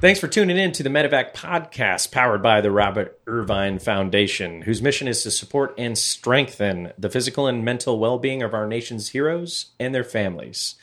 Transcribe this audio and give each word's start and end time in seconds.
Thanks 0.00 0.18
for 0.18 0.28
tuning 0.28 0.56
in 0.56 0.72
to 0.72 0.82
the 0.82 0.88
Medevac 0.88 1.34
podcast 1.34 2.10
powered 2.10 2.42
by 2.42 2.62
the 2.62 2.70
Robert 2.70 3.20
Irvine 3.26 3.78
Foundation, 3.78 4.62
whose 4.62 4.80
mission 4.80 5.06
is 5.06 5.22
to 5.24 5.30
support 5.30 5.74
and 5.76 5.98
strengthen 5.98 6.94
the 6.96 7.10
physical 7.10 7.46
and 7.46 7.62
mental 7.62 7.98
well 7.98 8.18
being 8.18 8.42
of 8.42 8.54
our 8.54 8.66
nation's 8.66 9.10
heroes 9.10 9.72
and 9.78 9.94
their 9.94 10.02
families. 10.02 10.76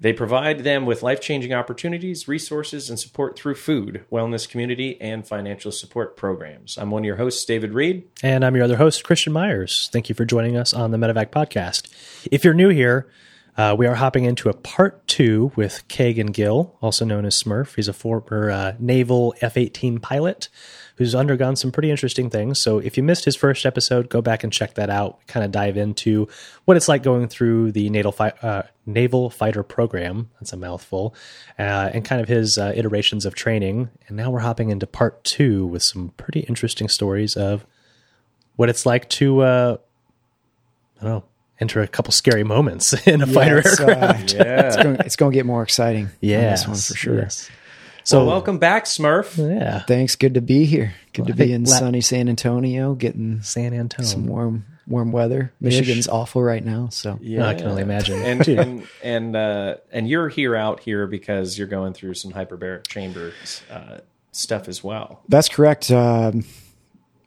They 0.00 0.14
provide 0.14 0.60
them 0.60 0.86
with 0.86 1.02
life 1.02 1.20
changing 1.20 1.52
opportunities, 1.52 2.26
resources, 2.26 2.88
and 2.88 2.98
support 2.98 3.36
through 3.36 3.56
food, 3.56 4.06
wellness, 4.10 4.48
community, 4.48 4.98
and 4.98 5.28
financial 5.28 5.70
support 5.70 6.16
programs. 6.16 6.78
I'm 6.78 6.90
one 6.90 7.02
of 7.02 7.06
your 7.06 7.16
hosts, 7.16 7.44
David 7.44 7.74
Reed. 7.74 8.04
And 8.22 8.46
I'm 8.46 8.56
your 8.56 8.64
other 8.64 8.78
host, 8.78 9.04
Christian 9.04 9.34
Myers. 9.34 9.90
Thank 9.92 10.08
you 10.08 10.14
for 10.14 10.24
joining 10.24 10.56
us 10.56 10.72
on 10.72 10.90
the 10.90 10.96
Medevac 10.96 11.26
podcast. 11.26 11.92
If 12.32 12.44
you're 12.44 12.54
new 12.54 12.70
here, 12.70 13.10
uh, 13.56 13.74
we 13.78 13.86
are 13.86 13.94
hopping 13.94 14.24
into 14.24 14.48
a 14.48 14.54
part 14.54 15.06
two 15.06 15.52
with 15.54 15.86
Kegan 15.86 16.28
Gill, 16.28 16.76
also 16.80 17.04
known 17.04 17.24
as 17.24 17.40
Smurf. 17.40 17.76
He's 17.76 17.86
a 17.86 17.92
former 17.92 18.50
uh, 18.50 18.74
naval 18.80 19.34
F 19.40 19.56
18 19.56 20.00
pilot 20.00 20.48
who's 20.96 21.14
undergone 21.14 21.56
some 21.56 21.72
pretty 21.72 21.90
interesting 21.90 22.30
things. 22.30 22.60
So 22.60 22.78
if 22.78 22.96
you 22.96 23.02
missed 23.02 23.24
his 23.24 23.36
first 23.36 23.66
episode, 23.66 24.08
go 24.08 24.20
back 24.20 24.44
and 24.44 24.52
check 24.52 24.74
that 24.74 24.90
out. 24.90 25.24
Kind 25.26 25.44
of 25.44 25.52
dive 25.52 25.76
into 25.76 26.28
what 26.64 26.76
it's 26.76 26.88
like 26.88 27.02
going 27.02 27.28
through 27.28 27.72
the 27.72 27.90
naval, 27.90 28.12
fi- 28.12 28.34
uh, 28.42 28.62
naval 28.86 29.30
fighter 29.30 29.62
program. 29.62 30.30
That's 30.40 30.52
a 30.52 30.56
mouthful. 30.56 31.14
Uh, 31.58 31.90
and 31.92 32.04
kind 32.04 32.20
of 32.20 32.28
his 32.28 32.58
uh, 32.58 32.72
iterations 32.74 33.24
of 33.24 33.34
training. 33.34 33.90
And 34.08 34.16
now 34.16 34.30
we're 34.30 34.40
hopping 34.40 34.70
into 34.70 34.86
part 34.86 35.22
two 35.24 35.66
with 35.66 35.82
some 35.82 36.10
pretty 36.16 36.40
interesting 36.40 36.88
stories 36.88 37.36
of 37.36 37.66
what 38.56 38.68
it's 38.68 38.86
like 38.86 39.08
to, 39.10 39.40
uh, 39.40 39.76
I 41.00 41.04
don't 41.04 41.10
know 41.10 41.24
enter 41.64 41.80
a 41.80 41.88
couple 41.88 42.12
scary 42.12 42.44
moments 42.44 42.92
in 43.06 43.22
a 43.22 43.26
yeah, 43.26 43.32
fighter 43.32 43.56
aircraft. 43.56 44.34
Uh, 44.34 44.36
yeah. 44.44 44.66
it's, 44.66 44.76
going, 44.76 44.96
it's 45.00 45.16
going 45.16 45.32
to 45.32 45.34
get 45.36 45.46
more 45.46 45.62
exciting. 45.62 46.10
Yeah, 46.20 46.50
this 46.50 46.66
one 46.66 46.76
for 46.76 46.94
sure. 46.94 47.18
Yes. 47.18 47.50
So 48.04 48.18
well, 48.18 48.26
welcome 48.26 48.58
back, 48.58 48.84
Smurf. 48.84 49.38
Yeah, 49.38 49.80
thanks. 49.80 50.14
Good 50.14 50.34
to 50.34 50.42
be 50.42 50.66
here. 50.66 50.94
Good 51.14 51.22
well, 51.22 51.28
to 51.28 51.34
be 51.34 51.52
in 51.54 51.64
la- 51.64 51.74
sunny 51.74 52.02
San 52.02 52.28
Antonio, 52.28 52.94
getting 52.94 53.40
San 53.40 53.72
Antonio 53.72 54.06
some 54.06 54.26
warm 54.26 54.66
warm 54.86 55.10
weather. 55.10 55.54
Michigan's 55.58 56.06
awful 56.06 56.42
right 56.42 56.62
now, 56.62 56.88
so 56.90 57.18
yeah, 57.22 57.46
I 57.46 57.54
can 57.54 57.66
only 57.66 57.80
imagine. 57.80 58.20
and 58.22 58.48
and 58.48 58.88
and, 59.02 59.36
uh, 59.36 59.76
and 59.90 60.06
you're 60.06 60.28
here 60.28 60.54
out 60.54 60.80
here 60.80 61.06
because 61.06 61.56
you're 61.56 61.66
going 61.66 61.94
through 61.94 62.12
some 62.12 62.32
hyperbaric 62.32 62.86
chambers 62.88 63.62
uh, 63.70 64.00
stuff 64.32 64.68
as 64.68 64.84
well. 64.84 65.22
That's 65.30 65.48
correct. 65.48 65.90
Um, 65.90 66.44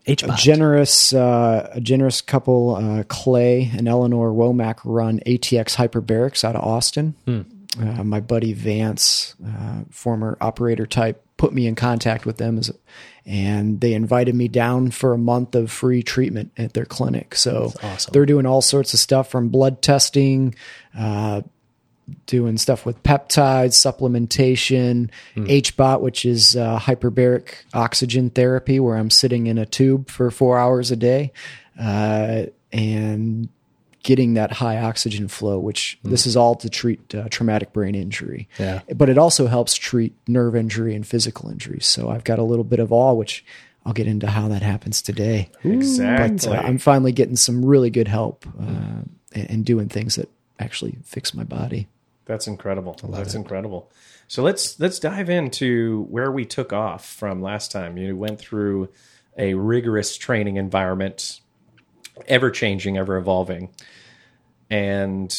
a 0.07 0.35
generous, 0.37 1.13
uh, 1.13 1.69
a 1.73 1.81
generous 1.81 2.21
couple, 2.21 2.75
uh, 2.75 3.03
Clay 3.07 3.69
and 3.75 3.87
Eleanor 3.87 4.31
Womack, 4.31 4.79
run 4.83 5.19
ATX 5.25 5.75
Hyperbarics 5.75 6.43
out 6.43 6.55
of 6.55 6.63
Austin. 6.63 7.15
Hmm. 7.25 7.41
Uh, 7.79 8.03
my 8.03 8.19
buddy 8.19 8.53
Vance, 8.53 9.35
uh, 9.45 9.81
former 9.91 10.37
operator 10.41 10.87
type, 10.87 11.23
put 11.37 11.53
me 11.53 11.67
in 11.67 11.75
contact 11.75 12.25
with 12.25 12.37
them, 12.37 12.57
as, 12.57 12.71
and 13.25 13.81
they 13.81 13.93
invited 13.93 14.33
me 14.33 14.47
down 14.47 14.89
for 14.89 15.13
a 15.13 15.17
month 15.17 15.53
of 15.53 15.71
free 15.71 16.01
treatment 16.01 16.51
at 16.57 16.73
their 16.73 16.85
clinic. 16.85 17.35
So 17.35 17.73
awesome. 17.83 18.11
they're 18.11 18.25
doing 18.25 18.45
all 18.47 18.61
sorts 18.61 18.93
of 18.93 18.99
stuff 18.99 19.29
from 19.29 19.49
blood 19.49 19.81
testing, 19.81 20.55
uh, 20.97 21.41
doing 22.25 22.57
stuff 22.57 22.85
with 22.85 23.01
peptides, 23.03 23.75
supplementation, 23.75 25.09
mm. 25.35 25.47
HBOT, 25.47 26.01
which 26.01 26.25
is 26.25 26.55
uh, 26.55 26.79
hyperbaric 26.79 27.55
oxygen 27.73 28.29
therapy, 28.29 28.79
where 28.79 28.95
I'm 28.95 29.09
sitting 29.09 29.47
in 29.47 29.57
a 29.57 29.65
tube 29.65 30.09
for 30.09 30.31
four 30.31 30.57
hours 30.57 30.91
a 30.91 30.95
day, 30.95 31.31
uh, 31.79 32.43
and 32.71 33.49
getting 34.03 34.35
that 34.35 34.53
high 34.53 34.77
oxygen 34.77 35.27
flow. 35.27 35.59
Which 35.59 35.99
mm. 36.03 36.11
this 36.11 36.25
is 36.25 36.37
all 36.37 36.55
to 36.55 36.69
treat 36.69 37.13
uh, 37.13 37.27
traumatic 37.29 37.73
brain 37.73 37.95
injury. 37.95 38.47
Yeah, 38.57 38.81
but 38.95 39.09
it 39.09 39.17
also 39.17 39.47
helps 39.47 39.75
treat 39.75 40.13
nerve 40.27 40.55
injury 40.55 40.95
and 40.95 41.05
physical 41.05 41.49
injuries. 41.49 41.85
So 41.85 42.09
I've 42.09 42.23
got 42.23 42.39
a 42.39 42.43
little 42.43 42.65
bit 42.65 42.79
of 42.79 42.91
all, 42.91 43.17
which. 43.17 43.43
I'll 43.85 43.93
get 43.93 44.07
into 44.07 44.27
how 44.27 44.49
that 44.49 44.63
happens 44.63 45.01
today. 45.01 45.49
Exactly. 45.63 46.49
But 46.49 46.57
uh, 46.57 46.67
I'm 46.67 46.77
finally 46.77 47.13
getting 47.13 47.37
some 47.37 47.63
really 47.63 47.89
good 47.89 48.09
help 48.09 48.45
uh, 48.61 49.03
and 49.31 49.63
doing 49.63 49.87
things 49.87 50.15
that 50.15 50.29
actually 50.59 50.97
fix 51.05 51.33
my 51.33 51.45
body. 51.45 51.87
That's 52.27 52.45
incredible. 52.45 52.97
That's 53.09 53.33
it. 53.33 53.37
incredible. 53.37 53.89
So 54.27 54.43
let's 54.43 54.79
let's 54.79 54.99
dive 54.99 55.29
into 55.29 56.05
where 56.09 56.31
we 56.31 56.45
took 56.45 56.73
off 56.73 57.05
from 57.05 57.41
last 57.41 57.71
time. 57.71 57.97
You 57.97 58.15
went 58.17 58.37
through 58.39 58.89
a 59.37 59.53
rigorous 59.53 60.17
training 60.17 60.57
environment, 60.57 61.39
ever 62.27 62.51
changing, 62.51 62.97
ever 62.97 63.17
evolving, 63.17 63.69
and 64.69 65.33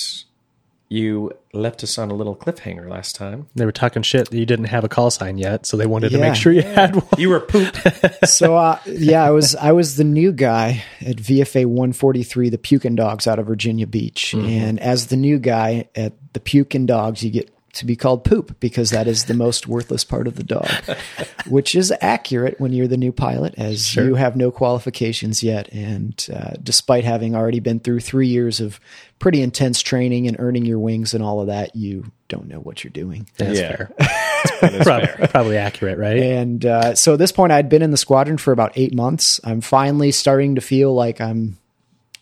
you 0.89 1.33
left 1.53 1.83
us 1.83 1.99
on 1.99 2.11
a 2.11 2.15
little 2.15 2.35
cliffhanger 2.35 2.89
last 2.89 3.15
time. 3.15 3.49
They 3.55 3.67
were 3.67 3.73
talking 3.73 4.03
shit 4.03 4.31
that 4.31 4.39
you 4.39 4.47
didn't 4.47 4.67
have 4.67 4.85
a 4.85 4.89
call 4.89 5.11
sign 5.11 5.37
yet, 5.37 5.67
so 5.67 5.77
they 5.77 5.87
wanted 5.87 6.13
yeah. 6.13 6.19
to 6.19 6.25
make 6.25 6.35
sure 6.35 6.53
you 6.53 6.63
had 6.63 6.95
one. 6.97 7.09
You 7.19 7.31
were 7.31 7.41
pooped. 7.41 7.79
so 8.29 8.57
uh, 8.57 8.79
yeah, 8.87 9.23
I 9.23 9.31
was 9.31 9.55
I 9.55 9.73
was 9.73 9.97
the 9.97 10.05
new 10.05 10.33
guy 10.33 10.85
at 11.01 11.17
VFA 11.17 11.67
143, 11.67 12.49
the 12.49 12.59
Pukin 12.59 12.97
Dogs 12.97 13.27
out 13.27 13.39
of 13.39 13.47
Virginia 13.47 13.87
Beach, 13.87 14.35
mm-hmm. 14.37 14.47
and 14.49 14.81
as 14.81 15.09
the 15.09 15.17
new 15.17 15.39
guy 15.39 15.89
at 15.95 16.15
the 16.33 16.41
Pukin 16.41 16.87
Dogs, 16.87 17.23
you 17.23 17.31
get 17.31 17.51
to 17.79 17.87
be 17.87 17.97
called 17.97 18.25
poop 18.25 18.59
because 18.61 18.91
that 18.91 19.07
is 19.07 19.25
the 19.25 19.35
most 19.35 19.67
worthless 19.67 20.05
part 20.05 20.27
of 20.27 20.37
the 20.37 20.43
dog, 20.43 20.69
which 21.47 21.75
is 21.75 21.93
accurate 22.01 22.61
when 22.61 22.73
you're 22.73 22.87
the 22.87 22.97
new 22.97 23.13
pilot, 23.13 23.55
as 23.57 23.87
sure. 23.87 24.05
you 24.05 24.15
have 24.15 24.37
no 24.37 24.51
qualifications 24.51 25.43
yet. 25.43 25.69
And 25.73 26.27
uh, 26.33 26.53
despite 26.63 27.05
having 27.05 27.35
already 27.35 27.61
been 27.61 27.81
through 27.81 28.01
three 28.01 28.29
years 28.29 28.61
of 28.61 28.81
pretty 29.19 29.43
intense 29.43 29.81
training 29.83 30.27
and 30.27 30.37
earning 30.39 30.65
your 30.65 30.79
wings 30.79 31.15
and 31.15 31.23
all 31.23 31.41
of 31.41 31.47
that, 31.47 31.75
you 31.75 32.11
don't 32.29 32.49
know 32.49 32.61
what 32.61 32.85
you're 32.85 32.91
doing. 32.91 33.29
That's 33.37 33.59
yeah. 33.59 33.77
fair. 33.77 34.83
probably, 34.83 35.27
probably, 35.29 35.57
accurate, 35.57 35.99
right? 35.99 36.19
And 36.19 36.65
uh, 36.65 36.95
so 36.95 37.15
at 37.15 37.19
this 37.19 37.33
point, 37.33 37.53
I'd 37.53 37.69
been 37.69 37.83
in 37.83 37.91
the 37.91 37.97
squadron 37.97 38.39
for 38.39 38.53
about 38.53 38.73
eight 38.77 38.95
months. 38.95 39.41
I'm 39.45 39.61
finally 39.61 40.13
starting 40.13 40.55
to 40.57 40.61
feel 40.61 40.95
like 40.95 41.21
I'm 41.21 41.59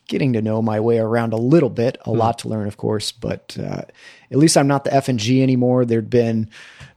getting 0.08 0.34
to 0.34 0.42
know 0.42 0.62
my 0.62 0.80
way 0.80 0.98
around 0.98 1.32
a 1.32 1.36
little 1.36 1.70
bit. 1.70 1.98
A 2.02 2.10
mm. 2.10 2.16
lot 2.16 2.38
to 2.40 2.48
learn, 2.48 2.66
of 2.66 2.76
course, 2.76 3.12
but 3.12 3.56
uh, 3.60 3.82
at 4.30 4.38
least 4.38 4.56
I'm 4.56 4.68
not 4.68 4.84
the 4.84 4.94
F 4.94 5.08
and 5.08 5.18
G 5.18 5.42
anymore. 5.42 5.84
There'd 5.84 6.10
been 6.10 6.50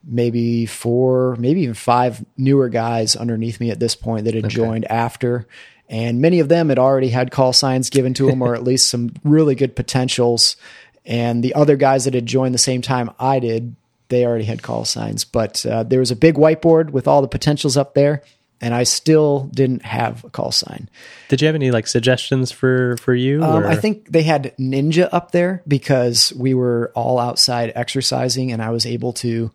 maybe 0.04 0.66
four, 0.66 1.36
maybe 1.38 1.62
even 1.62 1.74
five 1.74 2.24
newer 2.36 2.68
guys 2.68 3.16
underneath 3.16 3.60
me 3.60 3.70
at 3.70 3.80
this 3.80 3.94
point 3.94 4.24
that 4.24 4.34
had 4.34 4.46
okay. 4.46 4.54
joined 4.54 4.90
after. 4.90 5.46
And 5.88 6.20
many 6.20 6.38
of 6.38 6.48
them 6.48 6.68
had 6.68 6.78
already 6.78 7.08
had 7.08 7.32
call 7.32 7.52
signs 7.52 7.90
given 7.90 8.14
to 8.14 8.26
them, 8.26 8.42
or 8.42 8.54
at 8.54 8.62
least 8.62 8.88
some 8.88 9.12
really 9.24 9.56
good 9.56 9.74
potentials. 9.74 10.56
And 11.04 11.42
the 11.42 11.54
other 11.54 11.76
guys 11.76 12.04
that 12.04 12.14
had 12.14 12.26
joined 12.26 12.54
the 12.54 12.58
same 12.58 12.80
time 12.80 13.10
I 13.18 13.40
did, 13.40 13.74
they 14.08 14.24
already 14.24 14.44
had 14.44 14.62
call 14.62 14.84
signs. 14.84 15.24
But 15.24 15.66
uh, 15.66 15.82
there 15.82 15.98
was 15.98 16.12
a 16.12 16.16
big 16.16 16.36
whiteboard 16.36 16.90
with 16.90 17.08
all 17.08 17.22
the 17.22 17.28
potentials 17.28 17.76
up 17.76 17.94
there 17.94 18.22
and 18.60 18.74
I 18.74 18.82
still 18.82 19.48
didn't 19.54 19.84
have 19.84 20.24
a 20.24 20.30
call 20.30 20.52
sign. 20.52 20.88
Did 21.28 21.40
you 21.40 21.46
have 21.46 21.54
any 21.54 21.70
like 21.70 21.86
suggestions 21.86 22.52
for 22.52 22.96
for 22.98 23.14
you? 23.14 23.42
Um, 23.42 23.64
I 23.64 23.76
think 23.76 24.10
they 24.10 24.22
had 24.22 24.54
ninja 24.58 25.08
up 25.12 25.32
there 25.32 25.62
because 25.66 26.32
we 26.34 26.54
were 26.54 26.92
all 26.94 27.18
outside 27.18 27.72
exercising, 27.74 28.52
and 28.52 28.62
I 28.62 28.70
was 28.70 28.86
able 28.86 29.12
to 29.14 29.50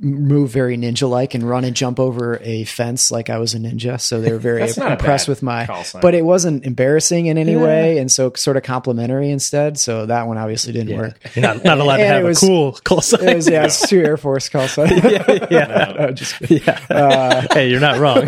move 0.00 0.50
very 0.50 0.76
ninja 0.76 1.08
like 1.08 1.34
and 1.34 1.48
run 1.48 1.64
and 1.64 1.74
jump 1.74 1.98
over 1.98 2.38
a 2.42 2.64
fence 2.64 3.10
like 3.10 3.30
I 3.30 3.38
was 3.38 3.54
a 3.54 3.58
ninja. 3.58 4.00
So 4.00 4.20
they 4.20 4.32
were 4.32 4.38
very 4.38 4.62
impressed 4.76 5.28
with 5.28 5.42
my, 5.42 5.66
but 6.00 6.14
it 6.14 6.24
wasn't 6.24 6.64
embarrassing 6.64 7.26
in 7.26 7.38
any 7.38 7.52
yeah. 7.52 7.62
way. 7.62 7.98
And 7.98 8.10
so 8.10 8.32
sort 8.34 8.56
of 8.56 8.62
complimentary 8.62 9.30
instead. 9.30 9.78
So 9.78 10.06
that 10.06 10.26
one 10.26 10.38
obviously 10.38 10.72
didn't 10.72 10.90
yeah. 10.90 10.98
work. 10.98 11.20
You're 11.34 11.42
not, 11.42 11.64
not 11.64 11.78
allowed 11.78 11.98
to 11.98 12.06
have 12.06 12.24
was, 12.24 12.42
a 12.42 12.46
cool 12.46 12.72
call 12.84 13.00
sign. 13.00 13.28
It 13.28 13.36
was, 13.36 13.48
yeah, 13.48 13.64
it's 13.64 13.88
two 13.88 14.02
Air 14.02 14.16
Force 14.16 14.48
call 14.48 14.68
sign. 14.68 14.88
yeah. 15.04 15.46
yeah. 15.50 15.94
no, 15.98 16.12
just, 16.12 16.50
yeah. 16.50 16.78
Uh, 16.88 17.46
hey, 17.52 17.68
you're 17.68 17.80
not 17.80 17.98
wrong. 17.98 18.26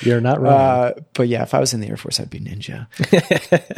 you're 0.00 0.20
not 0.20 0.40
wrong. 0.40 0.52
Uh, 0.52 0.92
but 1.12 1.28
yeah, 1.28 1.42
if 1.42 1.54
I 1.54 1.60
was 1.60 1.74
in 1.74 1.80
the 1.80 1.88
Air 1.88 1.96
Force, 1.96 2.20
I'd 2.20 2.30
be 2.30 2.40
ninja. 2.40 2.86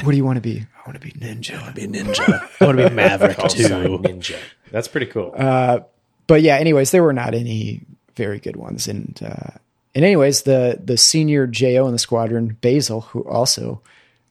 what 0.04 0.10
do 0.10 0.16
you 0.16 0.24
want 0.24 0.36
to 0.36 0.40
be? 0.40 0.60
I 0.60 0.88
want 0.88 1.00
to 1.00 1.06
be 1.06 1.12
ninja. 1.12 1.58
I 1.58 1.62
want 1.62 1.74
to 1.74 1.80
be 1.80 1.88
ninja. 1.88 2.50
I 2.60 2.64
want 2.64 2.78
to 2.78 2.88
be 2.88 2.94
Maverick 2.94 3.38
too. 3.48 3.68
Ninja. 3.68 4.36
That's 4.70 4.88
pretty 4.88 5.06
cool. 5.06 5.34
Uh, 5.36 5.80
but 6.26 6.42
yeah, 6.42 6.56
anyways, 6.56 6.90
there 6.90 7.02
were 7.02 7.12
not 7.12 7.34
any 7.34 7.82
very 8.14 8.38
good 8.38 8.56
ones. 8.56 8.88
And 8.88 9.18
uh, 9.22 9.58
and 9.94 10.04
anyways, 10.04 10.42
the 10.42 10.80
the 10.82 10.96
senior 10.96 11.46
JO 11.46 11.86
in 11.86 11.92
the 11.92 11.98
squadron, 11.98 12.56
Basil, 12.60 13.02
who 13.02 13.22
also, 13.22 13.80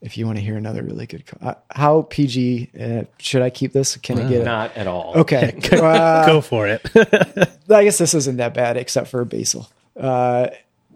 if 0.02 0.18
you 0.18 0.26
want 0.26 0.38
to 0.38 0.44
hear 0.44 0.58
another 0.58 0.84
really 0.84 1.06
good, 1.06 1.24
uh, 1.42 1.56
how 1.72 2.04
PG 2.04 2.70
uh, 2.80 3.04
should 3.18 3.42
I 3.42 3.50
keep 3.50 3.74
this? 3.74 3.96
Can 3.98 4.20
I 4.20 4.30
get 4.30 4.42
it? 4.42 4.46
Not 4.46 4.76
at 4.76 4.88
all. 4.88 5.14
Okay, 5.16 5.58
uh, 5.72 6.26
go 6.26 6.42
for 6.42 6.68
it. 6.68 6.82
I 7.70 7.84
guess 7.84 7.98
this 7.98 8.14
isn't 8.14 8.38
that 8.38 8.54
bad, 8.54 8.78
except 8.78 9.08
for 9.08 9.24
Basil. 9.26 9.70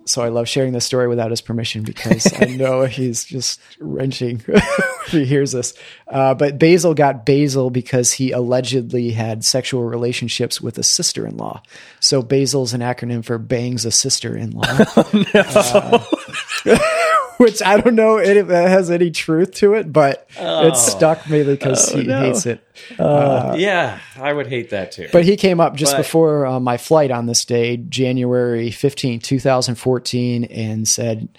So 0.10 0.22
I 0.22 0.30
love 0.30 0.48
sharing 0.48 0.74
this 0.74 0.86
story 0.86 1.08
without 1.08 1.32
his 1.32 1.42
permission 1.42 1.84
because 1.84 2.32
I 2.42 2.46
know 2.58 2.86
he's 2.86 3.26
just 3.26 3.60
wrenching 3.80 4.42
if 4.48 5.08
he 5.08 5.26
hears 5.26 5.52
this. 5.52 5.74
Uh, 6.08 6.34
but 6.34 6.58
Basil 6.58 6.94
got 6.94 7.26
Basil 7.26 7.70
because 7.70 8.14
he 8.14 8.32
allegedly 8.32 9.12
had 9.12 9.46
sexual 9.46 9.84
relationships 9.84 10.60
with 10.60 10.78
a 10.78 10.84
sister 10.84 11.26
in 11.26 11.38
law. 11.38 11.62
So 12.00 12.22
Basil's 12.22 12.74
an 12.74 12.82
acronym 12.82 13.24
for 13.24 13.38
bangs 13.38 13.86
a 13.86 13.92
sister 13.92 14.36
in 14.36 14.52
law. 14.52 14.66
Oh, 14.96 15.26
no. 15.34 16.74
uh, 16.74 17.09
which 17.40 17.64
I 17.64 17.80
don't 17.80 17.96
know 17.96 18.18
if 18.18 18.28
it 18.28 18.50
has 18.50 18.92
any 18.92 19.12
truth 19.12 19.54
to 19.56 19.74
it, 19.76 19.94
but 19.94 20.28
oh. 20.38 20.68
it 20.68 20.76
stuck 20.76 21.30
mainly 21.30 21.54
because 21.54 21.94
oh, 21.94 21.98
he 21.98 22.04
no. 22.04 22.20
hates 22.20 22.46
it. 22.46 22.62
Uh, 23.00 23.56
yeah, 23.58 24.00
I 24.18 24.34
would 24.34 24.48
hate 24.48 24.72
that 24.72 24.92
too. 24.92 25.08
But 25.14 25.24
he 25.24 25.38
came 25.38 25.62
up 25.62 25.76
just 25.76 25.94
but, 25.94 26.00
before 26.00 26.46
uh, 26.46 26.60
my 26.60 26.76
flight 26.76 27.12
on 27.12 27.28
this 27.28 27.46
day, 27.46 27.78
January 27.78 28.72
15, 28.72 29.22
2014, 29.22 30.44
and 30.44 30.86
said, 30.86 31.30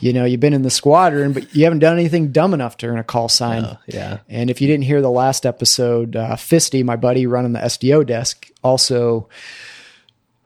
you 0.00 0.14
know, 0.14 0.24
you've 0.24 0.40
been 0.40 0.54
in 0.54 0.62
the 0.62 0.70
squadron, 0.70 1.34
but 1.34 1.54
you 1.54 1.64
haven't 1.64 1.80
done 1.80 1.98
anything 1.98 2.32
dumb 2.32 2.54
enough 2.54 2.78
to 2.78 2.86
earn 2.86 2.98
a 2.98 3.04
call 3.04 3.28
sign. 3.28 3.64
Oh, 3.66 3.76
yeah. 3.86 4.20
And 4.30 4.48
if 4.48 4.62
you 4.62 4.66
didn't 4.66 4.84
hear 4.84 5.02
the 5.02 5.10
last 5.10 5.44
episode, 5.44 6.16
uh, 6.16 6.36
Fisty, 6.36 6.82
my 6.82 6.96
buddy 6.96 7.26
running 7.26 7.52
the 7.52 7.60
SDO 7.60 8.06
desk, 8.06 8.50
also 8.64 9.28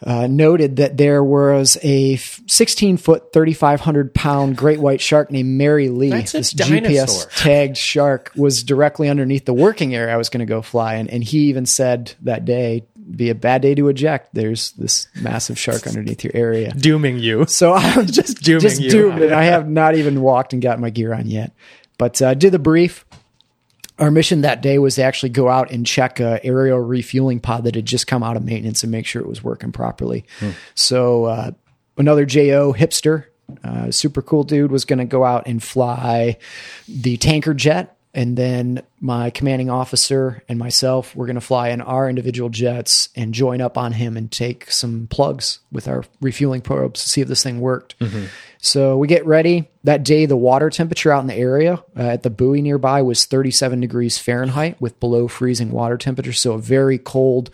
uh, 0.04 0.26
noted 0.26 0.76
that 0.76 0.96
there 0.96 1.24
was 1.24 1.78
a 1.82 2.16
16 2.16 2.98
foot, 2.98 3.32
3,500 3.32 4.14
pound 4.14 4.56
great 4.56 4.78
white 4.78 5.00
shark 5.00 5.30
named 5.30 5.48
Mary 5.48 5.88
Lee. 5.88 6.10
This 6.10 6.52
GPS 6.52 7.26
tagged 7.36 7.76
shark 7.76 8.30
was 8.36 8.62
directly 8.62 9.08
underneath 9.08 9.46
the 9.46 9.54
working 9.54 9.94
area 9.94 10.12
I 10.12 10.16
was 10.16 10.28
going 10.28 10.40
to 10.40 10.46
go 10.46 10.60
fly 10.62 10.96
in. 10.96 11.08
And 11.08 11.24
he 11.24 11.44
even 11.48 11.64
said 11.64 12.12
that 12.22 12.44
day, 12.44 12.84
be 13.10 13.30
a 13.30 13.34
bad 13.34 13.62
day 13.62 13.74
to 13.74 13.88
eject. 13.88 14.34
There's 14.34 14.72
this 14.72 15.08
massive 15.20 15.58
shark 15.58 15.86
underneath 15.86 16.24
your 16.24 16.32
area, 16.34 16.72
dooming 16.72 17.18
you. 17.18 17.46
So 17.46 17.72
I'm 17.72 18.06
just 18.06 18.42
dooming 18.42 18.60
just 18.60 18.80
you. 18.80 18.90
doomed, 18.90 19.22
and 19.22 19.34
I 19.34 19.44
have 19.44 19.68
not 19.68 19.94
even 19.94 20.20
walked 20.20 20.52
and 20.52 20.62
got 20.62 20.80
my 20.80 20.90
gear 20.90 21.12
on 21.12 21.26
yet. 21.26 21.52
But 21.98 22.20
uh, 22.20 22.34
did 22.34 22.52
the 22.52 22.58
brief 22.58 23.04
our 23.98 24.10
mission 24.10 24.40
that 24.40 24.60
day 24.60 24.78
was 24.78 24.96
to 24.96 25.02
actually 25.02 25.28
go 25.28 25.48
out 25.48 25.70
and 25.70 25.86
check 25.86 26.18
a 26.20 26.44
aerial 26.44 26.80
refueling 26.80 27.40
pod 27.40 27.64
that 27.64 27.74
had 27.74 27.86
just 27.86 28.06
come 28.06 28.22
out 28.22 28.36
of 28.36 28.44
maintenance 28.44 28.82
and 28.82 28.90
make 28.90 29.06
sure 29.06 29.22
it 29.22 29.28
was 29.28 29.42
working 29.42 29.72
properly. 29.72 30.24
Hmm. 30.40 30.50
So 30.74 31.24
uh, 31.24 31.50
another 31.96 32.26
JO 32.26 32.72
hipster, 32.72 33.26
uh, 33.62 33.90
super 33.90 34.20
cool 34.20 34.42
dude, 34.42 34.72
was 34.72 34.84
going 34.84 34.98
to 34.98 35.04
go 35.04 35.24
out 35.24 35.46
and 35.46 35.62
fly 35.62 36.38
the 36.88 37.16
tanker 37.18 37.54
jet. 37.54 37.96
And 38.16 38.36
then 38.36 38.82
my 39.00 39.30
commanding 39.30 39.70
officer 39.70 40.44
and 40.48 40.56
myself 40.56 41.16
were 41.16 41.26
going 41.26 41.34
to 41.34 41.40
fly 41.40 41.70
in 41.70 41.80
our 41.80 42.08
individual 42.08 42.48
jets 42.48 43.08
and 43.16 43.34
join 43.34 43.60
up 43.60 43.76
on 43.76 43.92
him 43.92 44.16
and 44.16 44.30
take 44.30 44.70
some 44.70 45.08
plugs 45.08 45.58
with 45.72 45.88
our 45.88 46.04
refueling 46.20 46.60
probes 46.60 47.02
to 47.02 47.08
see 47.08 47.20
if 47.20 47.28
this 47.28 47.42
thing 47.42 47.60
worked. 47.60 47.98
Mm-hmm. 47.98 48.26
So 48.64 48.96
we 48.96 49.08
get 49.08 49.26
ready. 49.26 49.68
That 49.84 50.04
day, 50.04 50.24
the 50.24 50.36
water 50.36 50.70
temperature 50.70 51.12
out 51.12 51.20
in 51.20 51.26
the 51.26 51.34
area 51.34 51.74
uh, 51.96 52.00
at 52.00 52.22
the 52.22 52.30
buoy 52.30 52.62
nearby 52.62 53.02
was 53.02 53.26
37 53.26 53.80
degrees 53.80 54.16
Fahrenheit 54.18 54.80
with 54.80 54.98
below 55.00 55.28
freezing 55.28 55.70
water 55.70 55.98
temperature. 55.98 56.32
So 56.32 56.52
a 56.52 56.58
very 56.58 56.96
cold 56.96 57.50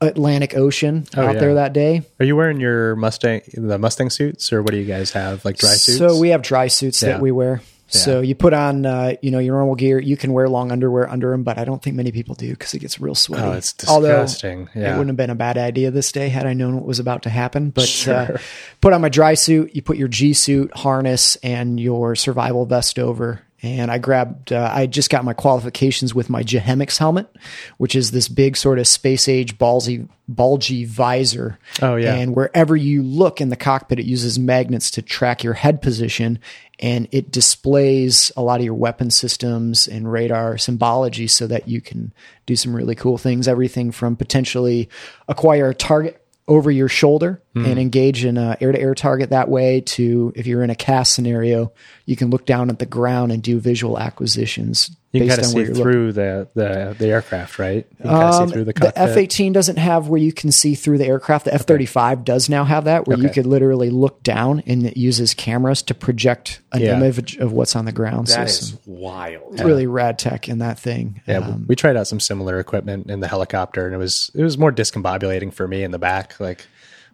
Atlantic 0.00 0.56
Ocean 0.56 1.06
oh, 1.16 1.26
out 1.26 1.34
yeah. 1.34 1.40
there 1.40 1.54
that 1.54 1.72
day. 1.72 2.02
Are 2.18 2.24
you 2.24 2.34
wearing 2.34 2.58
your 2.58 2.96
Mustang, 2.96 3.42
the 3.54 3.78
Mustang 3.78 4.10
suits, 4.10 4.52
or 4.52 4.62
what 4.62 4.72
do 4.72 4.78
you 4.78 4.86
guys 4.86 5.12
have? 5.12 5.44
Like 5.44 5.58
dry 5.58 5.74
suits? 5.74 5.98
So 5.98 6.18
we 6.18 6.30
have 6.30 6.42
dry 6.42 6.66
suits 6.66 7.02
yeah. 7.02 7.10
that 7.10 7.20
we 7.20 7.30
wear. 7.30 7.60
So 7.98 8.20
you 8.20 8.34
put 8.34 8.52
on, 8.52 8.86
uh, 8.86 9.14
you 9.20 9.30
know, 9.30 9.38
your 9.38 9.56
normal 9.56 9.74
gear. 9.74 9.98
You 9.98 10.16
can 10.16 10.32
wear 10.32 10.48
long 10.48 10.70
underwear 10.70 11.10
under 11.10 11.30
them, 11.30 11.42
but 11.42 11.58
I 11.58 11.64
don't 11.64 11.82
think 11.82 11.96
many 11.96 12.12
people 12.12 12.34
do 12.34 12.50
because 12.50 12.72
it 12.72 12.78
gets 12.78 13.00
real 13.00 13.14
sweaty. 13.14 13.42
Oh, 13.42 13.52
it's 13.52 13.72
disgusting. 13.72 14.68
Although 14.74 14.80
yeah. 14.80 14.94
it 14.94 14.98
wouldn't 14.98 15.08
have 15.08 15.16
been 15.16 15.30
a 15.30 15.34
bad 15.34 15.58
idea 15.58 15.90
this 15.90 16.12
day 16.12 16.28
had 16.28 16.46
I 16.46 16.52
known 16.52 16.76
what 16.76 16.84
was 16.84 16.98
about 16.98 17.24
to 17.24 17.30
happen. 17.30 17.70
But 17.70 17.84
uh, 17.84 17.86
sure. 17.86 18.14
uh, 18.14 18.38
put 18.80 18.92
on 18.92 19.00
my 19.00 19.08
dry 19.08 19.34
suit. 19.34 19.74
You 19.74 19.82
put 19.82 19.96
your 19.96 20.08
G 20.08 20.32
suit, 20.32 20.72
harness, 20.76 21.36
and 21.36 21.80
your 21.80 22.14
survival 22.14 22.66
vest 22.66 22.98
over, 22.98 23.42
and 23.62 23.90
I 23.90 23.98
grabbed. 23.98 24.52
Uh, 24.52 24.70
I 24.72 24.86
just 24.86 25.10
got 25.10 25.24
my 25.24 25.34
qualifications 25.34 26.14
with 26.14 26.30
my 26.30 26.42
JHMCS 26.42 26.98
helmet, 26.98 27.34
which 27.78 27.94
is 27.94 28.10
this 28.10 28.28
big 28.28 28.56
sort 28.56 28.78
of 28.78 28.86
space 28.86 29.28
age 29.28 29.58
ballsy 29.58 30.08
bulgy 30.28 30.84
visor. 30.84 31.58
Oh 31.82 31.96
yeah. 31.96 32.14
And 32.14 32.34
wherever 32.34 32.76
you 32.76 33.02
look 33.02 33.40
in 33.40 33.48
the 33.48 33.56
cockpit, 33.56 33.98
it 33.98 34.06
uses 34.06 34.38
magnets 34.38 34.90
to 34.92 35.02
track 35.02 35.44
your 35.44 35.54
head 35.54 35.82
position, 35.82 36.38
and 36.78 37.08
it 37.12 37.30
displays 37.30 38.30
a 38.36 38.42
lot 38.42 38.60
of 38.60 38.64
your 38.64 38.74
weapon 38.74 39.10
systems 39.10 39.86
and 39.86 40.10
radar 40.10 40.56
symbology, 40.56 41.26
so 41.26 41.46
that 41.46 41.68
you 41.68 41.80
can 41.80 42.12
do 42.46 42.56
some 42.56 42.74
really 42.74 42.94
cool 42.94 43.18
things. 43.18 43.46
Everything 43.48 43.90
from 43.90 44.16
potentially 44.16 44.88
acquire 45.28 45.70
a 45.70 45.74
target 45.74 46.19
over 46.50 46.68
your 46.68 46.88
shoulder 46.88 47.40
mm. 47.54 47.64
and 47.64 47.78
engage 47.78 48.24
in 48.24 48.36
a 48.36 48.56
air 48.60 48.72
to 48.72 48.80
air 48.80 48.94
target 48.94 49.30
that 49.30 49.48
way 49.48 49.80
to 49.80 50.32
if 50.34 50.48
you're 50.48 50.64
in 50.64 50.68
a 50.68 50.74
CAS 50.74 51.10
scenario 51.10 51.72
you 52.06 52.16
can 52.16 52.28
look 52.28 52.44
down 52.44 52.68
at 52.68 52.80
the 52.80 52.86
ground 52.86 53.30
and 53.30 53.40
do 53.40 53.60
visual 53.60 53.98
acquisitions 53.98 54.90
you 55.12 55.20
can 55.20 55.28
kind 55.28 55.40
of 55.40 55.46
see 55.46 55.64
through 55.64 56.12
the, 56.12 56.48
the, 56.54 56.94
the 56.96 57.08
aircraft, 57.08 57.58
right? 57.58 57.84
You 57.98 58.04
can 58.04 58.10
um, 58.10 58.48
see 58.48 58.52
through 58.52 58.64
the 58.64 58.72
cockpit. 58.72 58.94
The 58.94 59.00
F 59.00 59.16
eighteen 59.16 59.52
doesn't 59.52 59.78
have 59.78 60.06
where 60.06 60.20
you 60.20 60.32
can 60.32 60.52
see 60.52 60.76
through 60.76 60.98
the 60.98 61.06
aircraft. 61.06 61.46
The 61.46 61.54
F 61.54 61.62
thirty 61.62 61.86
five 61.86 62.24
does 62.24 62.48
now 62.48 62.64
have 62.64 62.84
that, 62.84 63.08
where 63.08 63.16
okay. 63.16 63.24
you 63.24 63.30
could 63.30 63.46
literally 63.46 63.90
look 63.90 64.22
down 64.22 64.62
and 64.66 64.86
it 64.86 64.96
uses 64.96 65.34
cameras 65.34 65.82
to 65.82 65.94
project 65.94 66.60
an 66.72 66.82
yeah. 66.82 66.96
image 66.96 67.36
of 67.38 67.50
what's 67.50 67.74
on 67.74 67.86
the 67.86 67.92
ground. 67.92 68.28
That 68.28 68.48
so 68.48 68.74
is 68.74 68.78
wild. 68.86 69.58
Really 69.58 69.82
yeah. 69.82 69.88
rad 69.90 70.18
tech 70.18 70.48
in 70.48 70.58
that 70.58 70.78
thing. 70.78 71.20
Yeah, 71.26 71.38
um, 71.38 71.66
we 71.68 71.74
tried 71.74 71.96
out 71.96 72.06
some 72.06 72.20
similar 72.20 72.60
equipment 72.60 73.10
in 73.10 73.18
the 73.18 73.28
helicopter, 73.28 73.86
and 73.86 73.94
it 73.94 73.98
was 73.98 74.30
it 74.34 74.44
was 74.44 74.56
more 74.56 74.70
discombobulating 74.70 75.52
for 75.52 75.66
me 75.66 75.82
in 75.82 75.90
the 75.90 75.98
back, 75.98 76.38
like 76.38 76.66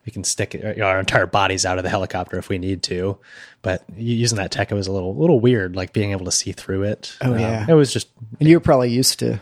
we 0.06 0.12
can 0.12 0.24
stick 0.24 0.54
it, 0.54 0.80
our 0.80 1.00
entire 1.00 1.26
bodies 1.26 1.66
out 1.66 1.78
of 1.78 1.84
the 1.84 1.90
helicopter 1.90 2.38
if 2.38 2.48
we 2.48 2.58
need 2.58 2.82
to. 2.84 3.18
But 3.60 3.84
using 3.96 4.38
that 4.38 4.52
tech, 4.52 4.70
it 4.70 4.74
was 4.74 4.86
a 4.86 4.92
little 4.92 5.14
little 5.14 5.40
weird, 5.40 5.74
like 5.74 5.92
being 5.92 6.12
able 6.12 6.24
to 6.24 6.32
see 6.32 6.52
through 6.52 6.84
it. 6.84 7.16
Oh 7.20 7.34
um, 7.34 7.38
yeah, 7.38 7.66
it 7.68 7.74
was 7.74 7.92
just. 7.92 8.08
And 8.38 8.48
you 8.48 8.56
were 8.56 8.60
probably 8.60 8.90
used 8.90 9.18
to. 9.18 9.40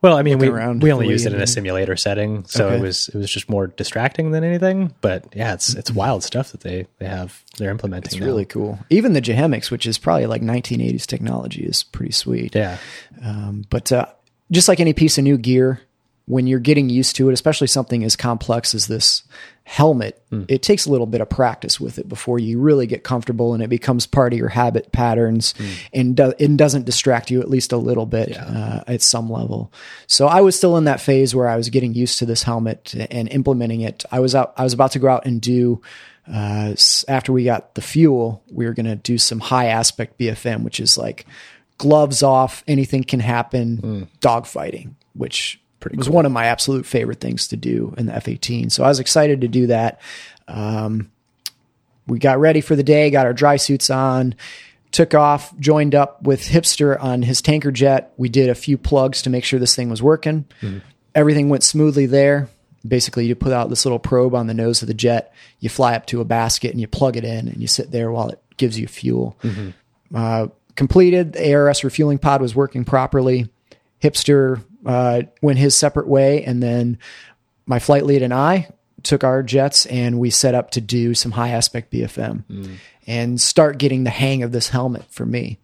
Well, 0.00 0.16
I 0.18 0.22
mean, 0.22 0.38
we 0.38 0.50
we 0.50 0.92
only 0.92 1.08
used 1.08 1.26
it 1.26 1.32
in 1.32 1.40
a 1.40 1.46
simulator 1.46 1.96
setting, 1.96 2.44
so 2.44 2.66
okay. 2.66 2.76
it 2.76 2.80
was 2.80 3.08
it 3.08 3.14
was 3.16 3.30
just 3.30 3.48
more 3.48 3.68
distracting 3.68 4.32
than 4.32 4.44
anything. 4.44 4.94
But 5.00 5.24
yeah, 5.34 5.54
it's 5.54 5.74
it's 5.74 5.90
wild 5.90 6.22
stuff 6.22 6.52
that 6.52 6.60
they 6.60 6.86
they 6.98 7.06
have 7.06 7.42
they're 7.56 7.70
implementing. 7.70 8.08
It's 8.08 8.20
now. 8.20 8.26
really 8.26 8.44
cool. 8.44 8.78
Even 8.90 9.14
the 9.14 9.22
JHMCS, 9.22 9.70
which 9.70 9.86
is 9.86 9.96
probably 9.96 10.26
like 10.26 10.42
1980s 10.42 11.06
technology, 11.06 11.64
is 11.64 11.82
pretty 11.82 12.12
sweet. 12.12 12.54
Yeah. 12.54 12.76
Um, 13.24 13.64
but 13.70 13.90
uh, 13.92 14.06
just 14.50 14.68
like 14.68 14.78
any 14.78 14.92
piece 14.92 15.16
of 15.16 15.24
new 15.24 15.38
gear, 15.38 15.80
when 16.26 16.46
you're 16.46 16.58
getting 16.58 16.88
used 16.88 17.16
to 17.16 17.28
it, 17.28 17.32
especially 17.32 17.66
something 17.66 18.02
as 18.02 18.16
complex 18.16 18.74
as 18.74 18.86
this 18.86 19.22
helmet, 19.64 20.22
mm. 20.30 20.44
it 20.48 20.62
takes 20.62 20.86
a 20.86 20.90
little 20.90 21.06
bit 21.06 21.20
of 21.20 21.28
practice 21.28 21.78
with 21.78 21.98
it 21.98 22.08
before 22.08 22.38
you 22.38 22.58
really 22.58 22.86
get 22.86 23.02
comfortable 23.02 23.52
and 23.52 23.62
it 23.62 23.68
becomes 23.68 24.06
part 24.06 24.32
of 24.32 24.38
your 24.38 24.48
habit 24.48 24.90
patterns 24.90 25.52
mm. 25.54 25.74
and 25.92 26.16
do, 26.16 26.32
it 26.38 26.56
doesn't 26.56 26.86
distract 26.86 27.30
you 27.30 27.40
at 27.40 27.50
least 27.50 27.72
a 27.72 27.76
little 27.76 28.06
bit 28.06 28.30
yeah. 28.30 28.44
uh, 28.44 28.84
at 28.86 29.02
some 29.02 29.30
level. 29.30 29.70
So 30.06 30.26
I 30.26 30.40
was 30.40 30.56
still 30.56 30.76
in 30.76 30.84
that 30.84 31.00
phase 31.00 31.34
where 31.34 31.48
I 31.48 31.56
was 31.56 31.68
getting 31.68 31.94
used 31.94 32.18
to 32.20 32.26
this 32.26 32.42
helmet 32.42 32.94
and 32.94 33.28
implementing 33.28 33.82
it. 33.82 34.04
I 34.10 34.20
was 34.20 34.34
out, 34.34 34.54
I 34.56 34.64
was 34.64 34.72
about 34.72 34.92
to 34.92 34.98
go 34.98 35.08
out 35.08 35.26
and 35.26 35.40
do 35.40 35.82
uh, 36.32 36.74
after 37.06 37.32
we 37.32 37.44
got 37.44 37.74
the 37.74 37.82
fuel, 37.82 38.42
we 38.50 38.64
were 38.64 38.72
going 38.72 38.86
to 38.86 38.96
do 38.96 39.18
some 39.18 39.40
high 39.40 39.66
aspect 39.66 40.18
BFM, 40.18 40.62
which 40.62 40.80
is 40.80 40.96
like 40.96 41.26
gloves 41.76 42.22
off, 42.22 42.64
anything 42.66 43.04
can 43.04 43.20
happen, 43.20 43.76
mm. 43.78 44.08
dogfighting, 44.20 44.94
which 45.12 45.60
Pretty 45.84 45.98
was 45.98 46.06
cool. 46.06 46.16
one 46.16 46.24
of 46.24 46.32
my 46.32 46.46
absolute 46.46 46.86
favorite 46.86 47.20
things 47.20 47.48
to 47.48 47.58
do 47.58 47.92
in 47.98 48.06
the 48.06 48.14
F 48.14 48.26
18. 48.26 48.70
So 48.70 48.84
I 48.84 48.88
was 48.88 49.00
excited 49.00 49.42
to 49.42 49.48
do 49.48 49.66
that. 49.66 50.00
Um, 50.48 51.10
we 52.06 52.18
got 52.18 52.40
ready 52.40 52.62
for 52.62 52.74
the 52.74 52.82
day, 52.82 53.10
got 53.10 53.26
our 53.26 53.34
dry 53.34 53.56
suits 53.56 53.90
on, 53.90 54.34
took 54.92 55.12
off, 55.12 55.54
joined 55.58 55.94
up 55.94 56.22
with 56.22 56.40
Hipster 56.40 56.98
on 56.98 57.20
his 57.20 57.42
tanker 57.42 57.70
jet. 57.70 58.14
We 58.16 58.30
did 58.30 58.48
a 58.48 58.54
few 58.54 58.78
plugs 58.78 59.20
to 59.22 59.30
make 59.30 59.44
sure 59.44 59.60
this 59.60 59.76
thing 59.76 59.90
was 59.90 60.02
working. 60.02 60.46
Mm-hmm. 60.62 60.78
Everything 61.14 61.50
went 61.50 61.64
smoothly 61.64 62.06
there. 62.06 62.48
Basically, 62.88 63.26
you 63.26 63.34
put 63.34 63.52
out 63.52 63.68
this 63.68 63.84
little 63.84 63.98
probe 63.98 64.34
on 64.34 64.46
the 64.46 64.54
nose 64.54 64.80
of 64.80 64.88
the 64.88 64.94
jet, 64.94 65.34
you 65.60 65.68
fly 65.68 65.94
up 65.94 66.06
to 66.06 66.22
a 66.22 66.24
basket 66.24 66.70
and 66.70 66.80
you 66.80 66.86
plug 66.86 67.18
it 67.18 67.24
in, 67.24 67.48
and 67.48 67.60
you 67.60 67.66
sit 67.66 67.90
there 67.90 68.10
while 68.10 68.30
it 68.30 68.40
gives 68.56 68.78
you 68.78 68.86
fuel. 68.86 69.36
Mm-hmm. 69.42 70.16
Uh, 70.16 70.46
completed, 70.76 71.34
the 71.34 71.54
ARS 71.54 71.84
refueling 71.84 72.16
pod 72.16 72.40
was 72.40 72.54
working 72.54 72.86
properly. 72.86 73.50
Hipster 74.02 74.64
uh, 74.84 75.22
went 75.42 75.58
his 75.58 75.76
separate 75.76 76.08
way, 76.08 76.44
and 76.44 76.62
then 76.62 76.98
my 77.66 77.78
flight 77.78 78.04
lead 78.04 78.22
and 78.22 78.34
I 78.34 78.68
took 79.02 79.22
our 79.22 79.42
jets 79.42 79.86
and 79.86 80.18
we 80.18 80.30
set 80.30 80.54
up 80.54 80.70
to 80.72 80.80
do 80.80 81.14
some 81.14 81.32
high 81.32 81.50
aspect 81.50 81.92
BFM 81.92 82.44
mm. 82.50 82.76
and 83.06 83.40
start 83.40 83.78
getting 83.78 84.04
the 84.04 84.10
hang 84.10 84.42
of 84.42 84.50
this 84.50 84.70
helmet 84.70 85.04
for 85.10 85.26
me. 85.26 85.58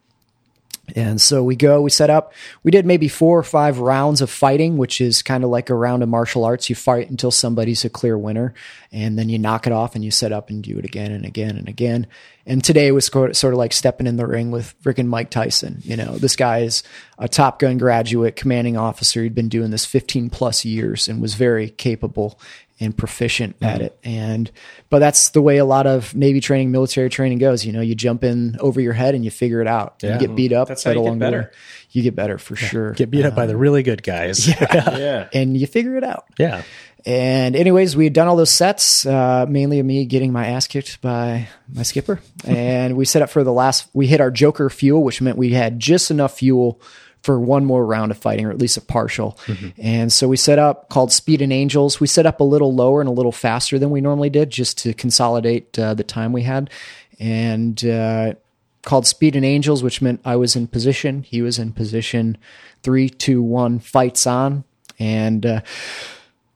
And 0.96 1.20
so 1.20 1.42
we 1.42 1.56
go, 1.56 1.80
we 1.82 1.90
set 1.90 2.10
up, 2.10 2.32
we 2.62 2.70
did 2.70 2.86
maybe 2.86 3.08
four 3.08 3.38
or 3.38 3.42
five 3.42 3.78
rounds 3.78 4.20
of 4.20 4.30
fighting, 4.30 4.76
which 4.76 5.00
is 5.00 5.22
kind 5.22 5.44
of 5.44 5.50
like 5.50 5.70
a 5.70 5.74
round 5.74 6.02
of 6.02 6.08
martial 6.08 6.44
arts. 6.44 6.68
You 6.68 6.76
fight 6.76 7.10
until 7.10 7.30
somebody's 7.30 7.84
a 7.84 7.90
clear 7.90 8.16
winner 8.16 8.54
and 8.92 9.18
then 9.18 9.28
you 9.28 9.38
knock 9.38 9.66
it 9.66 9.72
off 9.72 9.94
and 9.94 10.04
you 10.04 10.10
set 10.10 10.32
up 10.32 10.50
and 10.50 10.62
do 10.62 10.78
it 10.78 10.84
again 10.84 11.12
and 11.12 11.24
again 11.24 11.56
and 11.56 11.68
again. 11.68 12.06
And 12.46 12.64
today 12.64 12.90
was 12.90 13.06
sort 13.06 13.44
of 13.44 13.54
like 13.54 13.72
stepping 13.72 14.06
in 14.06 14.16
the 14.16 14.26
ring 14.26 14.50
with 14.50 14.74
Rick 14.82 14.98
and 14.98 15.08
Mike 15.08 15.30
Tyson. 15.30 15.80
You 15.84 15.96
know, 15.96 16.16
this 16.16 16.36
guy 16.36 16.60
is 16.60 16.82
a 17.18 17.28
Top 17.28 17.58
Gun 17.58 17.78
graduate, 17.78 18.34
commanding 18.34 18.76
officer. 18.76 19.22
He'd 19.22 19.34
been 19.34 19.48
doing 19.48 19.70
this 19.70 19.84
15 19.84 20.30
plus 20.30 20.64
years 20.64 21.06
and 21.06 21.20
was 21.20 21.34
very 21.34 21.68
capable 21.68 22.40
and 22.80 22.96
proficient 22.96 23.60
mm-hmm. 23.60 23.64
at 23.66 23.82
it. 23.82 23.98
And 24.02 24.50
but 24.88 24.98
that's 24.98 25.30
the 25.30 25.42
way 25.42 25.58
a 25.58 25.64
lot 25.64 25.86
of 25.86 26.14
Navy 26.14 26.40
training, 26.40 26.72
military 26.72 27.10
training 27.10 27.38
goes. 27.38 27.64
You 27.64 27.72
know, 27.72 27.82
you 27.82 27.94
jump 27.94 28.24
in 28.24 28.56
over 28.58 28.80
your 28.80 28.94
head 28.94 29.14
and 29.14 29.24
you 29.24 29.30
figure 29.30 29.60
it 29.60 29.66
out. 29.66 29.96
Yeah. 30.02 30.14
You 30.14 30.26
get 30.26 30.34
beat 30.34 30.52
up. 30.52 30.68
That's 30.68 30.82
how 30.82 30.92
you 30.92 31.04
get 31.04 31.18
better. 31.18 31.52
You 31.90 32.02
get 32.02 32.16
better 32.16 32.38
for 32.38 32.54
yeah. 32.54 32.68
sure. 32.68 32.92
Get 32.92 33.10
beat 33.10 33.26
up 33.26 33.34
by 33.34 33.46
the 33.46 33.54
um, 33.54 33.60
really 33.60 33.82
good 33.82 34.02
guys. 34.02 34.48
Yeah. 34.60 34.98
yeah. 34.98 35.28
And 35.32 35.56
you 35.56 35.66
figure 35.66 35.96
it 35.96 36.04
out. 36.04 36.26
Yeah. 36.38 36.62
And 37.06 37.56
anyways, 37.56 37.96
we 37.96 38.04
had 38.04 38.12
done 38.12 38.28
all 38.28 38.36
those 38.36 38.50
sets, 38.50 39.06
uh, 39.06 39.46
mainly 39.48 39.78
of 39.78 39.86
me 39.86 40.04
getting 40.04 40.32
my 40.32 40.48
ass 40.48 40.66
kicked 40.66 41.00
by 41.00 41.48
my 41.72 41.82
skipper. 41.82 42.20
and 42.44 42.96
we 42.96 43.04
set 43.04 43.22
up 43.22 43.30
for 43.30 43.42
the 43.42 43.52
last, 43.52 43.88
we 43.92 44.06
hit 44.06 44.20
our 44.20 44.30
Joker 44.30 44.68
fuel, 44.70 45.02
which 45.02 45.20
meant 45.20 45.38
we 45.38 45.50
had 45.50 45.78
just 45.78 46.10
enough 46.10 46.38
fuel 46.38 46.80
for 47.22 47.38
one 47.38 47.64
more 47.64 47.84
round 47.84 48.10
of 48.10 48.18
fighting, 48.18 48.46
or 48.46 48.50
at 48.50 48.58
least 48.58 48.76
a 48.76 48.80
partial. 48.80 49.38
Mm-hmm. 49.46 49.68
And 49.78 50.12
so 50.12 50.28
we 50.28 50.36
set 50.36 50.58
up 50.58 50.88
called 50.88 51.12
Speed 51.12 51.42
and 51.42 51.52
Angels. 51.52 52.00
We 52.00 52.06
set 52.06 52.26
up 52.26 52.40
a 52.40 52.44
little 52.44 52.74
lower 52.74 53.00
and 53.00 53.08
a 53.08 53.12
little 53.12 53.32
faster 53.32 53.78
than 53.78 53.90
we 53.90 54.00
normally 54.00 54.30
did 54.30 54.50
just 54.50 54.78
to 54.78 54.94
consolidate 54.94 55.78
uh, 55.78 55.94
the 55.94 56.04
time 56.04 56.32
we 56.32 56.42
had. 56.42 56.70
And 57.18 57.84
uh, 57.84 58.34
called 58.82 59.06
Speed 59.06 59.36
and 59.36 59.44
Angels, 59.44 59.82
which 59.82 60.00
meant 60.00 60.20
I 60.24 60.36
was 60.36 60.56
in 60.56 60.66
position. 60.66 61.22
He 61.22 61.42
was 61.42 61.58
in 61.58 61.72
position. 61.72 62.38
Three, 62.82 63.10
two, 63.10 63.42
one, 63.42 63.78
fights 63.78 64.26
on. 64.26 64.64
And, 64.98 65.44
uh, 65.44 65.60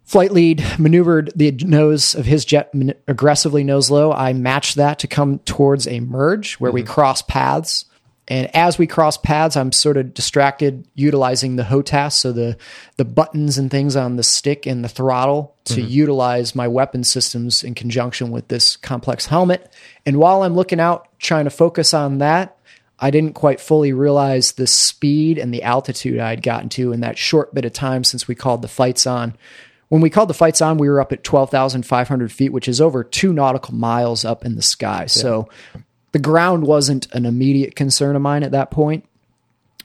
Flight 0.05 0.33
lead 0.33 0.63
maneuvered 0.79 1.33
the 1.35 1.51
nose 1.51 2.15
of 2.15 2.27
his 2.27 2.45
jet 2.45 2.73
aggressively 3.09 3.65
nose 3.65 3.91
low. 3.91 4.13
I 4.13 4.35
matched 4.35 4.77
that 4.77 4.99
to 4.99 5.07
come 5.07 5.39
towards 5.41 5.89
a 5.89 6.01
merge 6.01 6.55
where 6.57 6.71
mm-hmm. 6.71 6.75
we 6.75 6.83
cross 6.83 7.23
paths. 7.23 7.87
And 8.27 8.55
as 8.57 8.79
we 8.79 8.87
cross 8.87 9.19
paths, 9.19 9.57
I'm 9.57 9.71
sort 9.71 9.99
of 9.99 10.15
distracted 10.15 10.89
utilizing 10.95 11.57
the 11.57 11.65
HOTAS, 11.65 12.15
so 12.15 12.33
the 12.33 12.57
the 12.97 13.05
buttons 13.05 13.59
and 13.59 13.71
things 13.71 13.97
on 13.97 14.17
the 14.17 14.23
stick 14.23 14.67
and 14.67 14.83
the 14.83 14.89
throttle 14.89 15.55
to 15.65 15.75
mm-hmm. 15.75 15.91
utilize 15.91 16.55
my 16.55 16.67
weapon 16.67 17.05
systems 17.05 17.63
in 17.63 17.75
conjunction 17.75 18.31
with 18.31 18.49
this 18.49 18.77
complex 18.77 19.27
helmet. 19.27 19.73
And 20.07 20.17
while 20.17 20.43
I'm 20.43 20.55
looking 20.55 20.81
out 20.81 21.09
trying 21.19 21.45
to 21.45 21.51
focus 21.51 21.93
on 21.93 22.19
that, 22.19 22.57
I 22.99 23.11
didn't 23.11 23.35
quite 23.35 23.61
fully 23.61 23.93
realize 23.93 24.53
the 24.53 24.67
speed 24.67 25.37
and 25.37 25.53
the 25.53 25.63
altitude 25.63 26.19
I'd 26.19 26.43
gotten 26.43 26.71
to 26.71 26.93
in 26.93 27.01
that 27.01 27.19
short 27.19 27.53
bit 27.53 27.67
of 27.67 27.73
time 27.73 28.05
since 28.05 28.27
we 28.27 28.35
called 28.35 28.63
the 28.63 28.69
fights 28.69 29.07
on. 29.07 29.37
When 29.89 30.01
we 30.01 30.11
called 30.11 30.31
the 30.31 30.35
fights 30.35 30.63
on, 30.63 30.79
we 30.79 30.89
were 30.89 31.01
up 31.01 31.13
at 31.13 31.25
12,500 31.25 32.33
feet, 32.33 32.53
which 32.53 32.69
is 32.69 32.81
over 32.81 33.05
two 33.05 33.33
nautical 33.33 33.75
miles 33.75 34.25
up 34.25 34.45
in 34.45 34.57
the 34.57 34.63
sky. 34.63 35.03
Yeah. 35.03 35.07
So 35.07 35.49
the 36.15 36.21
ground 36.21 36.65
wasn't 36.65 37.13
an 37.13 37.27
immediate 37.27 37.75
concern 37.75 38.15
of 38.15 38.23
mine 38.23 38.45
at 38.45 38.53
that 38.53 38.71
point, 38.71 39.05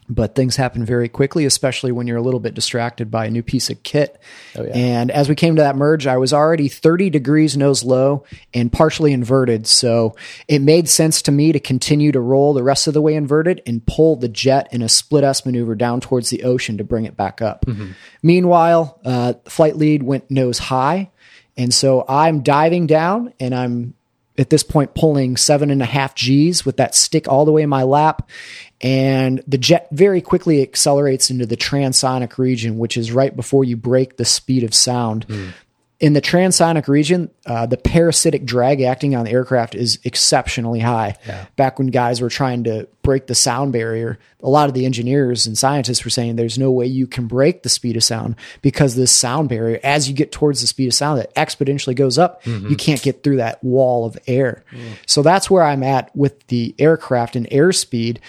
but 0.08 0.36
things 0.36 0.58
happen 0.58 0.86
very 0.86 1.10
quickly, 1.10 1.44
especially 1.44 1.92
when 1.92 2.06
you're 2.06 2.18
a 2.18 2.22
little 2.22 2.40
bit 2.40 2.54
distracted 2.54 3.10
by 3.10 3.26
a 3.26 3.32
new 3.32 3.42
piece 3.42 3.72
of 3.72 3.82
kit. 3.82 4.22
Oh, 4.56 4.62
yeah. 4.62 4.74
And 4.76 5.10
as 5.10 5.28
we 5.28 5.34
came 5.34 5.56
to 5.56 5.64
that 5.64 5.76
merge, 5.76 6.06
I 6.06 6.18
was 6.18 6.32
already 6.32 6.68
30 6.68 7.10
degrees 7.10 7.58
nose 7.58 7.84
low 7.84 8.26
and 8.54 8.72
partially 8.72 9.12
inverted. 9.12 9.66
So 9.66 10.16
it 10.48 10.60
made 10.60 10.88
sense 10.88 11.24
to 11.24 11.32
me 11.32 11.52
to 11.52 11.60
continue 11.60 12.12
to 12.12 12.20
roll 12.20 12.54
the 12.54 12.62
rest 12.62 12.86
of 12.86 12.94
the 12.94 13.02
way 13.02 13.16
inverted 13.16 13.64
and 13.66 13.84
pull 13.84 14.16
the 14.16 14.30
jet 14.30 14.72
in 14.72 14.84
a 14.84 14.90
split 14.90 15.24
S 15.24 15.48
maneuver 15.48 15.74
down 15.74 16.00
towards 16.00 16.30
the 16.30 16.44
ocean 16.44 16.78
to 16.78 16.84
bring 16.84 17.06
it 17.06 17.18
back 17.18 17.42
up. 17.42 17.66
Mm-hmm. 17.66 17.94
Meanwhile, 18.22 19.00
uh, 19.04 19.34
flight 19.46 19.78
lead 19.78 20.04
went 20.04 20.30
nose 20.30 20.60
high. 20.60 21.10
And 21.58 21.74
so 21.74 22.06
I'm 22.08 22.44
diving 22.44 22.86
down 22.86 23.34
and 23.40 23.56
I'm 23.56 23.96
at 24.40 24.50
this 24.50 24.64
point 24.64 24.96
pulling 24.96 25.38
seven 25.38 25.70
and 25.70 25.82
a 25.82 25.86
half 25.86 26.16
G's 26.16 26.66
with 26.66 26.78
that 26.78 26.96
stick 26.96 27.28
all 27.28 27.46
the 27.46 27.52
way 27.52 27.62
in 27.62 27.70
my 27.70 27.84
lap. 27.84 28.30
And 28.82 29.44
the 29.46 29.58
jet 29.58 29.90
very 29.92 30.22
quickly 30.22 30.62
accelerates 30.62 31.30
into 31.30 31.46
the 31.46 31.58
transonic 31.58 32.38
region, 32.38 32.78
which 32.78 32.96
is 32.96 33.12
right 33.12 33.36
before 33.36 33.66
you 33.66 33.76
break 33.76 34.16
the 34.16 34.26
speed 34.26 34.64
of 34.64 34.74
sound. 34.74 35.28
Mm 35.28 35.54
in 36.00 36.14
the 36.14 36.22
transonic 36.22 36.88
region, 36.88 37.30
uh, 37.46 37.66
the 37.66 37.76
parasitic 37.76 38.46
drag 38.46 38.82
acting 38.82 39.16
on 39.16 39.26
the 39.26 39.32
aircraft 39.32 39.76
is 39.76 40.00
exceptionally 40.06 40.80
high. 40.80 41.16
Yeah. 41.28 41.46
Back 41.58 41.78
when 41.78 41.88
guys 41.88 42.22
were 42.22 42.30
trying 42.30 42.64
to 42.64 42.88
break 43.02 43.28
the 43.28 43.36
sound 43.36 43.74
barrier, 43.74 44.18
a 44.42 44.50
lot 44.50 44.70
of 44.70 44.76
the 44.76 44.86
engineers 44.86 45.46
and 45.46 45.58
scientists 45.58 46.06
were 46.06 46.10
saying 46.10 46.38
there's 46.38 46.58
no 46.58 46.72
way 46.72 46.86
you 46.86 47.06
can 47.06 47.28
break 47.28 47.64
the 47.64 47.70
speed 47.70 47.98
of 47.98 48.04
sound 48.04 48.38
because 48.62 48.96
this 48.96 49.16
sound 49.16 49.50
barrier, 49.50 49.78
as 49.84 50.08
you 50.08 50.16
get 50.16 50.32
towards 50.32 50.62
the 50.62 50.68
speed 50.68 50.88
of 50.88 50.94
sound, 50.94 51.20
that 51.20 51.36
exponentially 51.36 51.96
goes 51.96 52.18
up. 52.18 52.44
Mm-hmm. 52.44 52.70
You 52.70 52.78
can't 52.78 53.02
get 53.02 53.22
through 53.22 53.38
that 53.38 53.62
wall 53.62 54.06
of 54.06 54.18
air. 54.26 54.64
Mm. 54.72 54.94
So 55.06 55.22
that's 55.22 55.50
where 55.50 55.64
I'm 55.64 55.84
at 55.84 56.16
with 56.16 56.48
the 56.48 56.74
aircraft 56.80 57.36
and 57.36 57.46
airspeed. 57.50 58.20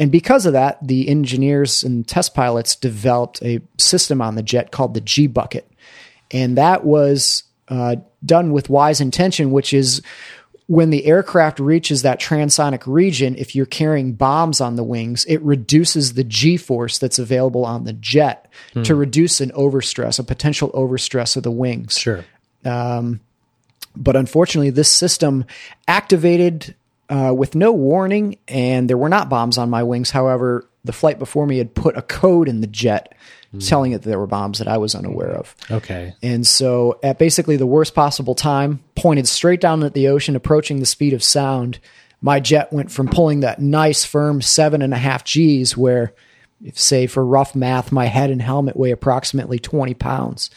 And 0.00 0.10
because 0.10 0.46
of 0.46 0.54
that, 0.54 0.84
the 0.84 1.08
engineers 1.08 1.84
and 1.84 2.08
test 2.08 2.34
pilots 2.34 2.74
developed 2.74 3.40
a 3.42 3.60
system 3.78 4.20
on 4.20 4.34
the 4.34 4.42
jet 4.42 4.72
called 4.72 4.94
the 4.94 5.00
G 5.00 5.28
bucket 5.28 5.69
and 6.30 6.58
that 6.58 6.84
was 6.84 7.44
uh, 7.68 7.96
done 8.24 8.52
with 8.52 8.68
wise 8.68 9.00
intention, 9.00 9.50
which 9.50 9.72
is 9.72 10.02
when 10.66 10.90
the 10.90 11.06
aircraft 11.06 11.58
reaches 11.58 12.02
that 12.02 12.20
transonic 12.20 12.84
region, 12.86 13.34
if 13.36 13.56
you're 13.56 13.66
carrying 13.66 14.12
bombs 14.12 14.60
on 14.60 14.76
the 14.76 14.84
wings, 14.84 15.24
it 15.24 15.42
reduces 15.42 16.14
the 16.14 16.22
G 16.22 16.56
force 16.56 16.98
that's 16.98 17.18
available 17.18 17.64
on 17.64 17.82
the 17.82 17.92
jet 17.92 18.48
hmm. 18.72 18.82
to 18.82 18.94
reduce 18.94 19.40
an 19.40 19.50
overstress, 19.50 20.20
a 20.20 20.22
potential 20.22 20.70
overstress 20.70 21.36
of 21.36 21.42
the 21.42 21.50
wings. 21.50 21.98
Sure. 21.98 22.24
Um, 22.64 23.18
but 23.96 24.14
unfortunately, 24.14 24.70
this 24.70 24.88
system 24.88 25.44
activated 25.88 26.76
uh, 27.08 27.34
with 27.36 27.56
no 27.56 27.72
warning, 27.72 28.38
and 28.46 28.88
there 28.88 28.96
were 28.96 29.08
not 29.08 29.28
bombs 29.28 29.58
on 29.58 29.70
my 29.70 29.82
wings. 29.82 30.10
However, 30.10 30.68
the 30.84 30.92
flight 30.92 31.18
before 31.18 31.46
me 31.46 31.58
had 31.58 31.74
put 31.74 31.96
a 31.96 32.02
code 32.02 32.48
in 32.48 32.60
the 32.60 32.68
jet 32.68 33.14
mm. 33.54 33.68
telling 33.68 33.92
it 33.92 34.02
that 34.02 34.08
there 34.08 34.18
were 34.18 34.26
bombs 34.26 34.58
that 34.58 34.68
I 34.68 34.78
was 34.78 34.94
unaware 34.94 35.30
of. 35.30 35.54
Okay. 35.70 36.14
And 36.22 36.46
so, 36.46 36.98
at 37.02 37.18
basically 37.18 37.56
the 37.56 37.66
worst 37.66 37.94
possible 37.94 38.34
time, 38.34 38.82
pointed 38.94 39.28
straight 39.28 39.60
down 39.60 39.82
at 39.82 39.94
the 39.94 40.08
ocean, 40.08 40.36
approaching 40.36 40.80
the 40.80 40.86
speed 40.86 41.12
of 41.12 41.22
sound, 41.22 41.78
my 42.20 42.40
jet 42.40 42.72
went 42.72 42.90
from 42.90 43.08
pulling 43.08 43.40
that 43.40 43.60
nice, 43.60 44.04
firm 44.04 44.42
seven 44.42 44.82
and 44.82 44.92
a 44.92 44.98
half 44.98 45.24
G's, 45.24 45.76
where, 45.76 46.12
if 46.62 46.78
say 46.78 47.06
for 47.06 47.24
rough 47.24 47.54
math, 47.54 47.92
my 47.92 48.06
head 48.06 48.30
and 48.30 48.42
helmet 48.42 48.76
weigh 48.76 48.90
approximately 48.90 49.58
20 49.58 49.94
pounds, 49.94 50.50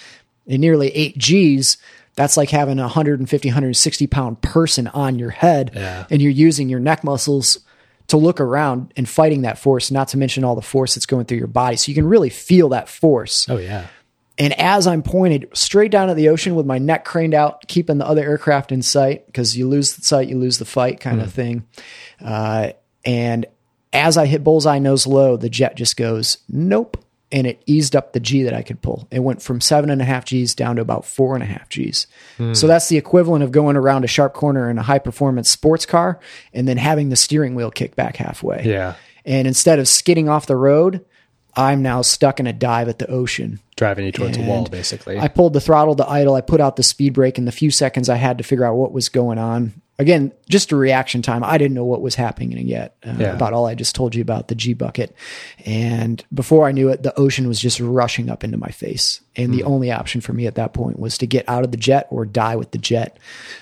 and 0.48 0.60
nearly 0.60 0.90
eight 0.90 1.18
G's 1.18 1.78
that's 2.16 2.38
like 2.38 2.50
having 2.50 2.80
a 2.80 2.84
150 2.84 3.48
160 3.50 4.08
pound 4.08 4.42
person 4.42 4.88
on 4.88 5.18
your 5.18 5.32
head 5.32 5.72
yeah. 5.74 6.06
and 6.10 6.22
you're 6.22 6.32
using 6.32 6.70
your 6.70 6.80
neck 6.80 7.04
muscles 7.04 7.60
to 8.08 8.18
look 8.18 8.40
around 8.40 8.94
and 8.96 9.08
fighting 9.08 9.44
that 9.44 9.58
force, 9.58 9.92
not 9.92 10.10
to 10.10 10.18
mention 10.18 10.44
all 10.44 10.56
the 10.56 10.62
force 10.62 10.96
that's 10.96 11.06
going 11.06 11.26
through 11.26 11.38
your 11.38 11.48
body. 11.48 11.76
So 11.76 11.90
you 11.90 11.96
can 11.96 12.08
really 12.08 12.30
feel 12.30 12.70
that 12.70 12.90
force. 12.90 13.48
Oh, 13.50 13.58
yeah. 13.58 13.88
And 14.38 14.60
as 14.60 14.88
I'm 14.88 15.04
pointed 15.04 15.48
straight 15.54 15.92
down 15.92 16.10
at 16.10 16.16
the 16.16 16.30
ocean 16.30 16.56
with 16.56 16.66
my 16.66 16.80
neck 16.80 17.06
craned 17.06 17.34
out, 17.34 17.68
keeping 17.68 18.00
the 18.00 18.08
other 18.08 18.24
aircraft 18.24 18.72
in 18.72 18.82
sight, 18.82 19.26
because 19.28 19.56
you 19.56 19.68
lose 19.68 19.96
the 19.96 20.02
sight, 20.02 20.28
you 20.28 20.38
lose 20.38 20.58
the 20.58 20.66
fight 20.66 21.00
kind 21.00 21.20
mm. 21.20 21.24
of 21.24 21.34
thing. 21.34 21.68
Uh, 22.20 22.72
and 23.06 23.46
as 23.92 24.18
I 24.18 24.26
hit 24.26 24.44
bullseye 24.44 24.80
nose 24.80 25.06
low, 25.06 25.38
the 25.38 25.50
jet 25.50 25.76
just 25.76 25.98
goes, 25.98 26.40
nope 26.50 27.04
and 27.34 27.48
it 27.48 27.64
eased 27.66 27.96
up 27.96 28.14
the 28.14 28.20
G 28.20 28.44
that 28.44 28.54
I 28.54 28.62
could 28.62 28.82
pull. 28.82 29.08
It 29.10 29.20
went 29.20 29.42
from 29.42 29.60
seven 29.60 29.90
and 29.90 30.02
a 30.02 30.06
half 30.06 30.24
G's 30.24 30.54
down 30.54 30.76
to 30.76 30.84
about 30.84 31.04
four 31.04 31.34
and 31.34 31.42
a 31.42 31.48
half 31.48 31.68
G's. 31.68 32.06
Mm. 32.38 32.56
So 32.56 32.68
that's 32.68 32.88
the 32.88 32.98
equivalent 32.98 33.44
of 33.44 33.52
going 33.52 33.76
around 33.76 34.06
a 34.06 34.08
sharp 34.08 34.34
corner 34.34 34.70
in 34.70 34.78
a 34.78 34.84
high 34.84 35.00
performance 35.00 35.50
sports 35.50 35.88
car 35.88 36.20
and 36.54 36.68
then 36.68 36.78
having 36.78 37.10
the 37.10 37.16
steering 37.16 37.56
wheel 37.56 37.72
kick 37.72 37.96
back 37.96 38.18
halfway. 38.18 38.64
Yeah. 38.64 38.94
And 39.26 39.48
instead 39.48 39.80
of 39.80 39.88
skidding 39.88 40.30
off 40.30 40.46
the 40.46 40.56
road, 40.56 41.04
I'm 41.56 41.82
now 41.82 42.04
stuck 42.04 42.40
in 42.40 42.46
a 42.46 42.54
dive 42.54 42.88
at 42.88 43.00
the 43.00 43.10
ocean. 43.10 43.60
Driving 43.78 44.06
you 44.06 44.12
towards 44.12 44.38
and 44.38 44.46
a 44.46 44.50
wall, 44.50 44.66
basically. 44.66 45.20
I 45.20 45.28
pulled 45.28 45.54
the 45.54 45.62
throttle 45.62 45.96
to 45.96 46.08
idle. 46.08 46.36
I 46.36 46.42
put 46.42 46.62
out 46.62 46.76
the 46.76 46.84
speed 46.84 47.14
brake 47.14 47.40
in 47.40 47.46
the 47.46 47.52
few 47.52 47.72
seconds 47.72 48.10
I 48.10 48.16
had 48.16 48.38
to 48.38 48.44
figure 48.44 48.66
out 48.66 48.76
what 48.76 48.92
was 48.92 49.10
going 49.10 49.40
on 49.40 49.82
again, 50.00 50.32
just 50.50 50.72
a 50.72 50.76
reaction 50.76 51.22
time. 51.22 51.44
I 51.44 51.58
didn't 51.58 51.76
know 51.76 51.86
what 51.86 52.02
was 52.02 52.16
happening 52.16 52.52
yet 52.68 52.96
uh, 53.06 53.16
yeah. 53.18 53.36
about 53.36 53.54
all 53.54 53.68
I 53.68 53.76
just 53.76 53.96
told 53.96 54.16
you 54.16 54.22
about 54.22 54.48
the 54.48 54.56
G 54.56 54.74
bucket. 54.74 55.16
And 55.66 56.24
before 56.34 56.68
I 56.68 56.72
knew 56.72 56.90
it, 56.90 57.04
the 57.04 57.18
ocean 57.18 57.48
was 57.48 57.60
just 57.60 57.80
rushing 57.80 58.30
up 58.30 58.44
into 58.44 58.58
my 58.58 58.70
face. 58.70 59.22
And 59.36 59.50
mm. 59.50 59.58
the 59.58 59.62
hmm. 59.64 59.68
only 59.68 59.92
option 59.92 60.22
for 60.22 60.34
me 60.34 60.48
at 60.48 60.56
that 60.56 60.74
point 60.74 61.00
was 61.00 61.18
to 61.20 61.28
get 61.28 61.48
out 61.48 61.64
of 61.64 61.72
the 61.72 61.78
jet 61.78 62.08
or 62.10 62.26
die 62.26 62.56
with 62.56 62.72
the 62.72 62.78
jet. 62.78 63.18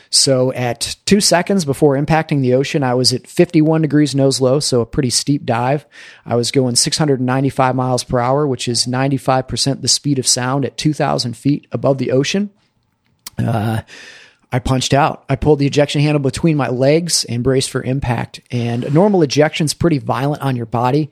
So 0.09 0.51
at 0.53 0.97
two 1.05 1.21
seconds 1.21 1.63
before 1.63 1.95
impacting 1.95 2.41
the 2.41 2.53
ocean, 2.53 2.83
I 2.83 2.93
was 2.93 3.13
at 3.13 3.27
51 3.27 3.81
degrees 3.81 4.13
nose 4.13 4.41
low, 4.41 4.59
so 4.59 4.81
a 4.81 4.85
pretty 4.85 5.09
steep 5.09 5.45
dive. 5.45 5.85
I 6.25 6.35
was 6.35 6.51
going 6.51 6.75
695 6.75 7.75
miles 7.75 8.03
per 8.03 8.19
hour, 8.19 8.45
which 8.47 8.67
is 8.67 8.85
95% 8.85 9.81
the 9.81 9.87
speed 9.87 10.19
of 10.19 10.27
sound 10.27 10.65
at 10.65 10.77
2,000 10.77 11.35
feet 11.35 11.67
above 11.71 11.97
the 11.97 12.11
ocean. 12.11 12.49
Uh, 13.37 13.81
I 14.53 14.59
punched 14.59 14.93
out. 14.93 15.23
I 15.29 15.37
pulled 15.37 15.59
the 15.59 15.65
ejection 15.65 16.01
handle 16.01 16.19
between 16.19 16.57
my 16.57 16.67
legs 16.67 17.23
and 17.23 17.43
braced 17.43 17.69
for 17.69 17.81
impact. 17.81 18.41
And 18.51 18.83
a 18.83 18.89
normal 18.89 19.21
ejection 19.21 19.65
is 19.65 19.73
pretty 19.73 19.97
violent 19.97 20.41
on 20.41 20.57
your 20.57 20.65
body. 20.65 21.09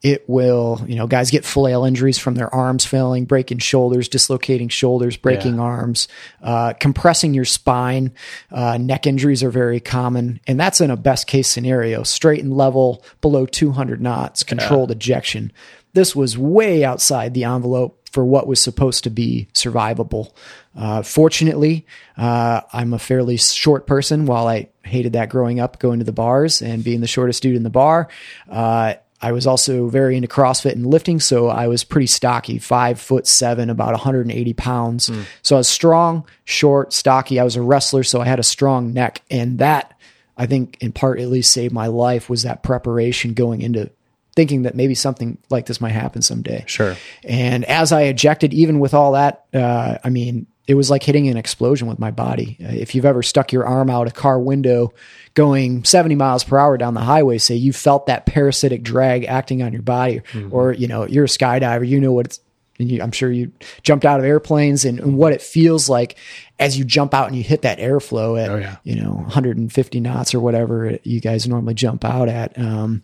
It 0.00 0.28
will, 0.28 0.80
you 0.86 0.94
know, 0.94 1.06
guys 1.06 1.30
get 1.30 1.44
flail 1.44 1.84
injuries 1.84 2.18
from 2.18 2.36
their 2.36 2.54
arms 2.54 2.86
failing, 2.86 3.24
breaking 3.24 3.58
shoulders, 3.58 4.08
dislocating 4.08 4.68
shoulders, 4.68 5.16
breaking 5.16 5.56
yeah. 5.56 5.62
arms, 5.62 6.08
uh, 6.40 6.72
compressing 6.74 7.34
your 7.34 7.44
spine. 7.44 8.14
Uh, 8.50 8.78
neck 8.78 9.06
injuries 9.06 9.42
are 9.42 9.50
very 9.50 9.80
common. 9.80 10.40
And 10.46 10.58
that's 10.58 10.80
in 10.80 10.90
a 10.90 10.96
best 10.96 11.26
case 11.26 11.48
scenario, 11.48 12.04
straight 12.04 12.42
and 12.42 12.56
level 12.56 13.04
below 13.20 13.44
200 13.44 14.00
knots, 14.00 14.44
controlled 14.44 14.90
yeah. 14.90 14.96
ejection. 14.96 15.52
This 15.94 16.14
was 16.14 16.38
way 16.38 16.84
outside 16.84 17.34
the 17.34 17.44
envelope 17.44 17.97
for 18.12 18.24
what 18.24 18.46
was 18.46 18.60
supposed 18.60 19.04
to 19.04 19.10
be 19.10 19.48
survivable. 19.54 20.32
Uh, 20.76 21.02
fortunately, 21.02 21.86
uh, 22.16 22.60
I'm 22.72 22.92
a 22.92 22.98
fairly 22.98 23.36
short 23.36 23.86
person. 23.86 24.26
While 24.26 24.46
I 24.46 24.68
hated 24.82 25.14
that 25.14 25.28
growing 25.28 25.60
up, 25.60 25.78
going 25.78 25.98
to 25.98 26.04
the 26.04 26.12
bars 26.12 26.62
and 26.62 26.84
being 26.84 27.00
the 27.00 27.06
shortest 27.06 27.42
dude 27.42 27.56
in 27.56 27.62
the 27.62 27.70
bar, 27.70 28.08
uh, 28.48 28.94
I 29.20 29.32
was 29.32 29.46
also 29.46 29.88
very 29.88 30.16
into 30.16 30.28
CrossFit 30.28 30.72
and 30.72 30.86
lifting, 30.86 31.18
so 31.18 31.48
I 31.48 31.66
was 31.66 31.82
pretty 31.82 32.06
stocky, 32.06 32.58
five 32.58 33.00
foot 33.00 33.26
seven, 33.26 33.68
about 33.68 33.90
180 33.90 34.52
pounds. 34.54 35.08
Mm. 35.08 35.24
So 35.42 35.56
I 35.56 35.58
was 35.58 35.68
strong, 35.68 36.24
short, 36.44 36.92
stocky. 36.92 37.40
I 37.40 37.44
was 37.44 37.56
a 37.56 37.62
wrestler, 37.62 38.04
so 38.04 38.20
I 38.20 38.26
had 38.26 38.38
a 38.38 38.44
strong 38.44 38.92
neck, 38.92 39.22
and 39.28 39.58
that 39.58 39.98
I 40.36 40.46
think 40.46 40.78
in 40.80 40.92
part 40.92 41.18
at 41.18 41.28
least 41.28 41.52
saved 41.52 41.74
my 41.74 41.88
life 41.88 42.30
was 42.30 42.44
that 42.44 42.62
preparation 42.62 43.34
going 43.34 43.60
into 43.60 43.90
thinking 44.38 44.62
that 44.62 44.76
maybe 44.76 44.94
something 44.94 45.36
like 45.50 45.66
this 45.66 45.80
might 45.80 45.90
happen 45.90 46.22
someday. 46.22 46.62
Sure. 46.68 46.94
And 47.24 47.64
as 47.64 47.90
I 47.90 48.02
ejected, 48.02 48.54
even 48.54 48.78
with 48.78 48.94
all 48.94 49.12
that, 49.14 49.46
uh, 49.52 49.98
I 50.04 50.10
mean, 50.10 50.46
it 50.68 50.74
was 50.74 50.90
like 50.90 51.02
hitting 51.02 51.26
an 51.26 51.36
explosion 51.36 51.88
with 51.88 51.98
my 51.98 52.12
body. 52.12 52.56
Uh, 52.62 52.68
if 52.68 52.94
you've 52.94 53.04
ever 53.04 53.20
stuck 53.20 53.50
your 53.50 53.66
arm 53.66 53.90
out 53.90 54.06
a 54.06 54.12
car 54.12 54.38
window 54.38 54.92
going 55.34 55.82
70 55.82 56.14
miles 56.14 56.44
per 56.44 56.56
hour 56.56 56.78
down 56.78 56.94
the 56.94 57.00
highway, 57.00 57.38
say 57.38 57.56
you 57.56 57.72
felt 57.72 58.06
that 58.06 58.26
parasitic 58.26 58.84
drag 58.84 59.24
acting 59.24 59.60
on 59.60 59.72
your 59.72 59.82
body, 59.82 60.20
mm-hmm. 60.20 60.54
or, 60.54 60.70
you 60.72 60.86
know, 60.86 61.04
you're 61.04 61.24
a 61.24 61.26
skydiver, 61.26 61.84
you 61.84 62.00
know 62.00 62.12
what 62.12 62.26
it's, 62.26 62.40
and 62.78 62.88
you, 62.88 63.02
I'm 63.02 63.10
sure 63.10 63.32
you 63.32 63.50
jumped 63.82 64.04
out 64.04 64.20
of 64.20 64.24
airplanes 64.24 64.84
and, 64.84 65.00
and, 65.00 65.16
what 65.16 65.32
it 65.32 65.42
feels 65.42 65.88
like 65.88 66.16
as 66.60 66.78
you 66.78 66.84
jump 66.84 67.12
out 67.12 67.26
and 67.26 67.34
you 67.34 67.42
hit 67.42 67.62
that 67.62 67.80
airflow 67.80 68.40
at, 68.40 68.50
oh, 68.50 68.58
yeah. 68.58 68.76
you 68.84 69.02
know, 69.02 69.14
150 69.14 69.98
knots 69.98 70.32
or 70.32 70.38
whatever 70.38 70.96
you 71.02 71.20
guys 71.20 71.48
normally 71.48 71.74
jump 71.74 72.04
out 72.04 72.28
at. 72.28 72.56
Um, 72.56 73.02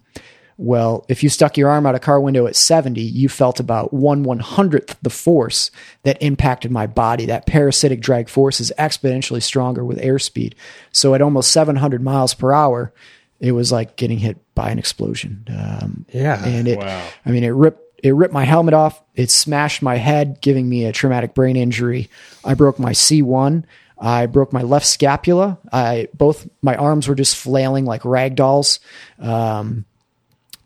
well, 0.56 1.04
if 1.08 1.22
you 1.22 1.28
stuck 1.28 1.56
your 1.56 1.68
arm 1.68 1.86
out 1.86 1.94
a 1.94 1.98
car 2.00 2.20
window 2.20 2.46
at 2.46 2.54
70, 2.54 3.00
you 3.00 3.28
felt 3.28 3.58
about 3.58 3.92
one 3.92 4.22
one 4.22 4.38
hundredth 4.38 4.96
the 5.02 5.10
force 5.10 5.70
that 6.04 6.22
impacted 6.22 6.70
my 6.70 6.86
body. 6.86 7.26
That 7.26 7.46
parasitic 7.46 8.00
drag 8.00 8.28
force 8.28 8.60
is 8.60 8.72
exponentially 8.78 9.42
stronger 9.42 9.84
with 9.84 9.98
airspeed. 9.98 10.54
So 10.92 11.14
at 11.14 11.22
almost 11.22 11.50
700 11.50 12.02
miles 12.02 12.34
per 12.34 12.52
hour, 12.52 12.92
it 13.40 13.52
was 13.52 13.72
like 13.72 13.96
getting 13.96 14.18
hit 14.18 14.38
by 14.54 14.70
an 14.70 14.78
explosion. 14.78 15.44
Um, 15.48 16.06
yeah. 16.12 16.44
And 16.44 16.68
it, 16.68 16.78
wow. 16.78 17.08
I 17.26 17.30
mean, 17.30 17.42
it 17.42 17.48
ripped, 17.48 17.82
it 18.04 18.14
ripped 18.14 18.34
my 18.34 18.44
helmet 18.44 18.74
off. 18.74 19.02
It 19.16 19.30
smashed 19.30 19.82
my 19.82 19.96
head, 19.96 20.40
giving 20.40 20.68
me 20.68 20.84
a 20.84 20.92
traumatic 20.92 21.34
brain 21.34 21.56
injury. 21.56 22.10
I 22.44 22.54
broke 22.54 22.78
my 22.78 22.92
C1. 22.92 23.64
I 23.98 24.26
broke 24.26 24.52
my 24.52 24.62
left 24.62 24.86
scapula. 24.86 25.58
I 25.72 26.08
both 26.14 26.48
my 26.62 26.76
arms 26.76 27.08
were 27.08 27.14
just 27.14 27.36
flailing 27.36 27.84
like 27.84 28.04
rag 28.04 28.36
dolls. 28.36 28.80
Um, 29.18 29.84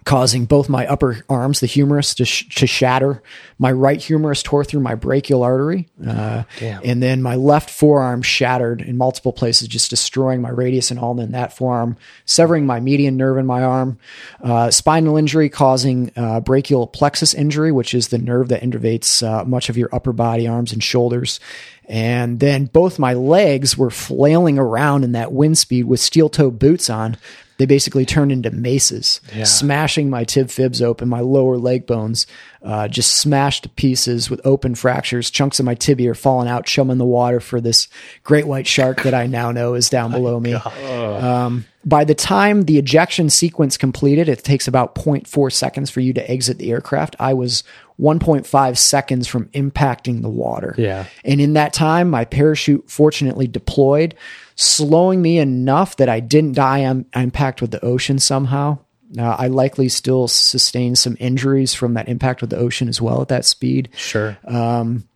causing 0.08 0.46
both 0.46 0.70
my 0.70 0.86
upper 0.86 1.22
arms, 1.28 1.60
the 1.60 1.66
humerus, 1.66 2.14
to, 2.14 2.24
sh- 2.24 2.48
to 2.54 2.66
shatter. 2.66 3.22
My 3.58 3.70
right 3.70 4.00
humerus 4.00 4.42
tore 4.42 4.64
through 4.64 4.80
my 4.80 4.94
brachial 4.94 5.42
artery. 5.42 5.86
Uh, 6.04 6.44
and 6.82 7.02
then 7.02 7.20
my 7.20 7.34
left 7.34 7.68
forearm 7.68 8.22
shattered 8.22 8.80
in 8.80 8.96
multiple 8.96 9.34
places, 9.34 9.68
just 9.68 9.90
destroying 9.90 10.40
my 10.40 10.48
radius 10.48 10.90
and 10.90 10.98
ulna 10.98 11.24
in 11.24 11.32
that 11.32 11.52
forearm, 11.52 11.98
severing 12.24 12.64
my 12.64 12.80
median 12.80 13.18
nerve 13.18 13.36
in 13.36 13.44
my 13.44 13.62
arm. 13.62 13.98
Uh, 14.42 14.70
spinal 14.70 15.18
injury 15.18 15.50
causing 15.50 16.10
uh, 16.16 16.40
brachial 16.40 16.86
plexus 16.86 17.34
injury, 17.34 17.70
which 17.70 17.92
is 17.92 18.08
the 18.08 18.16
nerve 18.16 18.48
that 18.48 18.62
innervates 18.62 19.22
uh, 19.22 19.44
much 19.44 19.68
of 19.68 19.76
your 19.76 19.94
upper 19.94 20.14
body, 20.14 20.48
arms, 20.48 20.72
and 20.72 20.82
shoulders. 20.82 21.38
And 21.84 22.40
then 22.40 22.64
both 22.64 22.98
my 22.98 23.12
legs 23.12 23.76
were 23.76 23.90
flailing 23.90 24.58
around 24.58 25.04
in 25.04 25.12
that 25.12 25.32
wind 25.32 25.58
speed 25.58 25.84
with 25.84 26.00
steel 26.00 26.30
toe 26.30 26.50
boots 26.50 26.88
on 26.88 27.18
they 27.58 27.66
basically 27.66 28.06
turned 28.06 28.30
into 28.30 28.50
maces, 28.52 29.20
yeah. 29.34 29.44
smashing 29.44 30.08
my 30.08 30.22
tib 30.22 30.48
fibs 30.48 30.80
open, 30.80 31.08
my 31.08 31.20
lower 31.20 31.58
leg 31.58 31.86
bones, 31.86 32.26
uh, 32.62 32.86
just 32.86 33.16
smashed 33.16 33.64
to 33.64 33.68
pieces 33.68 34.30
with 34.30 34.40
open 34.44 34.76
fractures. 34.76 35.28
Chunks 35.28 35.58
of 35.58 35.66
my 35.66 35.74
tibia 35.74 36.12
are 36.12 36.14
falling 36.14 36.48
out, 36.48 36.66
chum 36.66 36.88
in 36.88 36.98
the 36.98 37.04
water 37.04 37.40
for 37.40 37.60
this 37.60 37.88
great 38.22 38.46
white 38.46 38.66
shark 38.66 39.02
that 39.02 39.12
I 39.12 39.26
now 39.26 39.50
know 39.50 39.74
is 39.74 39.90
down 39.90 40.10
below 40.12 40.38
me. 40.38 40.54
Um, 40.54 41.64
by 41.84 42.04
the 42.04 42.14
time 42.14 42.62
the 42.62 42.78
ejection 42.78 43.28
sequence 43.28 43.76
completed, 43.76 44.28
it 44.28 44.44
takes 44.44 44.68
about 44.68 44.94
0.4 44.94 45.52
seconds 45.52 45.90
for 45.90 46.00
you 46.00 46.12
to 46.12 46.30
exit 46.30 46.58
the 46.58 46.70
aircraft. 46.70 47.16
I 47.18 47.34
was 47.34 47.64
1.5 48.00 48.78
seconds 48.78 49.26
from 49.26 49.46
impacting 49.48 50.22
the 50.22 50.28
water. 50.28 50.74
Yeah. 50.78 51.06
And 51.24 51.40
in 51.40 51.54
that 51.54 51.72
time, 51.72 52.08
my 52.10 52.24
parachute 52.24 52.88
fortunately 52.88 53.48
deployed 53.48 54.14
slowing 54.58 55.22
me 55.22 55.38
enough 55.38 55.96
that 55.96 56.08
I 56.08 56.18
didn't 56.18 56.54
die 56.54 56.84
on 56.84 57.06
impact 57.14 57.62
with 57.62 57.70
the 57.70 57.84
ocean 57.84 58.18
somehow. 58.18 58.78
Uh, 59.16 59.36
I 59.38 59.46
likely 59.46 59.88
still 59.88 60.26
sustained 60.26 60.98
some 60.98 61.16
injuries 61.20 61.74
from 61.74 61.94
that 61.94 62.08
impact 62.08 62.40
with 62.40 62.50
the 62.50 62.58
ocean 62.58 62.88
as 62.88 63.00
well 63.00 63.22
at 63.22 63.28
that 63.28 63.44
speed. 63.44 63.88
Sure. 63.94 64.36
Um, 64.44 65.08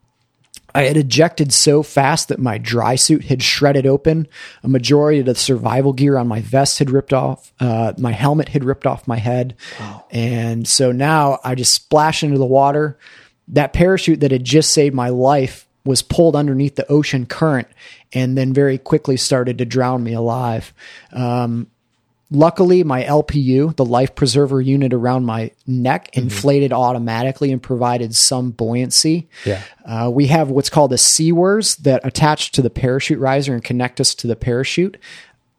I 0.75 0.85
had 0.85 0.97
ejected 0.97 1.53
so 1.53 1.83
fast 1.83 2.29
that 2.29 2.39
my 2.39 2.57
dry 2.57 2.95
suit 2.95 3.25
had 3.25 3.43
shredded 3.43 3.85
open. 3.85 4.29
A 4.63 4.69
majority 4.69 5.19
of 5.19 5.27
the 5.27 5.35
survival 5.35 5.93
gear 5.93 6.17
on 6.17 6.29
my 6.29 6.41
vest 6.41 6.79
had 6.79 6.89
ripped 6.89 7.13
off. 7.13 7.53
Uh, 7.59 7.93
my 7.99 8.13
helmet 8.13 8.49
had 8.49 8.65
ripped 8.65 8.87
off 8.87 9.09
my 9.09 9.19
head. 9.19 9.57
Wow. 9.79 10.07
And 10.13 10.69
so 10.69 10.93
now 10.93 11.41
I 11.43 11.57
just 11.57 11.75
splashed 11.75 12.23
into 12.23 12.39
the 12.39 12.47
water. 12.47 12.97
That 13.49 13.73
parachute 13.73 14.21
that 14.21 14.31
had 14.31 14.45
just 14.45 14.71
saved 14.71 14.95
my 14.95 15.09
life 15.09 15.67
was 15.85 16.03
pulled 16.03 16.37
underneath 16.37 16.77
the 16.77 16.91
ocean 16.91 17.27
current 17.27 17.69
and 18.13 18.37
then 18.37 18.53
very 18.53 18.79
quickly 18.79 19.17
started 19.17 19.59
to 19.59 19.65
drown 19.65 20.03
me 20.03 20.13
alive. 20.13 20.73
Um, 21.13 21.69
luckily, 22.31 22.85
my 22.85 23.03
LPU, 23.05 23.75
the 23.77 23.85
life 23.85 24.15
preserver 24.15 24.61
unit 24.61 24.93
around 24.93 25.25
my 25.25 25.51
neck, 25.67 26.11
mm-hmm. 26.13 26.23
inflated 26.23 26.73
automatically 26.73 27.51
and 27.53 27.63
provided 27.63 28.15
some 28.15 28.51
buoyancy. 28.51 29.29
Yeah. 29.45 29.63
Uh, 29.85 30.11
we 30.13 30.29
have 30.29 30.51
what's 30.51 30.71
called 30.71 30.93
a 30.93 30.99
SEAWARS 30.99 31.77
that 31.79 32.05
attach 32.05 32.53
to 32.53 32.63
the 32.63 32.71
parachute 32.71 33.19
riser 33.19 33.55
and 33.55 33.65
connect 33.65 34.01
us 34.01 34.15
to 34.17 34.27
the 34.27 34.37
parachute. 34.37 34.99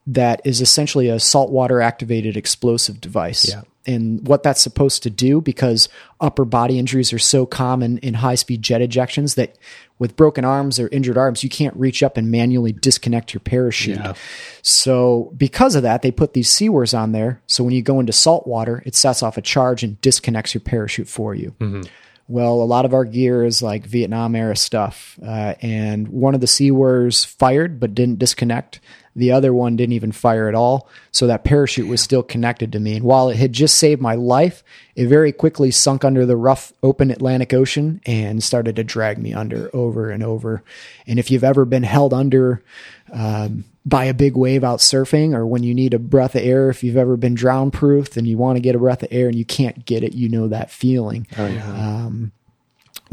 That 0.05 0.41
is 0.43 0.59
essentially 0.61 1.07
a 1.07 1.19
saltwater 1.19 1.81
activated 1.81 2.35
explosive 2.35 2.99
device. 2.99 3.49
Yeah 3.49 3.61
and 3.85 4.25
what 4.27 4.43
that's 4.43 4.61
supposed 4.61 5.03
to 5.03 5.09
do 5.09 5.41
because 5.41 5.89
upper 6.21 6.45
body 6.45 6.79
injuries 6.79 7.11
are 7.11 7.19
so 7.19 7.45
common 7.45 7.97
in 7.99 8.13
high 8.15 8.35
speed 8.35 8.61
jet 8.61 8.81
ejections 8.81 9.35
that 9.35 9.57
with 9.99 10.15
broken 10.15 10.43
arms 10.45 10.79
or 10.79 10.87
injured 10.89 11.17
arms, 11.17 11.43
you 11.43 11.49
can't 11.49 11.75
reach 11.75 12.01
up 12.01 12.17
and 12.17 12.31
manually 12.31 12.71
disconnect 12.71 13.33
your 13.33 13.41
parachute. 13.41 13.97
Yeah. 13.97 14.13
So 14.61 15.33
because 15.37 15.75
of 15.75 15.83
that, 15.83 16.01
they 16.01 16.11
put 16.11 16.33
these 16.33 16.49
SEAWARS 16.49 16.97
on 16.97 17.11
there. 17.11 17.41
So 17.47 17.63
when 17.63 17.73
you 17.73 17.81
go 17.81 17.99
into 17.99 18.13
salt 18.13 18.47
water, 18.47 18.83
it 18.85 18.95
sets 18.95 19.23
off 19.23 19.37
a 19.37 19.41
charge 19.41 19.83
and 19.83 19.99
disconnects 20.01 20.53
your 20.53 20.61
parachute 20.61 21.07
for 21.07 21.35
you. 21.35 21.53
Mm-hmm. 21.59 21.83
Well, 22.27 22.61
a 22.61 22.63
lot 22.63 22.85
of 22.85 22.93
our 22.93 23.05
gear 23.05 23.43
is 23.43 23.61
like 23.61 23.85
Vietnam 23.85 24.35
era 24.35 24.55
stuff. 24.55 25.19
Uh, 25.21 25.55
and 25.61 26.07
one 26.07 26.35
of 26.35 26.41
the 26.41 26.47
SEAWARS 26.47 27.25
fired 27.25 27.79
but 27.79 27.93
didn't 27.93 28.19
disconnect. 28.19 28.79
The 29.15 29.31
other 29.31 29.53
one 29.53 29.75
didn't 29.75 29.93
even 29.93 30.11
fire 30.11 30.47
at 30.47 30.55
all. 30.55 30.89
So 31.11 31.27
that 31.27 31.43
parachute 31.43 31.87
was 31.87 32.01
still 32.01 32.23
connected 32.23 32.71
to 32.71 32.79
me. 32.79 32.95
And 32.95 33.05
while 33.05 33.29
it 33.29 33.37
had 33.37 33.53
just 33.53 33.77
saved 33.77 34.01
my 34.01 34.15
life, 34.15 34.63
it 34.95 35.07
very 35.07 35.31
quickly 35.31 35.71
sunk 35.71 36.03
under 36.03 36.25
the 36.25 36.35
rough, 36.35 36.73
open 36.81 37.11
Atlantic 37.11 37.53
Ocean 37.53 38.01
and 38.05 38.43
started 38.43 38.75
to 38.77 38.83
drag 38.83 39.17
me 39.17 39.33
under 39.33 39.69
over 39.73 40.09
and 40.09 40.23
over. 40.23 40.63
And 41.05 41.19
if 41.19 41.29
you've 41.29 41.43
ever 41.43 41.65
been 41.65 41.83
held 41.83 42.13
under, 42.13 42.63
um, 43.11 43.65
by 43.85 44.05
a 44.05 44.13
big 44.13 44.35
wave 44.35 44.63
out 44.63 44.79
surfing 44.79 45.35
or 45.35 45.45
when 45.45 45.63
you 45.63 45.73
need 45.73 45.93
a 45.93 45.99
breath 45.99 46.35
of 46.35 46.41
air 46.41 46.69
if 46.69 46.83
you've 46.83 46.97
ever 46.97 47.17
been 47.17 47.33
drown 47.33 47.69
proofed 47.69 48.15
and 48.15 48.27
you 48.27 48.37
want 48.37 48.55
to 48.55 48.61
get 48.61 48.75
a 48.75 48.79
breath 48.79 49.03
of 49.03 49.09
air 49.11 49.27
and 49.27 49.35
you 49.35 49.45
can't 49.45 49.85
get 49.85 50.03
it 50.03 50.13
you 50.13 50.29
know 50.29 50.47
that 50.47 50.71
feeling 50.71 51.27
oh, 51.37 51.45
yeah. 51.45 51.73
um, 51.73 52.31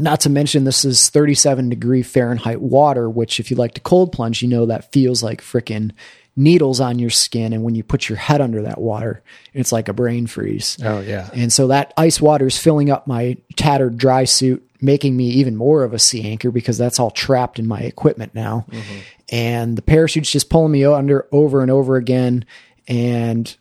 not 0.01 0.21
to 0.21 0.29
mention, 0.29 0.63
this 0.63 0.83
is 0.83 1.09
37 1.09 1.69
degree 1.69 2.03
Fahrenheit 2.03 2.61
water, 2.61 3.09
which, 3.09 3.39
if 3.39 3.51
you 3.51 3.57
like 3.57 3.73
to 3.75 3.81
cold 3.81 4.11
plunge, 4.11 4.41
you 4.41 4.47
know 4.47 4.65
that 4.65 4.91
feels 4.91 5.23
like 5.23 5.41
freaking 5.41 5.91
needles 6.35 6.79
on 6.79 6.99
your 6.99 7.09
skin. 7.09 7.53
And 7.53 7.63
when 7.63 7.75
you 7.75 7.83
put 7.83 8.09
your 8.09 8.17
head 8.17 8.41
under 8.41 8.61
that 8.63 8.79
water, 8.79 9.21
it's 9.53 9.71
like 9.71 9.89
a 9.89 9.93
brain 9.93 10.27
freeze. 10.27 10.77
Oh, 10.83 11.01
yeah. 11.01 11.29
And 11.33 11.51
so 11.51 11.67
that 11.67 11.93
ice 11.97 12.21
water 12.21 12.47
is 12.47 12.57
filling 12.57 12.89
up 12.89 13.05
my 13.07 13.37
tattered 13.55 13.97
dry 13.97 14.23
suit, 14.23 14.67
making 14.79 15.15
me 15.15 15.25
even 15.29 15.55
more 15.55 15.83
of 15.83 15.93
a 15.93 15.99
sea 15.99 16.27
anchor 16.27 16.51
because 16.51 16.77
that's 16.77 16.99
all 16.99 17.11
trapped 17.11 17.59
in 17.59 17.67
my 17.67 17.79
equipment 17.81 18.33
now. 18.33 18.65
Mm-hmm. 18.71 18.97
And 19.29 19.77
the 19.77 19.81
parachute's 19.81 20.31
just 20.31 20.49
pulling 20.49 20.71
me 20.71 20.85
under 20.85 21.27
over 21.31 21.61
and 21.61 21.71
over 21.71 21.95
again. 21.97 22.45
And 22.87 23.55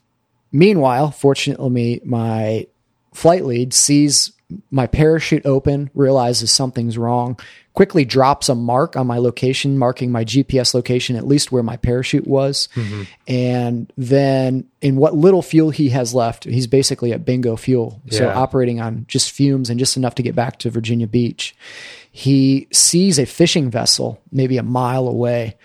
meanwhile, 0.52 1.10
fortunately, 1.10 2.00
my 2.04 2.66
flight 3.12 3.44
lead 3.44 3.74
sees 3.74 4.32
my 4.70 4.86
parachute 4.86 5.46
open, 5.46 5.90
realizes 5.94 6.50
something's 6.50 6.98
wrong, 6.98 7.38
quickly 7.74 8.04
drops 8.04 8.48
a 8.48 8.54
mark 8.54 8.96
on 8.96 9.06
my 9.06 9.18
location, 9.18 9.78
marking 9.78 10.10
my 10.10 10.24
GPS 10.24 10.74
location, 10.74 11.16
at 11.16 11.26
least 11.26 11.52
where 11.52 11.62
my 11.62 11.76
parachute 11.76 12.26
was. 12.26 12.68
Mm-hmm. 12.74 13.02
And 13.28 13.92
then 13.96 14.64
in 14.80 14.96
what 14.96 15.14
little 15.14 15.42
fuel 15.42 15.70
he 15.70 15.90
has 15.90 16.14
left, 16.14 16.44
he's 16.44 16.66
basically 16.66 17.12
at 17.12 17.24
bingo 17.24 17.56
fuel. 17.56 18.00
Yeah. 18.06 18.18
So 18.18 18.28
operating 18.30 18.80
on 18.80 19.06
just 19.08 19.30
fumes 19.30 19.70
and 19.70 19.78
just 19.78 19.96
enough 19.96 20.14
to 20.16 20.22
get 20.22 20.34
back 20.34 20.58
to 20.60 20.70
Virginia 20.70 21.06
Beach. 21.06 21.54
He 22.12 22.66
sees 22.72 23.18
a 23.18 23.24
fishing 23.26 23.70
vessel 23.70 24.20
maybe 24.32 24.56
a 24.56 24.62
mile 24.62 25.06
away 25.06 25.56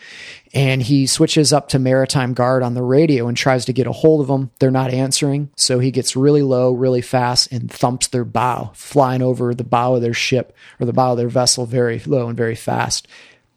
and 0.53 0.81
he 0.81 1.05
switches 1.07 1.51
up 1.51 1.69
to 1.69 1.79
maritime 1.79 2.33
guard 2.33 2.61
on 2.63 2.75
the 2.75 2.83
radio 2.83 3.27
and 3.27 3.35
tries 3.35 3.65
to 3.65 3.73
get 3.73 3.87
a 3.87 3.91
hold 3.91 4.21
of 4.21 4.27
them 4.27 4.51
they're 4.59 4.71
not 4.71 4.91
answering 4.91 5.49
so 5.55 5.79
he 5.79 5.91
gets 5.91 6.15
really 6.15 6.43
low 6.43 6.71
really 6.71 7.01
fast 7.01 7.51
and 7.51 7.71
thumps 7.71 8.07
their 8.07 8.25
bow 8.25 8.71
flying 8.75 9.21
over 9.21 9.53
the 9.55 9.63
bow 9.63 9.95
of 9.95 10.01
their 10.01 10.13
ship 10.13 10.55
or 10.79 10.85
the 10.85 10.93
bow 10.93 11.11
of 11.11 11.17
their 11.17 11.29
vessel 11.29 11.65
very 11.65 11.99
low 12.05 12.27
and 12.27 12.37
very 12.37 12.55
fast 12.55 13.07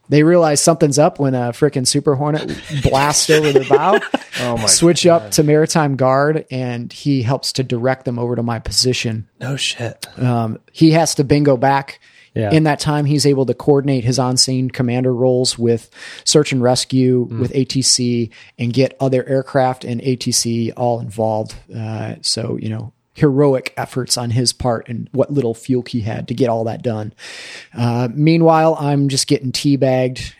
they 0.08 0.22
realize 0.22 0.60
something's 0.62 0.98
up 0.98 1.18
when 1.18 1.34
a 1.34 1.50
freaking 1.50 1.86
Super 1.86 2.14
Hornet 2.14 2.46
blasts 2.82 3.28
over 3.30 3.52
the 3.52 3.66
bow. 3.68 4.00
Oh 4.40 4.56
my 4.56 4.66
switch 4.66 5.04
up 5.04 5.32
to 5.32 5.42
maritime 5.42 5.96
guard, 5.96 6.46
and 6.48 6.92
he 6.92 7.22
helps 7.22 7.54
to 7.54 7.64
direct 7.64 8.04
them 8.04 8.20
over 8.20 8.36
to 8.36 8.42
my 8.44 8.60
position. 8.60 9.28
No 9.40 9.56
shit. 9.56 10.06
Um, 10.16 10.60
he 10.70 10.92
has 10.92 11.16
to 11.16 11.24
bingo 11.24 11.56
back. 11.56 11.98
Yeah. 12.38 12.52
In 12.52 12.62
that 12.64 12.78
time, 12.78 13.04
he's 13.04 13.26
able 13.26 13.46
to 13.46 13.54
coordinate 13.54 14.04
his 14.04 14.18
on-scene 14.18 14.70
commander 14.70 15.12
roles 15.12 15.58
with 15.58 15.90
search 16.24 16.52
and 16.52 16.62
rescue, 16.62 17.22
with 17.22 17.52
ATC, 17.52 18.30
and 18.58 18.72
get 18.72 18.96
other 19.00 19.28
aircraft 19.28 19.84
and 19.84 20.00
ATC 20.00 20.72
all 20.76 21.00
involved. 21.00 21.54
Uh, 21.74 22.14
so 22.22 22.56
you 22.56 22.68
know, 22.68 22.92
heroic 23.14 23.74
efforts 23.76 24.16
on 24.16 24.30
his 24.30 24.52
part 24.52 24.88
and 24.88 25.08
what 25.12 25.32
little 25.32 25.54
fuel 25.54 25.82
he 25.86 26.00
had 26.00 26.28
to 26.28 26.34
get 26.34 26.48
all 26.48 26.64
that 26.64 26.82
done. 26.82 27.12
Uh, 27.76 28.08
meanwhile, 28.14 28.76
I'm 28.78 29.08
just 29.08 29.26
getting 29.26 29.52
teabagged. 29.52 30.34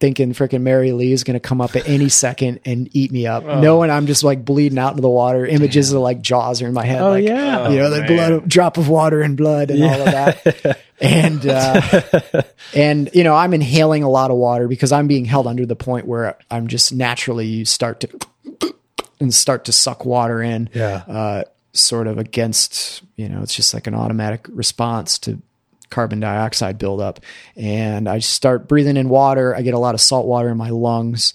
Thinking 0.00 0.32
freaking 0.32 0.62
Mary 0.62 0.92
Lee 0.92 1.12
is 1.12 1.24
going 1.24 1.34
to 1.34 1.40
come 1.40 1.60
up 1.60 1.74
at 1.74 1.88
any 1.88 2.08
second 2.08 2.60
and 2.64 2.88
eat 2.92 3.10
me 3.10 3.26
up, 3.26 3.44
knowing 3.44 3.90
I'm 3.90 4.06
just 4.06 4.22
like 4.22 4.44
bleeding 4.44 4.78
out 4.78 4.92
into 4.92 5.02
the 5.02 5.08
water. 5.08 5.44
Images 5.44 5.92
of 5.92 6.00
like 6.00 6.20
jaws 6.20 6.62
are 6.62 6.68
in 6.68 6.74
my 6.74 6.84
head. 6.84 7.02
Oh, 7.02 7.10
like, 7.10 7.24
yeah. 7.24 7.68
you 7.68 7.78
know, 7.78 7.90
the 7.90 8.00
man. 8.02 8.16
blood, 8.38 8.48
drop 8.48 8.76
of 8.76 8.88
water 8.88 9.22
and 9.22 9.36
blood 9.36 9.70
and 9.70 9.82
all 9.82 10.00
of 10.00 10.04
that. 10.04 10.78
and 11.00 11.46
uh, 11.46 12.42
and 12.74 13.10
you 13.12 13.24
know, 13.24 13.34
I'm 13.34 13.52
inhaling 13.54 14.04
a 14.04 14.08
lot 14.08 14.30
of 14.30 14.36
water 14.36 14.68
because 14.68 14.92
I'm 14.92 15.08
being 15.08 15.24
held 15.24 15.46
under 15.48 15.66
the 15.66 15.76
point 15.76 16.06
where 16.06 16.38
I'm 16.50 16.68
just 16.68 16.92
naturally 16.92 17.46
you 17.46 17.64
start 17.64 18.00
to 18.00 18.74
and 19.20 19.34
start 19.34 19.64
to 19.64 19.72
suck 19.72 20.04
water 20.04 20.40
in. 20.40 20.70
Yeah. 20.74 21.02
Uh, 21.08 21.42
sort 21.72 22.06
of 22.06 22.18
against 22.18 23.02
you 23.16 23.28
know, 23.28 23.42
it's 23.42 23.54
just 23.54 23.74
like 23.74 23.86
an 23.86 23.94
automatic 23.94 24.46
response 24.48 25.18
to 25.20 25.40
carbon 25.90 26.20
dioxide 26.20 26.78
buildup. 26.78 27.20
And 27.56 28.08
I 28.08 28.18
start 28.20 28.68
breathing 28.68 28.96
in 28.96 29.08
water. 29.08 29.54
I 29.54 29.62
get 29.62 29.74
a 29.74 29.78
lot 29.78 29.94
of 29.94 30.00
salt 30.00 30.26
water 30.26 30.48
in 30.50 30.56
my 30.56 30.70
lungs. 30.70 31.34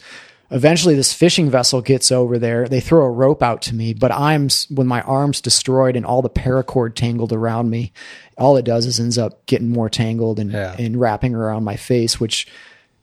Eventually, 0.51 0.93
this 0.93 1.13
fishing 1.13 1.49
vessel 1.49 1.81
gets 1.81 2.11
over 2.11 2.37
there. 2.37 2.67
They 2.67 2.79
throw 2.79 3.03
a 3.05 3.09
rope 3.09 3.41
out 3.41 3.63
to 3.63 3.73
me, 3.75 3.93
but 3.95 4.11
I'm 4.11 4.43
with 4.69 4.85
my 4.85 5.01
arm's 5.01 5.41
destroyed 5.41 5.95
and 5.95 6.05
all 6.05 6.21
the 6.21 6.29
paracord 6.29 6.93
tangled 6.93 7.33
around 7.33 7.71
me. 7.71 7.91
All 8.37 8.55
it 8.57 8.65
does 8.65 8.85
is 8.85 8.99
ends 8.99 9.17
up 9.17 9.45
getting 9.47 9.69
more 9.69 9.89
tangled 9.89 10.39
and 10.39 10.51
Yeah. 10.51 10.75
and 10.77 10.99
wrapping 10.99 11.33
around 11.33 11.63
my 11.63 11.75
face, 11.75 12.19
which 12.19 12.47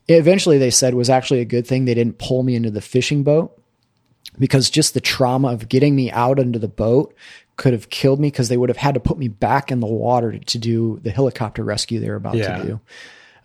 eventually 0.06 0.58
they 0.58 0.70
said 0.70 0.94
was 0.94 1.10
actually 1.10 1.40
a 1.40 1.44
good 1.44 1.66
thing. 1.66 1.86
They 1.86 1.94
didn't 1.94 2.18
pull 2.18 2.44
me 2.44 2.54
into 2.54 2.70
the 2.70 2.80
fishing 2.80 3.24
boat 3.24 3.56
because 4.38 4.70
just 4.70 4.94
the 4.94 5.00
trauma 5.00 5.48
of 5.48 5.68
getting 5.68 5.96
me 5.96 6.10
out 6.12 6.38
into 6.38 6.58
the 6.60 6.68
boat 6.68 7.14
could 7.60 7.74
have 7.74 7.90
killed 7.90 8.18
me 8.18 8.28
because 8.28 8.48
they 8.48 8.56
would 8.56 8.70
have 8.70 8.78
had 8.78 8.94
to 8.94 9.00
put 9.00 9.18
me 9.18 9.28
back 9.28 9.70
in 9.70 9.80
the 9.80 9.86
water 9.86 10.38
to 10.38 10.58
do 10.58 10.98
the 11.02 11.10
helicopter 11.10 11.62
rescue 11.62 12.00
they 12.00 12.08
were 12.08 12.16
about 12.16 12.34
Yeah. 12.34 12.56
to 12.56 12.62
do. 12.64 12.80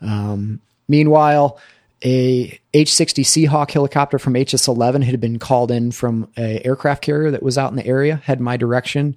Um, 0.00 0.60
meanwhile, 0.88 1.58
a 2.02 2.58
H-60 2.72 3.24
Seahawk 3.24 3.70
helicopter 3.70 4.18
from 4.18 4.34
HS-11 4.34 5.02
had 5.04 5.20
been 5.20 5.38
called 5.38 5.70
in 5.70 5.92
from 5.92 6.28
a 6.36 6.64
aircraft 6.66 7.02
carrier 7.02 7.30
that 7.30 7.42
was 7.42 7.58
out 7.58 7.70
in 7.70 7.76
the 7.76 7.86
area, 7.86 8.22
had 8.24 8.40
my 8.40 8.56
direction, 8.56 9.16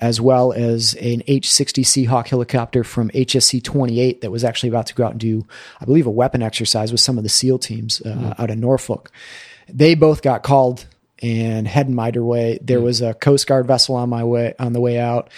as 0.00 0.20
well 0.20 0.52
as 0.52 0.94
an 0.94 1.22
H-60 1.28 1.84
Seahawk 1.84 2.26
helicopter 2.28 2.82
from 2.82 3.08
HSC-28 3.10 4.20
that 4.20 4.32
was 4.32 4.42
actually 4.42 4.70
about 4.70 4.86
to 4.86 4.94
go 4.94 5.04
out 5.04 5.12
and 5.12 5.20
do, 5.20 5.46
I 5.80 5.84
believe, 5.84 6.06
a 6.06 6.10
weapon 6.10 6.42
exercise 6.42 6.90
with 6.90 7.00
some 7.00 7.18
of 7.18 7.22
the 7.22 7.28
SEAL 7.30 7.60
teams 7.60 8.00
uh, 8.02 8.34
out 8.36 8.50
of 8.50 8.58
Norfolk. 8.58 9.12
They 9.68 9.94
both 9.94 10.22
got 10.22 10.42
called 10.42 10.86
and 11.22 11.66
heading 11.68 11.94
my 11.94 12.10
way. 12.10 12.58
There 12.62 12.80
was 12.80 13.00
a 13.00 13.14
Coast 13.14 13.46
Guard 13.46 13.66
vessel 13.66 13.96
on 13.96 14.08
my 14.08 14.24
way 14.24 14.54
on 14.58 14.72
the 14.72 14.80
way 14.80 14.98
out, 14.98 15.30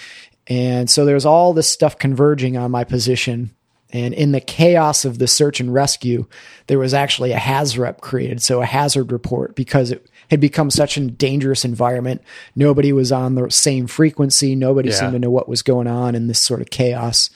and 0.47 0.89
so 0.91 1.05
there's 1.05 1.27
all 1.27 1.53
this 1.53 1.69
stuff 1.71 1.99
converging 1.99 2.57
on 2.57 2.71
my 2.71 2.85
position. 2.85 3.55
And 3.95 4.15
in 4.15 4.33
the 4.33 4.41
chaos 4.41 5.05
of 5.05 5.19
the 5.19 5.27
search 5.27 5.61
and 5.61 5.73
rescue, 5.73 6.27
there 6.67 6.79
was 6.79 6.95
actually 6.95 7.33
a 7.33 7.39
HAZREP 7.39 8.01
created, 8.01 8.41
so 8.43 8.63
a 8.63 8.67
hazard 8.67 9.13
report, 9.13 9.55
because 9.55 9.91
it 9.91 10.07
had 10.31 10.41
become 10.41 10.71
such 10.71 10.97
a 10.97 11.11
dangerous 11.11 11.63
environment. 11.63 12.23
Nobody 12.57 12.91
was 12.95 13.13
on 13.13 13.35
the 13.35 13.51
same 13.51 13.87
frequency. 13.87 14.55
Nobody 14.55 14.89
Yeah. 14.89 14.95
seemed 14.95 15.13
to 15.13 15.19
know 15.19 15.31
what 15.31 15.47
was 15.47 15.61
going 15.61 15.89
on 15.89 16.15
in 16.15 16.27
this 16.27 16.43
sort 16.43 16.63
of 16.63 16.71
chaos 16.71 17.29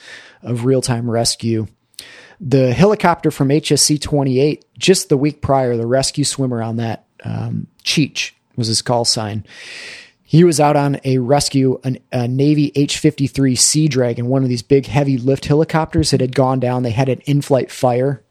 of 0.43 0.65
real 0.65 0.81
time 0.81 1.11
rescue. 1.11 1.67
The 2.41 2.73
helicopter 2.73 3.31
from 3.31 3.51
HSC 3.51 3.99
28, 3.99 4.65
just 4.79 5.11
the 5.11 5.19
week 5.19 5.43
prior, 5.43 5.77
the 5.77 5.87
rescue 5.87 6.25
swimmer 6.25 6.63
on 6.63 6.77
that, 6.77 7.05
um, 7.23 7.67
Cheech 7.85 8.33
was 8.57 8.67
his 8.69 8.83
call 8.83 9.05
sign. 9.05 9.45
He 10.23 10.43
was 10.43 10.59
out 10.59 10.75
on 10.75 10.99
a 11.05 11.19
rescue, 11.19 11.81
an, 11.85 11.99
a 12.11 12.27
Navy 12.27 12.73
H 12.75 12.99
53 12.99 13.55
Sea 13.55 13.87
Dragon, 13.87 14.27
one 14.27 14.43
of 14.43 14.49
these 14.49 14.63
big 14.63 14.87
heavy 14.87 15.19
lift 15.19 15.45
helicopters 15.47 16.11
that 16.11 16.21
had 16.21 16.35
gone 16.35 16.59
down. 16.59 16.83
They 16.83 16.91
had 16.91 17.09
an 17.09 17.21
in 17.27 17.43
flight 17.43 17.71
fire 17.71 18.23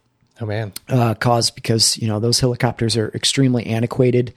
Oh 0.42 0.46
man. 0.46 0.74
uh, 0.90 1.14
caused 1.14 1.56
because 1.56 1.98
you 1.98 2.08
know 2.10 2.20
those 2.20 2.42
helicopters 2.42 2.98
are 2.98 3.10
extremely 3.16 3.66
antiquated, 3.68 4.34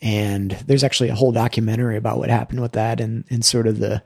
and 0.00 0.52
there's 0.66 0.82
actually 0.82 1.10
a 1.10 1.14
whole 1.14 1.32
documentary 1.32 1.98
about 1.98 2.16
what 2.16 2.30
happened 2.30 2.60
with 2.62 2.72
that 2.72 3.00
and 3.00 3.24
and 3.28 3.44
sort 3.44 3.66
of 3.66 3.78
the 3.78 4.02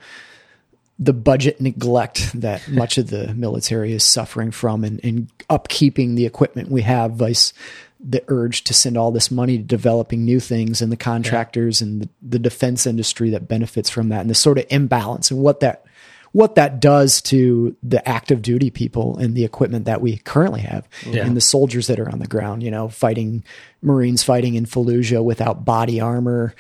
the 0.99 1.12
budget 1.12 1.61
neglect 1.61 2.33
that 2.40 2.66
much 2.68 2.99
of 2.99 3.11
the 3.11 3.33
military 3.35 3.92
is 3.92 4.03
suffering 4.03 4.51
from 4.51 4.83
and, 4.83 4.99
and 5.05 5.31
upkeeping 5.51 6.16
the 6.16 6.25
equipment 6.27 6.70
we 6.70 6.81
have 6.83 7.12
vice 7.12 7.53
the 8.00 8.22
urge 8.28 8.62
to 8.64 8.74
send 8.74 8.96
all 8.96 9.11
this 9.11 9.30
money 9.30 9.56
to 9.59 9.64
developing 9.64 10.24
new 10.24 10.38
things 10.40 10.82
and 10.82 10.92
the 10.92 10.96
contractors 10.96 11.80
and 11.80 12.02
the, 12.02 12.09
the 12.22 12.38
defense 12.38 12.87
industry 12.87 13.30
that 13.30 13.48
benefits 13.48 13.88
from 13.90 14.11
that 14.11 14.20
and 14.20 14.30
the 14.30 14.35
sort 14.35 14.59
of 14.59 14.66
imbalance 14.70 15.30
and 15.30 15.40
what 15.40 15.61
that 15.61 15.85
what 16.32 16.56
that 16.56 16.80
does 16.80 17.22
to 17.22 17.74
the 17.82 18.06
active 18.06 18.42
duty 18.42 18.68
people 18.68 19.16
and 19.16 19.35
the 19.35 19.44
equipment 19.44 19.87
that 19.87 20.02
we 20.02 20.18
currently 20.18 20.61
have 20.61 20.87
Yeah. 21.06 21.24
and 21.24 21.35
the 21.35 21.40
soldiers 21.40 21.87
that 21.87 21.98
are 21.98 22.11
on 22.11 22.18
the 22.18 22.26
ground, 22.26 22.62
you 22.62 22.70
know, 22.70 22.88
fighting 22.90 23.42
Marines 23.80 24.22
fighting 24.22 24.54
in 24.54 24.66
Fallujah 24.66 25.24
without 25.24 25.64
body 25.64 25.98
armor, 25.98 26.54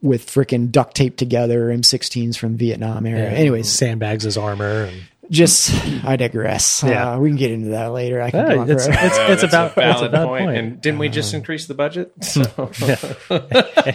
with 0.00 0.26
freaking 0.26 0.72
duct 0.72 0.96
tape 0.96 1.16
together 1.16 1.68
M16s 1.68 2.36
from 2.36 2.56
Vietnam 2.56 3.06
era. 3.06 3.30
Anyways, 3.30 3.70
sandbags 3.70 4.26
as 4.26 4.36
armor. 4.36 4.84
And, 4.84 5.02
just 5.32 6.04
I 6.04 6.16
digress. 6.16 6.84
Yeah. 6.86 7.14
Uh, 7.14 7.18
we 7.18 7.30
can 7.30 7.36
get 7.36 7.50
into 7.50 7.70
that 7.70 7.86
later. 7.92 8.20
I 8.22 8.30
can 8.30 8.46
Yeah, 8.46 8.54
go 8.54 8.62
it's- 8.62 8.86
forever. 8.86 9.06
it's- 9.06 9.18
Uh, 9.18 9.26
that's 9.28 9.42
about- 9.42 9.72
a 9.72 9.74
valid 9.80 10.14
it's 10.14 10.22
a 10.22 10.26
point. 10.26 10.44
point. 10.44 10.56
And 10.58 10.80
didn't 10.80 10.98
we 11.00 11.08
just 11.08 11.34
increase 11.34 11.66
the 11.66 11.74
budget? 11.74 12.12
So 12.22 12.42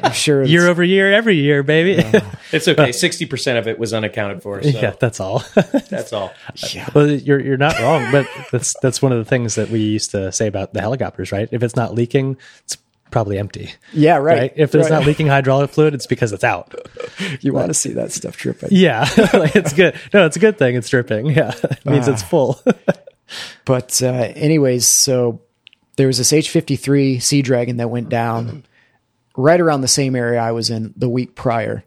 I'm 0.03 0.11
sure 0.13 0.43
year 0.43 0.67
over 0.67 0.83
year, 0.83 1.13
every 1.13 1.35
year, 1.37 1.63
baby. 1.63 2.03
it's 2.51 2.67
okay. 2.67 2.91
Sixty 2.91 3.25
percent 3.25 3.57
of 3.57 3.67
it 3.67 3.79
was 3.79 3.93
unaccounted 3.93 4.41
for. 4.43 4.61
So 4.61 4.69
yeah, 4.69 4.91
that's 4.99 5.19
all. 5.19 5.43
that's 5.89 6.11
all. 6.13 6.31
Yeah. 6.73 6.89
well, 6.93 7.09
you're 7.09 7.39
you're 7.39 7.57
not 7.57 7.79
wrong, 7.79 8.11
but 8.11 8.27
that's 8.51 8.75
that's 8.81 9.01
one 9.01 9.11
of 9.11 9.17
the 9.19 9.25
things 9.25 9.55
that 9.55 9.69
we 9.69 9.79
used 9.79 10.11
to 10.11 10.31
say 10.31 10.47
about 10.47 10.73
the 10.73 10.81
helicopters, 10.81 11.31
right? 11.31 11.47
If 11.51 11.63
it's 11.63 11.75
not 11.75 11.93
leaking, 11.93 12.37
it's 12.65 12.77
probably 13.11 13.37
empty. 13.37 13.71
yeah, 13.93 14.17
right. 14.17 14.39
Right? 14.39 14.53
If 14.55 14.75
it's 14.75 14.89
right. 14.89 14.97
not 14.97 15.05
leaking 15.05 15.27
hydraulic 15.27 15.71
fluid, 15.71 15.93
it's 15.93 16.07
because 16.07 16.33
it's 16.33 16.43
out. 16.43 16.73
you 17.41 17.53
want 17.53 17.67
to 17.67 17.73
see 17.73 17.93
that 17.93 18.11
stuff 18.11 18.37
dripping. 18.37 18.69
Yeah, 18.71 19.07
like 19.33 19.55
it's 19.55 19.73
good. 19.73 19.95
No, 20.13 20.25
it's 20.25 20.35
a 20.35 20.39
good 20.39 20.57
thing. 20.57 20.75
It's 20.75 20.89
dripping. 20.89 21.27
Yeah, 21.27 21.53
it 21.63 21.85
means 21.85 22.07
it's 22.07 22.23
full. 22.23 22.59
But 23.65 24.01
uh, 24.01 24.31
anyways, 24.35 24.87
so 24.87 25.41
there 25.95 26.07
was 26.07 26.17
this 26.17 26.33
H 26.33 26.49
fifty 26.49 26.75
three 26.75 27.19
Sea 27.19 27.41
Dragon 27.41 27.77
that 27.77 27.89
went 27.89 28.09
down 28.09 28.63
right 29.35 29.59
around 29.59 29.81
the 29.81 29.87
same 29.87 30.15
area 30.15 30.39
I 30.39 30.51
was 30.51 30.69
in 30.69 30.93
the 30.95 31.09
week 31.09 31.35
prior. 31.35 31.83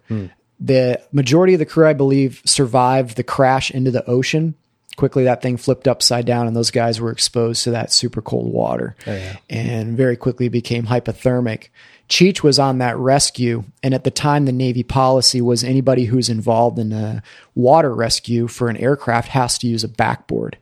The 0.63 1.01
majority 1.11 1.55
of 1.55 1.59
the 1.59 1.65
crew, 1.65 1.87
I 1.87 1.95
believe, 1.95 2.43
survived 2.45 3.17
the 3.17 3.23
crash 3.23 3.71
into 3.71 3.91
the 3.91 4.07
ocean. 4.07 4.55
Quickly, 5.01 5.25
that 5.25 5.41
thing 5.41 5.57
flipped 5.57 5.89
upside 5.89 6.27
down, 6.27 6.47
and 6.47 6.55
those 6.55 6.71
guys 6.71 7.01
were 7.01 7.11
exposed 7.11 7.65
to 7.65 7.71
that 7.71 7.91
super 7.91 8.21
cold 8.21 8.53
water, 8.53 8.95
oh, 9.07 9.33
and 9.49 9.97
very 9.97 10.15
quickly 10.15 10.51
became 10.51 10.85
hypothermic. 10.85 11.69
Cheech 12.11 12.43
was 12.43 12.59
on 12.59 12.77
that 12.79 12.99
rescue, 12.99 13.65
and 13.83 13.95
at 13.95 14.05
the 14.05 14.11
time, 14.11 14.45
the 14.45 14.53
Navy 14.53 14.83
policy 14.83 15.41
was 15.41 15.65
anybody 15.65 16.05
who's 16.05 16.29
involved 16.29 16.79
in 16.79 16.93
a 16.93 17.23
water 17.55 17.95
rescue 17.95 18.47
for 18.47 18.69
an 18.69 18.77
aircraft 18.77 19.29
has 19.29 19.57
to 19.57 19.67
use 19.67 19.83
a 19.83 19.89
backboard 19.89 20.59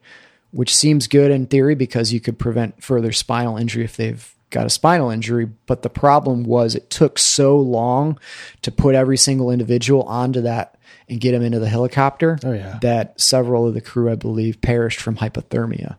which 0.51 0.75
seems 0.75 1.07
good 1.07 1.31
in 1.31 1.47
theory 1.47 1.75
because 1.75 2.13
you 2.13 2.21
could 2.21 2.39
prevent 2.39 2.83
further 2.83 3.13
spinal 3.13 3.57
injury 3.57 3.85
if 3.85 3.97
they've 3.97 4.35
got 4.51 4.67
a 4.67 4.71
spinal 4.71 5.11
injury. 5.11 5.47
But 5.67 5.83
the 5.83 5.91
problem 5.91 6.45
was 6.45 6.75
it 6.75 6.91
took 6.91 7.19
so 7.19 7.59
long 7.59 8.19
to 8.63 8.73
put 8.73 8.95
every 8.95 9.19
single 9.19 9.51
individual 9.51 10.05
onto 10.05 10.41
that 10.43 10.78
and 11.09 11.21
get 11.21 11.35
him 11.35 11.43
into 11.43 11.59
the 11.59 11.69
helicopter 11.69 12.39
Oh, 12.45 12.53
yeah. 12.53 12.79
that 12.83 13.21
several 13.21 13.67
of 13.67 13.75
the 13.75 13.81
crew, 13.81 14.11
I 14.11 14.15
believe, 14.15 14.61
perished 14.61 15.01
from 15.01 15.17
hypothermia. 15.17 15.97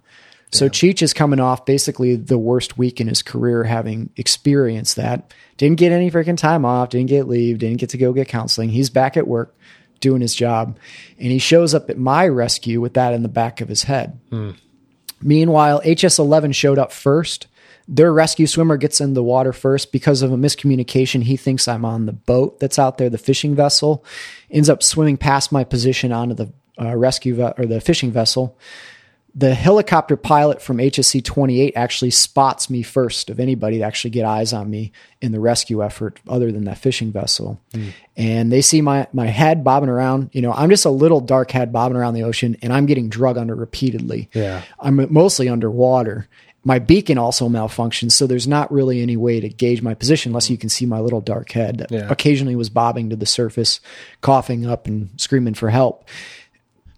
So 0.52 0.68
Cheech 0.68 1.04
is 1.04 1.14
coming 1.14 1.40
off 1.40 1.64
basically 1.66 2.16
the 2.16 2.38
worst 2.40 2.76
week 2.76 3.00
in 3.00 3.08
his 3.08 3.22
career, 3.22 3.64
having 3.66 4.10
experienced 4.18 4.96
that. 4.96 5.32
Didn't 5.58 5.78
get 5.78 5.92
any 5.92 6.10
freaking 6.10 6.38
time 6.38 6.66
off, 6.66 6.90
didn't 6.90 7.10
get 7.10 7.28
leave, 7.28 7.60
didn't 7.60 7.78
get 7.78 7.90
to 7.92 8.00
go 8.00 8.14
get 8.14 8.28
counseling. 8.30 8.70
He's 8.70 8.90
back 8.90 9.16
at 9.16 9.28
work 9.28 9.56
doing 10.00 10.22
his 10.22 10.34
job. 10.34 10.80
And 11.20 11.32
he 11.32 11.38
shows 11.38 11.76
up 11.76 11.88
at 11.92 12.00
my 12.00 12.28
rescue 12.28 12.82
with 12.82 12.96
that 12.96 13.14
in 13.14 13.22
the 13.22 13.30
back 13.30 13.62
of 13.62 13.68
his 13.70 13.84
head. 13.84 14.20
Hmm. 14.32 14.52
Meanwhile, 15.22 15.82
HS 15.86 16.18
11 16.20 16.54
showed 16.54 16.80
up 16.80 16.92
first. 16.92 17.48
Their 17.92 18.14
rescue 18.14 18.46
swimmer 18.46 18.78
gets 18.78 19.02
in 19.02 19.16
the 19.16 19.24
water 19.24 19.52
first 19.52 19.92
because 19.92 20.22
of 20.22 20.32
a 20.32 20.38
miscommunication. 20.38 21.24
He 21.24 21.36
thinks 21.36 21.68
I'm 21.68 21.84
on 21.84 22.06
the 22.06 22.14
boat 22.14 22.60
that's 22.60 22.78
out 22.78 23.00
there, 23.00 23.10
the 23.10 23.18
fishing 23.18 23.56
vessel, 23.56 24.06
ends 24.52 24.70
up 24.70 24.84
swimming 24.84 25.18
past 25.18 25.52
my 25.52 25.64
position 25.64 26.12
onto 26.12 26.36
the 26.36 26.54
uh, 26.80 26.96
rescue 26.96 27.34
ve- 27.34 27.54
or 27.58 27.66
the 27.66 27.82
fishing 27.82 28.12
vessel. 28.12 28.56
The 29.34 29.56
helicopter 29.56 30.18
pilot 30.18 30.62
from 30.62 30.78
HSC 30.78 31.24
28 31.24 31.74
actually 31.76 32.12
spots 32.12 32.70
me 32.70 32.84
first 32.84 33.30
of 33.30 33.40
anybody 33.40 33.80
to 33.80 33.84
actually 33.84 34.10
get 34.12 34.26
eyes 34.26 34.54
on 34.54 34.70
me 34.70 34.92
in 35.22 35.32
the 35.32 35.40
rescue 35.40 35.84
effort, 35.84 36.20
other 36.28 36.52
than 36.52 36.66
that 36.66 36.78
fishing 36.80 37.12
vessel. 37.12 37.60
Mm. 37.74 37.94
And 38.18 38.52
they 38.52 38.62
see 38.62 38.82
my 38.82 39.08
my 39.14 39.28
head 39.28 39.64
bobbing 39.64 39.90
around. 39.90 40.30
You 40.34 40.42
know, 40.42 40.52
I'm 40.52 40.70
just 40.70 40.86
a 40.86 40.90
little 40.90 41.22
dark 41.22 41.52
head 41.52 41.72
bobbing 41.72 41.96
around 41.96 42.16
the 42.16 42.24
ocean, 42.24 42.58
and 42.62 42.74
I'm 42.74 42.88
getting 42.88 43.08
drug 43.08 43.38
under 43.38 43.56
repeatedly. 43.56 44.30
Yeah, 44.34 44.64
I'm 44.80 45.12
mostly 45.14 45.48
underwater, 45.48 46.28
my 46.64 46.80
beacon 46.80 47.18
also 47.18 47.48
malfunctions, 47.48 48.12
so 48.12 48.28
there's 48.28 48.48
not 48.48 48.72
really 48.72 49.02
any 49.02 49.16
way 49.16 49.40
to 49.40 49.50
gauge 49.50 49.82
my 49.82 49.94
position 49.94 50.32
unless 50.32 50.50
you 50.50 50.58
can 50.58 50.70
see 50.70 50.86
my 50.86 51.00
little 51.00 51.22
dark 51.22 51.52
head 51.52 51.78
that 51.78 51.92
yeah. 51.92 52.08
occasionally 52.10 52.56
was 52.56 52.70
bobbing 52.70 53.10
to 53.10 53.16
the 53.16 53.26
surface, 53.26 53.80
coughing 54.22 54.66
up 54.66 54.86
and 54.86 55.10
screaming 55.18 55.54
for 55.54 55.70
help. 55.70 56.06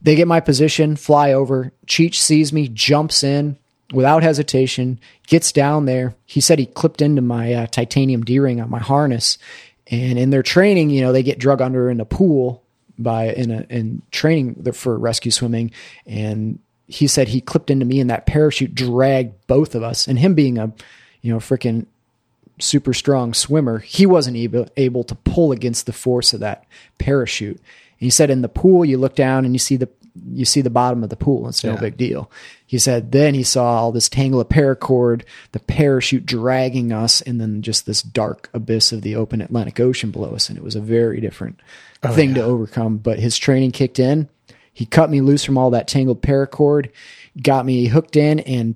They 0.02 0.16
get 0.16 0.28
my 0.28 0.40
position, 0.40 0.96
fly 0.96 1.32
over. 1.32 1.72
Cheech 1.86 2.16
sees 2.16 2.52
me, 2.52 2.68
jumps 2.68 3.24
in 3.24 3.58
without 3.94 4.24
hesitation, 4.24 5.00
gets 5.28 5.52
down 5.52 5.86
there. 5.86 6.16
He 6.26 6.42
said 6.42 6.58
he 6.58 6.66
clipped 6.66 7.02
into 7.02 7.22
my 7.22 7.54
uh, 7.54 7.68
titanium 7.68 8.24
D 8.24 8.40
ring 8.40 8.60
on 8.60 8.70
my 8.70 8.80
harness. 8.80 9.38
And 9.88 10.18
in 10.18 10.30
their 10.32 10.44
training, 10.44 10.90
you 10.90 11.02
know, 11.02 11.12
they 11.12 11.24
get 11.24 11.38
drug 11.38 11.62
under 11.62 11.90
in 11.90 12.00
a 12.00 12.06
pool 12.06 12.64
by 12.98 13.34
in 13.34 13.52
a 13.52 13.66
in 13.70 14.02
training 14.12 14.72
for 14.74 14.98
rescue 14.98 15.32
swimming, 15.32 15.72
and 16.06 16.60
he 16.92 17.08
said 17.08 17.30
he 17.30 17.40
clipped 17.40 17.72
into 17.72 17.86
me 17.86 18.00
and 18.02 18.10
that 18.10 18.26
parachute 18.26 18.76
dragged 18.76 19.48
both 19.48 19.76
of 19.76 19.84
us. 19.84 20.08
And 20.08 20.20
him 20.20 20.36
being 20.36 20.58
a, 20.58 20.74
you 21.22 21.32
know, 21.32 21.40
freaking 21.40 21.86
super 22.60 22.94
strong 22.94 23.34
swimmer, 23.34 23.80
he 23.80 24.06
wasn't 24.06 24.36
able, 24.36 24.68
able 24.76 25.06
to 25.06 25.16
pull 25.16 25.54
against 25.54 25.86
the 25.86 25.94
force 25.94 26.34
of 26.34 26.42
that 26.42 26.66
parachute. 26.98 27.56
And 27.56 27.66
he 28.00 28.10
said 28.10 28.30
in 28.30 28.42
the 28.42 28.50
pool, 28.50 28.84
you 28.84 28.98
look 28.98 29.16
down 29.16 29.46
and 29.46 29.54
you 29.56 29.60
see 29.60 29.78
the 29.78 29.90
you 30.30 30.44
see 30.44 30.60
the 30.60 30.70
bottom 30.70 31.06
of 31.06 31.10
the 31.10 31.16
pool. 31.16 31.48
It's 31.48 31.64
no 31.64 31.76
yeah. 31.76 31.80
big 31.80 31.96
deal. 31.96 32.30
He 32.68 32.78
said 32.78 33.14
then 33.14 33.34
he 33.34 33.44
saw 33.44 33.78
all 33.78 33.94
this 33.94 34.10
tangle 34.10 34.42
of 34.42 34.50
paracord, 34.50 35.24
the 35.54 35.60
parachute 35.62 36.26
dragging 36.26 36.92
us, 36.92 37.22
and 37.22 37.40
then 37.40 37.62
just 37.62 37.86
this 37.86 38.02
dark 38.02 38.50
abyss 38.54 38.92
of 38.92 39.04
the 39.04 39.16
open 39.16 39.40
Atlantic 39.40 39.80
Ocean 39.80 40.12
below 40.12 40.32
us. 40.32 40.50
And 40.50 40.58
it 40.58 40.66
was 40.66 40.76
a 40.76 40.82
very 40.82 41.22
different 41.22 41.62
oh, 42.04 42.12
thing 42.14 42.32
yeah. 42.32 42.36
to 42.36 42.44
overcome. 42.44 42.98
But 42.98 43.20
his 43.20 43.38
training 43.38 43.72
kicked 43.72 44.00
in 44.00 44.28
he 44.74 44.86
cut 44.86 45.10
me 45.10 45.22
loose 45.22 45.44
from 45.44 45.58
all 45.58 45.72
that 45.72 45.88
tangled 45.88 46.22
paracord, 46.22 46.92
got 47.42 47.66
me 47.66 47.88
hooked 47.88 48.16
in, 48.16 48.40
and 48.42 48.76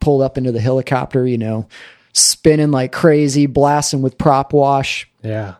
pulled 0.00 0.22
up 0.22 0.38
into 0.38 0.52
the 0.52 0.60
helicopter, 0.60 1.26
you 1.26 1.38
know, 1.38 1.68
spinning 2.12 2.70
like 2.70 2.92
crazy, 2.92 3.46
blasting 3.46 4.02
with 4.02 4.18
prop 4.18 4.52
wash. 4.52 5.08
Yeah. 5.22 5.56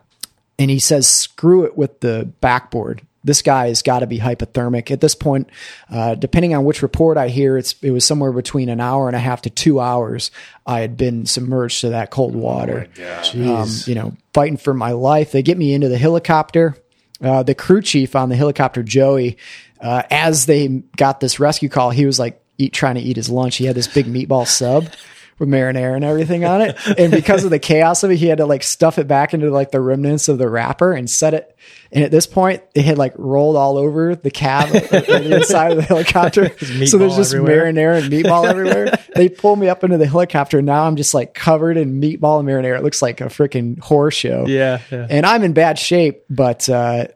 And 0.59 0.71
he 0.71 0.79
says, 0.79 1.07
screw 1.07 1.65
it 1.65 1.77
with 1.77 1.99
the 1.99 2.31
backboard. 2.41 3.01
This 3.23 3.41
guy 3.41 3.67
has 3.67 3.81
got 3.81 3.99
to 3.99 4.07
be 4.07 4.19
hypothermic. 4.19 4.89
At 4.89 5.01
this 5.01 5.13
point, 5.13 5.49
uh, 5.91 6.15
depending 6.15 6.55
on 6.55 6.63
which 6.63 6.81
report 6.81 7.17
I 7.17 7.27
hear, 7.27 7.57
it's 7.57 7.75
it 7.81 7.91
was 7.91 8.05
somewhere 8.05 8.31
between 8.31 8.69
an 8.69 8.79
hour 8.79 9.07
and 9.07 9.15
a 9.17 9.19
half 9.19 9.41
to 9.41 9.49
two 9.49 9.81
hours. 9.81 10.31
I 10.65 10.79
had 10.79 10.95
been 10.95 11.25
submerged 11.25 11.81
to 11.81 11.89
that 11.89 12.09
cold 12.09 12.35
water. 12.35 12.87
Oh 13.35 13.55
um, 13.55 13.69
you 13.85 13.95
know, 13.95 14.15
fighting 14.33 14.55
for 14.55 14.73
my 14.73 14.91
life. 14.91 15.33
They 15.33 15.43
get 15.43 15.57
me 15.57 15.73
into 15.73 15.89
the 15.89 15.97
helicopter. 15.97 16.77
Uh, 17.21 17.43
the 17.43 17.55
crew 17.55 17.81
chief 17.81 18.15
on 18.15 18.29
the 18.29 18.35
helicopter, 18.35 18.83
Joey, 18.83 19.37
uh, 19.81 20.03
as 20.09 20.45
they 20.45 20.67
got 20.95 21.19
this 21.19 21.39
rescue 21.39 21.69
call, 21.69 21.91
he 21.91 22.05
was 22.05 22.19
like 22.19 22.41
eat, 22.57 22.73
trying 22.73 22.95
to 22.95 23.01
eat 23.01 23.15
his 23.15 23.29
lunch. 23.29 23.57
He 23.57 23.65
had 23.65 23.75
this 23.75 23.87
big 23.87 24.05
meatball 24.05 24.47
sub 24.47 24.89
with 25.39 25.49
marinara 25.49 25.95
and 25.95 26.03
everything 26.03 26.45
on 26.45 26.61
it. 26.61 26.77
And 26.97 27.11
because 27.11 27.43
of 27.43 27.51
the 27.51 27.59
chaos 27.59 28.03
of 28.03 28.11
it, 28.11 28.17
he 28.17 28.25
had 28.25 28.39
to 28.39 28.45
like 28.45 28.63
stuff 28.63 28.97
it 28.97 29.07
back 29.07 29.33
into 29.33 29.49
like 29.51 29.71
the 29.71 29.79
remnants 29.79 30.29
of 30.29 30.37
the 30.37 30.49
wrapper 30.49 30.93
and 30.93 31.09
set 31.09 31.33
it. 31.33 31.55
And 31.91 32.03
at 32.03 32.11
this 32.11 32.25
point, 32.25 32.63
it 32.73 32.85
had 32.85 32.97
like 32.97 33.13
rolled 33.17 33.55
all 33.55 33.77
over 33.77 34.15
the 34.15 34.31
cab 34.31 34.69
the 34.71 35.35
inside 35.37 35.71
of 35.71 35.77
the 35.77 35.83
helicopter. 35.83 36.57
so 36.87 36.97
there's 36.97 37.15
just 37.15 37.33
everywhere. 37.33 37.71
marinara 37.71 38.01
and 38.01 38.11
meatball 38.11 38.45
everywhere. 38.45 38.97
they 39.15 39.29
pull 39.29 39.55
me 39.55 39.69
up 39.69 39.83
into 39.83 39.97
the 39.97 40.07
helicopter. 40.07 40.57
And 40.57 40.65
now 40.65 40.85
I'm 40.85 40.95
just 40.95 41.13
like 41.13 41.33
covered 41.33 41.77
in 41.77 42.01
meatball 42.01 42.39
and 42.39 42.49
marinara. 42.49 42.77
It 42.77 42.83
looks 42.83 43.01
like 43.01 43.21
a 43.21 43.25
freaking 43.25 43.79
horror 43.79 44.11
show. 44.11 44.45
Yeah, 44.47 44.81
yeah. 44.91 45.07
And 45.09 45.25
I'm 45.25 45.43
in 45.43 45.53
bad 45.53 45.77
shape, 45.77 46.23
but, 46.29 46.67
uh, 46.67 47.07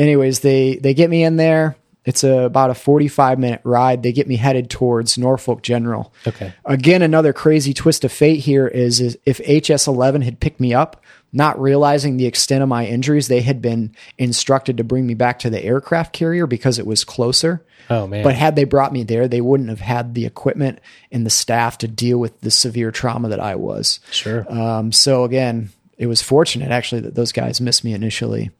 anyways, 0.00 0.40
they 0.40 0.76
they 0.76 0.94
get 0.94 1.10
me 1.10 1.22
in 1.22 1.36
there. 1.36 1.76
It's 2.04 2.24
a, 2.24 2.40
about 2.40 2.70
a 2.70 2.74
45 2.74 3.38
minute 3.38 3.60
ride. 3.62 4.02
They 4.02 4.12
get 4.12 4.26
me 4.26 4.36
headed 4.36 4.70
towards 4.70 5.18
Norfolk 5.18 5.62
General. 5.62 6.12
Okay. 6.26 6.54
Again, 6.64 7.02
another 7.02 7.34
crazy 7.34 7.74
twist 7.74 8.04
of 8.04 8.10
fate 8.10 8.40
here 8.40 8.66
is, 8.66 9.00
is 9.00 9.18
if 9.26 9.38
HS 9.38 9.86
11 9.86 10.22
had 10.22 10.40
picked 10.40 10.60
me 10.60 10.72
up, 10.72 11.02
not 11.30 11.60
realizing 11.60 12.16
the 12.16 12.26
extent 12.26 12.62
of 12.62 12.70
my 12.70 12.86
injuries, 12.86 13.28
they 13.28 13.42
had 13.42 13.60
been 13.60 13.94
instructed 14.16 14.78
to 14.78 14.84
bring 14.84 15.06
me 15.06 15.12
back 15.12 15.38
to 15.40 15.50
the 15.50 15.62
aircraft 15.62 16.14
carrier 16.14 16.46
because 16.46 16.78
it 16.78 16.86
was 16.86 17.04
closer. 17.04 17.64
Oh, 17.90 18.06
man. 18.06 18.24
But 18.24 18.34
had 18.34 18.56
they 18.56 18.64
brought 18.64 18.94
me 18.94 19.02
there, 19.02 19.28
they 19.28 19.42
wouldn't 19.42 19.68
have 19.68 19.80
had 19.80 20.14
the 20.14 20.24
equipment 20.24 20.80
and 21.12 21.26
the 21.26 21.30
staff 21.30 21.76
to 21.78 21.88
deal 21.88 22.18
with 22.18 22.40
the 22.40 22.50
severe 22.50 22.90
trauma 22.90 23.28
that 23.28 23.40
I 23.40 23.56
was. 23.56 24.00
Sure. 24.10 24.50
Um, 24.50 24.90
so, 24.90 25.24
again, 25.24 25.70
it 25.98 26.06
was 26.06 26.22
fortunate 26.22 26.70
actually 26.70 27.02
that 27.02 27.14
those 27.14 27.30
guys 27.32 27.60
missed 27.60 27.84
me 27.84 27.92
initially. 27.92 28.50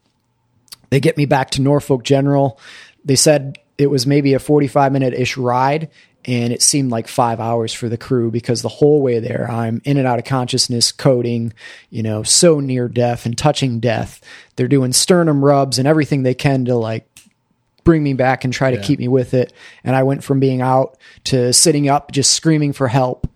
They 0.90 1.00
get 1.00 1.16
me 1.16 1.24
back 1.24 1.50
to 1.52 1.62
Norfolk 1.62 2.02
General. 2.02 2.58
They 3.04 3.16
said 3.16 3.58
it 3.78 3.88
was 3.88 4.06
maybe 4.06 4.34
a 4.34 4.38
45 4.38 4.92
minute 4.92 5.14
ish 5.14 5.36
ride, 5.36 5.88
and 6.24 6.52
it 6.52 6.62
seemed 6.62 6.90
like 6.90 7.08
five 7.08 7.40
hours 7.40 7.72
for 7.72 7.88
the 7.88 7.96
crew 7.96 8.30
because 8.30 8.60
the 8.60 8.68
whole 8.68 9.00
way 9.00 9.20
there, 9.20 9.50
I'm 9.50 9.80
in 9.84 9.96
and 9.96 10.06
out 10.06 10.18
of 10.18 10.24
consciousness, 10.26 10.92
coding, 10.92 11.54
you 11.88 12.02
know, 12.02 12.22
so 12.22 12.60
near 12.60 12.88
death 12.88 13.24
and 13.24 13.38
touching 13.38 13.80
death. 13.80 14.20
They're 14.56 14.68
doing 14.68 14.92
sternum 14.92 15.42
rubs 15.44 15.78
and 15.78 15.88
everything 15.88 16.22
they 16.22 16.34
can 16.34 16.66
to 16.66 16.74
like 16.74 17.06
bring 17.84 18.02
me 18.02 18.12
back 18.12 18.44
and 18.44 18.52
try 18.52 18.70
to 18.70 18.76
yeah. 18.76 18.82
keep 18.82 18.98
me 18.98 19.08
with 19.08 19.32
it. 19.32 19.52
And 19.82 19.96
I 19.96 20.02
went 20.02 20.22
from 20.22 20.40
being 20.40 20.60
out 20.60 20.98
to 21.24 21.52
sitting 21.52 21.88
up, 21.88 22.12
just 22.12 22.32
screaming 22.32 22.72
for 22.72 22.88
help. 22.88 23.26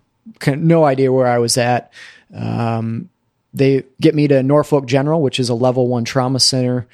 No 0.47 0.85
idea 0.85 1.12
where 1.12 1.27
I 1.27 1.38
was 1.38 1.57
at. 1.57 1.93
Um, 2.35 3.09
they 3.55 3.85
get 4.01 4.14
me 4.14 4.29
to 4.29 4.43
Norfolk 4.43 4.87
General, 4.87 5.23
which 5.23 5.40
is 5.40 5.49
a 5.49 5.55
level 5.55 5.88
one 5.88 6.05
trauma 6.05 6.40
center 6.40 6.87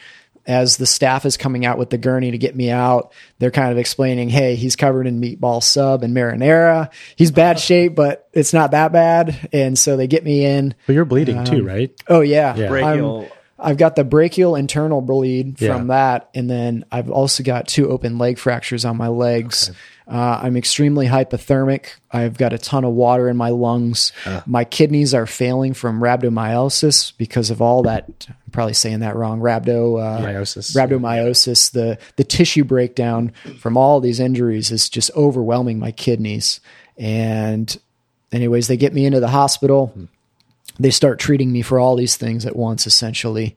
as 0.47 0.77
the 0.77 0.87
staff 0.87 1.27
is 1.27 1.37
coming 1.37 1.65
out 1.65 1.79
with 1.79 1.91
the 1.91 1.99
gurney 1.99 2.31
to 2.31 2.39
get 2.39 2.57
me 2.57 2.71
out, 2.71 3.13
they're 3.39 3.51
kind 3.51 3.71
of 3.71 3.79
explaining, 3.79 4.29
hey, 4.29 4.55
he's 4.55 4.77
covered 4.77 5.07
in 5.07 5.21
meatball 5.21 5.63
sub 5.63 6.03
and 6.03 6.17
marinara. 6.17 6.91
He's 7.17 7.31
bad 7.31 7.61
shape, 7.61 7.95
but 7.95 8.29
it's 8.33 8.53
not 8.53 8.71
that 8.73 8.93
bad. 8.93 9.49
And 9.53 9.79
so 9.79 9.97
they 9.97 10.07
get 10.07 10.25
me 10.25 10.45
in. 10.45 10.75
But 10.87 10.95
you're 10.95 11.05
bleeding 11.05 11.39
um, 11.39 11.45
too, 11.45 11.65
right? 11.65 11.93
Oh, 12.09 12.21
yeah. 12.21 12.57
yeah. 12.57 12.69
Brachial. 12.69 13.31
I've 13.59 13.77
got 13.77 13.95
the 13.95 14.05
brachial 14.05 14.57
internal 14.57 15.03
bleed 15.03 15.59
from 15.59 15.67
yeah. 15.67 15.85
that. 15.85 16.31
And 16.35 16.49
then 16.49 16.85
I've 16.91 17.11
also 17.11 17.43
got 17.43 17.69
two 17.69 17.91
open 17.91 18.17
leg 18.17 18.39
fractures 18.39 18.85
on 18.85 18.97
my 18.97 19.09
legs. 19.09 19.69
Okay. 19.69 19.79
Uh, 20.11 20.41
I'm 20.43 20.57
extremely 20.57 21.07
hypothermic. 21.07 21.91
I've 22.11 22.37
got 22.37 22.53
a 22.53 22.59
ton 22.59 22.85
of 22.85 22.93
water 22.93 23.29
in 23.29 23.37
my 23.37 23.51
lungs. 23.51 24.13
Uh. 24.27 24.41
My 24.45 24.65
kidneys 24.65 25.15
are 25.15 25.27
failing 25.27 25.73
from 25.73 26.01
rhabdomyolysis 26.01 27.13
because 27.17 27.51
of 27.51 27.63
all 27.63 27.85
that. 27.85 28.27
I'm 28.29 28.51
probably 28.51 28.75
saying 28.75 29.01
that 29.01 29.15
wrong. 29.15 29.39
Rhabdo, 29.39 30.03
uh, 30.03 30.21
rhabdomyolysis. 30.75 31.71
The 31.71 31.97
the 32.17 32.25
tissue 32.25 32.65
breakdown 32.65 33.33
from 33.61 33.77
all 33.77 34.01
these 34.01 34.19
injuries 34.19 34.73
is 34.73 34.89
just 34.89 35.13
overwhelming 35.15 35.79
my 35.79 35.93
kidneys. 35.93 36.59
And 36.99 37.79
anyways, 38.33 38.67
they 38.67 38.77
get 38.77 38.93
me 38.93 39.07
into 39.07 39.21
the 39.21 39.29
hospital. 39.29 39.89
Hmm. 39.89 40.05
They 40.81 40.91
start 40.91 41.21
treating 41.21 41.53
me 41.53 41.63
for 41.63 41.79
all 41.79 41.95
these 41.95 42.17
things 42.17 42.47
at 42.47 42.57
once, 42.57 42.87
essentially. 42.87 43.55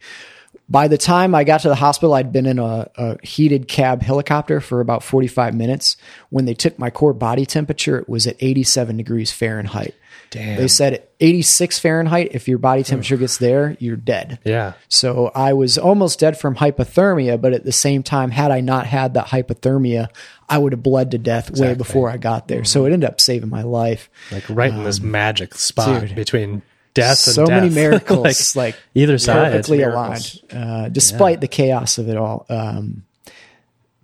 By 0.74 0.88
the 0.88 0.98
time 0.98 1.36
I 1.36 1.44
got 1.44 1.62
to 1.62 1.70
the 1.70 1.76
hospital, 1.76 2.16
I'd 2.16 2.34
been 2.34 2.48
in 2.48 2.58
a, 2.58 2.90
a, 2.96 3.24
heated 3.24 3.68
cab 3.68 4.02
helicopter 4.02 4.60
for 4.60 4.82
about 4.82 5.04
45 5.04 5.54
minutes. 5.54 5.98
When 6.32 6.46
they 6.46 6.56
took 6.56 6.80
my 6.80 6.90
core 6.90 7.14
body 7.14 7.46
temperature, 7.46 8.00
it 8.00 8.10
was 8.10 8.26
at 8.26 8.38
87 8.40 8.98
degrees 8.98 9.32
Fahrenheit. 9.32 9.94
Damn. 10.32 10.58
They 10.58 10.68
said 10.68 11.08
86 11.20 11.78
Fahrenheit, 11.78 12.30
if 12.32 12.48
your 12.48 12.58
body 12.58 12.82
temperature 12.82 13.18
gets 13.18 13.38
there, 13.38 13.78
you're 13.80 13.96
dead. 13.96 14.40
Yeah. 14.44 14.74
So 14.88 15.32
I 15.36 15.54
was 15.54 15.78
almost 15.78 16.18
dead 16.18 16.40
from 16.40 16.56
hypothermia, 16.56 17.40
but 17.40 17.54
at 17.54 17.66
the 17.66 17.72
same 17.72 18.02
time, 18.02 18.32
had 18.32 18.50
I 18.50 18.62
not 18.62 18.88
had 18.88 19.14
that 19.14 19.28
hypothermia, 19.28 20.08
I 20.50 20.58
would 20.58 20.72
have 20.72 20.82
bled 20.82 21.12
to 21.12 21.20
death 21.20 21.52
exactly. 21.52 21.74
way 21.74 21.78
before 21.78 22.10
I 22.10 22.18
got 22.18 22.48
there. 22.48 22.62
Mm-hmm. 22.62 22.66
So 22.66 22.86
it 22.86 22.94
ended 22.94 23.08
up 23.08 23.22
saving 23.22 23.50
my 23.50 23.62
life. 23.62 24.10
Like 24.32 24.50
right 24.50 24.72
um, 24.72 24.80
in 24.80 24.86
this 24.86 25.00
um, 25.00 25.12
magic 25.12 25.54
spot 25.54 26.02
dude, 26.02 26.16
between 26.16 26.64
death 26.94 27.18
so 27.18 27.46
many 27.46 27.70
miracles 27.74 28.56
like, 28.56 28.74
like, 28.76 28.82
either 28.94 29.18
side 29.18 29.52
perfectly 29.52 29.82
aligned 29.82 30.42
uh, 30.52 30.90
despite 30.90 31.38
yeah. 31.38 31.42
the 31.42 31.48
chaos 31.48 31.98
of 31.98 32.10
it 32.10 32.18
all 32.18 32.46
um, 32.50 33.04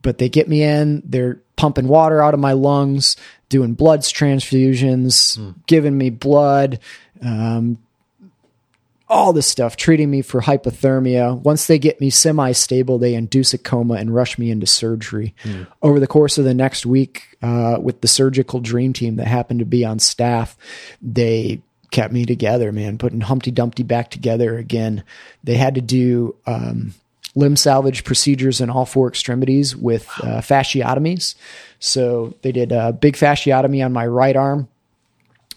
but 0.02 0.17
they 0.17 0.30
get 0.30 0.47
me 0.47 0.63
in 0.63 1.02
they're 1.06 1.39
pumping 1.56 1.88
water 1.88 2.21
out 2.21 2.34
of 2.34 2.39
my 2.39 2.54
lungs 2.54 3.15
doing 3.49 3.73
blood 3.73 4.02
transfusions 4.02 5.38
mm. 5.38 5.54
giving 5.67 5.97
me 5.97 6.10
blood 6.10 6.80
um, 7.21 7.78
all 9.10 9.34
this 9.34 9.47
stuff, 9.47 9.75
treating 9.75 10.10
me 10.10 10.21
for 10.21 10.41
hypothermia. 10.41 11.38
Once 11.41 11.65
they 11.65 11.80
get 11.80 11.99
me 11.99 12.12
semi 12.12 12.52
stable, 12.52 12.99
they 12.99 13.15
induce 13.15 13.54
a 13.54 13.58
coma 13.58 13.95
and 13.95 14.13
rush 14.13 14.38
me 14.38 14.52
into 14.52 14.67
surgery. 14.67 15.34
Mm. 15.43 15.67
Over 15.82 15.99
the 15.99 16.08
course 16.08 16.38
of 16.38 16.45
the 16.45 16.54
next 16.54 16.86
week, 16.86 17.38
uh, 17.41 17.78
with 17.82 18.02
the 18.02 18.08
surgical 18.08 18.60
dream 18.60 18.93
team 18.93 19.15
that 19.15 19.28
happened 19.28 19.60
to 19.60 19.65
be 19.65 19.84
on 19.84 19.97
staff, 19.97 20.56
they 21.02 21.62
kept 21.91 22.13
me 22.13 22.25
together, 22.25 22.71
man, 22.71 22.97
putting 22.97 23.21
Humpty 23.21 23.52
Dumpty 23.52 23.84
back 23.84 24.12
together 24.12 24.58
again. 24.58 25.04
They 25.43 25.56
had 25.56 25.75
to 25.75 25.82
do 25.82 26.36
um, 26.45 26.93
limb 27.36 27.56
salvage 27.56 28.04
procedures 28.04 28.62
in 28.62 28.69
all 28.69 28.86
four 28.86 29.08
extremities 29.08 29.75
with 29.75 30.08
uh, 30.21 30.41
fasciotomies. 30.41 31.36
So 31.80 32.34
they 32.41 32.52
did 32.52 32.71
a 32.71 32.93
big 32.93 33.15
fasciotomy 33.15 33.84
on 33.84 33.93
my 33.93 34.06
right 34.06 34.36
arm, 34.36 34.67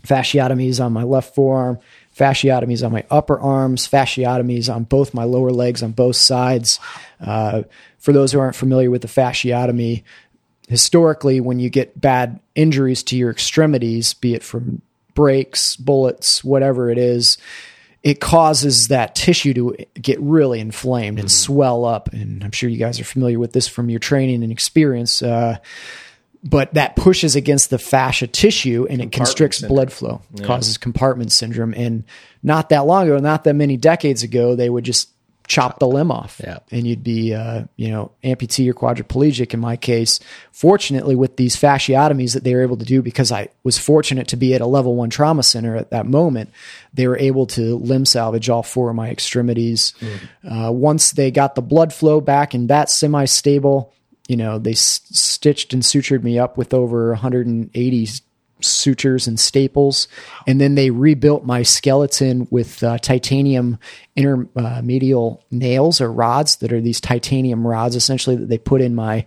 fasciotomies 0.07 0.85
on 0.85 0.92
my 0.92 1.03
left 1.03 1.35
forearm, 1.35 1.79
fasciotomies 2.16 2.85
on 2.85 2.92
my 2.92 3.05
upper 3.11 3.38
arms, 3.38 3.88
fasciotomies 3.88 4.73
on 4.75 4.85
both 4.85 5.14
my 5.14 5.25
lower 5.25 5.51
legs 5.51 5.83
on 5.83 5.92
both 5.92 6.16
sides. 6.16 6.79
Uh, 7.21 7.62
for 7.99 8.12
those 8.12 8.33
who 8.33 8.40
aren't 8.40 8.57
familiar 8.57 8.90
with 8.90 9.03
the 9.03 9.09
fasciotomy, 9.09 10.03
historically, 10.68 11.40
when 11.40 11.59
you 11.59 11.71
get 11.71 12.01
bad 12.01 12.40
injuries 12.55 13.03
to 13.03 13.16
your 13.16 13.31
extremities, 13.31 14.14
be 14.14 14.35
it 14.35 14.42
from 14.42 14.83
breaks, 15.14 15.77
bullets, 15.77 16.42
whatever 16.42 16.90
it 16.90 16.98
is, 16.98 17.38
it 18.03 18.20
causes 18.20 18.88
that 18.88 19.14
tissue 19.14 19.55
to 19.55 19.77
get 19.94 20.20
really 20.20 20.61
inflamed 20.61 21.18
and 21.18 21.29
mm-hmm. 21.29 21.44
swell 21.44 21.85
up. 21.85 22.12
And 22.12 22.42
I'm 22.42 22.51
sure 22.51 22.68
you 22.68 22.79
guys 22.79 22.98
are 22.98 23.05
familiar 23.05 23.38
with 23.38 23.53
this 23.53 23.68
from 23.68 23.90
your 23.90 24.01
training 24.01 24.42
and 24.42 24.51
experience. 24.51 25.22
Uh, 25.22 25.59
but 26.44 26.75
that 26.75 26.96
pushes 26.96 27.37
against 27.37 27.70
the 27.70 27.79
fascia 27.79 28.27
tissue 28.27 28.87
and 28.90 29.01
it 29.01 29.12
constricts 29.12 29.59
syndrome. 29.59 29.77
blood 29.77 29.92
flow, 29.92 30.22
yeah. 30.35 30.44
causes 30.44 30.77
compartment 30.77 31.33
syndrome. 31.33 31.72
And 31.75 32.03
not 32.42 32.70
that 32.70 32.87
long 32.87 33.05
ago, 33.05 33.18
not 33.18 33.44
that 33.44 33.55
many 33.55 33.77
decades 33.77 34.25
ago, 34.25 34.57
they 34.57 34.68
would 34.68 34.85
just 34.85 35.12
chop 35.52 35.78
the 35.78 35.86
limb 35.86 36.10
off 36.10 36.40
yeah. 36.42 36.60
and 36.70 36.86
you'd 36.86 37.04
be, 37.04 37.34
uh, 37.34 37.64
you 37.76 37.90
know, 37.90 38.10
amputee 38.24 38.66
or 38.70 38.72
quadriplegic 38.72 39.52
in 39.52 39.60
my 39.60 39.76
case. 39.76 40.18
Fortunately, 40.50 41.14
with 41.14 41.36
these 41.36 41.56
fasciotomies 41.56 42.32
that 42.32 42.42
they 42.42 42.54
were 42.54 42.62
able 42.62 42.78
to 42.78 42.86
do, 42.86 43.02
because 43.02 43.30
I 43.30 43.48
was 43.62 43.76
fortunate 43.76 44.28
to 44.28 44.36
be 44.36 44.54
at 44.54 44.62
a 44.62 44.66
level 44.66 44.96
one 44.96 45.10
trauma 45.10 45.42
center 45.42 45.76
at 45.76 45.90
that 45.90 46.06
moment, 46.06 46.50
they 46.94 47.06
were 47.06 47.18
able 47.18 47.46
to 47.48 47.76
limb 47.76 48.06
salvage 48.06 48.48
all 48.48 48.62
four 48.62 48.88
of 48.88 48.96
my 48.96 49.10
extremities. 49.10 49.92
Mm. 50.00 50.68
Uh, 50.68 50.72
once 50.72 51.12
they 51.12 51.30
got 51.30 51.54
the 51.54 51.60
blood 51.60 51.92
flow 51.92 52.22
back 52.22 52.54
and 52.54 52.70
that 52.70 52.88
semi 52.88 53.26
stable, 53.26 53.92
you 54.28 54.38
know, 54.38 54.58
they 54.58 54.72
s- 54.72 55.02
stitched 55.10 55.74
and 55.74 55.82
sutured 55.82 56.22
me 56.22 56.38
up 56.38 56.56
with 56.56 56.72
over 56.72 57.10
180 57.10 58.08
sutures 58.64 59.27
and 59.27 59.38
staples. 59.38 60.09
And 60.46 60.61
then 60.61 60.75
they 60.75 60.90
rebuilt 60.90 61.44
my 61.44 61.62
skeleton 61.62 62.46
with 62.51 62.83
uh, 62.83 62.98
titanium 62.98 63.79
intramedullary 64.16 65.38
nails 65.51 66.01
or 66.01 66.12
rods 66.12 66.57
that 66.57 66.72
are 66.72 66.81
these 66.81 67.01
titanium 67.01 67.66
rods 67.66 67.96
essentially 67.96 68.37
that 68.37 68.48
they 68.48 68.59
put 68.59 68.81
in 68.81 68.94
my 68.94 69.27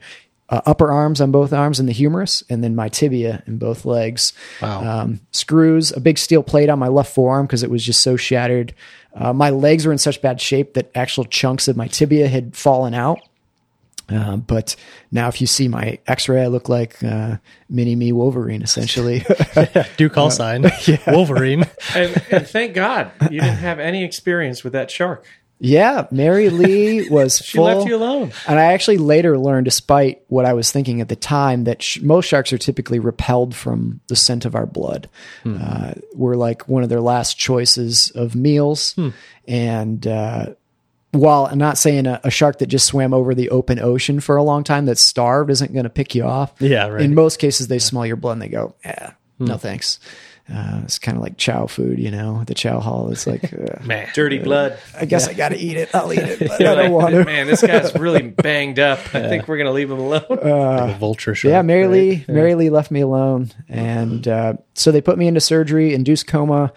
uh, 0.49 0.61
upper 0.65 0.91
arms 0.91 1.21
on 1.21 1.31
both 1.31 1.53
arms 1.53 1.79
and 1.79 1.89
the 1.89 1.93
humerus, 1.93 2.43
and 2.49 2.63
then 2.63 2.75
my 2.75 2.87
tibia 2.87 3.43
in 3.47 3.57
both 3.57 3.85
legs. 3.85 4.33
Wow. 4.61 5.01
Um, 5.01 5.21
screws, 5.31 5.91
a 5.91 5.99
big 5.99 6.17
steel 6.17 6.43
plate 6.43 6.69
on 6.69 6.77
my 6.77 6.87
left 6.87 7.13
forearm 7.13 7.47
because 7.47 7.63
it 7.63 7.71
was 7.71 7.83
just 7.83 8.01
so 8.01 8.15
shattered. 8.15 8.73
Uh, 9.15 9.33
my 9.33 9.49
legs 9.49 9.85
were 9.85 9.91
in 9.91 9.97
such 9.97 10.21
bad 10.21 10.39
shape 10.39 10.73
that 10.75 10.91
actual 10.93 11.25
chunks 11.25 11.67
of 11.67 11.77
my 11.77 11.87
tibia 11.87 12.27
had 12.27 12.55
fallen 12.55 12.93
out. 12.93 13.19
Uh, 14.09 14.37
but 14.37 14.75
now, 15.11 15.27
if 15.27 15.41
you 15.41 15.47
see 15.47 15.67
my 15.67 15.99
X-ray, 16.07 16.43
I 16.43 16.47
look 16.47 16.69
like 16.69 17.03
uh, 17.03 17.37
mini 17.69 17.95
me 17.95 18.11
Wolverine, 18.11 18.61
essentially. 18.61 19.23
Do 19.97 20.09
call 20.09 20.27
uh, 20.27 20.31
sign 20.31 20.63
yeah. 20.85 20.97
Wolverine. 21.07 21.65
and, 21.95 22.23
and, 22.31 22.47
thank 22.47 22.73
God 22.73 23.11
you 23.31 23.39
didn't 23.41 23.57
have 23.57 23.79
any 23.79 24.03
experience 24.03 24.63
with 24.63 24.73
that 24.73 24.91
shark. 24.91 25.25
Yeah, 25.57 26.07
Mary 26.11 26.49
Lee 26.49 27.09
was. 27.09 27.37
she 27.37 27.57
full, 27.57 27.65
left 27.65 27.87
you 27.87 27.95
alone. 27.95 28.33
And 28.45 28.59
I 28.59 28.73
actually 28.73 28.97
later 28.97 29.37
learned, 29.37 29.65
despite 29.65 30.21
what 30.27 30.45
I 30.45 30.53
was 30.53 30.69
thinking 30.69 30.99
at 30.99 31.07
the 31.07 31.15
time, 31.15 31.63
that 31.63 31.81
sh- 31.81 32.01
most 32.01 32.27
sharks 32.27 32.51
are 32.51 32.57
typically 32.57 32.99
repelled 32.99 33.55
from 33.55 34.01
the 34.07 34.17
scent 34.17 34.43
of 34.43 34.53
our 34.53 34.65
blood. 34.65 35.09
Hmm. 35.43 35.57
Uh, 35.59 35.93
we're 36.13 36.35
like 36.35 36.67
one 36.67 36.83
of 36.83 36.89
their 36.89 36.99
last 36.99 37.37
choices 37.37 38.11
of 38.11 38.35
meals, 38.35 38.93
hmm. 38.93 39.09
and 39.47 40.05
uh, 40.05 40.47
while 41.19 41.45
I'm 41.45 41.57
not 41.57 41.77
saying 41.77 42.07
a, 42.07 42.19
a, 42.23 42.31
shark 42.31 42.59
that 42.59 42.67
just 42.67 42.85
swam 42.85 43.13
over 43.13 43.33
the 43.35 43.49
open 43.49 43.79
ocean 43.79 44.19
for 44.19 44.35
a 44.35 44.43
long 44.43 44.63
time 44.63 44.85
that's 44.85 45.01
starved 45.01 45.49
isn't 45.49 45.73
going 45.73 45.83
to 45.83 45.89
pick 45.89 46.15
you 46.15 46.23
off. 46.23 46.53
Yeah, 46.59 46.87
right. 46.87 47.01
In 47.01 47.15
most 47.15 47.39
cases, 47.39 47.67
they 47.67 47.79
smell 47.79 48.05
your 48.05 48.15
blood 48.15 48.33
and 48.33 48.41
they 48.41 48.49
go, 48.49 48.75
"Yeah, 48.83 49.13
hmm. 49.37 49.45
no 49.45 49.57
thanks." 49.57 49.99
Uh, 50.47 50.81
it's 50.83 50.99
kind 50.99 51.17
of 51.17 51.23
like 51.23 51.37
chow 51.37 51.65
food, 51.65 51.97
you 51.97 52.11
know. 52.11 52.43
The 52.45 52.53
chow 52.53 52.79
hall 52.79 53.09
is 53.11 53.25
like 53.25 53.43
uh, 53.53 53.83
man, 53.83 54.09
dirty 54.13 54.37
blood. 54.37 54.77
I 54.95 55.05
guess 55.05 55.25
yeah. 55.25 55.31
I 55.31 55.33
got 55.33 55.49
to 55.49 55.57
eat 55.57 55.75
it. 55.75 55.93
I'll 55.95 56.13
eat 56.13 56.19
it. 56.19 56.39
But 56.47 56.61
I 56.61 56.75
don't 56.75 56.77
like, 56.77 56.91
want 56.91 57.15
to. 57.15 57.25
Man, 57.25 57.47
this 57.47 57.61
guy's 57.61 57.95
really 57.95 58.21
banged 58.29 58.77
up. 58.77 58.99
I 59.13 59.21
yeah. 59.21 59.29
think 59.29 59.47
we're 59.47 59.57
gonna 59.57 59.71
leave 59.71 59.89
him 59.89 59.99
alone. 59.99 60.23
Uh, 60.29 60.87
like 60.87 60.97
vulture 60.97 61.33
shark. 61.33 61.51
Yeah, 61.51 61.61
Mary 61.63 61.83
right? 61.83 61.91
Lee. 61.91 62.25
Mary 62.27 62.53
Lee 62.53 62.69
left 62.69 62.91
me 62.91 63.01
alone, 63.01 63.51
and 63.67 64.27
uh, 64.27 64.53
so 64.75 64.91
they 64.91 65.01
put 65.01 65.17
me 65.17 65.27
into 65.27 65.41
surgery, 65.41 65.93
induced 65.95 66.27
coma 66.27 66.71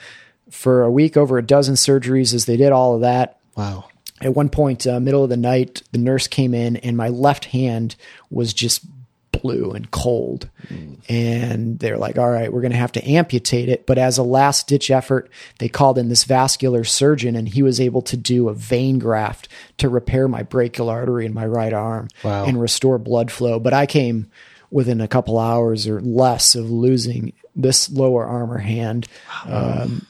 for 0.50 0.82
a 0.82 0.90
week, 0.90 1.18
over 1.18 1.36
a 1.36 1.42
dozen 1.42 1.74
surgeries. 1.74 2.32
As 2.32 2.46
they 2.46 2.56
did 2.56 2.72
all 2.72 2.94
of 2.94 3.02
that. 3.02 3.38
Wow 3.54 3.88
at 4.20 4.34
one 4.34 4.48
point, 4.48 4.86
uh, 4.86 5.00
middle 5.00 5.24
of 5.24 5.30
the 5.30 5.36
night, 5.36 5.82
the 5.92 5.98
nurse 5.98 6.26
came 6.26 6.54
in 6.54 6.76
and 6.76 6.96
my 6.96 7.08
left 7.08 7.46
hand 7.46 7.96
was 8.30 8.52
just 8.52 8.84
blue 9.30 9.72
and 9.72 9.90
cold. 9.90 10.48
Mm. 10.68 10.98
And 11.08 11.78
they're 11.78 11.98
like, 11.98 12.18
all 12.18 12.30
right, 12.30 12.52
we're 12.52 12.60
going 12.60 12.72
to 12.72 12.78
have 12.78 12.92
to 12.92 13.08
amputate 13.08 13.68
it. 13.68 13.86
But 13.86 13.98
as 13.98 14.18
a 14.18 14.22
last 14.22 14.68
ditch 14.68 14.90
effort, 14.90 15.30
they 15.58 15.68
called 15.68 15.98
in 15.98 16.08
this 16.08 16.24
vascular 16.24 16.84
surgeon 16.84 17.36
and 17.36 17.48
he 17.48 17.62
was 17.62 17.80
able 17.80 18.02
to 18.02 18.16
do 18.16 18.48
a 18.48 18.54
vein 18.54 18.98
graft 18.98 19.48
to 19.78 19.88
repair 19.88 20.28
my 20.28 20.42
brachial 20.42 20.88
artery 20.88 21.26
in 21.26 21.34
my 21.34 21.46
right 21.46 21.72
arm 21.72 22.08
wow. 22.24 22.44
and 22.44 22.60
restore 22.60 22.98
blood 22.98 23.30
flow. 23.30 23.58
But 23.60 23.74
I 23.74 23.86
came 23.86 24.30
within 24.70 25.00
a 25.00 25.08
couple 25.08 25.38
hours 25.38 25.86
or 25.86 26.00
less 26.00 26.54
of 26.54 26.70
losing 26.70 27.32
this 27.54 27.90
lower 27.90 28.24
arm 28.24 28.52
or 28.52 28.58
hand. 28.58 29.08
Wow. 29.46 29.82
Um, 29.82 30.06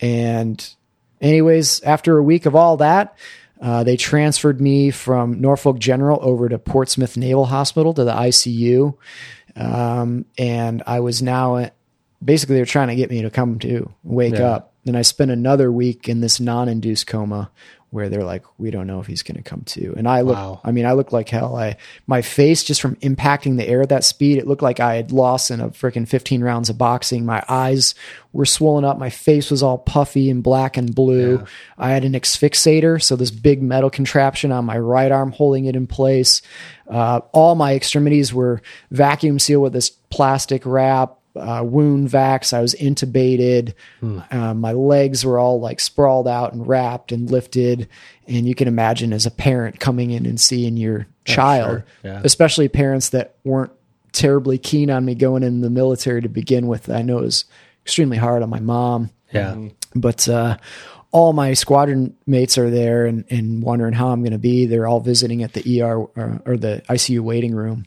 and, 0.00 0.74
anyways, 1.20 1.80
after 1.82 2.16
a 2.16 2.22
week 2.22 2.46
of 2.46 2.54
all 2.54 2.78
that, 2.78 3.16
uh, 3.60 3.84
they 3.84 3.96
transferred 3.96 4.60
me 4.60 4.90
from 4.90 5.40
Norfolk 5.40 5.78
General 5.78 6.18
over 6.22 6.48
to 6.48 6.58
Portsmouth 6.58 7.16
Naval 7.16 7.46
Hospital 7.46 7.92
to 7.94 8.04
the 8.04 8.12
ICU. 8.12 8.96
Um, 9.56 10.24
and 10.36 10.82
I 10.86 11.00
was 11.00 11.22
now 11.22 11.70
basically 12.24 12.56
they're 12.56 12.64
trying 12.64 12.88
to 12.88 12.96
get 12.96 13.10
me 13.10 13.22
to 13.22 13.30
come 13.30 13.58
to 13.60 13.92
wake 14.02 14.34
yeah. 14.34 14.50
up. 14.50 14.74
And 14.86 14.96
I 14.96 15.02
spent 15.02 15.30
another 15.30 15.70
week 15.70 16.08
in 16.08 16.20
this 16.20 16.40
non 16.40 16.68
induced 16.68 17.06
coma 17.06 17.50
where 17.90 18.10
they're 18.10 18.24
like, 18.24 18.44
we 18.58 18.70
don't 18.70 18.86
know 18.86 19.00
if 19.00 19.06
he's 19.06 19.22
going 19.22 19.36
to 19.36 19.42
come 19.42 19.62
to. 19.62 19.94
And 19.96 20.06
I 20.06 20.20
look, 20.20 20.36
wow. 20.36 20.60
I 20.62 20.72
mean, 20.72 20.84
I 20.84 20.92
look 20.92 21.10
like 21.10 21.30
hell. 21.30 21.56
I, 21.56 21.76
my 22.06 22.20
face 22.20 22.62
just 22.62 22.82
from 22.82 22.96
impacting 22.96 23.56
the 23.56 23.66
air 23.66 23.80
at 23.80 23.88
that 23.88 24.04
speed, 24.04 24.36
it 24.36 24.46
looked 24.46 24.62
like 24.62 24.78
I 24.78 24.96
had 24.96 25.10
lost 25.10 25.50
in 25.50 25.60
a 25.60 25.70
freaking 25.70 26.06
15 26.06 26.42
rounds 26.42 26.68
of 26.68 26.76
boxing. 26.76 27.24
My 27.24 27.42
eyes 27.48 27.94
were 28.34 28.44
swollen 28.44 28.84
up. 28.84 28.98
My 28.98 29.08
face 29.08 29.50
was 29.50 29.62
all 29.62 29.78
puffy 29.78 30.28
and 30.28 30.42
black 30.42 30.76
and 30.76 30.94
blue. 30.94 31.38
Yeah. 31.38 31.46
I 31.78 31.90
had 31.90 32.04
an 32.04 32.14
ex-fixator. 32.14 33.02
So 33.02 33.16
this 33.16 33.30
big 33.30 33.62
metal 33.62 33.88
contraption 33.88 34.52
on 34.52 34.66
my 34.66 34.78
right 34.78 35.10
arm 35.10 35.32
holding 35.32 35.64
it 35.64 35.74
in 35.74 35.86
place. 35.86 36.42
Uh, 36.88 37.20
all 37.32 37.54
my 37.54 37.74
extremities 37.74 38.34
were 38.34 38.60
vacuum 38.90 39.38
sealed 39.38 39.62
with 39.62 39.72
this 39.72 39.88
plastic 39.88 40.66
wrap 40.66 41.17
uh, 41.36 41.62
wound 41.64 42.08
vacs. 42.08 42.52
I 42.52 42.60
was 42.60 42.74
intubated. 42.74 43.74
Hmm. 44.00 44.20
Uh, 44.30 44.54
my 44.54 44.72
legs 44.72 45.24
were 45.24 45.38
all 45.38 45.60
like 45.60 45.80
sprawled 45.80 46.28
out 46.28 46.52
and 46.52 46.66
wrapped 46.66 47.12
and 47.12 47.30
lifted. 47.30 47.88
And 48.26 48.46
you 48.46 48.54
can 48.54 48.68
imagine 48.68 49.12
as 49.12 49.26
a 49.26 49.30
parent 49.30 49.80
coming 49.80 50.10
in 50.10 50.26
and 50.26 50.40
seeing 50.40 50.76
your 50.76 51.06
child, 51.24 51.70
sure. 51.70 51.84
yeah. 52.04 52.20
especially 52.24 52.68
parents 52.68 53.10
that 53.10 53.36
weren't 53.44 53.72
terribly 54.12 54.58
keen 54.58 54.90
on 54.90 55.04
me 55.04 55.14
going 55.14 55.42
in 55.42 55.60
the 55.60 55.70
military 55.70 56.22
to 56.22 56.28
begin 56.28 56.66
with. 56.66 56.90
I 56.90 57.02
know 57.02 57.18
it 57.18 57.22
was 57.22 57.44
extremely 57.84 58.16
hard 58.16 58.42
on 58.42 58.50
my 58.50 58.60
mom. 58.60 59.10
Yeah. 59.32 59.68
But 59.94 60.28
uh, 60.28 60.56
all 61.10 61.32
my 61.32 61.54
squadron 61.54 62.16
mates 62.26 62.58
are 62.58 62.70
there 62.70 63.06
and, 63.06 63.24
and 63.30 63.62
wondering 63.62 63.94
how 63.94 64.08
I'm 64.08 64.22
going 64.22 64.32
to 64.32 64.38
be. 64.38 64.66
They're 64.66 64.86
all 64.86 65.00
visiting 65.00 65.42
at 65.42 65.52
the 65.52 65.82
ER 65.82 65.96
or, 65.96 66.42
or 66.44 66.56
the 66.56 66.82
ICU 66.88 67.20
waiting 67.20 67.54
room. 67.54 67.86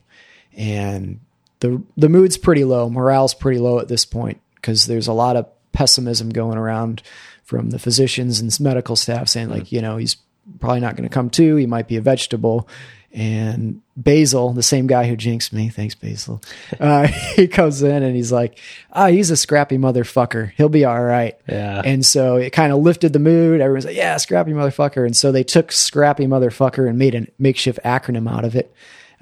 And 0.56 1.20
the 1.62 1.82
the 1.96 2.10
mood's 2.10 2.38
pretty 2.38 2.66
low, 2.66 2.90
morale's 2.90 3.34
pretty 3.34 3.60
low 3.60 3.80
at 3.80 3.88
this 3.88 4.06
point 4.06 4.42
because 4.56 4.86
there's 4.86 5.08
a 5.08 5.14
lot 5.14 5.36
of 5.36 5.48
pessimism 5.72 6.30
going 6.30 6.58
around 6.58 7.02
from 7.44 7.70
the 7.70 7.80
physicians 7.80 8.40
and 8.40 8.60
medical 8.60 8.96
staff 8.96 9.28
saying 9.28 9.50
like, 9.50 9.64
mm. 9.64 9.72
you 9.72 9.82
know, 9.82 9.98
he's 9.98 10.18
probably 10.60 10.80
not 10.80 10.96
going 10.96 11.08
to 11.08 11.14
come 11.14 11.30
to. 11.30 11.56
He 11.56 11.66
might 11.66 11.88
be 11.88 11.96
a 11.96 12.02
vegetable. 12.02 12.68
And 13.14 13.82
Basil, 13.98 14.54
the 14.54 14.64
same 14.64 14.88
guy 14.88 15.06
who 15.06 15.18
jinxed 15.18 15.52
me, 15.52 15.68
thanks 15.68 15.96
Basil, 15.96 16.42
uh, 16.80 17.08
he 17.08 17.48
comes 17.48 17.82
in 17.84 18.04
and 18.04 18.16
he's 18.16 18.32
like, 18.32 18.58
"Ah, 18.94 19.06
oh, 19.06 19.12
he's 19.12 19.30
a 19.30 19.36
scrappy 19.36 19.78
motherfucker. 19.78 20.54
He'll 20.56 20.70
be 20.70 20.86
all 20.86 21.04
right." 21.04 21.38
Yeah. 21.48 21.82
And 21.84 22.06
so 22.06 22.38
it 22.38 22.52
kind 22.52 22.72
of 22.72 22.80
lifted 22.80 23.12
the 23.12 23.20
mood. 23.20 23.60
Everyone's 23.60 23.86
like, 23.86 23.98
"Yeah, 23.98 24.16
scrappy 24.16 24.52
motherfucker." 24.52 25.06
And 25.06 25.16
so 25.16 25.30
they 25.34 25.44
took 25.44 25.74
scrappy 25.74 26.26
motherfucker 26.26 26.88
and 26.88 26.98
made 26.98 27.14
a 27.14 27.28
makeshift 27.38 27.80
acronym 27.84 28.32
out 28.32 28.46
of 28.46 28.56
it. 28.56 28.74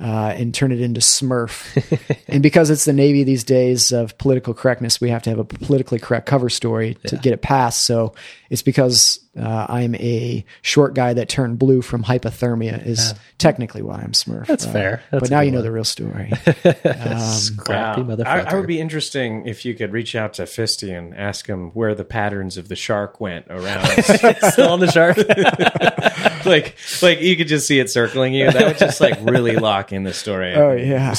Uh, 0.01 0.33
and 0.37 0.53
turn 0.53 0.71
it 0.71 0.79
into 0.79 1.01
Smurf. 1.01 1.75
and 2.27 2.41
because 2.41 2.69
it's 2.69 2.85
the 2.85 2.93
Navy 2.93 3.23
these 3.23 3.43
days 3.43 3.91
of 3.91 4.17
political 4.17 4.53
correctness, 4.53 5.01
we 5.01 5.09
have 5.09 5.23
to 5.23 5.29
have 5.29 5.39
a 5.39 5.43
politically 5.43 5.99
correct 5.99 6.25
cover 6.25 6.49
story 6.49 6.95
to 7.07 7.17
get 7.17 7.33
it 7.33 7.41
passed. 7.41 7.85
So 7.85 8.13
it's 8.49 8.61
because 8.61 9.19
uh, 9.37 9.65
I'm 9.69 9.95
a 9.95 10.43
short 10.61 10.93
guy 10.95 11.13
that 11.13 11.27
turned 11.29 11.59
blue 11.59 11.81
from 11.81 12.03
hypothermia 12.03 12.85
is 12.85 13.13
technically 13.37 13.81
why 13.81 13.95
I'm 13.99 14.11
Smurf. 14.13 14.47
That's 14.47 14.65
Uh, 14.65 14.71
fair. 14.71 15.03
That's 15.11 15.21
but 15.21 15.29
now 15.31 15.41
you 15.41 15.51
know 15.51 15.57
one. 15.57 15.65
the 15.65 15.71
real 15.71 15.83
story. 15.83 16.31
Scrappy 17.29 18.01
Wow. 18.01 18.07
motherfucker. 18.15 18.25
I, 18.25 18.41
I 18.51 18.55
would 18.55 18.67
be 18.67 18.79
interesting 18.79 19.45
if 19.47 19.65
you 19.65 19.73
could 19.75 19.91
reach 19.91 20.15
out 20.15 20.33
to 20.35 20.43
Fisty 20.43 20.91
and 20.97 21.13
ask 21.15 21.47
him 21.47 21.71
where 21.71 21.93
the 21.93 22.05
patterns 22.05 22.57
of 22.57 22.69
the 22.69 22.75
shark 22.75 23.19
went 23.19 23.45
around. 23.49 23.85
still 24.51 24.69
on 24.71 24.79
the 24.79 24.91
shark. 24.91 25.17
Like, 26.49 26.75
like 27.01 27.21
you 27.21 27.37
could 27.37 27.47
just 27.47 27.65
see 27.67 27.79
it 27.79 27.89
circling 27.89 28.33
you. 28.33 28.51
That 28.51 28.67
would 28.67 28.77
just 28.77 28.99
like 28.99 29.17
really 29.21 29.55
lock 29.55 29.93
in 29.93 30.03
the 30.03 30.13
story. 30.13 30.53
oh 30.55 30.73
yeah, 30.73 31.15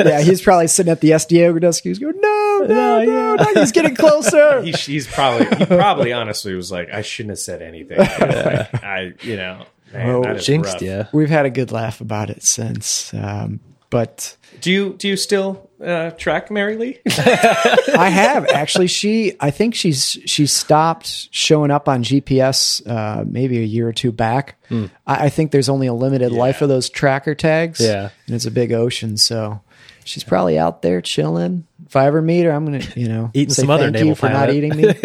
yeah. 0.00 0.20
He's 0.22 0.40
probably 0.40 0.68
sitting 0.68 0.90
at 0.90 1.00
the 1.00 1.10
SDA 1.10 1.60
desk. 1.60 1.82
He's 1.84 1.98
going, 1.98 2.18
no, 2.20 2.64
no, 2.68 3.04
no, 3.04 3.34
no. 3.36 3.46
He's 3.60 3.72
getting 3.72 3.94
closer. 3.94 4.62
He, 4.62 4.70
he's 4.72 5.06
probably 5.06 5.46
he 5.56 5.66
probably 5.66 6.12
honestly 6.12 6.54
was 6.54 6.70
like, 6.70 6.90
I 6.92 7.02
shouldn't 7.02 7.30
have 7.30 7.38
said 7.40 7.62
anything. 7.62 7.98
Like, 7.98 8.82
I, 8.84 9.12
you 9.22 9.36
know, 9.36 9.64
man, 9.92 10.08
Oh, 10.10 10.22
that 10.22 10.36
is 10.36 10.46
Jinxed 10.46 10.74
rough. 10.74 10.82
you. 10.82 11.04
We've 11.12 11.28
had 11.28 11.46
a 11.46 11.50
good 11.50 11.72
laugh 11.72 12.00
about 12.00 12.30
it 12.30 12.42
since. 12.44 13.12
Um, 13.14 13.60
but 13.92 14.36
Do 14.62 14.72
you 14.72 14.94
do 14.94 15.06
you 15.06 15.16
still 15.16 15.68
uh, 15.84 16.10
track 16.12 16.50
Mary 16.50 16.76
Lee? 16.76 16.98
I 17.06 18.08
have 18.08 18.48
actually. 18.48 18.86
She, 18.86 19.34
I 19.38 19.50
think 19.50 19.74
she's 19.74 20.18
she 20.24 20.46
stopped 20.46 21.28
showing 21.30 21.70
up 21.70 21.88
on 21.88 22.02
GPS 22.02 22.84
uh, 22.88 23.24
maybe 23.26 23.58
a 23.58 23.64
year 23.64 23.86
or 23.86 23.92
two 23.92 24.10
back. 24.10 24.56
Hmm. 24.68 24.86
I, 25.06 25.26
I 25.26 25.28
think 25.28 25.50
there's 25.52 25.68
only 25.68 25.86
a 25.88 25.92
limited 25.94 26.32
life 26.32 26.62
of 26.62 26.68
those 26.70 26.88
tracker 26.88 27.34
tags. 27.34 27.80
Yeah. 27.80 28.08
and 28.26 28.34
it's 28.34 28.46
a 28.46 28.50
big 28.50 28.72
ocean, 28.72 29.18
so 29.18 29.60
she's 30.04 30.24
probably 30.24 30.58
out 30.58 30.80
there 30.80 31.02
chilling. 31.02 31.66
If 31.86 31.96
I 31.96 32.06
ever 32.06 32.22
meet 32.22 32.44
her, 32.44 32.52
I'm 32.52 32.64
gonna, 32.64 32.80
you 32.96 33.08
know, 33.08 33.30
Eating 33.34 33.52
some 33.52 33.68
other 33.68 33.92
thank 33.92 34.06
you 34.06 34.14
for 34.14 34.30
not 34.30 34.48
eating 34.50 34.74
me. 34.74 34.94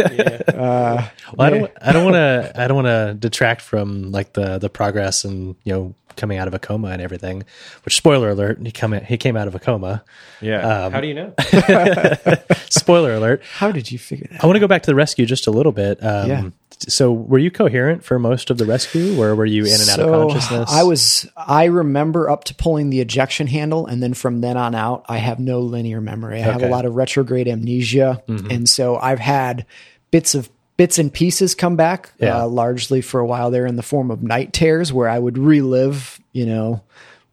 Well, 0.58 1.12
I 1.38 1.50
don't. 1.50 1.72
I 1.82 1.92
don't 1.92 2.06
want 2.06 2.16
to. 2.16 2.52
I 2.56 2.68
don't 2.68 2.76
want 2.84 2.88
to 2.88 3.14
detract 3.20 3.62
from 3.62 4.12
like 4.12 4.32
the 4.34 4.58
the 4.60 4.70
progress 4.70 5.26
and 5.26 5.56
you 5.66 5.74
know 5.74 5.96
coming 6.18 6.38
out 6.38 6.48
of 6.50 6.54
a 6.54 6.60
coma 6.60 6.90
and 6.90 7.02
everything. 7.02 7.44
Which 7.86 7.96
spoiler 7.96 8.30
alert, 8.30 8.60
he 8.64 8.72
come 8.72 8.92
he 8.94 9.16
came 9.18 9.38
out 9.38 9.48
of 9.48 9.56
a 9.56 9.60
coma. 9.60 10.04
Yeah. 10.42 10.90
How 10.90 11.00
do 11.00 11.08
you 11.08 11.14
know? 11.14 11.34
Spoiler 12.70 13.14
alert. 13.14 13.42
How 13.56 13.72
did 13.72 13.92
you 13.92 13.98
figure 14.00 14.28
that? 14.32 14.44
I 14.44 14.48
want 14.48 14.56
to 14.56 14.60
go 14.60 14.68
back 14.68 14.84
to 14.84 14.92
the 14.92 14.96
rescue 14.96 15.26
just 15.26 15.48
a 15.48 15.52
little 15.52 15.72
bit. 15.72 16.04
Um, 16.04 16.30
Yeah. 16.30 16.50
So, 16.90 17.12
were 17.12 17.40
you 17.40 17.50
coherent 17.50 18.04
for 18.04 18.20
most 18.20 18.52
of 18.52 18.60
the 18.60 18.66
rescue, 18.66 19.20
or 19.20 19.34
were 19.34 19.46
you 19.48 19.64
in 19.66 19.72
and 19.82 19.90
out 19.90 20.00
of 20.00 20.12
consciousness? 20.30 20.70
I 20.72 20.84
was. 20.84 21.28
I 21.36 21.66
remember 21.66 22.30
up 22.30 22.44
to 22.46 22.54
pulling 22.56 22.92
the 22.92 23.00
ejection 23.02 23.48
handle, 23.48 23.88
and 23.88 24.04
then 24.04 24.14
from 24.14 24.42
then 24.42 24.58
on 24.58 24.76
out, 24.76 25.04
I 25.10 25.18
have 25.18 25.40
no 25.40 25.60
linear 25.62 26.02
memory. 26.02 26.38
I 26.38 26.42
have 26.44 26.58
a 26.58 26.66
Mm-hmm. 26.66 26.72
lot 26.72 26.86
of 26.86 26.94
retrograde 26.96 27.48
amnesia, 27.48 28.22
and 28.28 28.70
so 28.70 28.96
I've 28.98 29.18
had 29.18 29.66
bits 30.12 30.36
of 30.36 30.50
bits 30.78 31.00
and 31.00 31.12
pieces 31.12 31.56
come 31.56 31.76
back, 31.76 32.12
Yeah. 32.20 32.44
uh, 32.44 32.48
largely 32.48 33.02
for 33.02 33.20
a 33.20 33.26
while 33.26 33.52
there 33.52 33.66
in 33.66 33.76
the 33.76 33.84
form 33.84 34.12
of 34.12 34.24
night 34.24 34.54
tears, 34.54 34.94
where 34.94 35.10
I 35.10 35.20
would 35.20 35.38
relive, 35.38 36.20
you 36.32 36.46
know, 36.46 36.84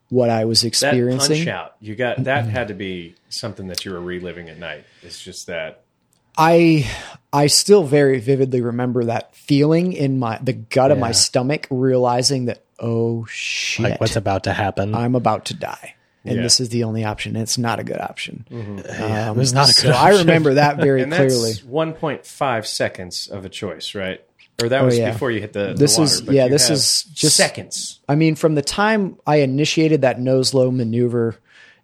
what 0.09 0.31
I 0.31 0.45
was 0.45 0.65
experiencing. 0.65 1.49
out, 1.49 1.75
you 1.81 1.95
got 1.95 2.25
that 2.25 2.47
had 2.47 2.69
to 2.69 2.75
be 2.75 3.15
something 3.29 3.67
that 3.69 3.85
you 3.85 3.93
were 3.93 4.01
reliving 4.01 4.49
at 4.49 4.59
night. 4.59 4.85
It's 5.03 5.23
just 5.23 5.47
that 5.47 5.83
I 6.37 6.89
I 7.33 7.47
still 7.49 7.85
very 7.85 8.21
vividly 8.21 8.61
remember 8.61 9.05
that 9.05 9.35
feeling 9.35 9.93
in 9.93 10.19
my 10.19 10.39
the 10.43 10.53
gut 10.53 10.91
of 10.91 10.99
my 10.99 11.13
stomach, 11.13 11.67
realizing 11.71 12.47
that 12.47 12.65
oh 12.79 13.25
shit, 13.27 13.91
like 13.91 14.01
what's 14.01 14.17
about 14.17 14.45
to 14.45 14.53
happen. 14.53 14.95
I'm 14.95 15.15
about 15.15 15.47
to 15.47 15.55
die. 15.55 15.95
And 16.27 16.37
Yeah. 16.37 16.43
this 16.43 16.59
is 16.59 16.71
the 16.71 16.85
only 16.85 17.05
option. 17.05 17.37
It's 17.37 17.59
not 17.59 17.81
a 17.81 17.85
good 17.85 18.01
option. 18.01 18.47
yeah, 18.51 19.31
it 19.31 19.37
was 19.37 19.53
not 19.53 19.69
a 19.69 19.73
So 19.73 19.89
good. 19.89 19.93
I 19.95 20.19
remember 20.19 20.55
that 20.55 20.77
very 20.81 21.03
and 21.03 21.13
clearly. 21.13 21.53
1.5 21.53 22.67
seconds 22.67 23.29
of 23.29 23.45
a 23.45 23.49
choice, 23.49 23.95
right? 23.95 24.21
Or 24.63 24.69
that 24.69 24.83
oh, 24.83 24.87
was 24.87 24.95
Oh, 24.99 25.03
yeah. 25.03 25.13
before 25.13 25.31
you 25.31 25.41
hit 25.41 25.53
the, 25.53 25.69
the 25.69 25.75
This 25.75 25.99
water. 25.99 26.05
is- 26.13 26.21
but 26.23 26.35
yeah, 26.35 26.49
this 26.49 26.71
is 26.71 27.03
just- 27.13 27.37
seconds. 27.37 28.01
I 28.09 28.15
mean, 28.15 28.37
from 28.37 28.55
the 28.55 28.63
time 28.63 29.17
I 29.27 29.37
initiated 29.37 30.03
that 30.03 30.21
nose 30.21 30.55
low 30.55 30.71
maneuver, 30.71 31.37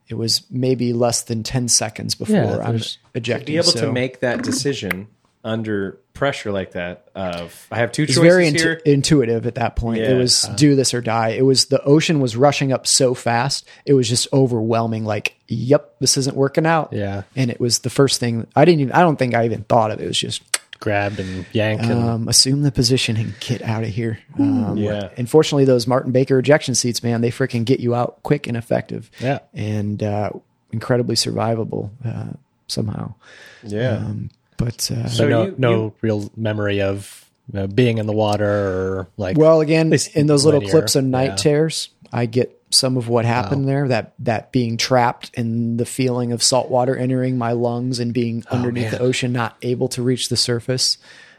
it 0.09 0.14
was 0.14 0.43
maybe 0.51 0.93
less 0.93 1.22
than 1.22 1.43
10 1.43 1.68
seconds 1.68 2.14
before 2.14 2.36
Yeah, 2.36 2.59
I'm 2.59 2.70
there's- 2.76 2.99
ejecting. 3.14 3.47
Be 3.55 3.57
able 3.57 3.64
so 3.72 3.86
to 3.86 3.93
make 3.93 4.20
that 4.20 4.43
decision 4.43 5.09
under 5.45 5.99
pressure 6.20 6.52
like 6.52 6.72
that 6.72 7.08
of 7.16 7.66
I 7.72 7.78
have 7.78 7.90
two 7.90 8.04
it's 8.04 8.12
choices 8.14 8.22
very 8.32 8.46
intu- 8.46 8.58
here. 8.62 8.80
intuitive 8.84 9.46
at 9.46 9.56
that 9.56 9.74
point. 9.74 10.00
Yeah. 10.00 10.10
It 10.10 10.18
was 10.18 10.42
do 10.54 10.76
this 10.76 10.94
or 10.94 11.00
die. 11.00 11.30
It 11.30 11.42
was 11.44 11.64
the 11.66 11.82
ocean 11.82 12.20
was 12.20 12.36
rushing 12.36 12.72
up 12.72 12.86
so 12.86 13.14
fast. 13.14 13.66
It 13.84 13.94
was 13.94 14.08
just 14.08 14.28
overwhelming. 14.32 15.04
Like, 15.04 15.34
yep, 15.48 15.96
this 15.98 16.16
isn't 16.16 16.36
working 16.36 16.66
out. 16.66 16.92
Yeah. 16.92 17.22
And 17.34 17.50
it 17.50 17.58
was 17.58 17.80
the 17.80 17.90
first 17.90 18.20
thing 18.20 18.46
I 18.54 18.64
didn't 18.64 18.80
even, 18.82 18.92
I 18.92 19.00
don't 19.00 19.16
think 19.16 19.34
I 19.34 19.44
even 19.46 19.64
thought 19.64 19.90
of 19.90 19.98
it. 20.00 20.04
It 20.04 20.08
was 20.08 20.18
just 20.18 20.42
grabbed 20.78 21.18
and 21.20 21.44
yanked. 21.52 21.84
And, 21.84 21.92
um, 21.92 22.28
assume 22.28 22.62
the 22.62 22.72
position 22.72 23.16
and 23.16 23.34
get 23.40 23.60
out 23.62 23.82
of 23.82 23.88
here. 23.90 24.18
Um, 24.38 24.76
Yeah. 24.76 25.08
Unfortunately, 25.16 25.64
those 25.64 25.86
Martin 25.86 26.12
Baker 26.12 26.38
ejection 26.38 26.74
seats, 26.74 27.02
man, 27.02 27.20
they 27.22 27.30
freaking 27.30 27.64
get 27.64 27.80
you 27.80 27.94
out 27.94 28.22
quick 28.22 28.46
and 28.46 28.56
effective. 28.56 29.10
Yeah. 29.20 29.40
And 29.54 30.02
uh, 30.02 30.30
incredibly 30.72 31.16
survivable 31.16 31.90
uh, 32.04 32.32
somehow. 32.66 33.14
yeah. 33.62 33.96
Um, 33.96 34.30
but 34.61 34.90
uh, 34.90 35.08
so 35.08 35.24
so 35.24 35.28
no, 35.28 35.44
you- 35.46 35.54
no 35.58 35.70
you- 35.72 35.94
real 36.02 36.30
memory 36.36 36.80
of 36.80 37.28
uh, 37.54 37.66
being 37.66 37.98
in 37.98 38.06
the 38.06 38.12
water 38.12 38.46
or 38.48 39.08
like. 39.16 39.36
well, 39.36 39.61
again, 39.61 39.92
in 40.14 40.26
those 40.26 40.44
little 40.44 40.61
linear, 40.61 40.70
clips 40.70 40.94
of 40.94 41.04
night 41.04 41.30
yeah. 41.30 41.36
tears, 41.36 41.88
I 42.12 42.26
get 42.26 42.56
some 42.70 42.96
of 42.96 43.08
what 43.08 43.24
happened 43.24 43.66
there. 43.66 43.88
That 43.88 44.14
that 44.20 44.52
being 44.52 44.76
trapped 44.76 45.32
and 45.36 45.78
the 45.78 45.84
feeling 45.86 46.32
of 46.32 46.42
salt 46.42 46.70
water 46.70 46.94
entering 46.96 47.38
my 47.38 47.52
lungs 47.52 47.98
and 47.98 48.14
being 48.14 48.44
underneath 48.50 48.92
the 48.92 49.00
ocean, 49.00 49.32
not 49.32 49.56
able 49.62 49.88
to 49.88 50.02
reach 50.02 50.28
the 50.28 50.36
surface, 50.36 50.98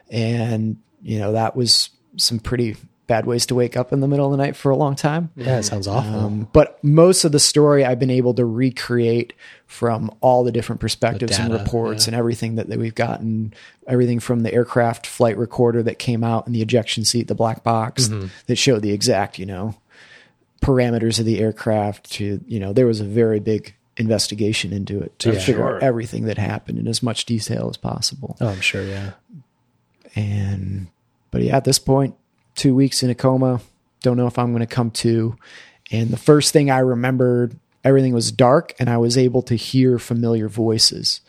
and 0.10 0.78
you 1.02 1.20
know 1.20 1.32
that 1.32 1.56
was 1.56 1.90
some 2.18 2.40
pretty 2.40 2.76
bad 3.08 3.26
ways 3.26 3.46
to 3.48 3.56
wake 3.56 3.76
up 3.76 3.92
in 3.92 4.00
the 4.00 4.08
middle 4.08 4.26
of 4.26 4.32
the 4.32 4.38
night 4.38 4.56
for 4.56 4.72
a 4.72 4.76
long 4.76 4.96
time. 4.96 5.32
yeah, 5.36 5.58
it 5.60 5.64
sounds 5.64 5.88
awful. 5.88 6.14
Um, 6.18 6.48
but 6.54 6.82
most 6.84 7.26
of 7.26 7.32
the 7.34 7.40
story 7.40 7.84
I've 7.84 8.00
been 8.00 8.10
able 8.10 8.34
to 8.36 8.46
recreate 8.46 9.34
from 9.68 10.10
all 10.22 10.44
the 10.46 10.52
different 10.52 10.80
perspectives 10.80 11.38
and 11.38 11.50
data, 11.52 11.62
reports 11.64 12.08
and 12.08 12.16
everything 12.16 12.56
that, 12.56 12.68
that 12.70 12.80
we've 12.80 12.96
gotten, 12.96 13.54
everything 13.86 14.20
from 14.22 14.42
the 14.44 14.54
aircraft 14.54 15.06
flight 15.08 15.38
recorder 15.38 15.84
that 15.84 16.00
came 16.00 16.24
out 16.24 16.48
in 16.48 16.54
the 16.54 16.62
ejection 16.62 17.04
seat, 17.04 17.28
the 17.28 17.36
black 17.36 17.64
box 17.64 18.08
Mm-hmm. 18.08 18.28
that 18.48 18.56
showed 18.56 18.82
the 18.82 18.92
exact, 18.92 19.38
you 19.40 19.46
know, 19.46 19.76
parameters 20.62 21.20
of 21.20 21.26
the 21.26 21.40
aircraft 21.40 22.12
to, 22.12 22.40
you 22.48 22.60
know, 22.60 22.72
there 22.72 22.86
was 22.88 23.02
a 23.02 23.06
very 23.06 23.40
big 23.42 23.74
investigation 23.98 24.72
into 24.72 25.02
it 25.02 25.18
to 25.20 25.34
Yeah. 25.34 25.40
figure 25.40 25.62
Sure. 25.64 25.76
out 25.78 25.84
everything 25.84 26.26
that 26.26 26.38
happened 26.38 26.78
in 26.78 26.88
as 26.88 27.04
much 27.04 27.26
detail 27.26 27.68
as 27.70 27.76
possible. 27.78 28.38
oh, 28.40 28.48
I'm 28.48 28.62
sure. 28.62 28.84
Yeah. 28.84 29.12
And 30.16 30.88
but 31.32 31.42
yeah, 31.42 31.58
at 31.58 31.64
this 31.64 31.80
point, 31.80 32.16
two 32.62 32.76
weeks 32.76 33.02
in 33.02 33.10
a 33.10 33.16
coma, 33.16 33.60
don't 34.02 34.18
know 34.18 34.28
if 34.28 34.38
I'm 34.38 34.52
going 34.52 34.60
to 34.60 34.68
come 34.68 34.92
to. 34.92 35.36
And 35.92 36.12
the 36.12 36.18
first 36.18 36.54
thing 36.54 36.70
I 36.70 36.78
remembered, 36.78 37.58
everything 37.84 38.14
was 38.14 38.32
dark, 38.32 38.76
and 38.80 38.88
I 38.88 38.98
was 38.98 39.18
able 39.18 39.42
to 39.44 39.56
hear 39.56 39.98
familiar 39.98 40.48
voices. 40.48 41.22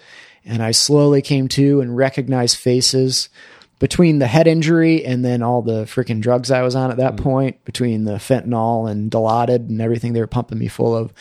And 0.45 0.63
I 0.63 0.73
slowly 0.73 1.23
came 1.23 1.49
to 1.49 1.81
and 1.81 1.97
recognized 1.97 2.59
faces 2.59 3.31
between 3.79 4.19
the 4.19 4.27
head 4.27 4.47
injury 4.47 5.07
and 5.07 5.25
then 5.25 5.43
all 5.43 5.63
the 5.63 5.85
freaking 5.85 6.21
drugs 6.21 6.51
I 6.51 6.61
was 6.61 6.77
on 6.77 6.91
at 6.91 6.99
that 6.99 7.17
point, 7.17 7.65
between 7.65 8.05
the 8.05 8.17
fentanyl 8.17 8.91
and 8.91 9.11
Dilaudid 9.11 9.71
and 9.71 9.81
everything 9.81 10.13
they 10.13 10.21
were 10.21 10.27
pumping 10.27 10.59
me 10.59 10.69
full 10.69 10.95
of. 10.95 11.15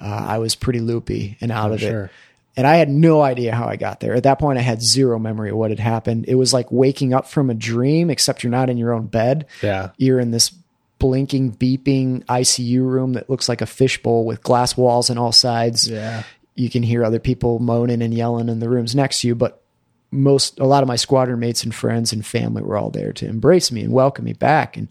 Uh, 0.00 0.26
I 0.28 0.38
was 0.38 0.54
pretty 0.54 0.80
loopy 0.80 1.38
and 1.40 1.50
out 1.50 1.72
of 1.72 1.80
sure. 1.80 2.04
it. 2.04 2.10
And 2.56 2.66
I 2.66 2.76
had 2.76 2.88
no 2.88 3.20
idea 3.20 3.54
how 3.54 3.66
I 3.66 3.76
got 3.76 4.00
there. 4.00 4.14
At 4.14 4.22
that 4.22 4.38
point, 4.38 4.58
I 4.58 4.62
had 4.62 4.82
zero 4.82 5.18
memory 5.18 5.50
of 5.50 5.56
what 5.56 5.70
had 5.70 5.78
happened. 5.78 6.24
It 6.26 6.36
was 6.36 6.54
like 6.54 6.72
waking 6.72 7.12
up 7.12 7.26
from 7.26 7.50
a 7.50 7.54
dream, 7.54 8.08
except 8.08 8.42
you're 8.42 8.50
not 8.50 8.70
in 8.70 8.78
your 8.78 8.94
own 8.94 9.06
bed. 9.06 9.46
Yeah. 9.62 9.90
You're 9.98 10.20
in 10.20 10.30
this 10.30 10.54
blinking, 10.98 11.56
beeping 11.56 12.24
ICU 12.24 12.80
room 12.80 13.12
that 13.12 13.28
looks 13.28 13.48
like 13.48 13.60
a 13.60 13.66
fishbowl 13.66 14.24
with 14.24 14.42
glass 14.42 14.76
walls 14.76 15.10
on 15.10 15.18
all 15.18 15.32
sides. 15.32 15.88
Yeah. 15.90 16.22
You 16.54 16.70
can 16.70 16.82
hear 16.82 17.04
other 17.04 17.20
people 17.20 17.58
moaning 17.58 18.00
and 18.00 18.14
yelling 18.14 18.48
in 18.48 18.60
the 18.60 18.70
rooms 18.70 18.94
next 18.94 19.20
to 19.20 19.28
you, 19.28 19.34
but 19.34 19.62
most, 20.10 20.58
a 20.58 20.64
lot 20.64 20.82
of 20.82 20.88
my 20.88 20.96
squadron 20.96 21.38
mates 21.38 21.62
and 21.62 21.74
friends 21.74 22.14
and 22.14 22.24
family 22.24 22.62
were 22.62 22.78
all 22.78 22.88
there 22.88 23.12
to 23.12 23.26
embrace 23.26 23.70
me 23.70 23.82
and 23.82 23.92
welcome 23.92 24.24
me 24.24 24.32
back. 24.32 24.78
And 24.78 24.88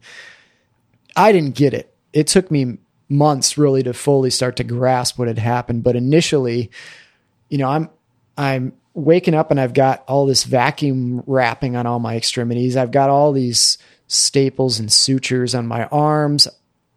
I 1.15 1.31
didn't 1.31 1.55
get 1.55 1.73
it. 1.73 1.91
It 2.13 2.27
took 2.27 2.51
me 2.51 2.77
months 3.09 3.57
really 3.57 3.81
to 3.83 3.93
fully 3.93 4.29
start 4.29 4.57
to 4.57 4.63
grasp 4.63 5.17
what 5.17 5.27
had 5.27 5.39
happened. 5.39 5.83
But 5.83 5.95
initially, 5.95 6.69
you 7.55 7.59
know, 7.59 7.69
I'm 7.69 7.89
I'm 8.37 8.73
waking 8.93 9.33
up 9.33 9.49
and 9.49 9.61
I've 9.61 9.73
got 9.73 10.03
all 10.09 10.25
this 10.25 10.43
vacuum 10.43 11.23
wrapping 11.25 11.77
on 11.77 11.87
all 11.87 11.99
my 11.99 12.17
extremities. 12.17 12.75
I've 12.75 12.91
got 12.91 13.09
all 13.09 13.31
these 13.31 13.77
staples 14.07 14.77
and 14.77 14.91
sutures 14.91 15.55
on 15.55 15.65
my 15.67 15.85
arms. 15.85 16.49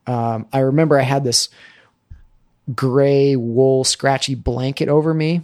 Um, 0.09 0.47
I 0.53 0.59
remember 0.59 0.99
I 0.99 1.05
had 1.05 1.23
this 1.23 1.49
gray 2.75 3.37
wool 3.37 3.85
scratchy 3.85 4.35
blanket 4.35 4.89
over 4.89 5.15
me. 5.15 5.43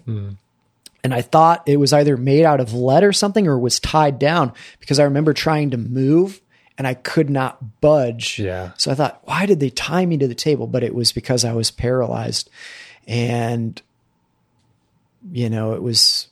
And 1.05 1.15
I 1.15 1.23
thought 1.23 1.63
it 1.69 1.77
was 1.77 1.93
either 1.93 2.17
made 2.17 2.45
out 2.45 2.59
of 2.59 2.75
lead 2.75 3.05
or 3.05 3.13
something 3.13 3.47
or 3.47 3.57
was 3.57 3.79
tied 3.79 4.19
down 4.19 4.53
because 4.81 4.99
I 4.99 5.05
remember 5.05 5.33
trying 5.33 5.71
to 5.71 5.77
move 5.77 6.41
and 6.77 6.89
I 6.89 6.95
could 6.95 7.31
not 7.31 7.81
budge. 7.81 8.41
Yeah. 8.41 8.73
So 8.79 8.91
I 8.91 8.97
thought, 8.97 9.21
why 9.23 9.47
did 9.47 9.61
they 9.61 9.71
tie 9.71 10.07
me 10.07 10.19
to 10.19 10.27
the 10.27 10.35
table? 10.35 10.67
But 10.67 10.83
it 10.83 10.93
was 10.93 11.13
because 11.13 11.45
I 11.45 11.53
was 11.53 11.71
paralyzed. 11.71 12.51
And, 13.07 13.81
you 15.31 15.51
know, 15.51 15.73
it 15.75 15.83
was, 15.83 16.29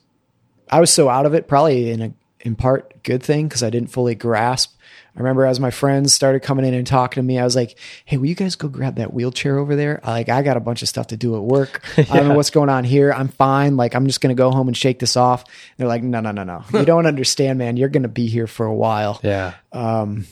I 0.69 0.79
was 0.79 0.91
so 0.91 1.09
out 1.09 1.25
of 1.25 1.33
it, 1.33 1.47
probably 1.47 1.91
in 1.91 2.01
a, 2.01 2.13
in 2.41 2.55
part 2.55 3.03
good 3.03 3.23
thing 3.23 3.47
because 3.47 3.63
I 3.63 3.69
didn't 3.69 3.89
fully 3.89 4.15
grasp 4.15 4.73
I 5.15 5.19
remember 5.19 5.45
as 5.45 5.59
my 5.59 5.69
friends 5.69 6.11
started 6.11 6.41
coming 6.41 6.65
in 6.65 6.73
and 6.73 6.87
talking 6.87 7.21
to 7.21 7.25
me, 7.25 7.37
I 7.37 7.43
was 7.43 7.55
like, 7.55 7.77
"Hey, 8.03 8.17
will 8.17 8.25
you 8.25 8.33
guys 8.33 8.55
go 8.55 8.67
grab 8.67 8.95
that 8.95 9.13
wheelchair 9.13 9.59
over 9.59 9.75
there? 9.75 10.01
Like, 10.03 10.27
I 10.27 10.41
got 10.41 10.57
a 10.57 10.59
bunch 10.59 10.81
of 10.81 10.89
stuff 10.89 11.07
to 11.07 11.17
do 11.17 11.35
at 11.35 11.43
work. 11.43 11.83
yeah. 11.95 12.05
I 12.11 12.17
don't 12.17 12.29
know 12.29 12.35
what's 12.35 12.49
going 12.49 12.69
on 12.69 12.83
here. 12.83 13.13
I'm 13.13 13.27
fine. 13.27 13.77
Like, 13.77 13.93
I'm 13.93 14.07
just 14.07 14.21
gonna 14.21 14.33
go 14.33 14.49
home 14.49 14.67
and 14.67 14.75
shake 14.75 14.97
this 14.97 15.15
off." 15.15 15.43
they're 15.77 15.87
like, 15.87 16.01
"No, 16.01 16.19
no, 16.19 16.31
no, 16.31 16.43
no. 16.43 16.63
You 16.73 16.83
don't 16.83 17.05
understand, 17.05 17.59
man. 17.59 17.77
You're 17.77 17.89
gonna 17.89 18.07
be 18.07 18.25
here 18.27 18.47
for 18.47 18.65
a 18.65 18.73
while." 18.73 19.19
Yeah. 19.21 19.53
Um, 19.71 20.25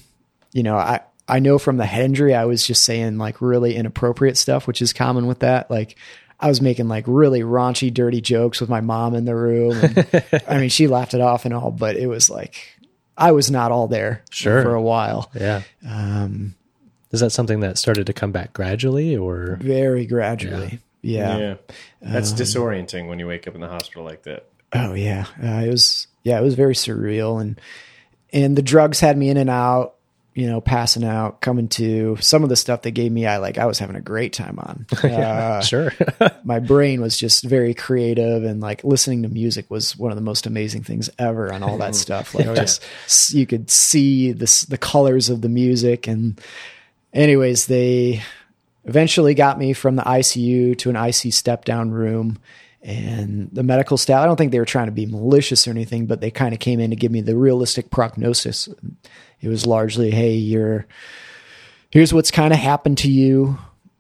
you 0.52 0.64
know, 0.64 0.78
I 0.78 1.02
I 1.28 1.40
know 1.40 1.60
from 1.60 1.78
the 1.78 1.86
head 1.86 2.06
injury, 2.06 2.34
I 2.34 2.46
was 2.46 2.66
just 2.66 2.84
saying 2.84 3.20
like 3.20 3.40
really 3.40 3.76
inappropriate 3.76 4.36
stuff, 4.36 4.66
which 4.66 4.82
is 4.82 4.94
common 4.94 5.28
with 5.28 5.40
that. 5.40 5.70
Like, 5.70 5.96
I 6.42 6.48
was 6.48 6.60
making 6.60 6.88
like 6.88 7.06
really 7.08 7.42
raunchy, 7.42 7.94
dirty 7.94 8.20
jokes 8.20 8.60
with 8.60 8.70
my 8.70 8.82
mom 8.82 9.14
in 9.14 9.26
the 9.26 9.36
room. 9.36 9.78
And, 9.80 10.44
I 10.48 10.58
mean, 10.58 10.70
she 10.70 10.88
laughed 10.88 11.14
it 11.14 11.22
off 11.22 11.46
and 11.46 11.54
all, 11.54 11.70
but 11.70 11.96
it 11.96 12.08
was 12.08 12.30
like 12.30 12.80
I 13.16 13.32
was 13.32 13.52
not 13.52 13.72
all 13.72 13.88
there 13.88 14.24
sure. 14.32 14.64
for 14.64 14.74
a 14.74 14.82
while. 14.82 15.32
Yeah. 15.40 15.62
Um, 15.88 16.56
is 17.12 17.20
that 17.20 17.30
something 17.30 17.60
that 17.60 17.78
started 17.78 18.08
to 18.08 18.14
come 18.14 18.32
back 18.32 18.54
gradually 18.54 19.16
or 19.16 19.58
very 19.62 20.08
gradually? 20.08 20.80
Yeah. 21.02 21.38
Yeah. 21.38 21.38
yeah. 21.38 21.56
That's 22.02 22.32
um, 22.32 22.38
disorienting 22.38 23.08
when 23.08 23.20
you 23.20 23.28
wake 23.28 23.48
up 23.48 23.54
in 23.54 23.62
the 23.62 23.68
hospital 23.68 24.04
like 24.04 24.24
that. 24.24 24.48
Oh 24.74 24.94
yeah. 24.94 25.26
Uh, 25.42 25.66
it 25.66 25.70
was, 25.70 26.08
yeah, 26.24 26.40
it 26.40 26.44
was 26.44 26.56
very 26.56 26.74
surreal. 26.74 27.40
And, 27.40 27.62
and 28.34 28.58
the 28.58 28.62
drugs 28.64 29.00
had 29.00 29.18
me 29.18 29.30
in 29.30 29.38
and 29.38 29.50
out 29.50 29.96
you 30.34 30.48
know, 30.48 30.62
passing 30.62 31.04
out, 31.04 31.42
coming 31.42 31.68
to 31.68 32.16
some 32.22 32.44
of 32.44 32.50
the 32.50 32.56
stuff 32.56 32.84
they 32.84 32.92
gave 32.92 33.12
me, 33.12 33.26
I 33.26 33.38
like, 33.38 33.58
I 33.58 33.66
was 33.66 33.80
having 33.80 33.98
a 33.98 34.02
great 34.02 34.32
time 34.32 34.60
on. 34.60 34.86
yeah, 35.04 35.58
uh, 35.58 35.62
sure. 35.62 35.92
my 36.44 36.60
brain 36.60 37.02
was 37.02 37.18
just 37.18 37.44
very 37.44 37.74
creative 37.74 38.46
and 38.46 38.62
like 38.62 38.84
listening 38.86 39.24
to 39.24 39.30
music 39.30 39.70
was 39.70 39.98
one 39.98 40.12
of 40.12 40.16
the 40.16 40.22
most 40.22 40.46
amazing 40.46 40.84
things 40.84 41.10
ever 41.20 41.52
on 41.52 41.64
all 41.64 41.78
that 41.80 41.96
stuff. 41.96 42.34
Like 42.42 42.48
oh, 42.48 42.56
just, 42.56 42.82
yeah. 43.34 43.40
you 43.40 43.46
could 43.46 43.70
see 43.70 44.32
this, 44.32 44.62
the 44.62 44.78
colors 44.78 45.30
of 45.30 45.42
the 45.42 45.50
music. 45.50 46.08
And 46.08 46.40
anyways, 47.14 47.68
they 47.68 48.22
eventually 48.86 49.34
got 49.34 49.60
me 49.60 49.74
from 49.74 49.98
the 49.98 50.04
ICU 50.04 50.78
to 50.78 50.90
an 50.90 50.96
IC 50.96 51.34
step 51.34 51.66
down 51.66 51.92
room 51.92 52.40
and 52.84 53.50
the 53.52 53.64
medical 53.64 53.98
staff, 53.98 54.24
I 54.24 54.26
don't 54.26 54.38
think 54.38 54.52
they 54.52 54.60
were 54.60 54.66
trying 54.66 54.88
to 54.88 54.92
be 54.92 55.06
malicious 55.06 55.68
or 55.68 55.72
anything, 55.72 56.08
but 56.08 56.20
they 56.20 56.32
kind 56.32 56.54
of 56.54 56.60
came 56.60 56.80
in 56.80 56.90
to 56.90 56.96
give 56.96 57.12
me 57.12 57.22
the 57.22 57.36
realistic 57.36 57.92
prognosis. 57.92 58.70
It 59.42 59.48
was 59.48 59.66
largely, 59.66 60.12
hey, 60.12 60.36
you're 60.36 60.86
here's 61.90 62.14
what's 62.14 62.32
kind 62.32 62.54
of 62.54 62.60
happened 62.60 63.00
to 63.00 63.12
you. 63.12 63.58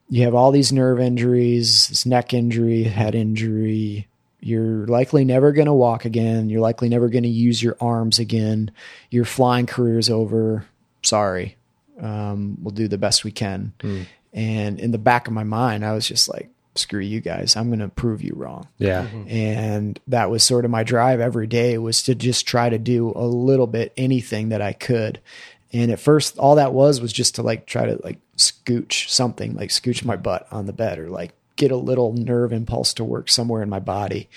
You 0.09 0.23
have 0.23 0.35
all 0.35 0.51
these 0.51 0.71
nerve 0.73 0.99
injuries, 0.99 1.87
this 1.87 2.05
neck 2.05 2.33
injury, 2.33 2.83
head 2.83 3.15
injury. 3.15 4.07
You're 4.39 4.85
likely 4.87 5.23
never 5.23 5.51
going 5.51 5.67
to 5.67 5.73
walk 5.73 6.05
again. 6.05 6.49
You're 6.49 6.61
likely 6.61 6.89
never 6.89 7.09
going 7.09 7.23
to 7.23 7.29
use 7.29 7.61
your 7.61 7.77
arms 7.79 8.19
again. 8.19 8.71
Your 9.09 9.25
flying 9.25 9.67
career's 9.67 10.09
over. 10.09 10.65
Sorry. 11.03 11.57
Um, 11.99 12.57
we'll 12.61 12.73
do 12.73 12.87
the 12.87 12.97
best 12.97 13.23
we 13.23 13.31
can. 13.31 13.73
Mm. 13.79 14.05
And 14.33 14.79
in 14.79 14.91
the 14.91 14.97
back 14.97 15.27
of 15.27 15.33
my 15.33 15.43
mind, 15.43 15.85
I 15.85 15.93
was 15.93 16.07
just 16.07 16.27
like, 16.27 16.49
screw 16.75 17.01
you 17.01 17.19
guys. 17.21 17.55
I'm 17.55 17.67
going 17.67 17.79
to 17.79 17.89
prove 17.89 18.21
you 18.21 18.33
wrong. 18.35 18.67
Yeah. 18.77 19.03
Mm-hmm. 19.03 19.29
And 19.29 19.99
that 20.07 20.29
was 20.29 20.43
sort 20.43 20.65
of 20.65 20.71
my 20.71 20.83
drive 20.83 21.19
every 21.19 21.47
day 21.47 21.77
was 21.77 22.03
to 22.03 22.15
just 22.15 22.45
try 22.45 22.69
to 22.69 22.77
do 22.77 23.11
a 23.15 23.25
little 23.25 23.67
bit 23.67 23.93
anything 23.97 24.49
that 24.49 24.61
I 24.61 24.73
could. 24.73 25.19
And 25.73 25.91
at 25.91 25.99
first 25.99 26.37
all 26.37 26.55
that 26.55 26.73
was 26.73 27.01
was 27.01 27.13
just 27.13 27.35
to 27.35 27.43
like 27.43 27.65
try 27.65 27.85
to 27.85 27.99
like 28.03 28.19
scooch 28.37 29.09
something, 29.09 29.55
like 29.55 29.69
scooch 29.69 30.03
my 30.03 30.15
butt 30.15 30.47
on 30.51 30.65
the 30.65 30.73
bed 30.73 30.99
or 30.99 31.09
like 31.09 31.33
get 31.55 31.71
a 31.71 31.77
little 31.77 32.13
nerve 32.13 32.53
impulse 32.53 32.93
to 32.95 33.03
work 33.03 33.29
somewhere 33.29 33.61
in 33.61 33.69
my 33.69 33.79
body. 33.79 34.29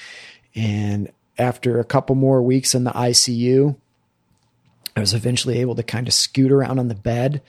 And 0.54 1.10
after 1.38 1.80
a 1.80 1.84
couple 1.84 2.14
more 2.14 2.42
weeks 2.42 2.74
in 2.74 2.84
the 2.84 2.92
ICU, 2.92 3.76
I 4.96 5.00
was 5.00 5.14
eventually 5.14 5.58
able 5.58 5.74
to 5.74 5.82
kind 5.82 6.06
of 6.06 6.14
scoot 6.14 6.52
around 6.52 6.78
on 6.78 6.88
the 6.88 6.94
bed 6.94 7.42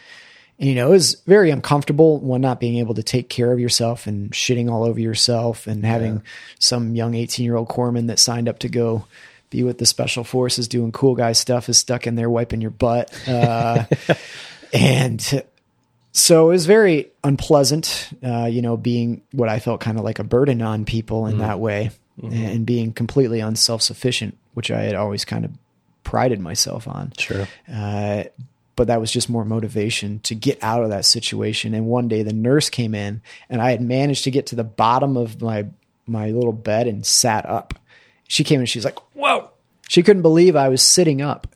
and, 0.59 0.69
you 0.69 0.75
know, 0.75 0.87
it 0.87 0.91
was 0.91 1.21
very 1.25 1.51
uncomfortable 1.51 2.19
one 2.19 2.41
not 2.41 2.59
being 2.59 2.77
able 2.77 2.93
to 2.95 3.03
take 3.03 3.29
care 3.29 3.51
of 3.51 3.59
yourself 3.59 4.07
and 4.07 4.31
shitting 4.31 4.71
all 4.71 4.83
over 4.83 4.99
yourself 4.99 5.67
and 5.67 5.85
having 5.85 6.15
yeah. 6.15 6.21
some 6.59 6.95
young 6.95 7.13
18 7.13 7.43
year 7.43 7.55
old 7.55 7.67
corpsman 7.67 8.07
that 8.07 8.19
signed 8.19 8.47
up 8.47 8.59
to 8.59 8.69
go 8.69 9.05
be 9.49 9.63
with 9.63 9.77
the 9.77 9.85
special 9.85 10.23
forces 10.23 10.67
doing 10.67 10.91
cool 10.91 11.15
guy 11.15 11.33
stuff 11.33 11.69
is 11.69 11.77
stuck 11.77 12.07
in 12.07 12.15
there 12.15 12.29
wiping 12.29 12.61
your 12.61 12.71
butt. 12.71 13.11
Uh, 13.27 13.83
and 14.73 15.43
so 16.13 16.45
it 16.45 16.53
was 16.53 16.65
very 16.65 17.11
unpleasant, 17.23 18.09
uh, 18.23 18.45
you 18.45 18.61
know, 18.61 18.77
being 18.77 19.21
what 19.31 19.49
I 19.49 19.59
felt 19.59 19.81
kind 19.81 19.97
of 19.97 20.05
like 20.05 20.19
a 20.19 20.23
burden 20.23 20.61
on 20.61 20.85
people 20.85 21.25
in 21.25 21.33
mm-hmm. 21.33 21.41
that 21.41 21.59
way 21.59 21.91
mm-hmm. 22.21 22.33
and 22.33 22.65
being 22.65 22.93
completely 22.93 23.41
unself 23.41 23.81
sufficient, 23.81 24.37
which 24.53 24.71
I 24.71 24.83
had 24.83 24.95
always 24.95 25.25
kind 25.25 25.43
of 25.43 25.51
prided 26.05 26.39
myself 26.39 26.87
on. 26.87 27.11
Sure. 27.17 27.47
Uh, 27.71 28.23
but 28.75 28.87
that 28.87 28.99
was 28.99 29.11
just 29.11 29.29
more 29.29 29.45
motivation 29.45 30.19
to 30.19 30.35
get 30.35 30.61
out 30.61 30.83
of 30.83 30.89
that 30.89 31.05
situation. 31.05 31.73
And 31.73 31.87
one 31.87 32.07
day 32.07 32.23
the 32.23 32.33
nurse 32.33 32.69
came 32.69 32.93
in 32.93 33.21
and 33.49 33.61
I 33.61 33.71
had 33.71 33.81
managed 33.81 34.23
to 34.25 34.31
get 34.31 34.47
to 34.47 34.55
the 34.55 34.63
bottom 34.63 35.17
of 35.17 35.41
my 35.41 35.67
my 36.07 36.29
little 36.29 36.53
bed 36.53 36.87
and 36.87 37.05
sat 37.05 37.45
up. 37.47 37.73
She 38.27 38.43
came 38.43 38.59
in 38.59 38.65
she's 38.65 38.85
like, 38.85 38.99
"Whoa." 39.13 39.49
She 39.87 40.03
couldn't 40.03 40.23
believe 40.23 40.55
I 40.55 40.69
was 40.69 40.81
sitting 40.81 41.21
up. 41.21 41.47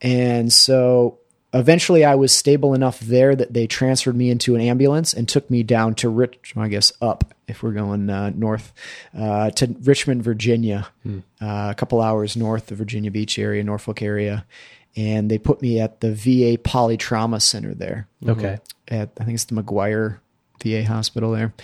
And 0.00 0.52
so 0.52 1.18
eventually 1.52 2.04
I 2.04 2.14
was 2.14 2.32
stable 2.32 2.74
enough 2.74 3.00
there 3.00 3.34
that 3.34 3.52
they 3.52 3.66
transferred 3.66 4.16
me 4.16 4.30
into 4.30 4.54
an 4.54 4.60
ambulance 4.60 5.14
and 5.14 5.28
took 5.28 5.48
me 5.50 5.62
down 5.62 5.94
to 5.96 6.08
Rich, 6.08 6.54
I 6.56 6.68
guess 6.68 6.92
up 7.00 7.34
if 7.46 7.62
we're 7.62 7.72
going 7.72 8.10
uh, 8.10 8.30
north 8.34 8.72
uh, 9.16 9.50
to 9.50 9.74
Richmond, 9.82 10.22
Virginia, 10.22 10.88
hmm. 11.02 11.20
uh, 11.40 11.70
a 11.70 11.74
couple 11.74 12.00
hours 12.00 12.36
north 12.36 12.70
of 12.70 12.78
Virginia 12.78 13.10
Beach 13.10 13.38
area, 13.38 13.64
Norfolk 13.64 14.02
area 14.02 14.44
and 14.98 15.30
they 15.30 15.38
put 15.38 15.62
me 15.62 15.78
at 15.78 16.00
the 16.00 16.12
VA 16.12 16.58
Polytrauma 16.60 17.40
Center 17.40 17.72
there. 17.72 18.08
Okay. 18.26 18.58
At 18.88 19.10
I 19.20 19.24
think 19.24 19.36
it's 19.36 19.44
the 19.44 19.54
McGuire 19.54 20.18
VA 20.62 20.84
hospital 20.84 21.30
there. 21.30 21.54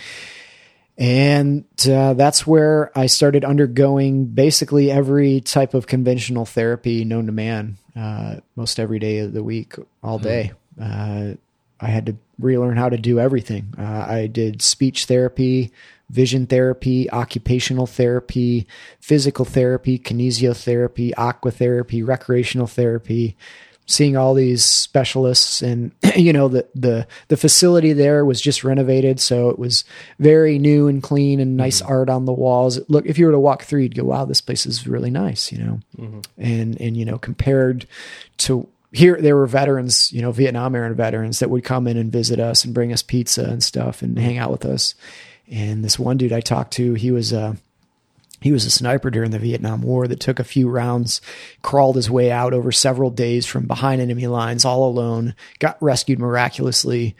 And 0.97 1.65
uh, 1.85 2.13
that's 2.13 2.47
where 2.47 2.97
I 2.97 3.07
started 3.07 3.43
undergoing 3.43 4.27
basically 4.27 4.89
every 4.89 5.41
type 5.41 5.73
of 5.73 5.85
conventional 5.85 6.45
therapy 6.45 7.03
known 7.03 7.25
to 7.25 7.33
man, 7.33 7.77
uh, 7.97 8.37
most 8.55 8.79
every 8.79 8.99
day 8.99 9.17
of 9.17 9.33
the 9.33 9.43
week, 9.43 9.75
all 10.01 10.17
day. 10.17 10.53
Mm-hmm. 10.79 11.31
Uh, 11.31 11.35
I 11.81 11.87
had 11.87 12.05
to 12.05 12.15
relearn 12.39 12.77
how 12.77 12.87
to 12.87 12.97
do 12.97 13.19
everything. 13.19 13.73
Uh, 13.77 14.05
I 14.07 14.27
did 14.27 14.61
speech 14.61 15.05
therapy, 15.05 15.73
vision 16.09 16.45
therapy, 16.45 17.09
occupational 17.11 17.87
therapy, 17.87 18.67
physical 18.99 19.45
therapy, 19.45 19.97
kinesiotherapy, 19.97 21.13
aquatherapy, 21.15 22.05
recreational 22.07 22.67
therapy, 22.67 23.35
seeing 23.87 24.17
all 24.17 24.33
these 24.33 24.65
specialists 24.65 25.61
and 25.61 25.91
you 26.15 26.33
know 26.33 26.47
the 26.47 26.67
the 26.73 27.07
the 27.27 27.37
facility 27.37 27.93
there 27.93 28.25
was 28.25 28.41
just 28.41 28.63
renovated 28.63 29.19
so 29.19 29.49
it 29.49 29.59
was 29.59 29.83
very 30.19 30.57
new 30.57 30.87
and 30.87 31.03
clean 31.03 31.39
and 31.39 31.55
nice 31.55 31.81
mm-hmm. 31.81 31.91
art 31.91 32.09
on 32.09 32.25
the 32.25 32.33
walls 32.33 32.79
look 32.89 33.05
if 33.05 33.17
you 33.17 33.25
were 33.25 33.31
to 33.31 33.39
walk 33.39 33.63
through 33.63 33.81
you'd 33.81 33.95
go 33.95 34.03
wow 34.03 34.25
this 34.25 34.41
place 34.41 34.65
is 34.65 34.87
really 34.87 35.11
nice 35.11 35.51
you 35.51 35.57
know 35.57 35.79
mm-hmm. 35.97 36.19
and 36.37 36.79
and 36.81 36.97
you 36.97 37.05
know 37.05 37.17
compared 37.17 37.85
to 38.37 38.67
here 38.91 39.19
there 39.21 39.35
were 39.35 39.47
veterans 39.47 40.11
you 40.11 40.21
know 40.21 40.31
vietnam 40.31 40.75
era 40.75 40.93
veterans 40.93 41.39
that 41.39 41.49
would 41.49 41.63
come 41.63 41.87
in 41.87 41.97
and 41.97 42.11
visit 42.11 42.39
us 42.39 42.65
and 42.65 42.73
bring 42.73 42.91
us 42.91 43.03
pizza 43.03 43.43
and 43.43 43.63
stuff 43.63 44.01
and 44.01 44.17
hang 44.17 44.37
out 44.37 44.51
with 44.51 44.65
us 44.65 44.95
and 45.51 45.83
this 45.83 45.99
one 45.99 46.17
dude 46.17 46.33
I 46.33 46.41
talked 46.41 46.73
to, 46.73 46.93
he 46.93 47.11
was 47.11 47.31
a 47.33 47.39
uh, 47.39 47.55
he 48.41 48.51
was 48.51 48.65
a 48.65 48.69
sniper 48.69 49.09
during 49.09 49.31
the 49.31 49.39
Vietnam 49.39 49.81
War 49.81 50.07
that 50.07 50.19
took 50.19 50.39
a 50.39 50.43
few 50.43 50.69
rounds, 50.69 51.19
crawled 51.63 51.95
his 51.95 52.11
way 52.11 52.31
out 52.31 52.53
over 52.53 52.71
several 52.71 53.09
days 53.09 53.47
from 53.47 53.65
behind 53.65 54.01
enemy 54.01 54.27
lines 54.27 54.65
all 54.65 54.87
alone, 54.87 55.33
got 55.57 55.81
rescued 55.81 56.19
miraculously, 56.19 57.15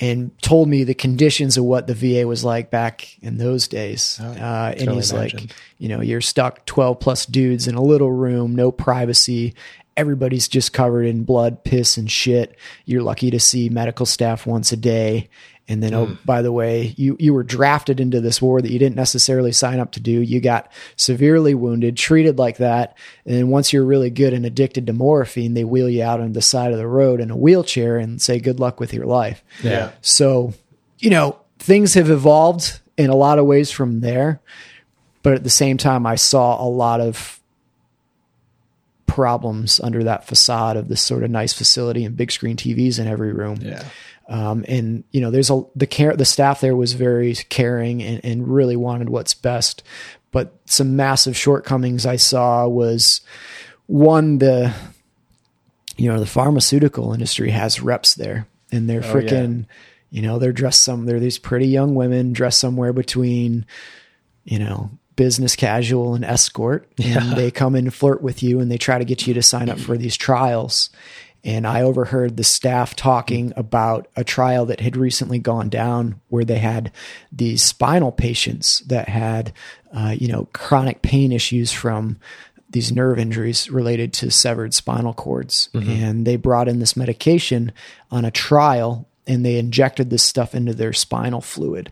and 0.00 0.30
told 0.42 0.68
me 0.68 0.84
the 0.84 0.94
conditions 0.94 1.56
of 1.56 1.64
what 1.64 1.86
the 1.86 1.94
VA 1.94 2.26
was 2.26 2.44
like 2.44 2.70
back 2.70 3.16
in 3.22 3.38
those 3.38 3.66
days. 3.66 4.20
Oh, 4.22 4.26
uh, 4.26 4.74
and 4.76 4.90
he's 4.90 5.10
imagine. 5.10 5.40
like, 5.40 5.50
you 5.78 5.88
know, 5.88 6.02
you're 6.02 6.20
stuck 6.20 6.66
12 6.66 7.00
plus 7.00 7.24
dudes 7.24 7.66
in 7.66 7.74
a 7.74 7.82
little 7.82 8.12
room, 8.12 8.54
no 8.54 8.70
privacy. 8.70 9.54
Everybody's 9.96 10.48
just 10.48 10.72
covered 10.72 11.06
in 11.06 11.24
blood, 11.24 11.64
piss, 11.64 11.96
and 11.96 12.10
shit. 12.10 12.56
You're 12.84 13.02
lucky 13.02 13.30
to 13.30 13.40
see 13.40 13.68
medical 13.70 14.06
staff 14.06 14.46
once 14.46 14.70
a 14.70 14.76
day. 14.76 15.28
And 15.68 15.82
then, 15.82 15.92
mm. 15.92 15.96
oh, 15.96 16.18
by 16.24 16.40
the 16.40 16.50
way, 16.50 16.94
you, 16.96 17.16
you 17.20 17.34
were 17.34 17.42
drafted 17.42 18.00
into 18.00 18.22
this 18.22 18.40
war 18.40 18.62
that 18.62 18.70
you 18.70 18.78
didn't 18.78 18.96
necessarily 18.96 19.52
sign 19.52 19.80
up 19.80 19.92
to 19.92 20.00
do. 20.00 20.10
You 20.22 20.40
got 20.40 20.72
severely 20.96 21.54
wounded, 21.54 21.96
treated 21.96 22.38
like 22.38 22.56
that. 22.56 22.96
And 23.26 23.34
then 23.34 23.48
once 23.48 23.72
you're 23.72 23.84
really 23.84 24.08
good 24.08 24.32
and 24.32 24.46
addicted 24.46 24.86
to 24.86 24.94
morphine, 24.94 25.52
they 25.52 25.64
wheel 25.64 25.88
you 25.88 26.02
out 26.02 26.20
on 26.20 26.32
the 26.32 26.40
side 26.40 26.72
of 26.72 26.78
the 26.78 26.86
road 26.86 27.20
in 27.20 27.30
a 27.30 27.36
wheelchair 27.36 27.98
and 27.98 28.20
say, 28.20 28.40
good 28.40 28.58
luck 28.58 28.80
with 28.80 28.94
your 28.94 29.04
life. 29.04 29.44
Yeah. 29.62 29.92
So, 30.00 30.54
you 30.98 31.10
know, 31.10 31.38
things 31.58 31.94
have 31.94 32.08
evolved 32.08 32.80
in 32.96 33.10
a 33.10 33.16
lot 33.16 33.38
of 33.38 33.44
ways 33.44 33.70
from 33.70 34.00
there. 34.00 34.40
But 35.22 35.34
at 35.34 35.44
the 35.44 35.50
same 35.50 35.76
time, 35.76 36.06
I 36.06 36.14
saw 36.14 36.62
a 36.62 36.68
lot 36.68 37.00
of 37.02 37.37
problems 39.18 39.80
under 39.80 40.04
that 40.04 40.24
facade 40.24 40.76
of 40.76 40.86
this 40.86 41.02
sort 41.02 41.24
of 41.24 41.30
nice 41.30 41.52
facility 41.52 42.04
and 42.04 42.16
big 42.16 42.30
screen 42.30 42.56
TVs 42.56 43.00
in 43.00 43.08
every 43.08 43.32
room. 43.32 43.58
Yeah. 43.60 43.82
Um, 44.28 44.64
and 44.68 45.02
you 45.10 45.20
know, 45.20 45.32
there's 45.32 45.50
a 45.50 45.64
the 45.74 45.88
care 45.88 46.14
the 46.14 46.24
staff 46.24 46.60
there 46.60 46.76
was 46.76 46.92
very 46.92 47.34
caring 47.34 48.00
and, 48.00 48.24
and 48.24 48.46
really 48.46 48.76
wanted 48.76 49.08
what's 49.08 49.34
best. 49.34 49.82
But 50.30 50.54
some 50.66 50.94
massive 50.94 51.36
shortcomings 51.36 52.06
I 52.06 52.14
saw 52.14 52.68
was 52.68 53.22
one 53.88 54.38
the 54.38 54.72
you 55.96 56.08
know 56.08 56.20
the 56.20 56.26
pharmaceutical 56.26 57.12
industry 57.12 57.50
has 57.50 57.82
reps 57.82 58.14
there 58.14 58.46
and 58.70 58.88
they're 58.88 59.00
freaking 59.00 59.66
you 60.10 60.22
know 60.22 60.38
they're 60.38 60.52
dressed 60.52 60.84
some 60.84 61.06
they're 61.06 61.18
these 61.18 61.38
pretty 61.38 61.66
young 61.66 61.96
women 61.96 62.32
dressed 62.32 62.60
somewhere 62.60 62.92
between 62.92 63.66
you 64.44 64.60
know 64.60 64.92
business 65.18 65.56
casual 65.56 66.14
and 66.14 66.24
escort 66.24 66.88
and 67.02 67.32
they 67.36 67.50
come 67.50 67.74
in 67.74 67.86
and 67.86 67.94
flirt 67.94 68.22
with 68.22 68.40
you 68.40 68.60
and 68.60 68.70
they 68.70 68.78
try 68.78 68.98
to 68.98 69.04
get 69.04 69.26
you 69.26 69.34
to 69.34 69.42
sign 69.42 69.68
up 69.68 69.78
for 69.78 69.98
these 69.98 70.16
trials. 70.16 70.90
And 71.42 71.66
I 71.66 71.82
overheard 71.82 72.36
the 72.36 72.44
staff 72.44 72.94
talking 72.94 73.52
about 73.56 74.06
a 74.14 74.22
trial 74.22 74.66
that 74.66 74.78
had 74.78 74.96
recently 74.96 75.40
gone 75.40 75.70
down 75.70 76.20
where 76.28 76.44
they 76.44 76.58
had 76.58 76.92
these 77.32 77.64
spinal 77.64 78.12
patients 78.12 78.78
that 78.86 79.08
had, 79.08 79.52
uh, 79.92 80.14
you 80.16 80.28
know, 80.28 80.46
chronic 80.52 81.02
pain 81.02 81.32
issues 81.32 81.72
from 81.72 82.18
these 82.70 82.92
nerve 82.92 83.18
injuries 83.18 83.68
related 83.70 84.12
to 84.12 84.30
severed 84.30 84.72
spinal 84.72 85.14
cords. 85.14 85.68
And 85.90 86.26
they 86.26 86.36
brought 86.36 86.68
in 86.68 86.78
this 86.78 86.96
medication 86.96 87.72
on 88.12 88.24
a 88.24 88.30
trial 88.30 89.08
and 89.26 89.44
they 89.44 89.58
injected 89.58 90.10
this 90.10 90.22
stuff 90.22 90.54
into 90.54 90.74
their 90.74 90.92
spinal 90.92 91.40
fluid 91.40 91.90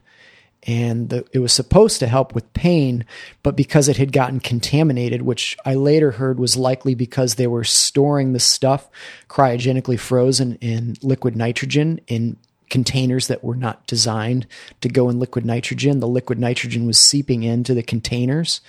and 0.66 1.10
the, 1.10 1.24
it 1.32 1.38
was 1.38 1.52
supposed 1.52 2.00
to 2.00 2.08
help 2.08 2.34
with 2.34 2.52
pain, 2.52 3.04
but 3.42 3.56
because 3.56 3.88
it 3.88 3.96
had 3.96 4.12
gotten 4.12 4.40
contaminated, 4.40 5.22
which 5.22 5.56
I 5.64 5.74
later 5.74 6.12
heard 6.12 6.40
was 6.40 6.56
likely 6.56 6.94
because 6.94 7.36
they 7.36 7.46
were 7.46 7.64
storing 7.64 8.32
the 8.32 8.40
stuff 8.40 8.88
cryogenically 9.28 9.98
frozen 9.98 10.56
in 10.56 10.96
liquid 11.02 11.36
nitrogen 11.36 12.00
in 12.08 12.36
containers 12.68 13.28
that 13.28 13.44
were 13.44 13.54
not 13.54 13.86
designed 13.86 14.46
to 14.80 14.88
go 14.88 15.08
in 15.08 15.20
liquid 15.20 15.46
nitrogen. 15.46 16.00
The 16.00 16.08
liquid 16.08 16.40
nitrogen 16.40 16.84
was 16.84 16.98
seeping 16.98 17.44
into 17.44 17.74
the 17.74 17.82
containers. 17.82 18.60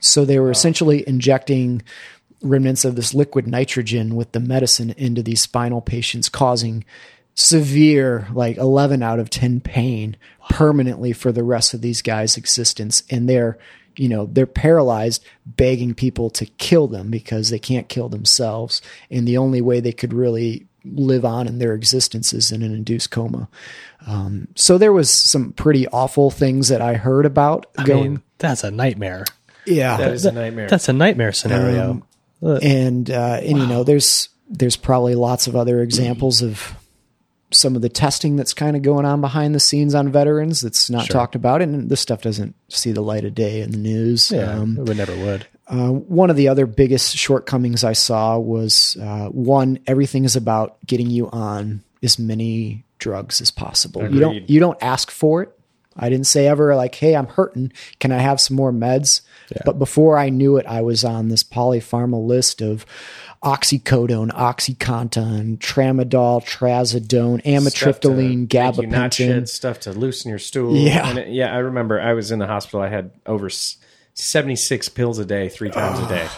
So 0.00 0.26
they 0.26 0.38
were 0.38 0.50
essentially 0.50 1.08
injecting 1.08 1.82
remnants 2.42 2.84
of 2.84 2.96
this 2.96 3.14
liquid 3.14 3.46
nitrogen 3.46 4.14
with 4.14 4.32
the 4.32 4.40
medicine 4.40 4.90
into 4.98 5.22
these 5.22 5.40
spinal 5.40 5.80
patients, 5.80 6.28
causing 6.28 6.84
severe, 7.36 8.26
like 8.32 8.56
11 8.56 9.02
out 9.02 9.20
of 9.20 9.30
10 9.30 9.60
pain 9.60 10.16
permanently 10.50 11.12
for 11.12 11.30
the 11.30 11.44
rest 11.44 11.74
of 11.74 11.82
these 11.82 12.02
guys' 12.02 12.36
existence. 12.36 13.02
And 13.10 13.28
they're, 13.28 13.58
you 13.96 14.08
know, 14.08 14.26
they're 14.26 14.46
paralyzed, 14.46 15.24
begging 15.44 15.94
people 15.94 16.30
to 16.30 16.46
kill 16.46 16.88
them 16.88 17.10
because 17.10 17.50
they 17.50 17.58
can't 17.58 17.88
kill 17.88 18.08
themselves. 18.08 18.82
And 19.10 19.28
the 19.28 19.36
only 19.36 19.60
way 19.60 19.80
they 19.80 19.92
could 19.92 20.12
really 20.12 20.66
live 20.84 21.24
on 21.24 21.46
in 21.46 21.58
their 21.58 21.74
existence 21.74 22.32
is 22.32 22.50
in 22.50 22.62
an 22.62 22.74
induced 22.74 23.10
coma. 23.10 23.48
Um, 24.06 24.48
so 24.54 24.78
there 24.78 24.92
was 24.92 25.10
some 25.10 25.52
pretty 25.52 25.86
awful 25.88 26.30
things 26.30 26.68
that 26.68 26.80
I 26.80 26.94
heard 26.94 27.26
about 27.26 27.66
I 27.76 27.84
going. 27.84 28.02
mean, 28.02 28.22
that's 28.38 28.64
a 28.64 28.70
nightmare. 28.70 29.24
yeah, 29.66 29.96
That 29.96 30.12
is 30.12 30.24
a 30.24 30.32
nightmare. 30.32 30.68
That's 30.68 30.88
a 30.88 30.92
nightmare 30.92 31.32
scenario. 31.32 31.90
Um, 31.90 32.58
and 32.62 33.10
uh, 33.10 33.40
and 33.42 33.58
you 33.58 33.66
know 33.66 33.82
there's 33.82 34.28
there's 34.48 34.76
probably 34.76 35.14
lots 35.14 35.46
of 35.48 35.56
other 35.56 35.80
examples 35.82 36.42
of 36.42 36.76
some 37.52 37.76
of 37.76 37.82
the 37.82 37.88
testing 37.88 38.36
that's 38.36 38.52
kind 38.54 38.76
of 38.76 38.82
going 38.82 39.04
on 39.04 39.20
behind 39.20 39.54
the 39.54 39.60
scenes 39.60 39.94
on 39.94 40.10
veterans 40.10 40.60
that's 40.60 40.90
not 40.90 41.06
talked 41.06 41.34
about 41.34 41.62
and 41.62 41.88
this 41.88 42.00
stuff 42.00 42.20
doesn't 42.22 42.54
see 42.68 42.92
the 42.92 43.00
light 43.00 43.24
of 43.24 43.34
day 43.34 43.60
in 43.60 43.70
the 43.70 43.78
news. 43.78 44.30
Yeah, 44.32 44.50
um, 44.50 44.78
it 44.78 44.96
never 44.96 45.16
would. 45.16 45.46
uh, 45.68 45.90
one 45.90 46.28
of 46.30 46.36
the 46.36 46.48
other 46.48 46.66
biggest 46.66 47.16
shortcomings 47.16 47.84
i 47.84 47.92
saw 47.92 48.36
was 48.38 48.96
uh, 49.00 49.28
one 49.28 49.78
everything 49.86 50.24
is 50.24 50.34
about 50.36 50.76
getting 50.86 51.08
you 51.10 51.28
on 51.30 51.82
as 52.02 52.18
many 52.18 52.84
drugs 52.98 53.40
as 53.40 53.50
possible. 53.50 54.02
You 54.10 54.20
don't 54.20 54.50
you 54.50 54.58
don't 54.60 54.82
ask 54.82 55.10
for 55.10 55.42
it. 55.42 55.52
I 55.98 56.10
didn't 56.10 56.26
say 56.26 56.46
ever 56.46 56.74
like 56.76 56.94
hey 56.94 57.14
i'm 57.14 57.26
hurting. 57.28 57.72
Can 58.00 58.10
i 58.12 58.18
have 58.18 58.40
some 58.40 58.56
more 58.56 58.72
meds? 58.72 59.20
But 59.64 59.78
before 59.78 60.18
i 60.18 60.28
knew 60.30 60.56
it 60.56 60.66
i 60.66 60.80
was 60.82 61.04
on 61.04 61.28
this 61.28 61.42
polypharma 61.44 62.24
list 62.26 62.60
of 62.60 62.84
oxycodone 63.46 64.30
oxycontin 64.32 65.56
tramadol 65.58 66.42
trazodone 66.44 67.40
amitriptyline 67.44 67.70
Stuff 67.70 68.00
to 68.00 68.10
make 68.10 68.82
you 68.82 68.86
not 68.88 69.10
gabapentin 69.12 69.48
stuff 69.48 69.80
to 69.80 69.92
loosen 69.92 70.30
your 70.30 70.38
stool. 70.40 70.74
Yeah. 70.74 71.08
And 71.08 71.18
it- 71.18 71.28
yeah. 71.28 71.54
I 71.54 71.58
remember 71.58 72.00
I 72.00 72.12
was 72.14 72.32
in 72.32 72.40
the 72.40 72.46
hospital. 72.48 72.80
I 72.80 72.88
had 72.88 73.12
over 73.24 73.48
seventy 74.14 74.56
six 74.56 74.88
pills 74.88 75.18
a 75.20 75.24
day, 75.24 75.48
three 75.48 75.70
times 75.70 75.98
a 76.00 76.08
day, 76.08 76.28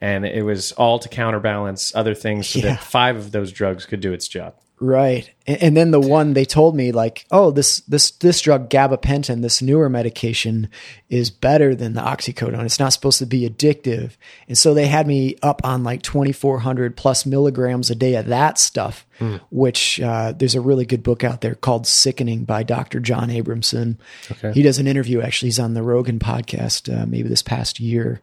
and 0.00 0.24
it 0.24 0.44
was 0.44 0.70
all 0.72 0.98
to 1.00 1.08
counterbalance 1.08 1.92
other 1.96 2.14
things, 2.14 2.46
so 2.48 2.60
Yeah. 2.60 2.66
that 2.66 2.80
five 2.80 3.16
of 3.16 3.32
those 3.32 3.50
drugs 3.50 3.84
could 3.86 4.00
do 4.00 4.12
its 4.12 4.28
job. 4.28 4.54
Right. 4.78 5.30
And, 5.46 5.62
and 5.62 5.76
then 5.76 5.90
the 5.90 6.00
one 6.00 6.34
they 6.34 6.44
told 6.44 6.76
me 6.76 6.92
like, 6.92 7.24
oh, 7.30 7.50
this 7.50 7.80
this 7.80 8.10
this 8.10 8.42
drug 8.42 8.68
gabapentin, 8.68 9.40
this 9.40 9.62
newer 9.62 9.88
medication 9.88 10.68
is 11.08 11.30
better 11.30 11.74
than 11.74 11.94
the 11.94 12.02
oxycodone. 12.02 12.64
It's 12.64 12.78
not 12.78 12.92
supposed 12.92 13.18
to 13.20 13.26
be 13.26 13.48
addictive. 13.48 14.16
And 14.48 14.58
so 14.58 14.74
they 14.74 14.86
had 14.86 15.06
me 15.06 15.36
up 15.42 15.62
on 15.64 15.82
like 15.82 16.02
2400 16.02 16.94
plus 16.94 17.24
milligrams 17.24 17.90
a 17.90 17.94
day 17.94 18.16
of 18.16 18.26
that 18.26 18.58
stuff, 18.58 19.06
which 19.50 19.98
uh, 20.00 20.32
there's 20.32 20.54
a 20.54 20.60
really 20.60 20.84
good 20.84 21.02
book 21.02 21.24
out 21.24 21.40
there 21.40 21.54
called 21.54 21.86
Sickening 21.86 22.44
by 22.44 22.62
Dr. 22.62 23.00
John 23.00 23.30
Abramson. 23.30 23.96
Okay. 24.30 24.52
He 24.52 24.62
does 24.62 24.78
an 24.78 24.86
interview 24.86 25.22
actually 25.22 25.48
he's 25.48 25.58
on 25.58 25.74
the 25.74 25.82
Rogan 25.82 26.18
podcast 26.18 26.94
uh, 26.94 27.06
maybe 27.06 27.28
this 27.28 27.42
past 27.42 27.80
year. 27.80 28.20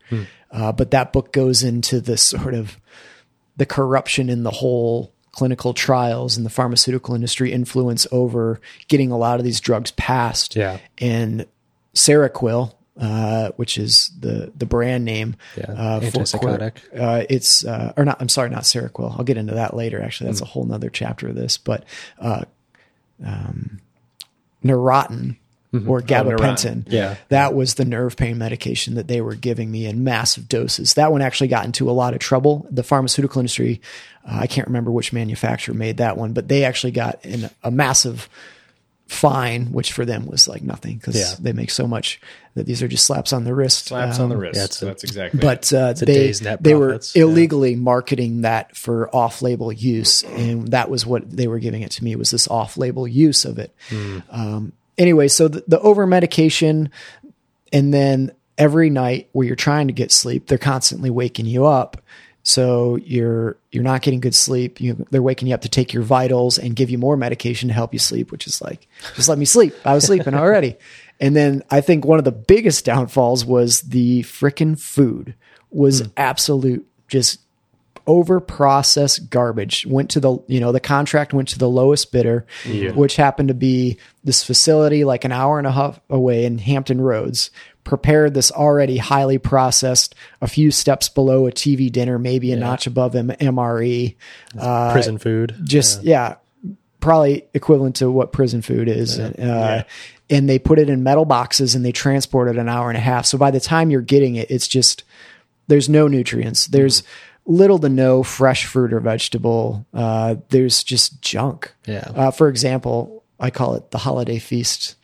Uh, 0.52 0.72
but 0.72 0.92
that 0.92 1.14
book 1.14 1.34
goes 1.34 1.64
into 1.64 2.00
the 2.00 2.18
sort 2.18 2.54
of 2.54 2.78
the 3.58 3.66
corruption 3.66 4.30
in 4.30 4.44
the 4.44 4.52
whole 4.52 5.14
clinical 5.34 5.74
trials 5.74 6.38
and 6.38 6.46
the 6.46 6.50
pharmaceutical 6.50 7.14
industry 7.16 7.52
influence 7.52 8.08
over 8.12 8.62
getting 8.88 9.12
a 9.12 9.18
lot 9.18 9.40
of 9.40 9.44
these 9.44 9.60
drugs 9.60 9.92
passed. 9.92 10.56
Yeah. 10.56 10.78
And 11.00 11.46
Seroquel, 11.96 12.74
uh, 13.00 13.50
which 13.56 13.78
is 13.78 14.12
the 14.20 14.52
the 14.56 14.66
brand 14.68 15.04
name, 15.06 15.36
Yeah. 15.58 15.72
uh, 15.72 16.00
for- 16.00 16.06
Antipsychotic. 16.20 16.74
uh, 16.98 17.26
it's 17.30 17.66
uh, 17.66 17.94
or 17.98 18.06
not. 18.06 18.18
I'm 18.22 18.30
sorry, 18.30 18.50
not 18.52 18.64
Seroquel. 18.64 19.18
I'll 19.18 19.24
get 19.26 19.38
into 19.38 19.56
that 19.56 19.76
later. 19.76 20.02
Actually, 20.02 20.30
that's 20.30 20.42
a 20.42 20.46
whole 20.46 20.64
nother 20.66 20.90
chapter 20.90 21.28
of 21.28 21.36
this. 21.36 21.58
But 21.58 21.84
uh, 22.20 22.46
um, 23.26 23.80
Neurontin 25.74 25.88
or 25.90 26.02
gabapentin. 26.02 26.36
Neurontin. 26.38 26.84
Yeah. 26.88 27.16
That 27.30 27.54
was 27.56 27.74
the 27.74 27.86
nerve 27.86 28.16
pain 28.16 28.38
medication 28.38 28.94
that 28.96 29.08
they 29.08 29.22
were 29.22 29.36
giving 29.36 29.72
me 29.72 29.86
in 29.88 30.04
massive 30.04 30.48
doses. 30.48 30.94
That 30.94 31.12
one 31.12 31.22
actually 31.22 31.48
got 31.48 31.66
into 31.66 31.90
a 31.90 31.94
lot 31.94 32.14
of 32.14 32.20
trouble. 32.20 32.68
The 32.70 32.84
pharmaceutical 32.84 33.40
industry, 33.40 33.82
uh, 34.26 34.38
I 34.42 34.48
can't 34.48 34.68
remember 34.68 34.92
which 34.92 35.12
manufacturer 35.14 35.74
made 35.74 35.98
that 35.98 36.16
one, 36.18 36.34
but 36.34 36.48
they 36.48 36.64
actually 36.64 36.92
got 36.92 37.26
in 37.26 37.50
a 37.64 37.72
massive 37.72 38.30
fine, 39.08 39.68
which 39.72 39.92
for 39.92 40.06
them 40.06 40.26
was 40.26 40.48
like 40.48 40.62
nothing 40.64 40.98
because 40.98 41.16
Yeah. 41.16 41.34
they 41.40 41.54
make 41.54 41.70
so 41.72 41.88
much 41.88 42.20
that 42.56 42.66
these 42.66 42.82
are 42.82 42.88
just 42.88 43.06
slaps 43.06 43.34
on 43.34 43.44
the 43.44 43.54
wrist. 43.54 43.88
Slaps 43.88 44.18
Um, 44.18 44.24
on 44.26 44.30
the 44.30 44.38
wrist. 44.38 44.56
yeah, 44.82 44.88
a- 44.88 44.92
that's 44.92 45.04
exactly. 45.04 45.40
but 45.40 45.72
uh, 45.74 45.94
a 46.00 46.06
they 46.06 46.32
they 46.62 46.74
were 46.74 46.90
profits, 46.90 47.16
yeah. 47.16 47.24
illegally 47.24 47.76
marketing 47.76 48.42
that 48.42 48.76
for 48.78 49.14
off-label 49.14 49.72
use, 49.72 50.24
and 50.24 50.70
that 50.70 50.90
was 50.90 51.06
what 51.06 51.30
they 51.30 51.48
were 51.48 51.60
giving 51.60 51.82
it 51.82 51.92
to 51.92 52.04
me 52.04 52.16
was 52.16 52.32
this 52.32 52.48
off-label 52.48 53.08
use 53.08 53.44
of 53.46 53.60
it. 53.60 53.76
Hmm. 53.90 54.20
Um, 54.32 54.74
anyway, 54.98 55.28
so 55.28 55.48
the, 55.48 55.64
the 55.68 55.80
over 55.80 56.06
medication, 56.06 56.90
and 57.72 57.94
then 57.94 58.32
every 58.58 58.90
night 58.90 59.30
where 59.32 59.46
you're 59.48 59.56
trying 59.56 59.88
to 59.88 59.94
get 59.94 60.12
sleep, 60.12 60.48
they're 60.48 60.58
constantly 60.58 61.10
waking 61.10 61.46
you 61.46 61.66
up. 61.66 61.98
So 62.44 62.98
you're 62.98 63.58
you're 63.72 63.84
not 63.84 64.02
getting 64.02 64.20
good 64.20 64.36
sleep. 64.36 64.82
You, 64.82 65.06
they're 65.12 65.22
waking 65.22 65.48
you 65.48 65.54
up 65.54 65.62
to 65.62 65.70
take 65.70 65.94
your 65.94 66.04
vitals 66.04 66.58
and 66.58 66.76
give 66.76 66.90
you 66.90 66.98
more 66.98 67.16
medication 67.16 67.70
to 67.70 67.74
help 67.74 67.94
you 67.94 68.00
sleep, 68.00 68.32
which 68.32 68.48
is 68.48 68.62
like 68.62 68.88
just 69.16 69.30
let 69.30 69.38
me 69.38 69.46
sleep. 69.46 69.74
I 69.86 69.94
was 69.94 70.06
sleeping 70.06 70.34
already. 70.34 70.76
And 71.20 71.36
then 71.36 71.64
I 71.70 71.80
think 71.80 72.04
one 72.04 72.20
of 72.20 72.26
the 72.26 72.34
biggest 72.34 72.84
downfalls 72.84 73.46
was 73.46 73.82
the 73.82 74.24
frickin' 74.24 74.78
food 74.78 75.36
was 75.70 76.02
hmm. 76.02 76.08
absolute 76.18 76.86
just 77.08 77.40
over 78.06 78.40
processed 78.40 79.30
garbage 79.30 79.86
went 79.86 80.10
to 80.10 80.20
the 80.20 80.38
you 80.48 80.60
know 80.60 80.72
the 80.72 80.80
contract 80.80 81.34
went 81.34 81.48
to 81.48 81.58
the 81.60 81.70
lowest 81.70 82.12
bidder 82.12 82.46
which 82.94 83.16
happened 83.16 83.48
to 83.48 83.54
be 83.54 83.98
this 84.24 84.44
facility 84.44 85.04
like 85.06 85.24
an 85.24 85.32
hour 85.32 85.58
and 85.58 85.68
a 85.68 85.72
half 85.72 86.00
away 86.10 86.46
in 86.46 86.58
hampton 86.58 87.00
roads 87.00 87.50
prepared 87.84 88.34
this 88.34 88.52
already 88.52 88.98
highly 88.98 89.38
processed 89.38 90.16
a 90.42 90.48
few 90.48 90.72
steps 90.72 91.08
below 91.10 91.48
a 91.48 91.52
tv 91.52 91.92
dinner 91.92 92.20
maybe 92.20 92.52
a 92.52 92.58
notch 92.58 92.88
above 92.88 93.16
M- 93.16 93.28
mre 93.30 94.16
Prison 94.92 95.18
food. 95.18 95.56
just 95.64 96.04
yeah. 96.04 96.36
probably 97.00 97.46
equivalent 97.54 97.98
to 97.98 98.10
what 98.10 98.32
prison 98.32 98.62
food 98.62 98.88
is. 98.88 99.20
Uh, 99.20 99.84
And 100.30 100.50
they 100.50 100.58
put 100.58 100.80
it 100.80 100.90
in 100.90 101.04
metal 101.04 101.26
boxes 101.26 101.76
and 101.76 101.86
they 101.86 101.92
transport 101.92 102.48
it 102.48 102.58
an 102.58 102.70
hour 102.70 102.90
and 102.90 102.98
a 102.98 103.02
half. 103.02 103.26
So 103.26 103.38
by 103.38 103.52
the 103.52 103.60
time 103.60 103.90
you're 103.92 104.02
getting 104.02 104.36
it, 104.36 104.50
it's 104.50 104.68
just 104.70 105.04
there's 105.68 105.90
no 105.90 106.08
nutrients. 106.08 106.68
There's 106.68 107.04
little 107.46 107.80
to 107.80 107.90
no 107.90 108.24
fresh 108.24 108.66
fruit 108.66 108.94
or 108.94 109.00
vegetable. 109.00 109.86
Uh, 109.94 110.36
there's 110.50 110.84
just 110.84 111.22
junk. 111.22 111.74
Yeah. 111.86 112.10
Uh, 112.16 112.32
for 112.32 112.48
example, 112.50 113.24
I 113.40 113.50
call 113.50 113.76
it 113.76 113.92
the 113.92 113.98
holiday 113.98 114.40
feast. 114.40 114.96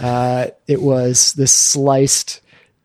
Uh, 0.00 0.48
it 0.66 0.80
was 0.82 1.32
this 1.34 1.52
sliced 1.52 2.40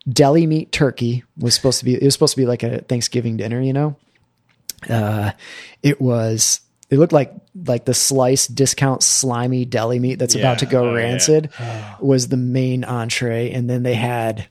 deli 0.08 0.46
meat 0.46 0.72
turkey 0.72 1.24
was 1.38 1.54
supposed 1.54 1.78
to 1.78 1.84
be. 1.84 1.94
It 1.94 2.02
was 2.02 2.14
supposed 2.14 2.34
to 2.34 2.40
be 2.40 2.46
like 2.46 2.62
a 2.62 2.80
Thanksgiving 2.80 3.36
dinner, 3.36 3.60
you 3.60 3.72
know 3.72 3.96
Uh, 4.90 5.30
it 5.82 6.00
was 6.00 6.60
it 6.90 6.98
looked 6.98 7.12
like 7.12 7.32
like 7.66 7.84
the 7.86 7.94
sliced 7.94 8.54
discount 8.54 9.02
slimy 9.02 9.64
deli 9.64 9.98
meat 9.98 10.16
that's 10.18 10.34
about 10.34 10.58
to 10.58 10.66
go 10.66 10.84
Oh, 10.86 10.90
yeah. 10.90 10.96
rancid 10.96 11.50
was 12.00 12.28
the 12.28 12.36
main 12.36 12.84
entree, 12.84 13.50
and 13.52 13.70
then 13.70 13.82
they 13.82 13.94
had 13.94 14.46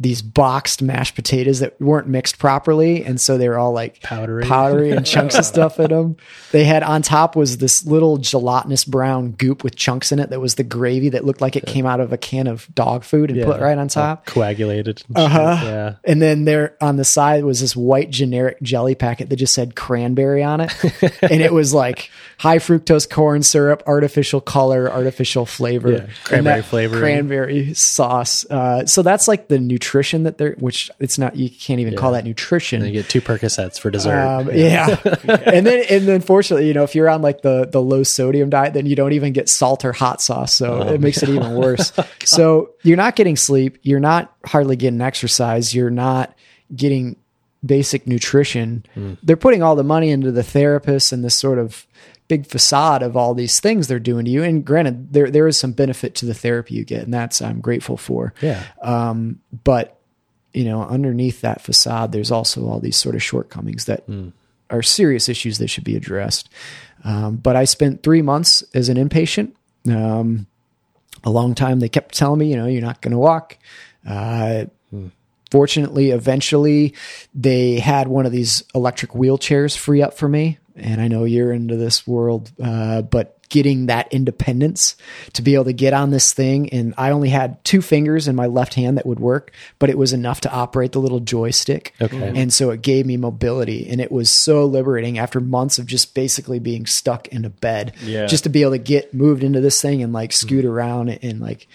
these 0.00 0.22
boxed 0.22 0.82
mashed 0.82 1.14
potatoes 1.14 1.60
that 1.60 1.80
weren't 1.80 2.08
mixed 2.08 2.38
properly, 2.38 3.04
and 3.04 3.20
so 3.20 3.38
they 3.38 3.48
were 3.48 3.56
all 3.58 3.72
like 3.72 4.02
Powdery. 4.02 4.44
powdery 4.44 4.90
and 4.90 5.06
chunks 5.06 5.36
of 5.36 5.44
stuff 5.44 5.78
in 5.78 5.90
them. 5.90 6.16
They 6.50 6.62
had 6.64 6.84
on 6.84 7.02
top 7.02 7.34
was 7.34 7.58
this 7.58 7.84
little 7.84 8.16
gelatinous 8.16 8.84
brown 8.84 9.32
goop 9.32 9.64
with 9.64 9.74
chunks 9.74 10.12
in 10.12 10.20
it 10.20 10.30
that 10.30 10.40
was 10.40 10.54
the 10.54 10.62
gravy 10.62 11.08
that 11.08 11.24
looked 11.24 11.40
like 11.40 11.56
it 11.56 11.66
came 11.66 11.84
out 11.84 11.98
of 11.98 12.12
a 12.12 12.16
can 12.16 12.46
of 12.46 12.72
dog 12.74 13.02
food 13.02 13.30
and 13.32 13.42
put 13.44 13.60
right 13.60 13.76
on 13.76 13.88
top. 13.88 14.24
coagulated. 14.26 15.02
and. 15.08 15.16
Uh-huh. 15.16 15.60
Yeah. 15.64 15.94
And 16.04 16.22
then 16.22 16.44
there 16.44 16.76
on 16.80 16.94
the 16.96 17.04
side 17.04 17.42
was 17.42 17.60
this 17.60 17.74
white 17.74 18.10
generic 18.10 18.60
jelly 18.62 18.94
packet 18.94 19.30
that 19.30 19.36
just 19.36 19.52
said 19.54 19.74
cranberry 19.74 20.44
on 20.44 20.60
it. 20.60 20.72
and 21.22 21.40
it 21.40 21.52
was 21.52 21.74
like 21.74 22.10
high 22.38 22.58
fructose 22.58 23.08
corn 23.10 23.42
syrup, 23.42 23.82
artificial 23.86 24.40
color, 24.40 24.88
artificial 24.90 25.44
flavor, 25.46 25.90
Yeah, 25.92 26.06
cranberry 26.22 26.62
flavor 26.62 27.00
cranberry 27.00 27.74
sauce. 27.74 28.44
Uh, 28.48 28.86
so 28.86 29.02
that's 29.02 29.26
like 29.26 29.48
the 29.48 29.58
nutrition 29.84 30.22
that 30.22 30.38
they're, 30.38 30.52
which 30.58 30.90
it's 30.98 31.18
not, 31.18 31.36
you 31.36 31.50
can't 31.50 31.80
even 31.80 31.94
call 31.96 32.12
that 32.12 32.24
nutrition. 32.24 32.84
You 32.84 32.92
get 32.92 33.08
two 33.08 33.20
Percocets 33.20 33.78
for 33.78 33.90
dessert. 33.90 34.18
Um, 34.18 34.50
yeah. 34.52 34.96
and 35.24 35.66
then, 35.66 35.84
and 35.90 36.08
then 36.08 36.20
fortunately, 36.20 36.66
you 36.66 36.74
know, 36.74 36.84
if 36.84 36.94
you're 36.94 37.08
on 37.08 37.22
like 37.22 37.42
the, 37.42 37.66
the 37.66 37.80
low 37.80 38.02
sodium 38.02 38.50
diet, 38.50 38.74
then 38.74 38.86
you 38.86 38.96
don't 38.96 39.12
even 39.12 39.32
get 39.32 39.48
salt 39.48 39.84
or 39.84 39.92
hot 39.92 40.22
sauce. 40.22 40.54
So 40.54 40.82
Oh, 40.82 40.92
it 40.92 41.00
makes 41.00 41.22
it 41.22 41.28
even 41.28 41.54
worse. 41.54 41.92
so 42.24 42.70
you're 42.82 42.96
not 42.96 43.16
getting 43.16 43.36
sleep. 43.36 43.78
You're 43.82 44.00
not 44.00 44.34
hardly 44.46 44.76
getting 44.76 45.00
exercise. 45.00 45.74
You're 45.74 45.90
not 45.90 46.34
getting 46.74 47.16
basic 47.64 48.06
nutrition. 48.06 48.84
Hmm. 48.94 49.14
They're 49.22 49.36
putting 49.36 49.62
all 49.62 49.76
the 49.76 49.84
money 49.84 50.10
into 50.10 50.32
the 50.32 50.42
therapists 50.42 51.12
and 51.12 51.24
this 51.24 51.34
sort 51.34 51.58
of 51.58 51.86
big 52.28 52.46
facade 52.46 53.02
of 53.02 53.16
all 53.16 53.34
these 53.34 53.60
things 53.60 53.86
they're 53.86 53.98
doing 53.98 54.24
to 54.24 54.30
you. 54.30 54.42
And 54.42 54.64
granted, 54.64 55.12
there, 55.12 55.30
there 55.30 55.46
is 55.46 55.58
some 55.58 55.72
benefit 55.72 56.14
to 56.16 56.26
the 56.26 56.34
therapy 56.34 56.74
you 56.74 56.84
get. 56.84 57.02
And 57.04 57.12
that's, 57.12 57.42
I'm 57.42 57.60
grateful 57.60 57.96
for. 57.96 58.32
yeah. 58.40 58.64
Um, 58.82 59.40
but 59.64 59.98
you 60.52 60.64
know, 60.64 60.82
underneath 60.82 61.40
that 61.40 61.60
facade, 61.60 62.12
there's 62.12 62.30
also 62.30 62.66
all 62.66 62.78
these 62.80 62.96
sort 62.96 63.14
of 63.16 63.22
shortcomings 63.22 63.86
that 63.86 64.04
are 64.70 64.82
serious 64.82 65.28
issues 65.28 65.58
that 65.58 65.68
should 65.68 65.84
be 65.84 65.96
addressed. 65.96 66.48
Um, 67.02 67.36
but 67.36 67.56
I 67.56 67.64
spent 67.64 68.02
three 68.02 68.22
months 68.22 68.62
as 68.72 68.88
an 68.88 68.96
inpatient. 68.96 69.52
Um, 69.88 70.46
a 71.24 71.30
long 71.30 71.54
time. 71.54 71.80
They 71.80 71.88
kept 71.88 72.14
telling 72.14 72.38
me, 72.38 72.50
you 72.50 72.56
know, 72.56 72.66
you're 72.66 72.82
not 72.82 73.00
going 73.00 73.12
to 73.12 73.18
walk. 73.18 73.58
Uh, 74.06 74.66
Fortunately, 75.50 76.10
eventually, 76.10 76.94
they 77.32 77.78
had 77.78 78.08
one 78.08 78.26
of 78.26 78.32
these 78.32 78.64
electric 78.74 79.12
wheelchairs 79.12 79.76
free 79.78 80.02
up 80.02 80.14
for 80.14 80.28
me. 80.28 80.58
And 80.76 81.00
I 81.00 81.08
know 81.08 81.24
you're 81.24 81.52
into 81.52 81.76
this 81.76 82.06
world, 82.06 82.50
uh, 82.62 83.02
but 83.02 83.34
getting 83.48 83.86
that 83.86 84.12
independence 84.12 84.96
to 85.32 85.42
be 85.42 85.54
able 85.54 85.64
to 85.64 85.72
get 85.72 85.92
on 85.92 86.10
this 86.10 86.32
thing. 86.32 86.68
And 86.70 86.92
I 86.98 87.10
only 87.10 87.28
had 87.28 87.62
two 87.64 87.80
fingers 87.80 88.26
in 88.26 88.34
my 88.34 88.46
left 88.46 88.74
hand 88.74 88.96
that 88.96 89.06
would 89.06 89.20
work, 89.20 89.52
but 89.78 89.90
it 89.90 89.96
was 89.96 90.12
enough 90.12 90.40
to 90.40 90.52
operate 90.52 90.90
the 90.90 91.00
little 91.00 91.20
joystick. 91.20 91.94
Okay. 92.00 92.16
Mm-hmm. 92.16 92.36
And 92.36 92.52
so 92.52 92.70
it 92.70 92.82
gave 92.82 93.06
me 93.06 93.16
mobility. 93.16 93.88
And 93.88 94.00
it 94.00 94.10
was 94.10 94.30
so 94.30 94.64
liberating 94.64 95.18
after 95.18 95.38
months 95.38 95.78
of 95.78 95.86
just 95.86 96.14
basically 96.14 96.58
being 96.58 96.86
stuck 96.86 97.28
in 97.28 97.44
a 97.44 97.50
bed. 97.50 97.94
Yeah. 98.02 98.26
Just 98.26 98.42
to 98.44 98.50
be 98.50 98.62
able 98.62 98.72
to 98.72 98.78
get 98.78 99.14
moved 99.14 99.44
into 99.44 99.60
this 99.60 99.80
thing 99.80 100.02
and 100.02 100.12
like 100.12 100.32
scoot 100.32 100.64
mm-hmm. 100.64 100.74
around 100.74 101.08
and 101.10 101.40
like 101.40 101.68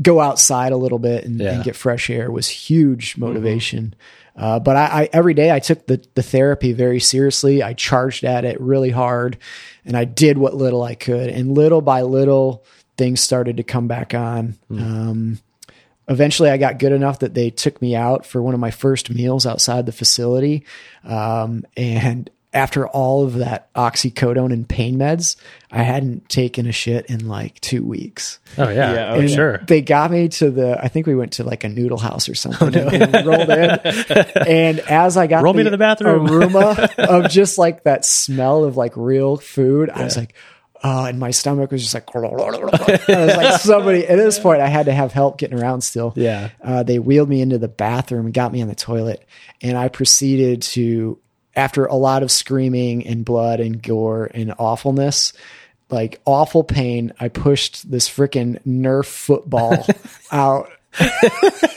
go 0.00 0.20
outside 0.20 0.72
a 0.72 0.76
little 0.76 0.98
bit 1.00 1.24
and, 1.24 1.40
Yeah. 1.40 1.54
and 1.54 1.64
get 1.64 1.74
fresh 1.74 2.08
air 2.10 2.30
was 2.30 2.48
huge 2.48 3.12
mm-hmm. 3.12 3.22
motivation. 3.22 3.94
Uh, 4.36 4.58
but 4.58 4.76
I, 4.76 4.84
I 4.84 5.08
every 5.12 5.34
day 5.34 5.50
I 5.50 5.60
took 5.60 5.86
the 5.86 6.04
the 6.14 6.22
therapy 6.22 6.72
very 6.72 7.00
seriously. 7.00 7.62
I 7.62 7.72
charged 7.72 8.24
at 8.24 8.44
it 8.44 8.60
really 8.60 8.90
hard, 8.90 9.38
and 9.84 9.96
I 9.96 10.04
did 10.04 10.38
what 10.38 10.54
little 10.54 10.82
I 10.82 10.94
could. 10.94 11.30
And 11.30 11.54
little 11.54 11.80
by 11.80 12.02
little, 12.02 12.64
things 12.98 13.20
started 13.20 13.56
to 13.56 13.62
come 13.62 13.88
back 13.88 14.14
on. 14.14 14.56
Um, 14.70 15.38
eventually, 16.08 16.50
I 16.50 16.58
got 16.58 16.78
good 16.78 16.92
enough 16.92 17.20
that 17.20 17.34
they 17.34 17.50
took 17.50 17.80
me 17.80 17.96
out 17.96 18.26
for 18.26 18.42
one 18.42 18.54
of 18.54 18.60
my 18.60 18.70
first 18.70 19.10
meals 19.10 19.46
outside 19.46 19.86
the 19.86 19.92
facility. 19.92 20.64
Um, 21.04 21.64
and 21.76 22.28
after 22.56 22.88
all 22.88 23.24
of 23.24 23.34
that 23.34 23.72
oxycodone 23.74 24.52
and 24.52 24.66
pain 24.68 24.96
meds, 24.96 25.36
I 25.70 25.82
hadn't 25.82 26.28
taken 26.28 26.66
a 26.66 26.72
shit 26.72 27.06
in 27.06 27.28
like 27.28 27.60
two 27.60 27.84
weeks. 27.84 28.38
Oh 28.56 28.68
yeah. 28.70 28.94
Yeah, 28.94 29.12
oh, 29.14 29.26
sure. 29.26 29.58
They 29.66 29.82
got 29.82 30.10
me 30.10 30.28
to 30.30 30.50
the, 30.50 30.82
I 30.82 30.88
think 30.88 31.06
we 31.06 31.14
went 31.14 31.32
to 31.34 31.44
like 31.44 31.64
a 31.64 31.68
noodle 31.68 31.98
house 31.98 32.28
or 32.28 32.34
something 32.34 32.74
Oh, 32.76 32.88
and 32.88 33.26
rolled 33.26 33.50
in. 33.50 33.78
And 34.46 34.78
as 34.80 35.16
I 35.16 35.26
got 35.26 35.42
Roll 35.44 35.52
me 35.52 35.64
to 35.64 35.70
the 35.70 35.76
bathroom. 35.78 36.26
aroma 36.30 36.88
of 36.98 37.30
just 37.30 37.58
like 37.58 37.84
that 37.84 38.04
smell 38.04 38.64
of 38.64 38.76
like 38.76 38.96
real 38.96 39.36
food, 39.36 39.90
I 39.90 40.04
was 40.04 40.16
like, 40.16 40.34
oh, 40.82 41.04
and 41.04 41.18
my 41.18 41.32
stomach 41.32 41.70
was 41.70 41.82
just 41.82 41.94
like, 41.94 42.04
I 42.14 42.18
was 42.20 43.36
like, 43.36 43.60
somebody, 43.60 44.06
at 44.06 44.16
this 44.16 44.38
point, 44.38 44.62
I 44.62 44.68
had 44.68 44.86
to 44.86 44.92
have 44.92 45.12
help 45.12 45.36
getting 45.36 45.60
around 45.60 45.82
still. 45.82 46.12
Yeah. 46.16 46.50
Uh, 46.62 46.82
they 46.84 46.98
wheeled 46.98 47.28
me 47.28 47.42
into 47.42 47.58
the 47.58 47.68
bathroom 47.68 48.24
and 48.26 48.34
got 48.34 48.52
me 48.52 48.62
on 48.62 48.68
the 48.68 48.74
toilet. 48.74 49.26
And 49.60 49.76
I 49.76 49.88
proceeded 49.88 50.62
to, 50.62 51.18
after 51.56 51.86
a 51.86 51.94
lot 51.94 52.22
of 52.22 52.30
screaming 52.30 53.06
and 53.06 53.24
blood 53.24 53.58
and 53.60 53.82
gore 53.82 54.30
and 54.32 54.54
awfulness, 54.58 55.32
like 55.90 56.20
awful 56.24 56.62
pain, 56.62 57.12
I 57.18 57.28
pushed 57.28 57.90
this 57.90 58.08
freaking 58.08 58.62
Nerf 58.64 59.06
football 59.06 59.86
out. 60.30 60.70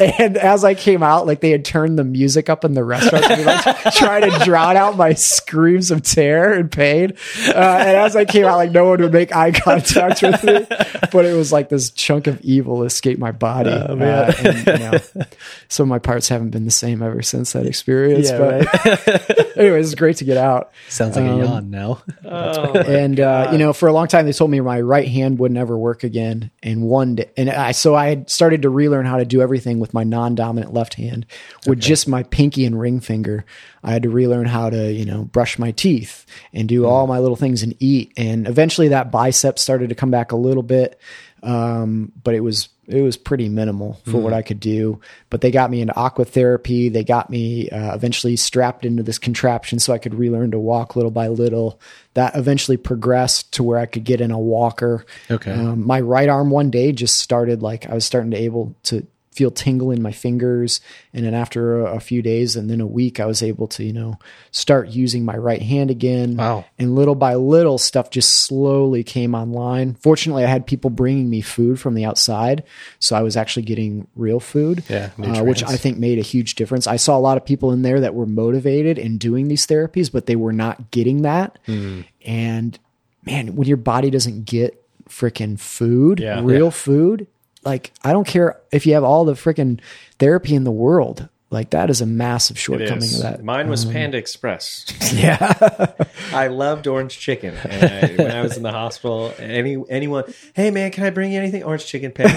and 0.00 0.36
as 0.36 0.64
I 0.64 0.74
came 0.74 1.02
out, 1.02 1.26
like 1.26 1.40
they 1.40 1.50
had 1.50 1.64
turned 1.64 1.98
the 1.98 2.04
music 2.04 2.48
up 2.48 2.64
in 2.64 2.74
the 2.74 2.82
restaurant 2.84 3.24
to 3.24 3.44
like 3.44 3.94
try 3.94 4.20
to 4.20 4.44
drown 4.44 4.76
out 4.76 4.96
my 4.96 5.14
screams 5.14 5.90
of 5.90 6.02
terror 6.02 6.52
and 6.54 6.70
pain. 6.70 7.12
Uh, 7.48 7.52
and 7.52 7.96
as 7.96 8.16
I 8.16 8.24
came 8.24 8.44
out, 8.46 8.56
like 8.56 8.70
no 8.72 8.86
one 8.88 9.00
would 9.00 9.12
make 9.12 9.34
eye 9.34 9.52
contact 9.52 10.22
with 10.22 10.42
me, 10.44 10.66
but 11.12 11.24
it 11.24 11.36
was 11.36 11.52
like 11.52 11.68
this 11.68 11.90
chunk 11.90 12.26
of 12.26 12.40
evil 12.40 12.82
escaped 12.84 13.20
my 13.20 13.32
body. 13.32 13.70
Oh, 13.70 13.98
Uh, 13.98 14.32
and, 14.44 14.66
you 14.66 14.78
know, 14.90 15.24
some 15.68 15.84
of 15.84 15.88
my 15.88 15.98
parts 15.98 16.28
haven't 16.28 16.50
been 16.50 16.64
the 16.64 16.70
same 16.70 17.02
ever 17.02 17.22
since 17.22 17.52
that 17.52 17.66
experience. 17.66 18.30
Yeah, 18.30 18.38
but 18.38 19.56
anyways, 19.56 19.92
it's 19.92 19.94
great 19.98 20.16
to 20.18 20.24
get 20.24 20.36
out. 20.36 20.72
Sounds 20.88 21.16
like 21.16 21.24
Um, 21.26 21.40
a 21.40 21.44
yawn 21.44 21.70
now. 21.70 22.02
Oh, 22.24 22.72
and 22.78 23.20
uh, 23.20 23.48
you 23.52 23.58
know, 23.58 23.72
for 23.72 23.88
a 23.88 23.92
long 23.92 24.06
time, 24.08 24.26
they 24.26 24.32
told 24.32 24.50
me 24.50 24.60
my 24.60 24.80
right 24.80 25.06
hand 25.08 25.38
would 25.38 25.52
never 25.52 25.76
work 25.76 26.04
again. 26.04 26.50
And 26.62 26.82
one 26.82 27.16
day, 27.16 27.30
and 27.36 27.50
I 27.50 27.72
so 27.72 27.94
I 27.94 28.08
had 28.08 28.30
started 28.30 28.62
to 28.62 28.70
relearn 28.70 29.06
how 29.06 29.18
to 29.18 29.24
do 29.24 29.40
everything 29.42 29.80
with 29.80 29.89
my 29.92 30.04
non-dominant 30.04 30.72
left 30.72 30.94
hand, 30.94 31.26
with 31.66 31.80
just 31.80 32.08
my 32.08 32.22
pinky 32.24 32.64
and 32.64 32.80
ring 32.80 33.00
finger. 33.00 33.44
I 33.82 33.92
had 33.92 34.02
to 34.02 34.10
relearn 34.10 34.46
how 34.46 34.70
to, 34.70 34.92
you 34.92 35.04
know, 35.04 35.24
brush 35.24 35.58
my 35.58 35.70
teeth 35.70 36.26
and 36.52 36.68
do 36.68 36.86
all 36.86 37.06
my 37.06 37.18
little 37.18 37.36
things 37.36 37.62
and 37.62 37.74
eat. 37.78 38.12
And 38.16 38.46
eventually, 38.46 38.88
that 38.88 39.10
bicep 39.10 39.58
started 39.58 39.88
to 39.88 39.94
come 39.94 40.10
back 40.10 40.32
a 40.32 40.36
little 40.36 40.62
bit, 40.62 41.00
um, 41.42 42.12
but 42.22 42.34
it 42.34 42.40
was 42.40 42.68
it 42.90 43.02
was 43.02 43.16
pretty 43.16 43.48
minimal 43.48 44.00
for 44.04 44.18
what 44.18 44.32
I 44.32 44.42
could 44.42 44.58
do. 44.58 45.00
But 45.30 45.40
they 45.40 45.52
got 45.52 45.70
me 45.70 45.80
into 45.80 45.96
aqua 45.96 46.24
therapy. 46.24 46.88
They 46.88 47.04
got 47.04 47.30
me 47.30 47.70
uh, 47.70 47.94
eventually 47.94 48.34
strapped 48.36 48.84
into 48.84 49.02
this 49.04 49.18
contraption 49.18 49.78
so 49.78 49.92
I 49.92 49.98
could 49.98 50.14
relearn 50.14 50.50
to 50.50 50.58
walk 50.58 50.96
little 50.96 51.12
by 51.12 51.28
little. 51.28 51.80
That 52.14 52.34
eventually 52.36 52.76
progressed 52.76 53.52
to 53.54 53.62
where 53.62 53.78
I 53.78 53.86
could 53.86 54.04
get 54.04 54.20
in 54.20 54.32
a 54.32 54.38
walker. 54.38 55.06
Okay. 55.30 55.52
Um, 55.52 55.86
my 55.86 56.00
right 56.00 56.28
arm 56.28 56.50
one 56.50 56.70
day 56.70 56.90
just 56.90 57.18
started 57.18 57.62
like 57.62 57.88
I 57.88 57.94
was 57.94 58.04
starting 58.04 58.32
to 58.32 58.36
able 58.36 58.74
to 58.84 59.06
feel 59.32 59.50
tingle 59.50 59.90
in 59.92 60.02
my 60.02 60.10
fingers. 60.12 60.80
And 61.14 61.24
then 61.24 61.34
after 61.34 61.80
a, 61.86 61.96
a 61.96 62.00
few 62.00 62.20
days 62.20 62.56
and 62.56 62.68
then 62.68 62.80
a 62.80 62.86
week 62.86 63.20
i 63.20 63.26
was 63.26 63.42
able 63.42 63.68
to 63.68 63.84
you 63.84 63.92
know 63.92 64.18
start 64.50 64.88
using 64.88 65.24
my 65.24 65.36
right 65.36 65.62
hand 65.62 65.90
again. 65.90 66.36
Wow. 66.36 66.64
and 66.78 66.94
little 66.96 67.14
by 67.14 67.34
little 67.36 67.78
stuff 67.78 68.10
just 68.10 68.44
slowly 68.44 69.04
came 69.04 69.34
online. 69.34 69.94
Fortunately 69.94 70.44
i 70.44 70.48
had 70.48 70.66
people 70.66 70.90
bringing 70.90 71.30
me 71.30 71.40
food 71.42 71.78
from 71.78 71.94
the 71.94 72.04
outside 72.04 72.64
so 72.98 73.14
i 73.16 73.22
was 73.22 73.36
actually 73.36 73.62
getting 73.62 74.06
real 74.16 74.40
food 74.40 74.82
Yeah, 74.88 75.10
uh, 75.22 75.44
which 75.44 75.62
i 75.62 75.76
think 75.76 75.96
made 75.98 76.18
a 76.18 76.22
huge 76.22 76.54
difference. 76.56 76.86
I 76.86 76.96
saw 76.96 77.16
a 77.16 77.20
lot 77.20 77.36
of 77.36 77.44
people 77.44 77.70
in 77.72 77.82
there 77.82 78.00
that 78.00 78.14
were 78.14 78.26
motivated 78.26 78.98
in 78.98 79.16
doing 79.18 79.48
these 79.48 79.66
therapies 79.66 80.10
but 80.12 80.26
they 80.26 80.36
were 80.36 80.52
not 80.52 80.90
getting 80.90 81.22
that. 81.22 81.58
Hmm. 81.66 82.00
and 82.26 82.78
man 83.24 83.54
when 83.54 83.68
your 83.68 83.76
body 83.76 84.10
doesn't 84.10 84.44
get 84.46 84.82
freaking 85.08 85.58
food 85.58 86.18
Yeah. 86.20 86.40
real 86.42 86.70
food 86.70 87.26
like 87.64 87.92
i 88.04 88.12
don't 88.12 88.26
care 88.26 88.60
if 88.72 88.86
you 88.86 88.94
have 88.94 89.04
all 89.04 89.24
the 89.24 89.34
freaking 89.34 89.80
therapy 90.18 90.54
in 90.54 90.64
the 90.64 90.70
world 90.70 91.28
like 91.50 91.70
that 91.70 91.90
is 91.90 92.00
a 92.00 92.06
massive 92.06 92.56
shortcoming 92.56 93.12
of 93.14 93.22
that 93.22 93.42
Mine 93.42 93.68
was 93.68 93.84
um, 93.84 93.92
Panda 93.92 94.16
Express. 94.16 94.86
yeah 95.12 95.92
I 96.32 96.46
loved 96.46 96.86
orange 96.86 97.18
chicken. 97.18 97.56
And 97.68 97.84
I, 97.84 98.22
when 98.22 98.30
I 98.30 98.40
was 98.40 98.56
in 98.56 98.62
the 98.62 98.70
hospital, 98.70 99.34
any 99.36 99.82
anyone, 99.88 100.32
hey 100.54 100.70
man, 100.70 100.92
can 100.92 101.02
I 101.02 101.10
bring 101.10 101.32
you 101.32 101.40
anything? 101.40 101.64
Orange 101.64 101.86
chicken, 101.86 102.12
Panda 102.12 102.36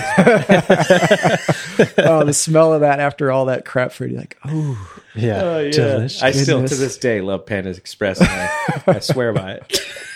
Express. 0.50 1.94
oh 2.00 2.24
the 2.26 2.34
smell 2.34 2.74
of 2.74 2.82
that 2.82 3.00
after 3.00 3.32
all 3.32 3.46
that 3.46 3.66
crap 3.66 3.92
food 3.92 4.10
you're 4.12 4.20
like 4.20 4.36
oh 4.46 4.94
Yeah. 5.16 5.42
Oh, 5.44 5.60
yeah. 5.60 5.72
Delicious. 5.72 6.24
I 6.24 6.32
still 6.32 6.68
to 6.68 6.76
this 6.76 6.98
day 6.98 7.22
love 7.22 7.46
Panda 7.46 7.70
Express. 7.70 8.20
And 8.20 8.30
I, 8.30 8.84
I 8.88 9.00
swear 9.00 9.32
by 9.32 9.54
it. 9.54 9.80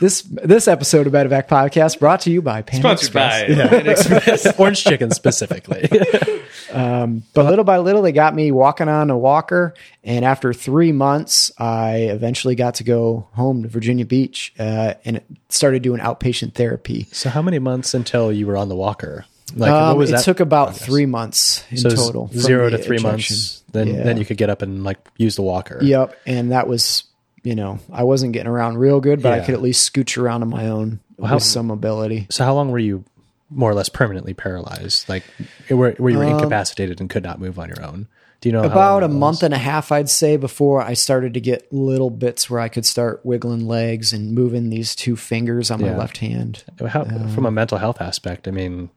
this 0.00 0.22
this 0.22 0.68
episode 0.68 1.06
of 1.06 1.12
Medevac 1.12 1.48
podcast 1.48 1.98
brought 1.98 2.20
to 2.22 2.30
you 2.30 2.42
by 2.42 2.62
Panda 2.62 2.96
Sponsored 2.98 3.06
Express. 3.06 3.48
by 3.48 3.68
Panda 3.68 3.90
Express. 3.90 4.58
Orange 4.58 4.84
chicken 4.84 5.10
specifically. 5.10 5.88
Um, 6.70 7.22
but 7.32 7.46
little 7.46 7.64
by 7.64 7.78
little, 7.78 8.02
they 8.02 8.12
got 8.12 8.34
me 8.34 8.52
walking 8.52 8.88
on 8.88 9.10
a 9.10 9.16
walker. 9.16 9.74
And 10.04 10.24
after 10.24 10.52
three 10.52 10.92
months, 10.92 11.50
I 11.58 12.08
eventually 12.10 12.54
got 12.54 12.76
to 12.76 12.84
go 12.84 13.26
home 13.32 13.62
to 13.62 13.68
Virginia 13.68 14.04
Beach 14.04 14.52
uh, 14.58 14.94
and 15.04 15.22
started 15.48 15.82
doing 15.82 16.00
outpatient 16.00 16.54
therapy. 16.54 17.06
So, 17.10 17.30
how 17.30 17.42
many 17.42 17.58
months 17.58 17.94
until 17.94 18.32
you 18.32 18.46
were 18.46 18.56
on 18.56 18.68
the 18.68 18.76
walker? 18.76 19.24
Like, 19.56 19.70
um, 19.70 20.00
it 20.02 20.06
that? 20.08 20.24
took 20.24 20.40
about 20.40 20.76
three 20.76 21.06
months 21.06 21.64
in 21.70 21.78
so 21.78 21.88
total. 21.88 22.28
Zero 22.34 22.68
to 22.68 22.76
three 22.76 22.96
injection. 22.96 23.34
months. 23.34 23.62
Then, 23.72 23.88
yeah. 23.88 24.02
then 24.02 24.18
you 24.18 24.24
could 24.24 24.36
get 24.36 24.50
up 24.50 24.62
and 24.62 24.84
like 24.84 24.98
use 25.16 25.36
the 25.36 25.42
walker. 25.42 25.78
Yep. 25.80 26.18
And 26.26 26.52
that 26.52 26.68
was, 26.68 27.04
you 27.48 27.54
know, 27.54 27.78
I 27.90 28.04
wasn't 28.04 28.34
getting 28.34 28.48
around 28.48 28.76
real 28.76 29.00
good, 29.00 29.22
but 29.22 29.30
yeah. 29.30 29.42
I 29.42 29.46
could 29.46 29.54
at 29.54 29.62
least 29.62 29.90
scooch 29.90 30.20
around 30.20 30.42
on 30.42 30.50
my 30.50 30.66
own 30.66 31.00
well, 31.16 31.34
with 31.34 31.42
some 31.42 31.68
mobility. 31.68 32.26
So, 32.28 32.44
how 32.44 32.54
long 32.54 32.70
were 32.70 32.78
you 32.78 33.04
more 33.50 33.70
or 33.70 33.74
less 33.74 33.88
permanently 33.88 34.34
paralyzed, 34.34 35.08
like 35.08 35.24
where, 35.68 35.92
where 35.92 36.12
you 36.12 36.18
were 36.18 36.24
um, 36.24 36.34
incapacitated 36.34 37.00
and 37.00 37.08
could 37.08 37.22
not 37.22 37.40
move 37.40 37.58
on 37.58 37.68
your 37.68 37.82
own. 37.82 38.06
Do 38.40 38.48
you 38.48 38.52
know 38.52 38.62
about 38.62 39.02
a 39.02 39.08
month 39.08 39.42
and 39.42 39.52
a 39.52 39.58
half, 39.58 39.90
I'd 39.90 40.10
say, 40.10 40.36
before 40.36 40.82
I 40.82 40.92
started 40.92 41.34
to 41.34 41.40
get 41.40 41.72
little 41.72 42.10
bits 42.10 42.48
where 42.48 42.60
I 42.60 42.68
could 42.68 42.86
start 42.86 43.24
wiggling 43.24 43.66
legs 43.66 44.12
and 44.12 44.32
moving 44.32 44.70
these 44.70 44.94
two 44.94 45.16
fingers 45.16 45.70
on 45.70 45.80
yeah. 45.80 45.92
my 45.92 45.96
left 45.96 46.18
hand. 46.18 46.62
How, 46.86 47.02
um, 47.02 47.30
from 47.30 47.46
a 47.46 47.50
mental 47.50 47.78
health 47.78 48.00
aspect, 48.00 48.46
I 48.46 48.52
mean, 48.52 48.90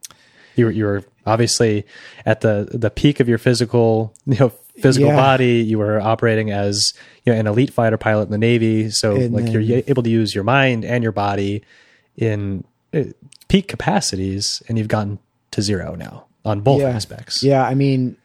you 0.54 0.66
were, 0.66 0.70
you 0.70 0.84
were 0.84 1.02
obviously 1.26 1.84
at 2.26 2.40
the 2.40 2.68
the 2.72 2.90
peak 2.90 3.20
of 3.20 3.28
your 3.28 3.38
physical 3.38 4.12
you 4.26 4.38
know 4.38 4.52
physical 4.80 5.08
yeah. 5.08 5.16
body. 5.16 5.62
You 5.62 5.78
were 5.78 6.00
operating 6.00 6.50
as 6.50 6.94
you 7.24 7.32
know 7.32 7.38
an 7.38 7.46
elite 7.46 7.72
fighter 7.72 7.96
pilot 7.96 8.24
in 8.24 8.30
the 8.30 8.38
Navy, 8.38 8.90
so 8.90 9.16
and 9.16 9.34
like 9.34 9.46
then, 9.46 9.62
you're 9.62 9.82
able 9.86 10.02
to 10.02 10.10
use 10.10 10.34
your 10.34 10.44
mind 10.44 10.84
and 10.84 11.02
your 11.02 11.12
body 11.12 11.62
in 12.16 12.64
uh, 12.94 13.04
peak 13.48 13.68
capacities 13.68 14.62
and 14.68 14.78
you've 14.78 14.88
gotten 14.88 15.18
to 15.50 15.62
zero 15.62 15.94
now 15.94 16.26
on 16.44 16.60
both 16.60 16.80
yeah. 16.80 16.88
aspects. 16.88 17.42
Yeah, 17.42 17.64
I 17.64 17.74
mean, 17.74 18.16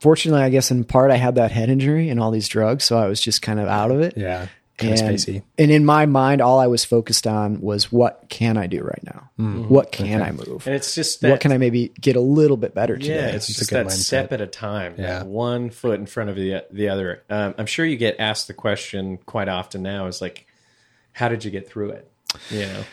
fortunately, 0.00 0.42
I 0.42 0.50
guess 0.50 0.70
in 0.70 0.84
part 0.84 1.10
I 1.10 1.16
had 1.16 1.34
that 1.36 1.52
head 1.52 1.68
injury 1.68 2.08
and 2.08 2.20
all 2.20 2.30
these 2.30 2.48
drugs, 2.48 2.84
so 2.84 2.98
I 2.98 3.06
was 3.06 3.20
just 3.20 3.42
kind 3.42 3.60
of 3.60 3.68
out 3.68 3.90
of 3.90 4.00
it. 4.00 4.14
Yeah. 4.16 4.48
And, 4.78 5.42
and 5.58 5.70
in 5.70 5.84
my 5.84 6.04
mind, 6.06 6.42
all 6.42 6.58
I 6.58 6.66
was 6.66 6.84
focused 6.84 7.26
on 7.26 7.60
was 7.60 7.90
what 7.90 8.26
can 8.28 8.58
I 8.58 8.66
do 8.66 8.82
right 8.82 9.02
now? 9.02 9.30
Mm-hmm. 9.38 9.68
What 9.68 9.90
can 9.90 10.20
okay. 10.20 10.22
I 10.22 10.32
move? 10.32 10.66
And 10.66 10.74
it's 10.74 10.94
just 10.94 11.22
that, 11.22 11.30
what 11.30 11.40
can 11.40 11.50
I 11.52 11.58
maybe 11.58 11.92
get 12.00 12.16
a 12.16 12.20
little 12.20 12.58
bit 12.58 12.74
better 12.74 12.98
today? 12.98 13.14
Yeah, 13.14 13.26
it's, 13.28 13.48
it's 13.48 13.58
just 13.58 13.70
that 13.70 13.86
mindset. 13.86 14.04
step 14.04 14.32
at 14.32 14.40
a 14.40 14.46
time. 14.46 14.94
Yeah, 14.98 15.22
one 15.22 15.70
foot 15.70 15.98
in 15.98 16.06
front 16.06 16.30
of 16.30 16.36
the 16.36 16.64
the 16.70 16.90
other. 16.90 17.22
Um, 17.30 17.54
I'm 17.56 17.66
sure 17.66 17.86
you 17.86 17.96
get 17.96 18.16
asked 18.18 18.48
the 18.48 18.54
question 18.54 19.16
quite 19.18 19.48
often 19.48 19.82
now. 19.82 20.06
Is 20.06 20.20
like, 20.20 20.46
how 21.12 21.28
did 21.28 21.44
you 21.44 21.50
get 21.50 21.68
through 21.68 21.90
it? 21.90 22.10
You 22.50 22.66
know. 22.66 22.84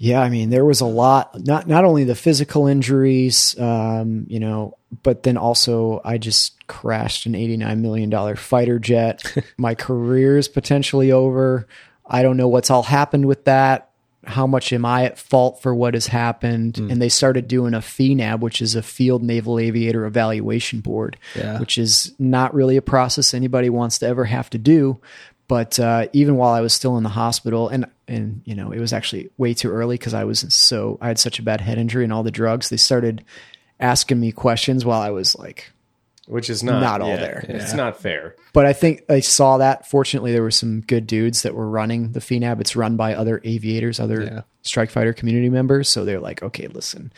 Yeah, 0.00 0.22
I 0.22 0.30
mean, 0.30 0.50
there 0.50 0.64
was 0.64 0.80
a 0.80 0.86
lot. 0.86 1.44
Not 1.44 1.66
not 1.66 1.84
only 1.84 2.04
the 2.04 2.14
physical 2.14 2.68
injuries, 2.68 3.58
um, 3.58 4.26
you 4.28 4.38
know, 4.38 4.78
but 5.02 5.24
then 5.24 5.36
also 5.36 6.00
I 6.04 6.18
just 6.18 6.66
crashed 6.68 7.26
an 7.26 7.34
eighty 7.34 7.56
nine 7.56 7.82
million 7.82 8.08
dollar 8.08 8.36
fighter 8.36 8.78
jet. 8.78 9.24
My 9.58 9.74
career 9.74 10.38
is 10.38 10.46
potentially 10.46 11.10
over. 11.10 11.66
I 12.06 12.22
don't 12.22 12.36
know 12.36 12.46
what's 12.46 12.70
all 12.70 12.84
happened 12.84 13.26
with 13.26 13.44
that. 13.46 13.90
How 14.24 14.46
much 14.46 14.72
am 14.72 14.84
I 14.84 15.04
at 15.04 15.18
fault 15.18 15.62
for 15.62 15.74
what 15.74 15.94
has 15.94 16.06
happened? 16.06 16.74
Mm. 16.74 16.92
And 16.92 17.02
they 17.02 17.08
started 17.08 17.48
doing 17.48 17.74
a 17.74 17.78
FNAB, 17.78 18.40
which 18.40 18.62
is 18.62 18.76
a 18.76 18.82
Field 18.82 19.22
Naval 19.24 19.58
Aviator 19.58 20.06
Evaluation 20.06 20.80
Board, 20.80 21.16
yeah. 21.34 21.58
which 21.58 21.76
is 21.76 22.14
not 22.18 22.54
really 22.54 22.76
a 22.76 22.82
process 22.82 23.34
anybody 23.34 23.68
wants 23.68 23.98
to 23.98 24.06
ever 24.06 24.26
have 24.26 24.48
to 24.50 24.58
do. 24.58 25.00
But 25.48 25.80
uh, 25.80 26.08
even 26.12 26.36
while 26.36 26.52
I 26.52 26.60
was 26.60 26.74
still 26.74 26.96
in 26.98 27.02
the 27.02 27.08
hospital, 27.08 27.68
and 27.68 27.86
and 28.06 28.42
you 28.44 28.54
know 28.54 28.70
it 28.70 28.78
was 28.78 28.92
actually 28.92 29.30
way 29.38 29.54
too 29.54 29.70
early 29.70 29.96
because 29.96 30.14
I 30.14 30.24
was 30.24 30.44
so 30.54 30.98
I 31.00 31.08
had 31.08 31.18
such 31.18 31.38
a 31.38 31.42
bad 31.42 31.62
head 31.62 31.78
injury 31.78 32.04
and 32.04 32.12
all 32.12 32.22
the 32.22 32.30
drugs. 32.30 32.68
They 32.68 32.76
started 32.76 33.24
asking 33.80 34.20
me 34.20 34.30
questions 34.30 34.84
while 34.84 35.00
I 35.00 35.10
was 35.10 35.34
like, 35.36 35.72
which 36.26 36.50
is 36.50 36.62
not 36.62 36.80
not 36.80 37.00
all 37.00 37.08
yeah, 37.08 37.16
there. 37.16 37.44
It's 37.48 37.70
yeah. 37.70 37.76
not 37.76 38.00
fair. 38.00 38.36
But 38.52 38.66
I 38.66 38.74
think 38.74 39.04
I 39.08 39.20
saw 39.20 39.58
that. 39.58 39.88
Fortunately, 39.88 40.32
there 40.32 40.42
were 40.42 40.50
some 40.50 40.82
good 40.82 41.06
dudes 41.06 41.42
that 41.42 41.54
were 41.54 41.68
running 41.68 42.12
the 42.12 42.20
FNAB. 42.20 42.60
It's 42.60 42.76
run 42.76 42.96
by 42.96 43.14
other 43.14 43.40
aviators, 43.42 43.98
other 43.98 44.22
yeah. 44.22 44.40
strike 44.62 44.90
fighter 44.90 45.14
community 45.14 45.48
members. 45.48 45.88
So 45.88 46.04
they're 46.04 46.20
like, 46.20 46.42
okay, 46.42 46.66
listen, 46.66 47.10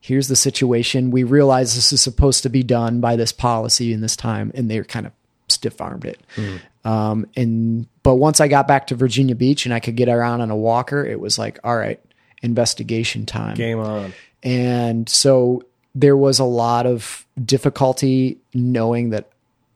here's 0.00 0.26
the 0.26 0.36
situation. 0.36 1.12
We 1.12 1.22
realize 1.22 1.76
this 1.76 1.92
is 1.92 2.00
supposed 2.00 2.42
to 2.42 2.48
be 2.48 2.64
done 2.64 3.00
by 3.00 3.14
this 3.14 3.32
policy 3.32 3.92
in 3.92 4.00
this 4.00 4.16
time, 4.16 4.50
and 4.54 4.68
they're 4.68 4.84
kind 4.84 5.06
of 5.06 5.12
stiff 5.48 5.80
armed 5.80 6.04
it. 6.04 6.20
Mm. 6.36 6.60
Um, 6.84 7.26
and 7.36 7.86
but 8.02 8.16
once 8.16 8.40
I 8.40 8.48
got 8.48 8.68
back 8.68 8.86
to 8.88 8.94
Virginia 8.94 9.34
Beach 9.34 9.66
and 9.66 9.74
I 9.74 9.80
could 9.80 9.96
get 9.96 10.08
around 10.08 10.40
on 10.40 10.50
a 10.50 10.56
walker, 10.56 11.04
it 11.04 11.20
was 11.20 11.38
like, 11.38 11.58
all 11.64 11.76
right, 11.76 12.00
investigation 12.42 13.26
time. 13.26 13.56
Game 13.56 13.78
on. 13.78 14.12
And 14.42 15.08
so 15.08 15.62
there 15.94 16.16
was 16.16 16.38
a 16.38 16.44
lot 16.44 16.86
of 16.86 17.26
difficulty 17.42 18.38
knowing 18.54 19.10
that 19.10 19.30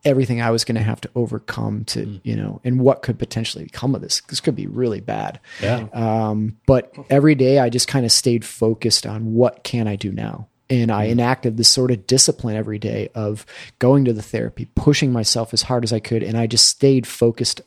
everything 0.05 0.41
I 0.41 0.51
was 0.51 0.65
going 0.65 0.77
to 0.77 0.83
have 0.83 1.01
to 1.03 1.11
overcome 1.15 1.85
to, 1.87 2.07
mm. 2.07 2.21
you 2.23 2.37
know, 2.37 2.61
and 2.65 2.81
what 2.81 3.03
could 3.03 3.19
potentially 3.19 3.69
come 3.71 3.95
of 3.95 4.01
this. 4.01 4.21
This 4.29 4.41
could 4.41 4.57
be 4.57 4.67
really 4.67 5.01
bad. 5.01 5.41
Yeah. 5.63 5.87
Um, 5.93 6.57
but 6.67 6.95
every 7.11 7.35
day 7.35 7.59
I 7.59 7.69
just 7.69 7.89
kind 7.89 8.07
of 8.07 8.13
stayed 8.13 8.45
focused 8.45 9.07
on 9.07 9.35
what 9.35 9.63
can 9.63 9.87
I 9.87 9.97
do 9.97 10.13
now? 10.13 10.47
And 10.71 10.93
I 10.93 11.09
mm. 11.09 11.11
enacted 11.11 11.57
this 11.57 11.71
sort 11.71 11.91
of 11.91 12.07
discipline 12.07 12.57
every 12.57 12.79
day 12.79 13.11
of 13.15 13.45
going 13.81 14.05
to 14.07 14.13
the 14.13 14.23
therapy, 14.23 14.69
pushing 14.77 15.13
myself 15.13 15.53
as 15.53 15.63
hard 15.63 15.85
as 15.85 15.93
I 15.93 15.99
could, 15.99 16.23
and 16.23 16.39
I 16.39 16.47
just 16.47 16.67
stayed 16.67 17.07
focused 17.07 17.61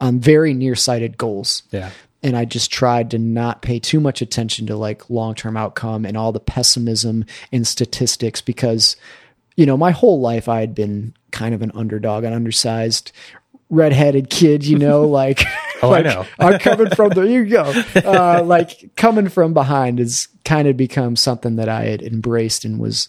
on 0.00 0.20
very 0.20 0.54
nearsighted 0.54 1.18
goals. 1.18 1.64
Yeah. 1.72 1.90
And 2.22 2.36
I 2.36 2.46
just 2.46 2.72
tried 2.72 3.10
to 3.10 3.18
not 3.18 3.60
pay 3.60 3.78
too 3.78 4.00
much 4.00 4.22
attention 4.22 4.66
to 4.68 4.76
like 4.76 5.10
long 5.10 5.34
term 5.34 5.58
outcome 5.58 6.06
and 6.06 6.16
all 6.16 6.32
the 6.32 6.40
pessimism 6.40 7.26
and 7.52 7.66
statistics 7.66 8.40
because, 8.40 8.96
you 9.56 9.66
know, 9.66 9.76
my 9.76 9.90
whole 9.90 10.20
life 10.20 10.48
I 10.48 10.60
had 10.60 10.74
been 10.74 11.12
kind 11.32 11.54
of 11.54 11.60
an 11.60 11.72
underdog, 11.74 12.24
an 12.24 12.32
undersized, 12.32 13.12
redheaded 13.74 14.30
kid, 14.30 14.64
you 14.64 14.78
know, 14.78 15.02
like, 15.08 15.42
oh, 15.82 15.90
like 15.90 16.06
I 16.06 16.08
know. 16.08 16.26
I'm 16.38 16.58
coming 16.58 16.90
from 16.90 17.10
the, 17.10 17.22
you 17.22 17.44
go, 17.46 17.62
uh, 18.04 18.42
like 18.42 18.96
coming 18.96 19.28
from 19.28 19.54
behind 19.54 19.98
has 19.98 20.28
kind 20.44 20.68
of 20.68 20.76
become 20.76 21.16
something 21.16 21.56
that 21.56 21.68
I 21.68 21.84
had 21.84 22.02
embraced 22.02 22.64
and 22.64 22.78
was 22.78 23.08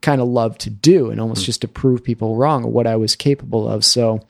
kind 0.00 0.20
of 0.20 0.28
loved 0.28 0.60
to 0.62 0.70
do 0.70 1.10
and 1.10 1.20
almost 1.20 1.42
mm. 1.42 1.46
just 1.46 1.60
to 1.60 1.68
prove 1.68 2.02
people 2.02 2.36
wrong 2.36 2.64
or 2.64 2.70
what 2.70 2.86
I 2.86 2.96
was 2.96 3.16
capable 3.16 3.68
of. 3.68 3.84
So, 3.84 4.20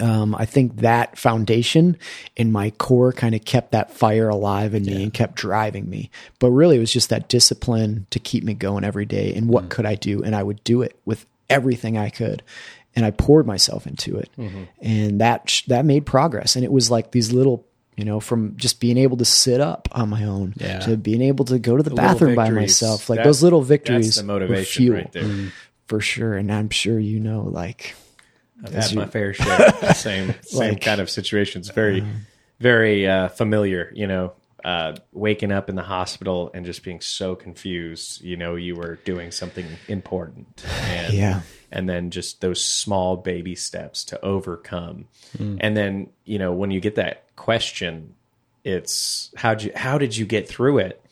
um, 0.00 0.34
I 0.34 0.44
think 0.44 0.78
that 0.78 1.16
foundation 1.16 1.96
in 2.36 2.50
my 2.50 2.70
core 2.70 3.12
kind 3.12 3.34
of 3.34 3.44
kept 3.44 3.72
that 3.72 3.92
fire 3.92 4.28
alive 4.28 4.74
in 4.74 4.84
me 4.84 4.94
yeah. 4.94 4.98
and 5.00 5.14
kept 5.14 5.36
driving 5.36 5.88
me. 5.88 6.10
But 6.40 6.50
really, 6.50 6.76
it 6.76 6.80
was 6.80 6.92
just 6.92 7.10
that 7.10 7.28
discipline 7.28 8.06
to 8.10 8.18
keep 8.18 8.44
me 8.44 8.54
going 8.54 8.84
every 8.84 9.06
day. 9.06 9.32
And 9.34 9.48
what 9.48 9.64
mm. 9.64 9.70
could 9.70 9.86
I 9.86 9.94
do? 9.94 10.22
And 10.22 10.34
I 10.34 10.42
would 10.42 10.62
do 10.64 10.82
it 10.82 10.98
with 11.04 11.26
everything 11.48 11.96
I 11.96 12.10
could 12.10 12.42
and 12.96 13.04
I 13.04 13.10
poured 13.10 13.46
myself 13.46 13.86
into 13.86 14.16
it, 14.18 14.30
mm-hmm. 14.38 14.64
and 14.80 15.20
that 15.20 15.62
that 15.68 15.84
made 15.84 16.06
progress. 16.06 16.56
And 16.56 16.64
it 16.64 16.72
was 16.72 16.90
like 16.90 17.10
these 17.10 17.32
little, 17.32 17.66
you 17.96 18.04
know, 18.04 18.20
from 18.20 18.56
just 18.56 18.80
being 18.80 18.98
able 18.98 19.16
to 19.16 19.24
sit 19.24 19.60
up 19.60 19.88
on 19.92 20.08
my 20.08 20.24
own 20.24 20.54
yeah. 20.56 20.80
to 20.80 20.96
being 20.96 21.22
able 21.22 21.44
to 21.46 21.58
go 21.58 21.76
to 21.76 21.82
the, 21.82 21.90
the 21.90 21.96
bathroom 21.96 22.34
by 22.34 22.50
myself, 22.50 23.10
like 23.10 23.24
those 23.24 23.42
little 23.42 23.62
victories. 23.62 24.06
That's 24.06 24.18
the 24.18 24.24
motivation 24.24 24.82
fuel, 24.82 24.96
right 24.96 25.12
there, 25.12 25.52
for 25.86 26.00
sure. 26.00 26.34
And 26.34 26.52
I'm 26.52 26.70
sure 26.70 26.98
you 26.98 27.20
know, 27.20 27.42
like 27.42 27.94
I've 28.64 28.74
had 28.74 28.90
you, 28.92 28.98
my 28.98 29.06
fair 29.06 29.34
share, 29.34 29.72
same 29.94 30.34
same 30.42 30.70
like, 30.74 30.80
kind 30.80 31.00
of 31.00 31.10
situations. 31.10 31.70
Very, 31.70 32.00
uh, 32.00 32.04
very 32.60 33.08
uh, 33.08 33.28
familiar. 33.28 33.90
You 33.94 34.06
know, 34.06 34.32
uh, 34.64 34.96
waking 35.12 35.52
up 35.52 35.68
in 35.68 35.76
the 35.76 35.82
hospital 35.82 36.50
and 36.54 36.64
just 36.64 36.82
being 36.82 37.00
so 37.00 37.34
confused. 37.34 38.22
You 38.22 38.36
know, 38.36 38.54
you 38.56 38.74
were 38.74 38.96
doing 39.04 39.30
something 39.30 39.66
important. 39.88 40.64
And, 40.80 41.12
yeah. 41.12 41.42
And 41.70 41.88
then 41.88 42.10
just 42.10 42.40
those 42.40 42.64
small 42.64 43.16
baby 43.16 43.54
steps 43.54 44.04
to 44.06 44.24
overcome. 44.24 45.06
Mm. 45.36 45.58
And 45.60 45.76
then, 45.76 46.10
you 46.24 46.38
know, 46.38 46.52
when 46.52 46.70
you 46.70 46.80
get 46.80 46.94
that 46.94 47.24
question, 47.36 48.14
it's 48.64 49.30
how 49.36 49.54
you 49.58 49.70
how 49.76 49.98
did 49.98 50.16
you 50.16 50.24
get 50.24 50.48
through 50.48 50.78
it? 50.78 51.04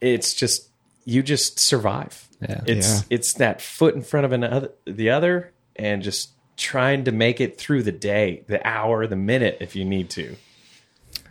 It's 0.00 0.32
just 0.32 0.70
you 1.04 1.22
just 1.22 1.60
survive. 1.60 2.26
Yeah. 2.40 2.62
It's 2.66 3.00
yeah. 3.00 3.06
it's 3.10 3.34
that 3.34 3.60
foot 3.60 3.94
in 3.94 4.02
front 4.02 4.24
of 4.24 4.32
another 4.32 4.70
the 4.86 5.10
other 5.10 5.52
and 5.76 6.02
just 6.02 6.30
trying 6.56 7.04
to 7.04 7.12
make 7.12 7.40
it 7.40 7.58
through 7.58 7.82
the 7.82 7.92
day, 7.92 8.44
the 8.46 8.66
hour, 8.66 9.06
the 9.06 9.16
minute 9.16 9.58
if 9.60 9.76
you 9.76 9.84
need 9.84 10.08
to. 10.10 10.36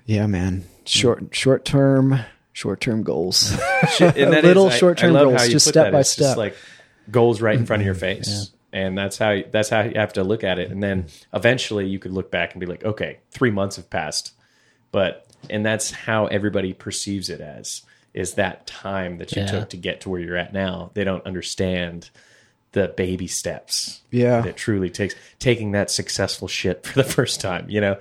Yeah, 0.05 0.27
man. 0.27 0.65
Short 0.85 1.23
short 1.31 1.65
term 1.65 2.19
short 2.53 2.81
term 2.81 3.03
goals. 3.03 3.51
little 3.99 4.69
short 4.69 4.97
term 4.97 5.13
goals, 5.13 5.47
just 5.49 5.67
step 5.67 5.91
by 5.91 6.01
step. 6.03 6.25
Just 6.25 6.37
like 6.37 6.55
goals 7.11 7.41
right 7.41 7.57
in 7.57 7.65
front 7.65 7.81
of 7.81 7.85
your 7.85 7.95
mm-hmm. 7.95 8.21
face. 8.21 8.51
Yeah. 8.73 8.79
And 8.79 8.97
that's 8.97 9.17
how 9.17 9.41
that's 9.51 9.69
how 9.69 9.81
you 9.81 9.93
have 9.95 10.13
to 10.13 10.23
look 10.23 10.43
at 10.43 10.59
it. 10.59 10.71
And 10.71 10.81
then 10.81 11.07
eventually 11.33 11.87
you 11.87 11.99
could 11.99 12.11
look 12.11 12.31
back 12.31 12.53
and 12.53 12.59
be 12.59 12.65
like, 12.65 12.83
okay, 12.83 13.19
three 13.31 13.51
months 13.51 13.75
have 13.75 13.89
passed. 13.89 14.33
But 14.91 15.27
and 15.49 15.65
that's 15.65 15.91
how 15.91 16.27
everybody 16.27 16.73
perceives 16.73 17.29
it 17.29 17.41
as 17.41 17.83
is 18.13 18.35
that 18.35 18.67
time 18.67 19.17
that 19.17 19.31
you 19.35 19.41
yeah. 19.41 19.47
took 19.47 19.69
to 19.69 19.77
get 19.77 20.01
to 20.01 20.09
where 20.09 20.21
you're 20.21 20.37
at 20.37 20.53
now. 20.53 20.91
They 20.93 21.03
don't 21.03 21.25
understand 21.25 22.09
the 22.73 22.87
baby 22.87 23.27
steps. 23.27 24.01
Yeah. 24.11 24.41
That 24.41 24.55
truly 24.55 24.89
takes 24.89 25.15
taking 25.39 25.71
that 25.71 25.89
successful 25.89 26.47
shit 26.47 26.85
for 26.85 26.93
the 26.93 27.03
first 27.03 27.41
time. 27.41 27.69
You 27.69 27.81
know, 27.81 27.99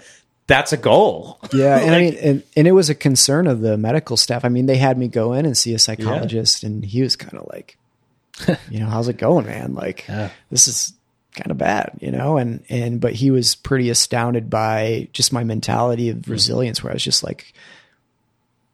that's 0.53 0.73
a 0.73 0.77
goal. 0.77 1.39
Yeah, 1.53 1.79
and 1.79 1.87
like, 1.87 1.95
I 1.95 2.01
mean, 2.01 2.15
and, 2.15 2.43
and 2.57 2.69
it 2.69 2.73
was 2.73 2.91
a 2.91 2.95
concern 2.95 3.47
of 3.47 3.61
the 3.61 3.79
medical 3.79 4.17
staff. 4.17 4.45
I 4.45 4.49
mean, 4.49 4.67
they 4.67 4.77
had 4.77 4.99
me 4.99 5.09
go 5.09 5.33
in 5.33 5.47
and 5.47 5.57
see 5.57 5.75
a 5.75 5.79
psychologist, 5.79 6.63
yeah. 6.63 6.69
and 6.69 6.85
he 6.85 7.03
was 7.03 7.17
kind 7.17 7.35
of 7.35 7.49
like, 7.51 7.79
you 8.71 8.81
know, 8.81 8.87
how's 8.87 9.09
it 9.09 9.17
going, 9.17 9.47
man? 9.47 9.75
Like, 9.75 10.07
Yeah. 10.09 10.31
this 10.51 10.69
is 10.69 10.93
kind 11.35 11.51
of 11.51 11.59
bad, 11.59 11.93
you 12.01 12.11
know? 12.11 12.37
And, 12.37 12.63
and, 12.69 13.01
but 13.01 13.15
he 13.15 13.31
was 13.31 13.55
pretty 13.55 13.89
astounded 13.89 14.51
by 14.51 15.09
just 15.13 15.33
my 15.33 15.45
mentality 15.45 16.11
of 16.11 16.29
resilience 16.29 16.83
where 16.83 16.91
I 16.91 16.95
was 16.95 17.05
just 17.05 17.23
like, 17.25 17.53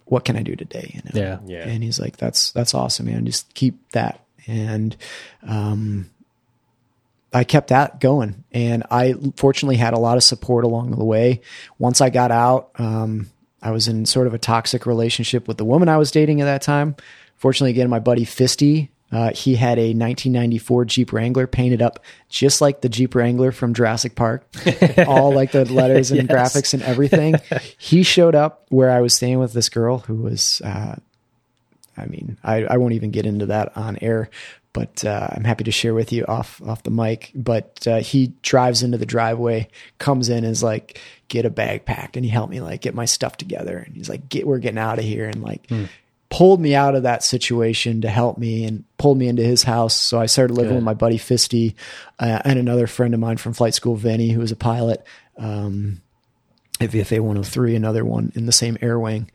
what 0.06 0.24
can 0.24 0.36
I 0.36 0.42
do 0.42 0.56
today? 0.56 0.90
You 0.94 1.00
know? 1.04 1.20
Yeah. 1.20 1.38
Yeah. 1.46 1.68
And 1.68 1.84
he's 1.84 2.00
like, 2.00 2.16
that's, 2.16 2.50
that's 2.52 2.74
awesome, 2.74 3.06
man. 3.06 3.26
Just 3.26 3.52
keep 3.54 3.76
that. 3.92 4.24
And, 4.46 4.96
um, 5.46 6.10
I 7.32 7.44
kept 7.44 7.68
that 7.68 8.00
going 8.00 8.44
and 8.52 8.84
I 8.90 9.14
fortunately 9.36 9.76
had 9.76 9.92
a 9.94 9.98
lot 9.98 10.16
of 10.16 10.22
support 10.22 10.64
along 10.64 10.92
the 10.92 11.04
way. 11.04 11.42
Once 11.78 12.00
I 12.00 12.08
got 12.10 12.30
out, 12.30 12.70
um, 12.76 13.28
I 13.62 13.70
was 13.70 13.86
in 13.88 14.06
sort 14.06 14.26
of 14.26 14.34
a 14.34 14.38
toxic 14.38 14.86
relationship 14.86 15.46
with 15.48 15.58
the 15.58 15.64
woman 15.64 15.88
I 15.88 15.96
was 15.98 16.10
dating 16.10 16.40
at 16.40 16.46
that 16.46 16.62
time. 16.62 16.96
Fortunately, 17.36 17.70
again, 17.70 17.90
my 17.90 17.98
buddy 17.98 18.24
Fisty, 18.24 18.88
uh, 19.12 19.32
he 19.32 19.56
had 19.56 19.78
a 19.78 19.88
1994 19.94 20.84
Jeep 20.86 21.12
Wrangler 21.12 21.46
painted 21.46 21.80
up 21.82 22.00
just 22.28 22.60
like 22.60 22.80
the 22.82 22.88
Jeep 22.88 23.14
Wrangler 23.14 23.52
from 23.52 23.74
Jurassic 23.74 24.14
Park, 24.14 24.46
all 25.06 25.32
like 25.32 25.52
the 25.52 25.64
letters 25.70 26.10
and 26.10 26.28
Yes. 26.28 26.54
graphics 26.56 26.74
and 26.74 26.82
everything. 26.82 27.34
he 27.78 28.02
showed 28.02 28.34
up 28.34 28.64
where 28.70 28.90
I 28.90 29.00
was 29.00 29.14
staying 29.14 29.38
with 29.38 29.52
this 29.52 29.68
girl 29.68 29.98
who 29.98 30.16
was, 30.16 30.60
uh, 30.64 30.96
I 31.96 32.06
mean, 32.06 32.38
I, 32.44 32.64
I 32.64 32.76
won't 32.76 32.92
even 32.94 33.10
get 33.10 33.26
into 33.26 33.46
that 33.46 33.76
on 33.76 33.98
air, 34.00 34.30
but 34.78 35.04
uh, 35.04 35.26
I'm 35.32 35.42
happy 35.42 35.64
to 35.64 35.72
share 35.72 35.92
with 35.92 36.12
you 36.12 36.24
off 36.26 36.62
off 36.62 36.84
the 36.84 36.92
mic. 36.92 37.32
But 37.34 37.84
uh, 37.84 37.98
he 37.98 38.32
drives 38.42 38.84
into 38.84 38.96
the 38.96 39.06
driveway, 39.06 39.66
comes 39.98 40.28
in, 40.28 40.44
and 40.44 40.52
is 40.52 40.62
like, 40.62 41.00
"Get 41.26 41.44
a 41.44 41.50
bag 41.50 41.84
packed," 41.84 42.16
and 42.16 42.24
he 42.24 42.30
helped 42.30 42.52
me 42.52 42.60
like 42.60 42.80
get 42.80 42.94
my 42.94 43.04
stuff 43.04 43.36
together. 43.36 43.78
And 43.78 43.96
he's 43.96 44.08
like, 44.08 44.28
"Get, 44.28 44.46
we're 44.46 44.60
getting 44.60 44.78
out 44.78 45.00
of 45.00 45.04
here," 45.04 45.26
and 45.26 45.42
like 45.42 45.68
pulled 46.30 46.60
me 46.60 46.76
out 46.76 46.94
of 46.94 47.02
that 47.02 47.24
situation 47.24 48.02
to 48.02 48.08
help 48.08 48.38
me 48.38 48.64
and 48.64 48.84
pulled 48.98 49.18
me 49.18 49.26
into 49.26 49.42
his 49.42 49.64
house. 49.64 50.00
So 50.00 50.20
I 50.20 50.26
started 50.26 50.54
living 50.54 50.70
Good. 50.70 50.76
with 50.76 50.84
my 50.84 50.94
buddy 50.94 51.18
Fisty 51.18 51.74
uh, 52.20 52.40
and 52.44 52.56
another 52.56 52.86
friend 52.86 53.14
of 53.14 53.20
mine 53.20 53.38
from 53.38 53.54
flight 53.54 53.74
school, 53.74 53.96
Vinny, 53.96 54.28
who 54.30 54.38
was 54.38 54.52
a 54.52 54.56
pilot. 54.56 55.04
Um, 55.38 56.02
at 56.80 56.90
VFA 56.90 57.18
103, 57.18 57.74
another 57.74 58.04
one 58.04 58.30
in 58.36 58.46
the 58.46 58.52
same 58.52 58.78
air 58.80 59.00
wing. 59.00 59.28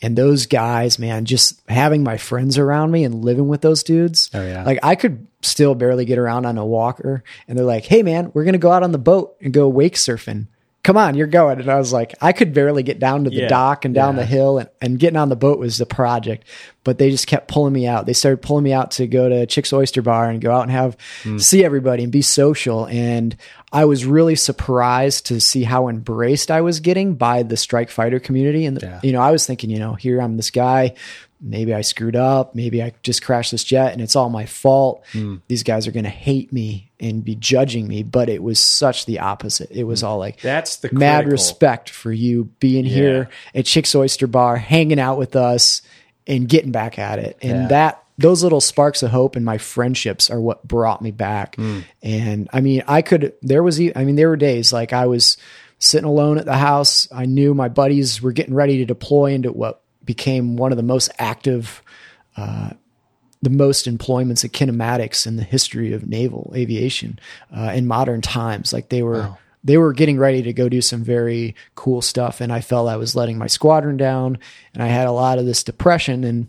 And 0.00 0.16
those 0.16 0.46
guys, 0.46 0.98
man, 0.98 1.24
just 1.24 1.60
having 1.68 2.02
my 2.02 2.18
friends 2.18 2.58
around 2.58 2.90
me 2.90 3.04
and 3.04 3.24
living 3.24 3.48
with 3.48 3.62
those 3.62 3.82
dudes. 3.82 4.30
Oh, 4.32 4.44
yeah. 4.44 4.64
Like 4.64 4.78
I 4.82 4.94
could 4.94 5.26
still 5.42 5.74
barely 5.74 6.04
get 6.04 6.18
around 6.18 6.46
on 6.46 6.58
a 6.58 6.64
walker. 6.64 7.24
And 7.46 7.58
they're 7.58 7.64
like, 7.64 7.84
hey, 7.84 8.02
man, 8.02 8.30
we're 8.32 8.44
going 8.44 8.52
to 8.52 8.58
go 8.58 8.70
out 8.70 8.82
on 8.82 8.92
the 8.92 8.98
boat 8.98 9.36
and 9.40 9.52
go 9.52 9.68
wake 9.68 9.94
surfing. 9.94 10.46
Come 10.88 10.96
on, 10.96 11.14
you're 11.16 11.26
going. 11.26 11.60
And 11.60 11.68
I 11.70 11.76
was 11.76 11.92
like, 11.92 12.14
I 12.22 12.32
could 12.32 12.54
barely 12.54 12.82
get 12.82 12.98
down 12.98 13.24
to 13.24 13.30
the 13.30 13.42
Yeah. 13.42 13.48
dock 13.48 13.84
and 13.84 13.94
down 13.94 14.14
Yeah. 14.16 14.22
the 14.22 14.26
hill. 14.26 14.56
And, 14.56 14.70
and 14.80 14.98
getting 14.98 15.18
on 15.18 15.28
the 15.28 15.36
boat 15.36 15.58
was 15.58 15.76
the 15.76 15.84
project. 15.84 16.46
But 16.82 16.96
they 16.96 17.10
just 17.10 17.26
kept 17.26 17.46
pulling 17.46 17.74
me 17.74 17.86
out. 17.86 18.06
They 18.06 18.14
started 18.14 18.40
pulling 18.40 18.64
me 18.64 18.72
out 18.72 18.92
to 18.92 19.06
go 19.06 19.28
to 19.28 19.44
Chick's 19.44 19.70
Oyster 19.70 20.00
Bar 20.00 20.30
and 20.30 20.40
go 20.40 20.50
out 20.50 20.62
and 20.62 20.70
have 20.70 20.96
Hmm. 21.24 21.36
see 21.36 21.62
everybody 21.62 22.04
and 22.04 22.10
be 22.10 22.22
social. 22.22 22.86
And 22.86 23.36
I 23.70 23.84
was 23.84 24.06
really 24.06 24.34
surprised 24.34 25.26
to 25.26 25.40
see 25.42 25.64
how 25.64 25.88
embraced 25.88 26.50
I 26.50 26.62
was 26.62 26.80
getting 26.80 27.16
by 27.16 27.42
the 27.42 27.58
strike 27.58 27.90
fighter 27.90 28.18
community. 28.18 28.64
And 28.64 28.80
Yeah. 28.82 29.00
you 29.02 29.12
know, 29.12 29.20
I 29.20 29.30
was 29.30 29.44
thinking, 29.44 29.68
you 29.68 29.78
know, 29.78 29.92
here 29.92 30.22
I'm 30.22 30.38
this 30.38 30.50
guy. 30.50 30.94
Maybe 31.40 31.72
I 31.72 31.82
screwed 31.82 32.16
up. 32.16 32.54
Maybe 32.54 32.82
I 32.82 32.92
just 33.02 33.22
crashed 33.22 33.52
this 33.52 33.64
jet 33.64 33.92
and 33.92 34.02
it's 34.02 34.16
all 34.16 34.28
my 34.28 34.46
fault. 34.46 35.04
Hmm. 35.12 35.36
These 35.46 35.62
guys 35.62 35.86
are 35.86 35.92
going 35.92 36.04
to 36.04 36.10
hate 36.10 36.52
me 36.52 36.90
and 36.98 37.24
be 37.24 37.36
judging 37.36 37.86
me. 37.86 38.02
But 38.02 38.28
it 38.28 38.42
was 38.42 38.58
such 38.60 39.06
the 39.06 39.20
opposite. 39.20 39.70
It 39.70 39.84
was 39.84 40.00
hmm. 40.00 40.06
all 40.06 40.18
like, 40.18 40.40
That's 40.40 40.76
the 40.76 40.90
mad 40.92 41.30
respect 41.30 41.90
for 41.90 42.12
you 42.12 42.44
being 42.60 42.84
here 42.84 43.28
at 43.54 43.66
Chick's 43.66 43.94
Oyster 43.94 44.26
Bar, 44.26 44.56
hanging 44.56 44.98
out 44.98 45.18
with 45.18 45.36
us 45.36 45.82
and 46.26 46.48
getting 46.48 46.72
back 46.72 46.98
at 46.98 47.18
it. 47.18 47.38
And 47.40 47.62
Yeah. 47.62 47.68
that 47.68 48.04
those 48.18 48.42
little 48.42 48.60
sparks 48.60 49.04
of 49.04 49.10
hope 49.10 49.36
and 49.36 49.44
my 49.44 49.58
friendships 49.58 50.28
are 50.28 50.40
what 50.40 50.66
brought 50.66 51.00
me 51.00 51.12
back. 51.12 51.54
Hmm. 51.54 51.80
And 52.02 52.48
I 52.52 52.60
mean, 52.60 52.82
I 52.88 53.02
could 53.02 53.34
there 53.42 53.62
was 53.62 53.80
I 53.80 54.04
mean 54.04 54.16
there 54.16 54.28
were 54.28 54.36
days 54.36 54.72
like 54.72 54.92
I 54.92 55.06
was 55.06 55.36
sitting 55.78 56.08
alone 56.08 56.38
at 56.38 56.44
the 56.44 56.56
house. 56.56 57.06
I 57.12 57.26
knew 57.26 57.54
my 57.54 57.68
buddies 57.68 58.20
were 58.20 58.32
getting 58.32 58.54
ready 58.54 58.78
to 58.78 58.84
deploy 58.84 59.32
into 59.32 59.52
what 59.52 59.80
became 60.08 60.56
one 60.56 60.72
of 60.72 60.76
the 60.76 60.82
most 60.82 61.10
active 61.20 61.82
the 63.42 63.50
most 63.50 63.86
employments 63.86 64.42
of 64.44 64.52
kinematics 64.52 65.26
in 65.26 65.36
the 65.36 65.44
history 65.44 65.92
of 65.92 66.08
naval 66.08 66.52
aviation 66.56 67.18
uh, 67.56 67.72
in 67.74 67.86
modern 67.86 68.20
times. 68.20 68.72
Like 68.72 68.88
they 68.88 69.02
were, 69.02 69.36
they 69.62 69.76
were 69.76 69.92
getting 69.92 70.18
ready 70.18 70.42
to 70.42 70.52
go 70.52 70.68
do 70.68 70.80
some 70.80 71.04
very 71.04 71.54
cool 71.74 72.02
stuff, 72.02 72.40
and 72.40 72.52
I 72.52 72.60
felt 72.60 72.88
I 72.88 72.96
was 72.96 73.14
letting 73.14 73.38
my 73.38 73.46
squadron 73.46 73.96
down, 73.96 74.38
and 74.74 74.82
I 74.82 74.86
had 74.86 75.06
a 75.06 75.12
lot 75.12 75.38
of 75.38 75.46
this 75.46 75.62
depression. 75.62 76.24
And 76.24 76.48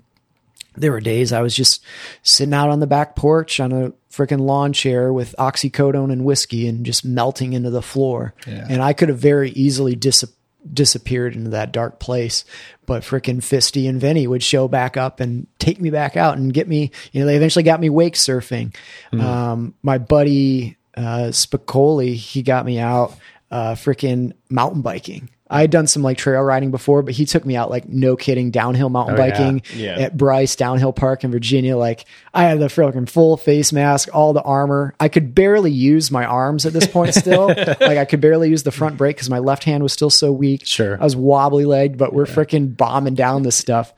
there 0.75 0.91
were 0.91 1.01
days 1.01 1.31
I 1.31 1.41
was 1.41 1.55
just 1.55 1.83
sitting 2.23 2.53
out 2.53 2.69
on 2.69 2.79
the 2.79 2.87
back 2.87 3.15
porch 3.15 3.59
on 3.59 3.71
a 3.71 3.93
freaking 4.11 4.41
lawn 4.41 4.73
chair 4.73 5.13
with 5.13 5.35
oxycodone 5.37 6.11
and 6.11 6.25
whiskey, 6.25 6.67
and 6.67 6.85
just 6.85 7.05
melting 7.05 7.53
into 7.53 7.69
the 7.69 7.83
floor. 7.83 8.33
Yeah. 8.47 8.65
And 8.67 8.81
I 8.81 8.93
could 8.93 9.09
have 9.09 9.19
very 9.19 9.51
easily 9.51 9.95
dis- 9.95 10.25
disappeared 10.71 11.35
into 11.35 11.51
that 11.51 11.71
dark 11.71 11.99
place. 11.99 12.45
But 12.85 13.03
frickin' 13.03 13.43
Fisty 13.43 13.87
and 13.87 13.99
Vinny 14.01 14.27
would 14.27 14.43
show 14.43 14.67
back 14.67 14.97
up 14.97 15.19
and 15.19 15.47
take 15.59 15.79
me 15.79 15.89
back 15.89 16.17
out 16.17 16.37
and 16.37 16.53
get 16.53 16.67
me, 16.67 16.91
you 17.11 17.19
know, 17.21 17.25
they 17.25 17.35
eventually 17.35 17.63
got 17.63 17.79
me 17.79 17.89
wake 17.89 18.15
surfing. 18.15 18.75
Um, 19.21 19.73
my 19.83 19.97
buddy, 19.97 20.77
uh, 20.95 21.29
Spicoli, 21.31 22.15
he 22.15 22.41
got 22.43 22.65
me 22.65 22.79
out, 22.79 23.15
uh, 23.51 23.73
frickin' 23.75 24.33
mountain 24.49 24.81
biking. 24.81 25.29
I 25.49 25.61
had 25.61 25.71
done 25.71 25.87
some 25.87 26.03
like 26.03 26.17
trail 26.17 26.41
riding 26.41 26.69
before, 26.71 27.01
but 27.01 27.13
he 27.15 27.25
took 27.25 27.43
me 27.45 27.55
out 27.55 27.69
like 27.71 27.89
no 27.89 28.15
kidding 28.15 28.51
downhill 28.51 28.89
mountain 28.89 29.15
Oh, 29.15 29.17
biking 29.17 29.63
Yeah. 29.73 29.97
at 29.97 30.15
Bryce 30.17 30.55
Downhill 30.55 30.93
Park 30.93 31.23
in 31.23 31.31
Virginia. 31.31 31.75
Like 31.75 32.05
I 32.33 32.43
had 32.43 32.59
the 32.59 32.67
freaking 32.67 33.09
full 33.09 33.35
face 33.35 33.73
mask, 33.73 34.09
all 34.13 34.33
the 34.33 34.43
armor. 34.43 34.93
I 34.99 35.07
could 35.09 35.33
barely 35.33 35.71
use 35.71 36.11
my 36.11 36.23
arms 36.25 36.65
at 36.67 36.73
this 36.73 36.85
point 36.85 37.15
still. 37.15 37.47
like 37.57 37.81
I 37.81 38.05
could 38.05 38.21
barely 38.21 38.49
use 38.49 38.61
the 38.63 38.71
front 38.71 38.97
brake 38.97 39.15
because 39.15 39.29
my 39.29 39.39
left 39.39 39.63
hand 39.63 39.81
was 39.81 39.91
still 39.91 40.11
so 40.11 40.31
weak. 40.31 40.65
Sure. 40.67 40.99
I 40.99 41.03
was 41.03 41.15
wobbly 41.15 41.65
legged, 41.65 41.97
but 41.97 42.13
we're 42.13 42.25
freaking 42.25 42.77
bombing 42.77 43.15
down 43.15 43.41
this 43.43 43.57
stuff. 43.57 43.91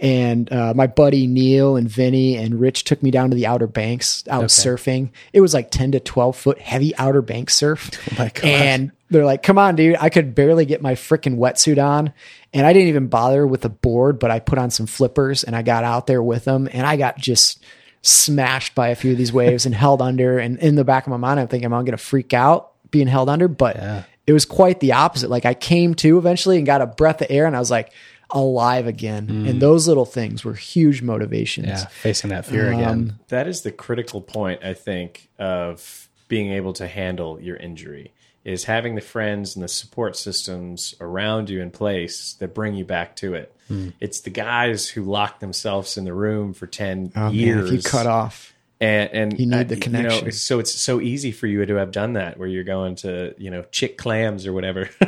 And 0.00 0.50
uh, 0.52 0.74
my 0.74 0.88
buddy 0.88 1.26
Neil 1.28 1.76
and 1.76 1.88
Vinny 1.88 2.36
and 2.36 2.58
Rich 2.60 2.82
took 2.84 3.00
me 3.02 3.10
down 3.12 3.30
to 3.30 3.36
the 3.36 3.46
Outer 3.46 3.68
Banks 3.68 4.24
out 4.28 4.44
surfing. 4.46 5.10
It 5.32 5.40
was 5.40 5.54
like 5.54 5.70
10 5.70 5.92
to 5.92 6.00
12 6.00 6.36
foot 6.36 6.58
heavy 6.58 6.96
Outer 6.96 7.22
Banks 7.22 7.54
surf. 7.54 7.90
Oh 8.10 8.14
my 8.18 8.28
God. 8.30 8.44
And 8.44 8.92
they're 9.18 9.24
like, 9.26 9.42
come 9.42 9.58
on, 9.58 9.76
dude. 9.76 9.96
I 10.00 10.08
could 10.10 10.34
barely 10.34 10.64
get 10.66 10.82
my 10.82 10.94
freaking 10.94 11.36
wetsuit 11.38 11.82
on. 11.82 12.12
And 12.52 12.66
I 12.66 12.72
didn't 12.72 12.88
even 12.88 13.08
bother 13.08 13.46
with 13.46 13.62
the 13.62 13.68
board, 13.68 14.18
but 14.18 14.30
I 14.30 14.38
put 14.40 14.58
on 14.58 14.70
some 14.70 14.86
flippers 14.86 15.42
and 15.44 15.56
I 15.56 15.62
got 15.62 15.84
out 15.84 16.06
there 16.06 16.22
with 16.22 16.44
them. 16.44 16.68
And 16.72 16.86
I 16.86 16.96
got 16.96 17.18
just 17.18 17.62
smashed 18.02 18.74
by 18.74 18.88
a 18.88 18.94
few 18.94 19.12
of 19.12 19.18
these 19.18 19.32
waves 19.40 19.66
and 19.66 19.74
held 19.74 20.00
under. 20.02 20.38
And 20.38 20.58
in 20.58 20.74
the 20.76 20.84
back 20.84 21.06
of 21.06 21.10
my 21.10 21.16
mind, 21.16 21.40
I'm 21.40 21.48
thinking, 21.48 21.66
I'm 21.66 21.84
going 21.84 21.86
to 21.92 21.96
freak 21.96 22.32
out 22.34 22.72
being 22.90 23.06
held 23.06 23.28
under. 23.28 23.48
But 23.48 23.76
Yeah. 23.76 24.02
it 24.26 24.32
was 24.32 24.44
quite 24.44 24.80
the 24.80 24.92
opposite. 24.92 25.30
Like 25.30 25.44
I 25.46 25.54
came 25.54 25.94
to 25.96 26.18
eventually 26.18 26.56
and 26.58 26.66
got 26.66 26.80
a 26.82 26.86
breath 26.86 27.20
of 27.22 27.26
air 27.30 27.46
and 27.46 27.56
I 27.56 27.58
was 27.58 27.70
like 27.70 27.92
alive 28.30 28.86
again. 28.86 29.28
And 29.46 29.60
those 29.60 29.86
little 29.86 30.06
things 30.06 30.44
were 30.44 30.54
huge 30.54 31.02
motivations. 31.02 31.68
Yeah. 31.68 31.86
Facing 31.86 32.30
that 32.30 32.46
fear 32.46 32.72
Um, 32.72 32.78
again. 32.80 33.18
That 33.28 33.46
is 33.46 33.62
the 33.62 33.70
critical 33.72 34.20
point, 34.20 34.64
I 34.64 34.74
think, 34.74 35.28
of 35.38 36.08
being 36.28 36.50
able 36.52 36.72
to 36.74 36.86
handle 36.88 37.38
your 37.40 37.56
injury 37.56 38.12
is 38.44 38.64
having 38.64 38.94
the 38.94 39.00
friends 39.00 39.56
and 39.56 39.62
the 39.64 39.68
support 39.68 40.16
systems 40.16 40.94
around 41.00 41.48
you 41.50 41.60
in 41.62 41.70
place 41.70 42.34
that 42.34 42.54
bring 42.54 42.74
you 42.74 42.84
back 42.84 43.16
to 43.16 43.34
it. 43.34 43.54
Hmm. 43.68 43.88
It's 44.00 44.20
the 44.20 44.30
guys 44.30 44.88
who 44.88 45.02
lock 45.02 45.40
themselves 45.40 45.96
in 45.96 46.04
the 46.04 46.12
room 46.14 46.52
for 46.52 46.66
10 46.66 47.12
Oh, 47.16 47.20
man, 47.24 47.34
years. 47.34 47.70
if 47.70 47.76
you 47.76 47.82
cut 47.90 48.06
off. 48.06 48.53
And 48.80 49.10
and 49.12 49.38
You 49.40 49.46
need 49.46 49.68
the 49.68 49.76
know, 49.76 49.80
connection. 49.80 50.32
so 50.32 50.58
it's 50.58 50.72
so 50.74 51.00
easy 51.00 51.30
for 51.32 51.46
you 51.46 51.64
to 51.64 51.74
have 51.76 51.92
done 51.92 52.14
that 52.14 52.38
where 52.38 52.48
you're 52.48 52.64
going 52.64 52.96
to 52.96 53.34
you 53.38 53.50
know 53.50 53.62
chick 53.70 53.96
clams 53.96 54.46
or 54.46 54.52
whatever 54.52 54.88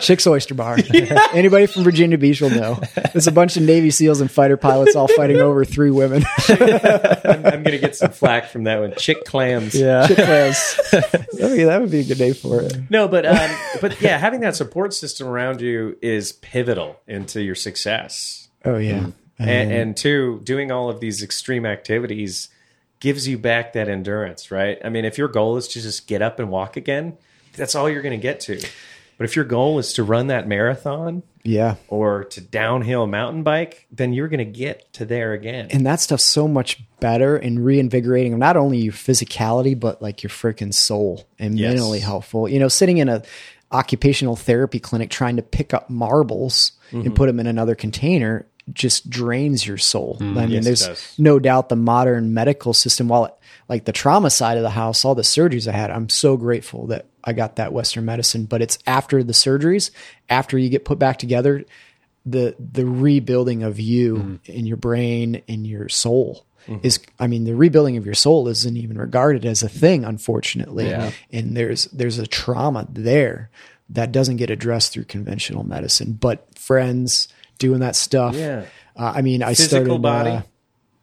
Chick's 0.00 0.26
Oyster 0.26 0.54
Bar. 0.54 0.78
Anybody 1.32 1.66
from 1.66 1.82
Virginia 1.82 2.16
Beach 2.18 2.40
will 2.40 2.50
know. 2.50 2.80
It's 2.96 3.26
a 3.26 3.32
bunch 3.32 3.56
of 3.56 3.62
Navy 3.64 3.88
SEAls 3.88 4.20
and 4.20 4.30
fighter 4.30 4.56
pilots 4.56 4.94
all 4.94 5.08
fighting 5.08 5.36
over 5.40 5.64
three 5.64 5.90
women. 5.90 6.22
I'm, 6.48 7.46
I'm 7.46 7.62
gonna 7.62 7.78
get 7.78 7.96
some 7.96 8.10
flack 8.12 8.46
from 8.46 8.64
that 8.64 8.80
one 8.80 8.94
chick 8.96 9.24
clams 9.24 9.74
Yeah. 9.74 10.06
Chick 10.06 10.16
clams. 10.16 10.74
That 10.92 11.78
would 11.80 11.90
be 11.90 12.00
a 12.00 12.04
good 12.04 12.18
name 12.20 12.34
for 12.34 12.60
it. 12.62 12.76
no 12.90 13.08
but 13.08 13.26
um 13.26 13.50
but 13.80 14.00
yeah 14.00 14.18
having 14.18 14.40
that 14.40 14.54
support 14.56 14.92
system 14.94 15.26
around 15.26 15.60
you 15.60 15.96
is 16.02 16.32
pivotal 16.32 17.00
into 17.06 17.42
your 17.42 17.54
success 17.54 18.48
Oh 18.64 18.76
yeah. 18.76 19.06
and, 19.38 19.72
and 19.72 19.96
two 19.96 20.40
doing 20.44 20.70
all 20.70 20.90
of 20.90 21.00
these 21.00 21.22
extreme 21.22 21.64
activities 21.66 22.48
gives 23.00 23.26
you 23.26 23.36
back 23.38 23.72
that 23.72 23.88
endurance 23.88 24.50
right 24.50 24.78
i 24.84 24.88
mean 24.88 25.04
if 25.04 25.18
your 25.18 25.28
goal 25.28 25.56
is 25.56 25.66
to 25.68 25.80
just 25.80 26.06
get 26.06 26.22
up 26.22 26.38
and 26.38 26.50
walk 26.50 26.76
again 26.76 27.16
that's 27.54 27.74
all 27.74 27.88
you're 27.90 28.02
going 28.02 28.18
to 28.18 28.22
get 28.22 28.40
to 28.40 28.60
but 29.18 29.24
if 29.24 29.36
your 29.36 29.44
goal 29.44 29.78
is 29.78 29.92
to 29.94 30.02
run 30.02 30.28
that 30.28 30.46
marathon 30.48 31.22
Yeah. 31.42 31.74
or 31.88 32.24
to 32.24 32.40
downhill 32.40 33.06
mountain 33.06 33.42
bike 33.42 33.86
then 33.90 34.12
you're 34.12 34.28
going 34.28 34.38
to 34.38 34.44
get 34.58 34.92
to 34.94 35.04
there 35.04 35.32
again 35.32 35.68
And 35.70 35.84
that 35.86 36.00
stuff's 36.00 36.24
so 36.24 36.46
much 36.46 36.80
better 37.00 37.36
and 37.36 37.64
reinvigorating 37.64 38.38
not 38.38 38.56
only 38.56 38.78
your 38.78 38.92
physicality, 38.92 39.78
but 39.78 40.00
like 40.02 40.22
your 40.22 40.30
freaking 40.30 40.72
soul 40.72 41.26
and 41.38 41.58
Yes. 41.58 41.74
mentally 41.74 42.00
helpful. 42.00 42.48
You 42.48 42.58
know, 42.60 42.68
sitting 42.68 42.98
in 42.98 43.08
a 43.08 43.22
occupational 43.72 44.36
therapy 44.36 44.78
clinic 44.80 45.10
trying 45.10 45.36
to 45.36 45.42
pick 45.42 45.72
up 45.72 45.88
marbles 45.88 46.72
and 46.90 47.04
mm-hmm. 47.04 47.14
put 47.14 47.26
them 47.26 47.38
in 47.40 47.46
another 47.46 47.74
container 47.74 48.46
just 48.74 49.08
drains 49.10 49.66
your 49.66 49.78
soul. 49.78 50.16
I 50.20 50.24
mean, 50.24 50.34
Mm. 50.48 50.50
Yes, 50.64 50.64
there's 50.86 51.14
no 51.18 51.38
doubt 51.38 51.68
the 51.68 51.76
modern 51.76 52.34
medical 52.34 52.72
system, 52.74 53.08
while 53.08 53.26
it, 53.26 53.34
like 53.68 53.84
the 53.84 53.92
trauma 53.92 54.30
side 54.30 54.56
of 54.56 54.62
the 54.62 54.70
house, 54.70 55.04
all 55.04 55.14
the 55.14 55.22
surgeries 55.22 55.66
I 55.68 55.72
had, 55.72 55.90
I'm 55.90 56.08
so 56.08 56.36
grateful 56.36 56.86
that 56.88 57.06
I 57.24 57.32
got 57.32 57.56
that 57.56 57.72
Western 57.72 58.04
medicine. 58.04 58.44
But 58.46 58.62
it's 58.62 58.78
after 58.86 59.22
the 59.22 59.32
surgeries, 59.32 59.90
after 60.28 60.58
you 60.58 60.68
get 60.68 60.84
put 60.84 60.98
back 60.98 61.18
together, 61.18 61.64
the 62.26 62.54
the 62.58 62.84
rebuilding 62.86 63.62
of 63.62 63.80
you 63.80 64.16
Mm-hmm. 64.16 64.52
in 64.52 64.66
your 64.66 64.76
brain 64.76 65.42
and 65.48 65.66
your 65.66 65.88
soul 65.88 66.44
is 66.82 67.00
I 67.18 67.26
mean 67.26 67.44
the 67.44 67.56
rebuilding 67.56 67.96
of 67.96 68.04
your 68.04 68.14
soul 68.14 68.46
isn't 68.46 68.76
even 68.76 68.96
regarded 68.98 69.44
as 69.46 69.62
a 69.62 69.68
thing 69.68 70.04
unfortunately 70.04 70.90
Yeah. 70.90 71.10
and 71.32 71.56
there's 71.56 71.86
there's 71.86 72.18
a 72.18 72.26
trauma 72.26 72.86
there 72.90 73.50
that 73.88 74.12
doesn't 74.12 74.36
get 74.36 74.50
addressed 74.50 74.92
through 74.92 75.04
conventional 75.04 75.64
medicine 75.64 76.12
but 76.12 76.46
friends 76.56 77.26
doing 77.60 77.78
that 77.80 77.94
stuff 77.94 78.34
Yeah. 78.34 78.64
uh, 78.96 79.12
I 79.14 79.22
mean 79.22 79.44
I 79.44 79.54
Physical 79.54 79.84
started 80.00 80.02
body 80.02 80.30
uh, 80.30 80.42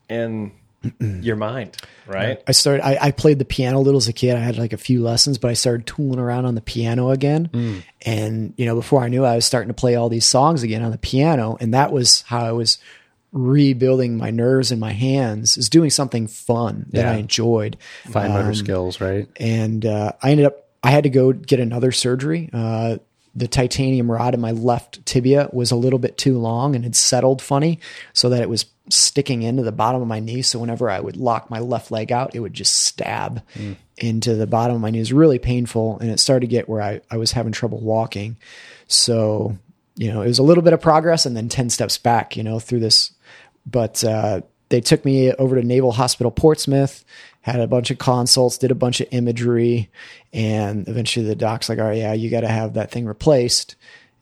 and 0.09 0.51
your 0.99 1.35
mind, 1.35 1.75
right? 2.05 2.41
I 2.47 2.51
started. 2.51 2.85
I, 2.85 2.97
I 3.07 3.11
played 3.11 3.39
the 3.39 3.45
piano 3.45 3.79
a 3.79 3.81
little 3.81 3.97
as 3.97 4.07
a 4.07 4.13
kid. 4.13 4.35
I 4.35 4.39
had 4.39 4.57
like 4.57 4.73
a 4.73 4.77
few 4.77 5.01
lessons, 5.01 5.37
but 5.39 5.49
I 5.49 5.53
started 5.53 5.87
tooling 5.87 6.19
around 6.19 6.45
on 6.45 6.53
the 6.55 6.61
piano 6.61 7.09
again. 7.09 7.83
And 8.05 8.53
you 8.57 8.65
know, 8.67 8.75
before 8.75 9.01
I 9.03 9.07
knew, 9.09 9.25
it, 9.25 9.27
I 9.27 9.35
was 9.35 9.45
starting 9.45 9.69
to 9.69 9.73
play 9.73 9.95
all 9.95 10.07
these 10.07 10.27
songs 10.27 10.61
again 10.63 10.83
on 10.83 10.91
the 10.91 10.97
piano, 10.99 11.57
and 11.59 11.73
that 11.73 11.91
was 11.91 12.21
how 12.27 12.45
I 12.45 12.51
was 12.51 12.77
rebuilding 13.31 14.17
my 14.17 14.29
nerves 14.31 14.71
and 14.71 14.79
my 14.79 14.93
hands. 14.93 15.57
Is 15.57 15.67
doing 15.69 15.89
something 15.89 16.27
fun 16.27 16.85
that 16.91 17.01
Yeah. 17.01 17.11
I 17.11 17.15
enjoyed. 17.15 17.77
Fine 18.09 18.31
motor 18.31 18.49
Um, 18.49 18.55
skills, 18.55 19.01
right? 19.01 19.27
and 19.37 19.85
uh, 19.85 20.13
I 20.21 20.31
ended 20.31 20.45
up 20.45 20.69
I 20.83 20.91
had 20.91 21.03
to 21.03 21.09
go 21.09 21.33
get 21.33 21.59
another 21.59 21.91
surgery. 21.91 22.49
Uh, 22.53 22.97
the 23.37 23.47
titanium 23.47 24.11
rod 24.11 24.33
in 24.33 24.41
my 24.41 24.51
left 24.51 25.05
tibia 25.05 25.49
was 25.53 25.71
a 25.71 25.75
little 25.75 25.99
bit 25.99 26.17
too 26.17 26.37
long 26.37 26.75
and 26.75 26.83
had 26.83 26.95
settled 26.95 27.41
funny, 27.41 27.79
so 28.13 28.29
that 28.29 28.41
it 28.41 28.49
was 28.49 28.65
sticking 28.89 29.43
into 29.43 29.63
the 29.63 29.71
bottom 29.71 30.01
of 30.01 30.07
my 30.07 30.19
knee. 30.19 30.41
So 30.41 30.59
whenever 30.59 30.89
I 30.89 30.99
would 30.99 31.17
lock 31.17 31.49
my 31.49 31.59
left 31.59 31.91
leg 31.91 32.11
out, 32.11 32.35
it 32.35 32.39
would 32.39 32.53
just 32.53 32.85
stab 32.85 33.43
into 33.97 34.35
the 34.35 34.47
bottom 34.47 34.75
of 34.75 34.81
my 34.81 34.89
knee. 34.89 34.99
It 34.99 35.01
was 35.01 35.13
really 35.13 35.39
painful, 35.39 35.99
and 35.99 36.09
it 36.09 36.19
started 36.19 36.41
to 36.41 36.47
get 36.47 36.67
where 36.67 36.81
I, 36.81 37.01
I 37.11 37.17
was 37.17 37.31
having 37.31 37.51
trouble 37.51 37.79
walking. 37.79 38.37
So 38.87 39.57
you 39.95 40.11
know, 40.11 40.21
it 40.21 40.27
was 40.27 40.39
a 40.39 40.43
little 40.43 40.63
bit 40.63 40.73
of 40.73 40.81
progress, 40.81 41.25
and 41.25 41.37
then 41.37 41.49
ten 41.49 41.69
steps 41.69 41.97
back. 41.97 42.35
You 42.35 42.43
know, 42.43 42.59
through 42.59 42.79
this 42.79 43.13
but 43.69 44.03
uh, 44.03 44.41
they 44.69 44.81
took 44.81 45.03
me 45.05 45.33
over 45.33 45.59
to 45.59 45.65
Naval 45.65 45.91
Hospital 45.91 46.31
Portsmouth, 46.31 47.03
had 47.41 47.59
a 47.59 47.67
bunch 47.67 47.91
of 47.91 47.97
consults, 47.97 48.57
did 48.57 48.71
a 48.71 48.75
bunch 48.75 48.99
of 48.99 49.07
imagery, 49.11 49.89
and 50.33 50.87
eventually 50.87 51.25
the 51.25 51.35
doc's 51.35 51.69
like, 51.69 51.79
"All 51.79 51.85
right, 51.85 51.97
yeah, 51.97 52.13
you 52.13 52.29
got 52.29 52.41
to 52.41 52.47
have 52.47 52.73
that 52.73 52.91
thing 52.91 53.05
replaced." 53.05 53.75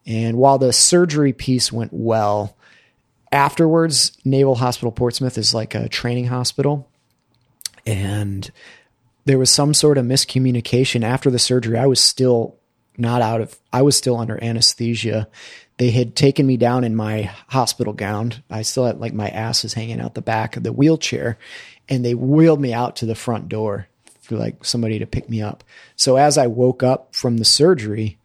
And 0.05 0.38
while 0.38 0.57
the 0.57 0.72
surgery 0.72 1.34
piece 1.34 1.72
went 1.72 1.91
well, 1.91 2.55
afterwards, 3.32 4.11
Naval 4.24 4.55
Hospital 4.55 4.91
Portsmouth 4.91 5.38
is 5.38 5.53
like 5.53 5.74
a 5.74 5.89
training 5.89 6.28
hospital, 6.28 6.88
and 7.86 8.51
there 9.26 9.39
was 9.39 9.49
some 9.49 9.74
sort 9.74 9.97
of 9.97 10.05
miscommunication 10.05 11.03
after 11.03 11.32
the 11.32 11.39
surgery. 11.39 11.78
I 11.78 11.88
was 11.88 11.99
still 11.99 12.55
not 12.97 13.22
out 13.22 13.41
of, 13.41 13.59
I 13.74 13.82
was 13.82 13.97
still 13.97 14.18
under 14.18 14.41
anesthesia. 14.41 15.28
They 15.78 15.92
had 15.92 16.16
taken 16.16 16.48
me 16.48 16.58
down 16.58 16.84
in 16.84 16.96
my 16.96 17.24
hospital 17.50 17.94
gown. 17.94 18.34
I 18.50 18.62
still 18.62 18.86
had 18.86 19.00
like 19.00 19.14
my 19.14 19.30
ass 19.30 19.66
is 19.66 19.74
hanging 19.74 20.00
out 20.00 20.16
the 20.16 20.22
back 20.22 20.56
of 20.56 20.64
the 20.64 20.72
wheelchair 20.72 21.38
and 21.90 22.04
they 22.04 22.16
wheeled 22.16 22.62
me 22.62 22.74
out 22.74 22.96
to 22.98 23.06
the 23.06 23.16
front 23.16 23.50
door 23.50 23.88
for 24.22 24.38
like 24.38 24.64
somebody 24.66 25.00
to 25.00 25.06
pick 25.06 25.30
me 25.30 25.42
up. 25.42 25.64
So 25.96 26.16
as 26.16 26.38
I 26.38 26.48
woke 26.48 26.82
up 26.82 27.14
from 27.14 27.38
the 27.38 27.46
surgery, 27.46 28.18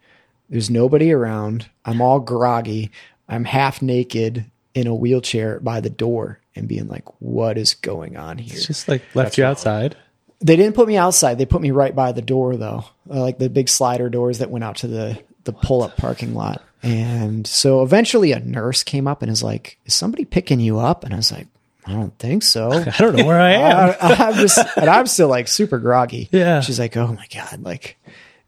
there's 0.49 0.69
nobody 0.69 1.11
around. 1.11 1.69
I'm 1.85 2.01
all 2.01 2.19
groggy. 2.19 2.91
I'm 3.27 3.45
half 3.45 3.81
naked 3.81 4.45
in 4.73 4.87
a 4.87 4.95
wheelchair 4.95 5.59
by 5.59 5.81
the 5.81 5.89
door 5.89 6.39
and 6.55 6.67
being 6.67 6.87
like, 6.87 7.05
what 7.19 7.57
is 7.57 7.73
going 7.73 8.17
on 8.17 8.37
here? 8.37 8.55
It's 8.55 8.67
just 8.67 8.87
like 8.87 9.03
left 9.13 9.37
you 9.37 9.45
outside. 9.45 9.95
They 10.39 10.55
didn't 10.55 10.75
put 10.75 10.87
me 10.87 10.97
outside. 10.97 11.37
They 11.37 11.45
put 11.45 11.61
me 11.61 11.71
right 11.71 11.95
by 11.95 12.13
the 12.13 12.21
door, 12.21 12.57
though, 12.57 12.85
uh, 13.09 13.21
like 13.21 13.37
the 13.37 13.49
big 13.49 13.69
slider 13.69 14.09
doors 14.09 14.39
that 14.39 14.49
went 14.49 14.63
out 14.63 14.77
to 14.77 14.87
the 14.87 15.21
the 15.43 15.53
pull 15.53 15.83
up 15.83 15.97
parking 15.97 16.33
lot. 16.33 16.61
And 16.83 17.45
so 17.45 17.83
eventually, 17.83 18.31
a 18.31 18.39
nurse 18.39 18.83
came 18.83 19.07
up 19.07 19.21
and 19.21 19.31
is 19.31 19.43
like, 19.43 19.77
"Is 19.85 19.93
somebody 19.93 20.25
picking 20.25 20.59
you 20.59 20.79
up?" 20.79 21.03
And 21.03 21.13
I 21.13 21.17
was 21.17 21.31
like, 21.31 21.47
"I 21.85 21.93
don't 21.93 22.17
think 22.17 22.43
so." 22.43 22.71
I 22.73 22.97
don't 22.97 23.15
know 23.15 23.25
where 23.25 23.39
I 23.39 23.51
am. 23.51 23.95
I, 24.01 24.13
I'm 24.15 24.33
just, 24.35 24.59
and 24.77 24.89
I'm 24.89 25.07
still 25.07 25.27
like 25.27 25.47
super 25.47 25.77
groggy. 25.77 26.29
Yeah. 26.31 26.61
She's 26.61 26.79
like, 26.79 26.97
"Oh 26.97 27.13
my 27.13 27.27
god!" 27.33 27.63
Like, 27.63 27.97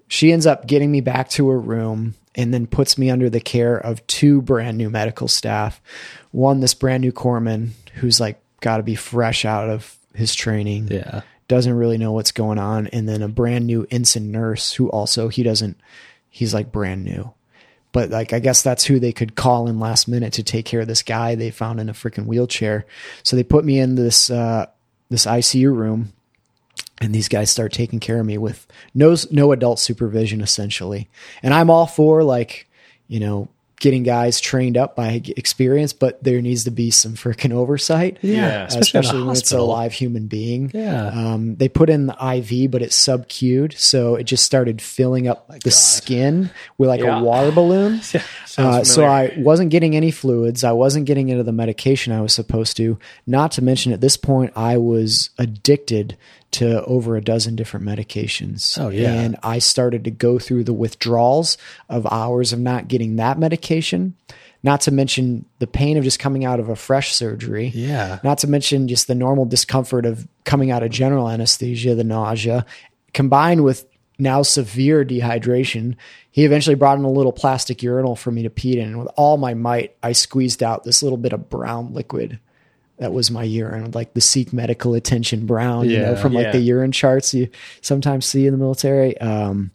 she 0.07 0.31
ends 0.31 0.47
up 0.47 0.65
getting 0.65 0.91
me 0.91 1.01
back 1.01 1.29
to 1.31 1.49
her 1.49 1.59
room 1.59 2.15
and 2.35 2.53
then 2.53 2.67
puts 2.67 2.97
me 2.97 3.09
under 3.09 3.29
the 3.29 3.39
care 3.39 3.77
of 3.77 4.05
two 4.07 4.41
brand 4.41 4.77
new 4.77 4.89
medical 4.89 5.27
staff. 5.27 5.81
One, 6.31 6.59
this 6.59 6.73
brand 6.73 7.01
new 7.01 7.11
corpsman 7.11 7.69
who's 7.95 8.19
like 8.19 8.41
got 8.61 8.77
to 8.77 8.83
be 8.83 8.95
fresh 8.95 9.45
out 9.45 9.69
of 9.69 9.97
his 10.15 10.33
training 10.33 10.87
yeah. 10.87 11.21
doesn't 11.47 11.73
really 11.73 11.97
know 11.97 12.11
what's 12.11 12.31
going 12.31 12.57
on 12.57 12.87
and 12.87 13.07
then 13.07 13.21
a 13.21 13.27
brand 13.27 13.67
new 13.67 13.85
ensign 13.91 14.31
nurse 14.31 14.73
who 14.73 14.89
also 14.89 15.27
he 15.27 15.43
doesn't 15.43 15.79
he's 16.29 16.53
like 16.53 16.71
brand 16.71 17.03
new 17.03 17.33
but 17.93 18.09
like 18.09 18.33
i 18.33 18.39
guess 18.39 18.61
that's 18.61 18.83
who 18.83 18.99
they 18.99 19.13
could 19.13 19.35
call 19.35 19.67
in 19.69 19.79
last 19.79 20.09
minute 20.09 20.33
to 20.33 20.43
take 20.43 20.65
care 20.65 20.81
of 20.81 20.87
this 20.87 21.03
guy 21.03 21.35
they 21.35 21.49
found 21.49 21.79
in 21.79 21.87
a 21.87 21.93
freaking 21.93 22.25
wheelchair. 22.25 22.85
So 23.23 23.37
they 23.37 23.43
put 23.43 23.63
me 23.63 23.79
in 23.79 23.95
this 23.95 24.29
uh 24.29 24.65
this 25.09 25.25
icu 25.25 25.73
room 25.73 26.11
and 26.99 27.13
these 27.13 27.29
guys 27.29 27.49
start 27.49 27.71
taking 27.71 28.01
care 28.01 28.19
of 28.19 28.25
me 28.25 28.37
with 28.37 28.67
no 28.93 29.15
no 29.31 29.53
adult 29.53 29.79
supervision 29.79 30.41
essentially. 30.41 31.07
And 31.41 31.53
i'm 31.53 31.69
all 31.69 31.87
for 31.87 32.23
like 32.23 32.67
you 33.07 33.21
know 33.21 33.47
getting 33.83 34.01
guys 34.03 34.39
trained 34.39 34.77
up 34.77 34.95
by 34.95 35.21
experience 35.37 35.93
but 35.93 36.23
there 36.23 36.41
needs 36.41 36.63
to 36.63 36.71
be 36.71 36.89
some 36.89 37.13
freaking 37.13 37.51
oversight 37.51 38.17
Yeah, 38.21 38.65
especially 38.65 38.99
especially 39.01 39.23
when 39.23 39.35
it's 39.35 39.51
a 39.51 39.61
live 39.61 39.93
human 39.93 40.27
being 40.27 40.71
Yeah. 40.73 41.07
um, 41.07 41.55
they 41.57 41.67
put 41.69 41.89
in 41.89 42.07
the 42.07 42.13
IV, 42.37 42.71
but 42.71 42.81
it's 42.81 42.95
sub 42.95 43.27
Q'd, 43.27 43.75
so 43.77 44.15
it 44.15 44.23
just 44.23 44.43
started 44.45 44.81
filling 44.81 45.27
up 45.27 45.47
the 45.63 45.69
skin 45.71 46.49
with 46.77 46.89
like 46.89 47.01
Yeah. 47.01 47.19
a 47.19 47.23
water 47.23 47.51
balloon. 47.51 47.99
uh, 48.57 48.83
so 48.83 49.03
I 49.05 49.33
wasn't 49.37 49.69
getting 49.69 49.95
any 49.95 50.11
fluids. 50.11 50.63
I 50.63 50.71
wasn't 50.71 51.05
getting 51.05 51.29
into 51.29 51.43
the 51.43 51.51
medication 51.51 52.13
I 52.13 52.21
was 52.21 52.33
supposed 52.33 52.77
to. 52.77 52.97
Not 53.27 53.51
to 53.53 53.61
mention, 53.63 53.91
at 53.91 53.99
this 54.01 54.15
point, 54.17 54.53
I 54.55 54.77
was 54.77 55.29
addicted 55.37 56.17
to 56.53 56.83
over 56.85 57.15
a 57.15 57.21
dozen 57.21 57.55
different 57.55 57.85
medications. 57.85 58.77
Oh, 58.79 58.89
yeah. 58.89 59.13
and 59.13 59.37
I 59.43 59.59
started 59.59 60.03
to 60.05 60.11
go 60.11 60.39
through 60.39 60.63
the 60.63 60.73
withdrawals 60.73 61.57
of 61.89 62.07
hours 62.11 62.53
of 62.53 62.59
not 62.59 62.87
getting 62.87 63.17
that 63.17 63.37
medication. 63.37 64.15
Not 64.65 64.81
to 64.81 64.91
mention 64.91 65.45
the 65.59 65.67
pain 65.67 65.97
of 65.97 66.05
just 66.05 66.19
coming 66.19 66.45
out 66.45 66.61
of 66.61 66.69
a 66.69 66.75
fresh 66.77 67.13
surgery. 67.13 67.67
Yeah. 67.75 68.19
Not 68.23 68.37
to 68.39 68.47
mention 68.47 68.87
just 68.87 69.07
the 69.07 69.15
normal 69.15 69.43
discomfort 69.45 70.05
of 70.05 70.25
coming 70.45 70.71
out 70.71 70.83
of 70.83 70.89
general 70.89 71.27
anesthesia, 71.27 71.95
the 71.95 72.05
nausea, 72.05 72.65
combined 73.13 73.65
with 73.65 73.85
now 74.17 74.41
severe 74.41 75.03
dehydration. 75.03 75.97
He 76.31 76.45
eventually 76.45 76.75
brought 76.75 76.97
in 76.97 77.03
a 77.03 77.11
little 77.11 77.33
plastic 77.33 77.83
urinal 77.83 78.15
for 78.15 78.31
me 78.31 78.43
to 78.43 78.49
pee 78.49 78.79
in. 78.79 78.87
And 78.87 78.99
with 78.99 79.09
all 79.17 79.35
my 79.35 79.53
might, 79.53 79.97
I 80.01 80.13
squeezed 80.13 80.63
out 80.63 80.85
this 80.85 81.03
little 81.03 81.17
bit 81.17 81.33
of 81.33 81.49
brown 81.49 81.93
liquid. 81.93 82.39
That 82.99 83.11
was 83.13 83.31
my 83.31 83.43
urine, 83.43 83.91
like 83.91 84.13
the 84.13 84.21
seek 84.21 84.53
medical 84.53 84.93
attention 84.93 85.45
brown, 85.45 85.89
you 85.89 85.99
know, 85.99 86.15
from 86.15 86.33
like 86.33 86.45
Yeah. 86.45 86.51
the 86.51 86.59
urine 86.61 86.91
charts 86.91 87.33
you 87.33 87.49
sometimes 87.81 88.25
see 88.25 88.45
in 88.45 88.53
the 88.53 88.57
military. 88.57 89.17
Um, 89.19 89.71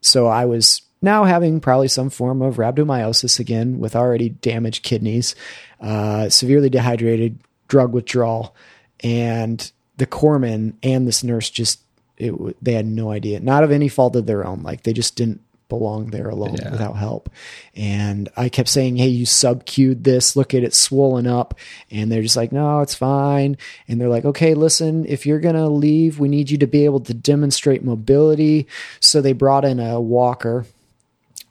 so 0.00 0.26
I 0.26 0.44
was 0.44 0.82
now 1.00 1.24
having 1.24 1.60
probably 1.60 1.88
some 1.88 2.10
form 2.10 2.42
of 2.42 2.56
rhabdomyolysis 2.56 3.38
again 3.38 3.78
with 3.78 3.94
already 3.94 4.30
damaged 4.30 4.82
kidneys, 4.82 5.34
uh, 5.80 6.28
severely 6.28 6.68
dehydrated, 6.68 7.38
drug 7.68 7.92
withdrawal, 7.92 8.54
and 9.00 9.70
the 9.96 10.06
corpsman 10.06 10.74
and 10.82 11.06
this 11.06 11.22
nurse 11.24 11.48
just 11.50 11.80
it, 12.18 12.32
they 12.64 12.72
had 12.72 12.86
no 12.86 13.10
idea, 13.10 13.38
not 13.40 13.62
of 13.62 13.70
any 13.70 13.88
fault 13.88 14.16
of 14.16 14.26
their 14.26 14.46
own. 14.46 14.62
Like 14.62 14.82
they 14.82 14.92
just 14.92 15.16
didn't 15.16 15.40
belong 15.68 16.10
there 16.10 16.28
alone 16.28 16.56
Yeah. 16.60 16.70
without 16.70 16.96
help. 16.96 17.28
And 17.74 18.28
I 18.36 18.48
kept 18.48 18.68
saying, 18.68 18.96
Hey, 18.96 19.08
you 19.08 19.26
sub 19.26 19.64
Q'd 19.66 20.04
this, 20.04 20.36
look 20.36 20.54
at 20.54 20.62
it 20.62 20.74
swollen 20.74 21.26
up. 21.26 21.54
And 21.90 22.10
they're 22.10 22.22
just 22.22 22.36
like, 22.36 22.52
no, 22.52 22.80
it's 22.80 22.94
fine. 22.94 23.56
And 23.88 24.00
they're 24.00 24.08
like, 24.08 24.24
okay, 24.24 24.54
listen, 24.54 25.04
if 25.06 25.26
you're 25.26 25.40
going 25.40 25.54
to 25.56 25.68
leave, 25.68 26.18
we 26.18 26.28
need 26.28 26.50
you 26.50 26.58
to 26.58 26.66
be 26.66 26.84
able 26.84 27.00
to 27.00 27.14
demonstrate 27.14 27.84
mobility. 27.84 28.66
So 29.00 29.20
they 29.20 29.32
brought 29.32 29.64
in 29.64 29.80
a 29.80 30.00
walker 30.00 30.66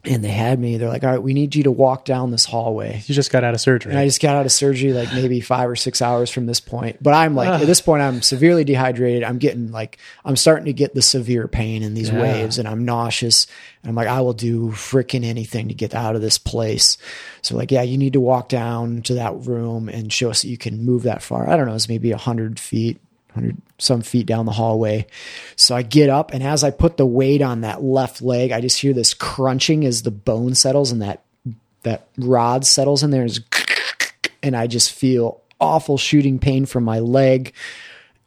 and 0.06 0.24
they 0.24 0.30
had 0.30 0.58
me, 0.58 0.76
they're 0.76 0.88
like, 0.88 1.04
all 1.04 1.10
right, 1.10 1.22
we 1.22 1.34
need 1.34 1.54
you 1.54 1.64
to 1.64 1.70
walk 1.70 2.04
down 2.04 2.30
this 2.30 2.44
hallway. 2.44 3.02
You 3.06 3.14
just 3.14 3.30
got 3.30 3.44
out 3.44 3.54
of 3.54 3.60
surgery. 3.60 3.92
And 3.92 3.98
I 3.98 4.04
just 4.04 4.20
got 4.20 4.36
out 4.36 4.46
of 4.46 4.52
surgery 4.52 4.92
like 4.92 5.12
maybe 5.12 5.40
five 5.40 5.68
or 5.68 5.76
six 5.76 6.00
hours 6.00 6.30
from 6.30 6.46
this 6.46 6.60
point. 6.60 7.02
But 7.02 7.14
I'm 7.14 7.34
like, 7.34 7.48
ah. 7.48 7.60
at 7.60 7.66
this 7.66 7.80
point, 7.80 8.02
I'm 8.02 8.22
severely 8.22 8.64
dehydrated. 8.64 9.24
I'm 9.24 9.38
getting 9.38 9.72
like, 9.72 9.98
I'm 10.24 10.36
starting 10.36 10.66
to 10.66 10.72
get 10.72 10.94
the 10.94 11.02
severe 11.02 11.48
pain 11.48 11.82
in 11.82 11.94
these 11.94 12.10
Yeah. 12.10 12.20
waves 12.20 12.58
and 12.58 12.68
I'm 12.68 12.84
nauseous. 12.84 13.46
And 13.82 13.90
I'm 13.90 13.96
like, 13.96 14.08
I 14.08 14.20
will 14.20 14.32
do 14.32 14.70
freaking 14.70 15.24
anything 15.24 15.68
to 15.68 15.74
get 15.74 15.94
out 15.94 16.14
of 16.16 16.22
this 16.22 16.38
place. 16.38 16.98
So, 17.42 17.56
like, 17.56 17.70
yeah, 17.70 17.82
you 17.82 17.98
need 17.98 18.14
to 18.14 18.20
walk 18.20 18.48
down 18.48 19.02
to 19.02 19.14
that 19.14 19.46
room 19.46 19.88
and 19.88 20.12
show 20.12 20.30
us 20.30 20.42
that 20.42 20.48
you 20.48 20.58
can 20.58 20.84
move 20.84 21.04
that 21.04 21.22
far. 21.22 21.48
I 21.48 21.56
don't 21.56 21.66
know, 21.66 21.74
it's 21.74 21.88
maybe 21.88 22.10
100 22.10 22.58
feet, 22.58 23.00
100 23.36 23.56
some 23.78 24.02
feet 24.02 24.26
down 24.26 24.46
the 24.46 24.52
hallway. 24.52 25.06
So 25.54 25.76
I 25.76 25.82
get 25.82 26.08
up, 26.08 26.32
and 26.32 26.42
as 26.42 26.64
I 26.64 26.70
put 26.70 26.96
the 26.96 27.06
weight 27.06 27.42
on 27.42 27.60
that 27.60 27.82
left 27.82 28.22
leg, 28.22 28.52
I 28.52 28.60
just 28.60 28.80
hear 28.80 28.92
this 28.92 29.14
crunching 29.14 29.84
as 29.84 30.02
the 30.02 30.10
bone 30.10 30.54
settles 30.54 30.90
and 30.90 31.02
that 31.02 31.22
that 31.82 32.08
rod 32.18 32.66
settles 32.66 33.02
in 33.02 33.10
there, 33.10 33.26
and 34.42 34.56
I 34.56 34.66
just 34.66 34.92
feel 34.92 35.40
awful 35.60 35.98
shooting 35.98 36.38
pain 36.38 36.66
from 36.66 36.84
my 36.84 36.98
leg 36.98 37.54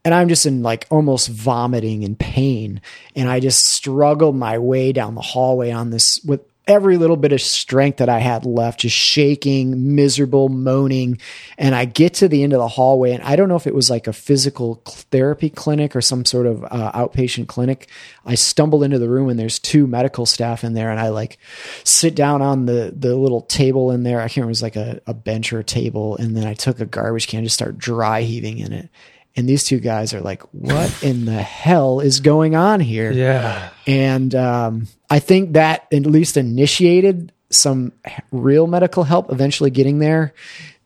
and 0.06 0.14
I'm 0.14 0.30
just 0.30 0.46
in 0.46 0.64
like 0.64 0.88
almost 0.90 1.28
vomiting 1.28 2.04
in 2.04 2.16
pain. 2.16 2.82
And 3.16 3.30
I 3.30 3.40
just 3.40 3.66
struggle 3.66 4.32
my 4.32 4.58
way 4.58 4.92
down 4.92 5.16
the 5.16 5.22
hallway 5.22 5.72
on 5.72 5.90
this 5.90 6.20
with 6.26 6.42
every 6.70 6.98
little 6.98 7.18
bit 7.18 7.32
of 7.32 7.42
strength 7.42 7.98
that 7.98 8.10
I 8.10 8.20
had 8.20 8.46
left, 8.46 8.82
just 8.82 8.96
shaking, 8.96 9.96
miserable, 9.96 10.50
moaning. 10.50 11.20
And 11.58 11.74
I 11.74 11.86
get 11.86 12.14
to 12.16 12.28
the 12.28 12.44
end 12.44 12.54
of 12.54 12.60
the 12.60 12.68
hallway, 12.68 13.12
and 13.12 13.24
I 13.24 13.36
don't 13.36 13.50
know 13.50 13.56
if 13.56 13.66
it 13.66 13.74
was 13.74 13.90
like 13.90 14.06
a 14.06 14.14
physical 14.14 14.76
therapy 14.86 15.50
clinic 15.50 15.96
or 15.96 16.02
some 16.02 16.24
sort 16.26 16.46
of 16.46 16.64
uh, 16.64 16.92
outpatient 16.94 17.48
clinic. 17.48 17.90
I 18.24 18.36
stumble 18.36 18.84
into 18.84 19.00
the 19.00 19.10
room, 19.10 19.30
and 19.30 19.40
there's 19.40 19.58
two 19.58 19.88
medical 19.88 20.28
staff 20.28 20.64
in 20.64 20.76
there, 20.76 20.92
and 20.92 21.00
I 21.00 21.10
like 21.10 21.40
sit 21.84 22.16
down 22.16 22.44
on 22.44 22.68
the 22.68 22.94
the 22.96 23.16
little 23.16 23.42
table 23.42 23.92
in 23.92 24.04
there. 24.04 24.20
I 24.20 24.28
can't 24.28 24.38
remember, 24.38 24.50
it 24.50 24.52
was 24.52 24.64
like 24.64 24.76
a, 24.76 25.02
a 25.08 25.14
bench 25.16 25.52
or 25.52 25.60
a 25.60 25.64
table, 25.64 26.18
and 26.18 26.38
then 26.38 26.46
I 26.46 26.54
took 26.54 26.80
a 26.80 26.86
garbage 26.86 27.28
can, 27.28 27.44
just 27.44 27.56
start 27.56 27.80
dry 27.80 28.22
heaving 28.22 28.60
in 28.60 28.74
it. 28.74 28.90
And 29.36 29.48
these 29.48 29.64
two 29.64 29.80
guys 29.80 30.14
are 30.14 30.22
like, 30.22 30.42
what 30.52 31.04
in 31.04 31.26
the 31.26 31.42
hell 31.42 32.00
is 32.00 32.20
going 32.20 32.56
on 32.56 32.80
here? 32.80 33.12
Yeah. 33.12 33.70
And 33.88 34.36
um, 34.36 34.88
I 35.10 35.20
think 35.20 35.54
that 35.54 35.88
at 35.92 36.06
least 36.06 36.38
initiated 36.38 37.32
some 37.50 37.94
real 38.32 38.68
medical 38.68 39.04
help 39.04 39.32
eventually 39.32 39.72
getting 39.72 40.00
there. 40.00 40.34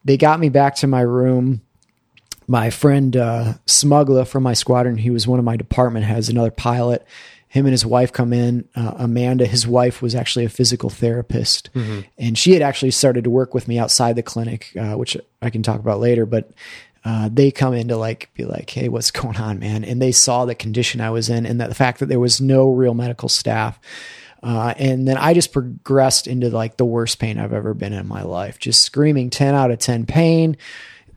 They 0.05 0.17
got 0.17 0.39
me 0.39 0.49
back 0.49 0.75
to 0.77 0.87
my 0.87 1.01
room. 1.01 1.61
My 2.47 2.69
friend 2.69 3.15
uh, 3.15 3.53
Smugla 3.67 4.27
from 4.27 4.43
my 4.43 4.53
squadron, 4.53 4.97
he 4.97 5.09
was 5.09 5.27
one 5.27 5.39
of 5.39 5.45
my 5.45 5.57
department 5.57 6.05
heads, 6.05 6.29
another 6.29 6.51
pilot. 6.51 7.05
Him 7.47 7.65
and 7.65 7.71
his 7.71 7.85
wife 7.85 8.11
come 8.11 8.33
in. 8.33 8.67
Uh, 8.75 8.93
Amanda, 8.97 9.45
his 9.45 9.67
wife, 9.67 10.01
was 10.01 10.15
actually 10.15 10.43
a 10.43 10.49
physical 10.49 10.89
therapist, 10.89 11.69
mm-hmm. 11.73 12.01
and 12.17 12.35
she 12.35 12.53
had 12.53 12.63
actually 12.63 12.89
started 12.91 13.25
to 13.25 13.29
work 13.29 13.53
with 13.53 13.67
me 13.67 13.77
outside 13.77 14.15
the 14.15 14.23
clinic, 14.23 14.75
uh, 14.77 14.95
which 14.95 15.15
I 15.39 15.51
can 15.51 15.61
talk 15.61 15.79
about 15.79 15.99
later. 15.99 16.25
But 16.25 16.51
uh, 17.05 17.29
they 17.31 17.51
come 17.51 17.73
in 17.73 17.89
to 17.89 17.97
like 17.97 18.29
be 18.33 18.45
like, 18.45 18.69
"Hey, 18.69 18.89
what's 18.89 19.11
going 19.11 19.37
on, 19.37 19.59
man?" 19.59 19.83
And 19.83 20.01
they 20.01 20.11
saw 20.11 20.45
the 20.45 20.55
condition 20.55 21.01
I 21.01 21.09
was 21.09 21.29
in, 21.29 21.45
and 21.45 21.59
that 21.59 21.69
the 21.69 21.75
fact 21.75 21.99
that 21.99 22.07
there 22.07 22.19
was 22.19 22.39
no 22.39 22.69
real 22.69 22.93
medical 22.93 23.29
staff. 23.29 23.79
Uh, 24.41 24.73
and 24.77 25.07
then 25.07 25.15
I 25.17 25.33
just 25.33 25.53
progressed 25.53 26.27
into 26.27 26.49
like 26.49 26.75
the 26.75 26.85
worst 26.85 27.17
pain 27.17 27.39
I've 27.39 27.53
ever 27.53 27.73
been 27.73 27.93
in 27.93 28.07
my 28.07 28.23
life, 28.23 28.59
just 28.59 28.83
screaming 28.83 29.29
ten 29.29 29.55
out 29.55 29.71
of 29.71 29.79
ten 29.79 30.05
pain, 30.05 30.57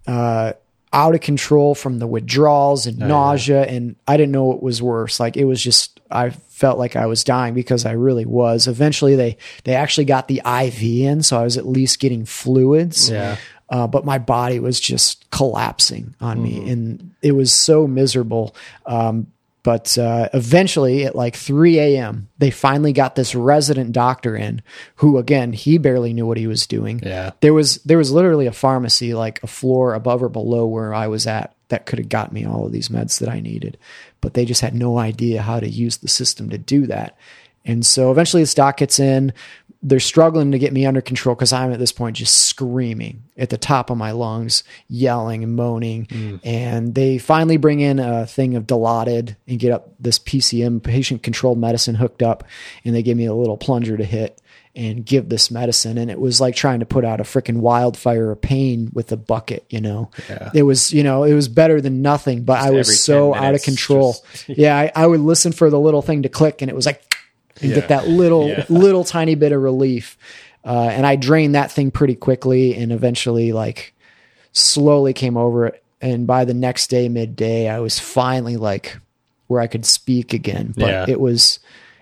uh, 0.07 0.53
out 0.93 1.15
of 1.15 1.21
control 1.21 1.75
from 1.75 1.99
the 1.99 2.07
withdrawals 2.07 2.87
and 2.87 3.03
oh, 3.03 3.07
nausea, 3.07 3.65
yeah. 3.65 3.73
and 3.73 3.97
I 4.07 4.17
didn't 4.17 4.33
know 4.33 4.45
what 4.45 4.63
was 4.63 4.81
worse. 4.81 5.19
Like 5.19 5.37
it 5.37 5.45
was 5.45 5.63
just 5.63 6.01
I 6.11 6.31
felt 6.31 6.79
like 6.79 6.97
I 6.97 7.07
was 7.07 7.23
dying 7.23 7.55
because 7.55 7.85
I 7.85 7.93
really 7.93 8.25
was. 8.25 8.67
Eventually, 8.67 9.17
they 9.17 9.37
they 9.65 9.75
actually 9.75 10.07
got 10.07 10.29
the 10.29 10.41
IV 10.45 10.83
in, 10.83 11.23
so 11.23 11.39
I 11.39 11.45
was 11.45 11.57
at 11.57 11.67
least 11.67 11.99
getting 12.01 12.25
fluids. 12.25 13.11
Yeah. 13.11 13.37
Uh, 13.69 13.87
but 13.87 14.05
my 14.05 14.19
body 14.19 14.61
was 14.61 14.79
just 14.79 15.29
collapsing 15.31 16.15
on 16.21 16.39
mm-hmm. 16.39 16.65
me, 16.65 16.71
and 16.71 17.11
it 17.23 17.33
was 17.33 17.53
so 17.53 17.87
miserable. 17.87 18.55
Um, 18.85 19.27
but 19.67 19.99
uh, 19.99 20.29
eventually, 20.33 21.07
at 21.07 21.17
like 21.17 21.35
3 21.35 21.81
a.m., 21.81 22.29
they 22.39 22.53
finally 22.53 22.93
got 22.93 23.17
this 23.17 23.35
resident 23.35 23.91
doctor 23.91 24.37
in, 24.37 24.63
who 24.95 25.19
again 25.19 25.53
he 25.53 25.77
barely 25.77 26.13
knew 26.13 26.25
what 26.25 26.37
he 26.37 26.47
was 26.47 26.69
doing. 26.69 27.01
Yeah, 27.03 27.33
there 27.41 27.53
was 27.53 27.79
there 27.79 27.99
was 27.99 28.13
literally 28.13 28.47
a 28.47 28.53
pharmacy 28.53 29.13
like 29.13 29.43
a 29.43 29.49
floor 29.49 29.95
above 29.95 30.23
or 30.23 30.29
below 30.29 30.67
where 30.67 30.95
I 30.95 31.09
was 31.09 31.27
at 31.27 31.57
that 31.67 31.85
could 31.85 31.99
have 31.99 32.09
got 32.09 32.33
me 32.33 32.47
all 32.47 32.65
of 32.65 32.71
these 32.71 32.91
meds 32.91 33.19
that 33.19 33.29
I 33.29 33.41
needed, 33.41 33.77
but 34.21 34.35
they 34.35 34.45
just 34.45 34.61
had 34.61 34.73
no 34.73 34.99
idea 34.99 35.43
how 35.43 35.59
to 35.59 35.69
use 35.69 35.97
the 35.97 36.07
system 36.07 36.49
to 36.51 36.59
do 36.59 36.87
that. 36.87 37.17
And 37.67 37.85
so 37.85 38.11
eventually 38.11 38.45
the 38.45 38.55
doc 38.55 38.79
gets 38.79 38.99
in 38.99 39.33
they're 39.87 40.01
struggling 40.01 40.51
to 40.51 40.59
get 40.59 40.73
me 40.73 40.85
under 40.85 41.01
control 41.01 41.37
because 41.37 41.53
I'm 41.53 41.73
at 41.73 41.79
this 41.79 41.93
point 41.93 42.17
just 42.17 42.49
screaming 42.49 43.23
at 43.37 43.51
the 43.51 43.57
top 43.57 43.89
of 43.89 43.97
my 43.97 44.11
lungs, 44.11 44.65
yelling 44.89 45.45
and 45.45 45.55
moaning. 45.55 46.07
Mm. 46.07 46.41
And 46.43 46.95
they 46.95 47.19
finally 47.19 47.57
bring 47.57 47.79
in 47.79 48.01
a 48.01 48.27
thing 48.27 48.57
of 48.57 48.67
Dilaudid 48.67 49.37
and 49.47 49.61
get 49.61 49.71
up 49.71 49.95
this 50.01 50.19
PCM, 50.19 50.83
patient 50.83 51.23
controlled 51.23 51.59
medicine, 51.59 51.95
hooked 51.95 52.23
up. 52.23 52.43
And 52.85 52.97
they 52.97 53.03
give 53.05 53.17
me 53.17 53.27
a 53.27 53.35
little 53.35 53.57
plunger 53.57 53.97
to 53.97 54.05
hit 54.05 54.43
and 54.75 55.07
give 55.07 55.29
this 55.29 55.53
medicine. 55.53 55.99
And 55.99 56.11
it 56.11 56.19
was 56.19 56.41
like 56.41 56.57
trying 56.57 56.81
to 56.81 56.87
put 56.87 57.05
out 57.05 57.21
a 57.21 57.25
freaking 57.25 57.59
wildfire 57.59 58.33
of 58.33 58.41
pain 58.41 58.91
with 58.93 59.13
a 59.13 59.17
bucket, 59.17 59.65
you 59.71 59.81
know? 59.81 60.11
Yeah. 60.29 60.51
It 60.53 60.63
was, 60.65 60.93
you 60.93 61.05
know, 61.05 61.23
it 61.23 61.35
was 61.35 61.47
better 61.47 61.81
than 61.81 62.03
nothing, 62.03 62.43
but 62.43 62.57
just 62.57 62.67
I 62.67 62.71
was 62.73 63.05
so 63.05 63.35
out 63.35 63.55
of 63.55 63.63
control. 63.63 64.17
Just, 64.33 64.49
yeah, 64.49 64.77
I, 64.77 64.91
I 64.97 65.07
would 65.07 65.21
listen 65.21 65.53
for 65.53 65.71
the 65.71 65.79
little 65.79 66.03
thing 66.03 66.23
to 66.23 66.29
click 66.29 66.61
and 66.61 66.71
it 66.71 66.75
was 66.75 66.87
like, 66.87 67.16
and 67.61 67.71
yeah. 67.71 67.77
get 67.77 67.89
that 67.89 68.09
little 68.09 68.49
yeah. 68.49 68.65
little 68.69 69.05
tiny 69.05 69.35
bit 69.35 69.53
of 69.53 69.63
relief. 69.63 70.17
Uh, 70.65 70.89
and 70.91 71.07
I 71.07 71.17
drained 71.17 71.55
that 71.55 71.71
thing 71.71 71.93
pretty 71.93 72.17
quickly, 72.17 72.75
and 72.75 72.91
eventually, 72.91 73.53
like, 73.53 73.95
slowly 74.53 75.13
came 75.13 75.37
over 75.37 75.67
it. 75.67 75.83
And 76.01 76.27
by 76.27 76.45
the 76.45 76.55
next 76.55 76.89
day, 76.89 77.09
midday, 77.09 77.69
I 77.69 77.79
was 77.79 77.99
finally 77.99 78.57
like 78.57 78.99
where 79.47 79.61
I 79.61 79.67
could 79.67 79.87
speak 79.87 80.33
again. 80.33 80.75
But 80.77 80.89
yeah. 80.89 81.07
it 81.09 81.21
was 81.21 81.61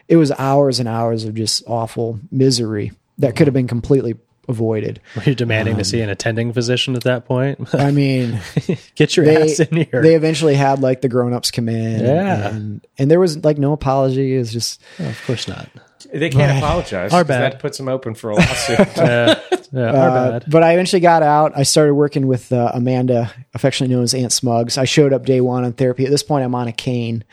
it 0.08 0.16
was 0.16 0.32
hours 0.32 0.80
and 0.80 0.88
hours 0.88 1.24
of 1.24 1.34
just 1.34 1.62
awful 1.66 2.20
misery 2.30 2.92
that 3.18 3.36
could 3.36 3.46
have 3.46 3.54
been 3.54 3.68
completely 3.68 4.16
avoided. 4.48 5.00
Were 5.16 5.22
you 5.24 5.34
demanding 5.34 5.74
um, 5.74 5.78
to 5.78 5.84
see 5.84 6.00
an 6.00 6.08
attending 6.08 6.52
physician 6.52 6.96
at 6.96 7.04
that 7.04 7.24
point? 7.24 7.74
I 7.74 7.90
mean, 7.90 8.40
get 8.94 9.16
your 9.16 9.26
they, 9.26 9.42
ass 9.42 9.60
in 9.60 9.76
here. 9.76 10.02
They 10.02 10.14
eventually 10.14 10.54
had 10.54 10.80
like 10.80 11.00
the 11.00 11.08
grown 11.08 11.32
ups 11.32 11.50
come 11.50 11.68
in. 11.68 12.00
Yeah. 12.00 12.48
And, 12.48 12.86
and, 12.98 13.10
there 13.10 13.20
was 13.20 13.44
like 13.44 13.58
no 13.58 13.72
apology. 13.72 14.34
It 14.34 14.38
was 14.38 14.52
just. 14.52 14.80
Oh, 14.98 15.08
of 15.08 15.22
course 15.26 15.48
not. 15.48 15.68
They 16.12 16.30
can't 16.30 16.52
right. 16.52 16.58
apologize. 16.58 17.12
Our 17.12 17.24
bad. 17.24 17.54
That 17.54 17.58
puts 17.60 17.78
them 17.78 17.88
open 17.88 18.14
for 18.14 18.30
a 18.30 18.36
lawsuit. 18.36 18.78
yeah, 18.96 19.40
yeah 19.72 19.82
our 19.82 20.08
uh, 20.10 20.30
bad. 20.30 20.44
But 20.48 20.62
I 20.62 20.72
eventually 20.72 21.00
got 21.00 21.22
out. 21.22 21.56
I 21.56 21.62
started 21.62 21.94
working 21.94 22.26
with 22.26 22.52
uh, 22.52 22.70
Amanda, 22.74 23.32
affectionately 23.54 23.94
known 23.94 24.04
as 24.04 24.14
Aunt 24.14 24.32
Smugs. 24.32 24.78
I 24.78 24.84
showed 24.84 25.12
up 25.12 25.24
day 25.24 25.40
one 25.40 25.64
on 25.64 25.72
therapy. 25.72 26.04
At 26.04 26.10
this 26.10 26.22
point, 26.22 26.44
I'm 26.44 26.54
on 26.54 26.68
a 26.68 26.72
cane 26.72 27.24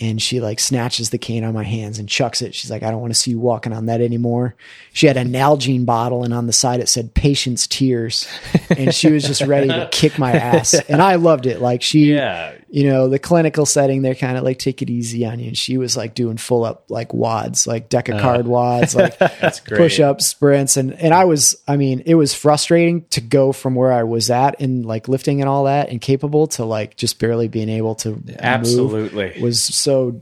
and 0.00 0.22
she 0.22 0.40
like 0.40 0.60
snatches 0.60 1.10
the 1.10 1.18
cane 1.18 1.44
on 1.44 1.54
my 1.54 1.64
hands 1.64 1.98
and 1.98 2.08
chucks 2.08 2.40
it. 2.40 2.54
She's 2.54 2.70
like, 2.70 2.82
I 2.82 2.90
don't 2.90 3.00
want 3.00 3.12
to 3.12 3.18
see 3.18 3.32
you 3.32 3.38
walking 3.40 3.72
on 3.72 3.86
that 3.86 4.00
anymore. 4.00 4.54
She 4.92 5.06
had 5.06 5.16
a 5.16 5.24
Nalgene 5.24 5.84
bottle 5.84 6.24
and 6.24 6.32
on 6.32 6.46
the 6.46 6.52
side 6.52 6.80
it 6.80 6.88
said 6.88 7.14
patience 7.14 7.66
tears. 7.66 8.28
And 8.70 8.94
she 8.94 9.10
was 9.10 9.24
just 9.24 9.42
ready 9.42 9.68
to 9.68 9.88
kick 9.90 10.18
my 10.18 10.32
ass. 10.32 10.74
And 10.88 11.02
I 11.02 11.16
loved 11.16 11.46
it. 11.46 11.60
Like 11.60 11.82
she, 11.82 12.14
yeah. 12.14 12.54
You 12.70 12.84
know, 12.84 13.08
the 13.08 13.18
clinical 13.18 13.66
setting, 13.66 14.02
they're 14.02 14.14
kind 14.14 14.36
of 14.36 14.44
like, 14.44 14.58
take 14.58 14.82
it 14.82 14.90
easy 14.90 15.24
on 15.24 15.38
you. 15.38 15.48
And 15.48 15.56
she 15.56 15.78
was 15.78 15.96
like 15.96 16.14
doing 16.14 16.36
full 16.36 16.64
up 16.64 16.84
like 16.88 17.10
WODs, 17.10 17.66
like 17.66 17.88
deck 17.88 18.08
of 18.08 18.16
uh, 18.16 18.20
card 18.20 18.46
WODs, 18.46 18.94
like 18.94 19.64
push 19.64 20.00
up 20.00 20.20
sprints. 20.20 20.76
And, 20.76 20.92
and 20.92 21.14
I 21.14 21.24
was, 21.24 21.62
I 21.66 21.76
mean, 21.76 22.02
it 22.04 22.14
was 22.14 22.34
frustrating 22.34 23.06
to 23.10 23.20
go 23.20 23.52
from 23.52 23.74
where 23.74 23.92
I 23.92 24.02
was 24.02 24.30
at 24.30 24.60
and 24.60 24.84
like 24.84 25.08
lifting 25.08 25.40
and 25.40 25.48
all 25.48 25.64
that 25.64 25.88
and 25.88 26.00
capable 26.00 26.46
to 26.48 26.64
like 26.64 26.96
just 26.96 27.18
barely 27.18 27.48
being 27.48 27.68
able 27.68 27.94
to 27.96 28.22
absolutely 28.38 29.40
was 29.40 29.62
so 29.62 30.20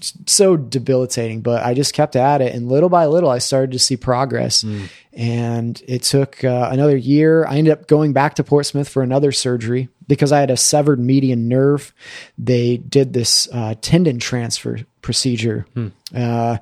so 0.00 0.56
debilitating 0.56 1.40
but 1.40 1.62
i 1.64 1.72
just 1.72 1.94
kept 1.94 2.16
at 2.16 2.40
it 2.40 2.54
and 2.54 2.68
little 2.68 2.88
by 2.88 3.06
little 3.06 3.30
i 3.30 3.38
started 3.38 3.72
to 3.72 3.78
see 3.78 3.96
progress 3.96 4.62
mm. 4.62 4.88
and 5.14 5.82
it 5.88 6.02
took 6.02 6.44
uh, 6.44 6.68
another 6.70 6.96
year 6.96 7.46
i 7.46 7.56
ended 7.56 7.72
up 7.72 7.86
going 7.86 8.12
back 8.12 8.34
to 8.34 8.44
portsmouth 8.44 8.88
for 8.88 9.02
another 9.02 9.32
surgery 9.32 9.88
because 10.06 10.32
i 10.32 10.40
had 10.40 10.50
a 10.50 10.56
severed 10.56 11.00
median 11.00 11.48
nerve 11.48 11.94
they 12.36 12.76
did 12.76 13.12
this 13.12 13.48
uh, 13.52 13.74
tendon 13.80 14.18
transfer 14.18 14.78
procedure 15.00 15.66
mm. 15.74 15.90
uh, 16.14 16.58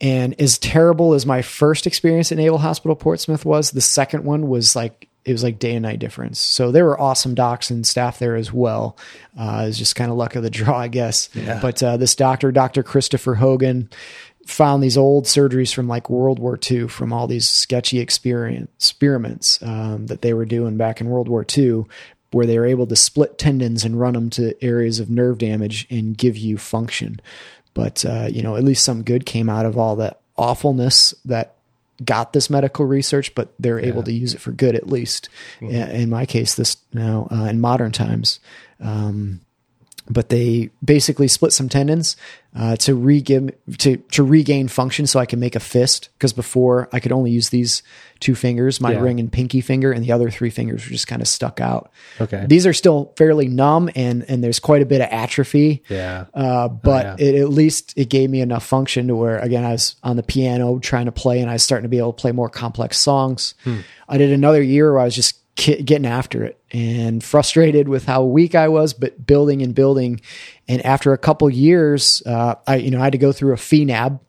and 0.00 0.40
as 0.40 0.58
terrible 0.58 1.14
as 1.14 1.26
my 1.26 1.42
first 1.42 1.86
experience 1.86 2.30
at 2.30 2.38
naval 2.38 2.58
hospital 2.58 2.94
portsmouth 2.94 3.44
was 3.44 3.72
the 3.72 3.80
second 3.80 4.24
one 4.24 4.48
was 4.48 4.76
like 4.76 5.08
it 5.24 5.32
was 5.32 5.42
like 5.42 5.58
day 5.58 5.74
and 5.74 5.82
night 5.82 5.98
difference. 5.98 6.38
So 6.40 6.72
there 6.72 6.84
were 6.84 7.00
awesome 7.00 7.34
docs 7.34 7.70
and 7.70 7.86
staff 7.86 8.18
there 8.18 8.34
as 8.34 8.52
well. 8.52 8.96
Uh, 9.38 9.62
it 9.64 9.66
was 9.66 9.78
just 9.78 9.96
kind 9.96 10.10
of 10.10 10.16
luck 10.16 10.34
of 10.34 10.42
the 10.42 10.50
draw, 10.50 10.76
I 10.76 10.88
guess. 10.88 11.28
Yeah. 11.34 11.60
But 11.60 11.82
uh, 11.82 11.96
this 11.96 12.14
doctor, 12.14 12.50
Dr. 12.50 12.82
Christopher 12.82 13.36
Hogan, 13.36 13.88
found 14.46 14.82
these 14.82 14.98
old 14.98 15.26
surgeries 15.26 15.72
from 15.72 15.86
like 15.86 16.10
World 16.10 16.38
War 16.38 16.58
II 16.70 16.88
from 16.88 17.12
all 17.12 17.26
these 17.26 17.48
sketchy 17.48 18.00
experiments 18.00 19.62
um, 19.62 20.06
that 20.06 20.22
they 20.22 20.34
were 20.34 20.44
doing 20.44 20.76
back 20.76 21.00
in 21.00 21.08
World 21.08 21.28
War 21.28 21.46
II, 21.56 21.84
where 22.32 22.46
they 22.46 22.58
were 22.58 22.66
able 22.66 22.86
to 22.86 22.96
split 22.96 23.38
tendons 23.38 23.84
and 23.84 24.00
run 24.00 24.14
them 24.14 24.30
to 24.30 24.62
areas 24.62 24.98
of 24.98 25.10
nerve 25.10 25.38
damage 25.38 25.86
and 25.90 26.18
give 26.18 26.36
you 26.36 26.58
function. 26.58 27.20
But 27.74 28.04
uh, 28.04 28.28
you 28.30 28.42
know, 28.42 28.56
at 28.56 28.64
least 28.64 28.84
some 28.84 29.02
good 29.02 29.26
came 29.26 29.48
out 29.48 29.66
of 29.66 29.78
all 29.78 29.96
that 29.96 30.20
awfulness 30.36 31.14
that 31.24 31.56
got 32.04 32.32
this 32.32 32.50
medical 32.50 32.84
research, 32.84 33.34
but 33.34 33.52
they're 33.58 33.80
yeah. 33.80 33.88
able 33.88 34.02
to 34.02 34.12
use 34.12 34.34
it 34.34 34.40
for 34.40 34.52
good 34.52 34.74
at 34.74 34.88
least. 34.88 35.28
Mm-hmm. 35.60 35.74
In 35.74 36.10
my 36.10 36.26
case, 36.26 36.54
this 36.54 36.76
now 36.92 37.28
uh, 37.30 37.44
in 37.44 37.60
modern 37.60 37.92
times. 37.92 38.40
Um, 38.80 39.40
but 40.12 40.28
they 40.28 40.70
basically 40.84 41.28
split 41.28 41.52
some 41.52 41.68
tendons 41.68 42.16
uh, 42.54 42.76
to 42.76 42.94
regain 42.94 43.52
to 43.78 43.96
to 43.96 44.22
regain 44.22 44.68
function, 44.68 45.06
so 45.06 45.18
I 45.18 45.26
can 45.26 45.40
make 45.40 45.56
a 45.56 45.60
fist. 45.60 46.10
Because 46.18 46.32
before 46.32 46.88
I 46.92 47.00
could 47.00 47.12
only 47.12 47.30
use 47.30 47.48
these 47.48 47.82
two 48.20 48.34
fingers, 48.34 48.80
my 48.80 48.92
yeah. 48.92 49.00
ring 49.00 49.18
and 49.18 49.32
pinky 49.32 49.60
finger, 49.60 49.90
and 49.90 50.04
the 50.04 50.12
other 50.12 50.30
three 50.30 50.50
fingers 50.50 50.84
were 50.84 50.90
just 50.90 51.06
kind 51.06 51.22
of 51.22 51.28
stuck 51.28 51.60
out. 51.60 51.90
Okay, 52.20 52.44
these 52.46 52.66
are 52.66 52.72
still 52.72 53.12
fairly 53.16 53.48
numb, 53.48 53.90
and 53.96 54.24
and 54.28 54.44
there's 54.44 54.60
quite 54.60 54.82
a 54.82 54.86
bit 54.86 55.00
of 55.00 55.08
atrophy. 55.10 55.82
Yeah, 55.88 56.26
uh, 56.34 56.68
but 56.68 57.06
oh, 57.06 57.16
yeah. 57.18 57.26
It, 57.26 57.34
at 57.40 57.48
least 57.48 57.94
it 57.96 58.10
gave 58.10 58.28
me 58.28 58.40
enough 58.40 58.64
function 58.64 59.08
to 59.08 59.16
where 59.16 59.38
again 59.38 59.64
I 59.64 59.72
was 59.72 59.96
on 60.02 60.16
the 60.16 60.22
piano 60.22 60.78
trying 60.78 61.06
to 61.06 61.12
play, 61.12 61.40
and 61.40 61.48
I 61.48 61.54
was 61.54 61.62
starting 61.62 61.84
to 61.84 61.88
be 61.88 61.98
able 61.98 62.12
to 62.12 62.20
play 62.20 62.32
more 62.32 62.50
complex 62.50 63.00
songs. 63.00 63.54
Hmm. 63.64 63.80
I 64.08 64.18
did 64.18 64.30
another 64.30 64.62
year 64.62 64.92
where 64.92 65.00
I 65.00 65.04
was 65.04 65.14
just 65.14 65.41
getting 65.62 66.06
after 66.06 66.44
it 66.44 66.60
and 66.72 67.22
frustrated 67.22 67.88
with 67.88 68.04
how 68.04 68.24
weak 68.24 68.54
I 68.54 68.68
was, 68.68 68.92
but 68.92 69.26
building 69.26 69.62
and 69.62 69.74
building. 69.74 70.20
And 70.68 70.84
after 70.84 71.12
a 71.12 71.18
couple 71.18 71.48
years, 71.50 72.22
uh, 72.26 72.54
I, 72.66 72.76
you 72.76 72.90
know, 72.90 73.00
I 73.00 73.04
had 73.04 73.12
to 73.12 73.18
go 73.18 73.32
through 73.32 73.52
a 73.52 73.56
FNAEB, 73.56 74.20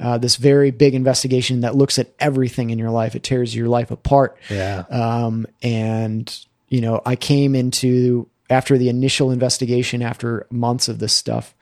uh, 0.00 0.18
this 0.18 0.36
very 0.36 0.70
big 0.70 0.94
investigation 0.94 1.62
that 1.62 1.74
looks 1.74 1.98
at 1.98 2.12
everything 2.20 2.70
in 2.70 2.78
your 2.78 2.90
life. 2.90 3.14
It 3.16 3.22
tears 3.22 3.54
your 3.54 3.68
life 3.68 3.90
apart. 3.90 4.38
Yeah. 4.48 4.84
Um, 4.90 5.46
and, 5.62 6.46
you 6.68 6.80
know, 6.80 7.02
I 7.04 7.16
came 7.16 7.54
into, 7.54 8.28
after 8.50 8.78
the 8.78 8.88
initial 8.88 9.30
investigation, 9.30 10.02
after 10.02 10.46
months 10.50 10.88
of 10.88 10.98
this 10.98 11.12
stuff, 11.12 11.54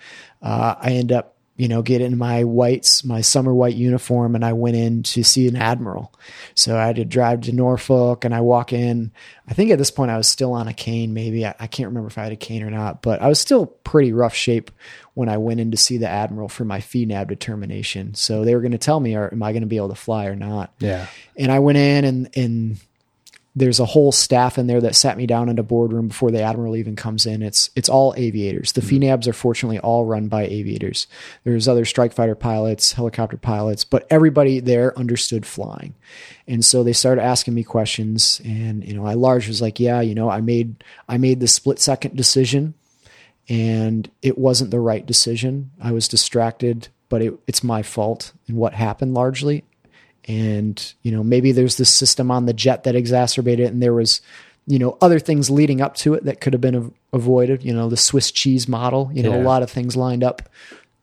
uh, 0.43 0.75
I 0.79 0.91
end 0.91 1.13
up 1.13 1.36
you 1.57 1.69
know, 1.69 1.81
get 1.81 2.03
in 2.03 2.19
my 2.19 2.45
whites, 2.45 3.03
my 3.03 3.23
summer 3.23 3.55
white 3.55 3.77
uniform, 3.77 4.35
and 4.35 4.45
I 4.45 4.53
went 4.53 4.77
in 4.77 5.03
to 5.05 5.23
see 5.23 5.49
an 5.49 5.57
admiral. 5.57 6.13
So 6.55 6.77
I 6.77 6.87
had 6.87 6.97
to 6.97 7.05
drive 7.05 7.43
to 7.43 7.53
Norfolk 7.53 8.25
and 8.25 8.35
I 8.35 8.43
walk 8.43 8.75
in. 8.75 9.11
I 9.49 9.55
think 9.55 9.71
at 9.71 9.79
this 9.79 9.91
point 9.91 10.11
I 10.11 10.19
was 10.19 10.29
still 10.29 10.53
on 10.53 10.69
a 10.69 10.75
cane, 10.75 11.15
maybe. 11.15 11.47
I, 11.47 11.55
I, 11.59 11.67
can't 11.67 11.89
remember 11.89 12.09
if 12.09 12.19
I 12.19 12.25
had 12.25 12.33
a 12.33 12.37
cane 12.37 12.63
or 12.63 12.71
not, 12.71 13.01
but 13.01 13.23
I 13.23 13.29
was 13.29 13.41
still 13.41 13.67
pretty 13.67 14.13
rough 14.13 14.35
shape 14.35 14.71
when 15.15 15.31
I 15.31 15.39
went 15.39 15.61
in 15.61 15.71
to 15.71 15.79
see 15.79 15.97
the 15.97 16.09
admiral 16.09 16.49
for 16.49 16.67
my 16.67 16.81
FNAEB 16.81 17.29
determination. 17.29 18.15
So 18.15 18.45
they 18.45 18.55
were 18.55 18.61
going 18.61 18.73
to 18.73 18.79
tell 18.79 19.01
me, 19.01 19.15
are, 19.15 19.33
am 19.33 19.43
I 19.43 19.53
going 19.53 19.63
to 19.63 19.67
be 19.67 19.79
able 19.79 19.89
to 19.89 19.95
fly 19.95 20.27
or 20.27 20.37
not? 20.37 20.75
Yeah. 20.79 21.07
And 21.39 21.51
I 21.51 21.61
went 21.61 21.79
in 21.79 22.05
and, 22.05 22.37
and 22.37 22.81
there's 23.57 23.81
a 23.81 23.87
whole 23.87 24.13
staff 24.13 24.59
in 24.59 24.67
there 24.67 24.83
that 24.83 24.95
sat 24.95 25.17
me 25.17 25.27
down 25.27 25.49
in 25.49 25.59
a 25.59 25.63
boardroom 25.63 26.09
before 26.09 26.31
the 26.31 26.43
admiral 26.43 26.77
even 26.77 26.95
comes 26.95 27.25
in. 27.25 27.43
It's 27.43 27.71
it's 27.75 27.89
all 27.89 28.13
aviators. 28.17 28.73
The 28.73 28.83
mm-hmm. 28.83 29.03
FNAEBs 29.03 29.27
are 29.27 29.33
fortunately 29.33 29.79
all 29.79 30.05
run 30.05 30.29
by 30.29 30.45
aviators. 30.45 31.07
There's 31.43 31.67
other 31.67 31.87
strike 31.87 32.13
fighter 32.13 32.35
pilots, 32.35 32.93
helicopter 32.93 33.39
pilots, 33.39 33.83
but 33.83 34.07
everybody 34.11 34.61
there 34.61 34.97
understood 34.99 35.47
flying. 35.47 35.95
And 36.47 36.63
so 36.63 36.85
they 36.85 36.93
started 36.93 37.23
asking 37.23 37.55
me 37.55 37.65
questions 37.65 38.43
and 38.45 38.87
you 38.87 38.93
know, 38.93 39.07
I 39.07 39.15
large 39.15 39.49
was 39.49 39.63
like, 39.63 39.81
"Yeah, 39.81 40.03
you 40.03 40.15
know, 40.15 40.29
I 40.29 40.43
made 40.43 40.85
I 41.09 41.17
made 41.17 41.41
the 41.41 41.49
split 41.49 41.81
second 41.81 42.15
decision 42.15 42.75
and 43.49 44.11
it 44.21 44.37
wasn't 44.37 44.71
the 44.71 44.81
right 44.81 45.07
decision. 45.07 45.71
I 45.81 45.93
was 45.93 46.09
distracted, 46.09 46.89
but 47.09 47.23
it, 47.23 47.35
it's 47.47 47.65
my 47.65 47.83
fault 47.83 48.35
and 48.49 48.59
what 48.59 48.75
happened 48.75 49.15
largely 49.15 49.65
and 50.29 50.95
you 51.03 51.13
know 51.13 51.23
maybe 51.23 51.53
there's 51.53 51.77
this 51.77 51.95
system 51.95 52.31
on 52.31 52.47
the 52.47 52.53
jet 52.53 52.85
that 52.85 52.97
exacerbated 52.97 53.67
it 53.67 53.73
and 53.73 53.83
there 53.83 53.95
was 53.95 54.21
you 54.67 54.79
know 54.79 54.99
other 55.01 55.19
things 55.19 55.51
leading 55.51 55.81
up 55.81 55.95
to 55.95 56.15
it 56.15 56.25
that 56.25 56.41
could 56.41 56.53
have 56.53 56.61
been 56.61 56.93
avoided 57.13 57.65
you 57.65 57.73
know 57.73 57.89
the 57.89 57.97
swiss 57.97 58.31
cheese 58.31 58.69
model 58.69 59.11
you 59.13 59.23
know 59.23 59.35
yeah. 59.35 59.43
a 59.43 59.45
lot 59.45 59.63
of 59.63 59.71
things 59.71 59.97
lined 59.97 60.25
up 60.25 60.43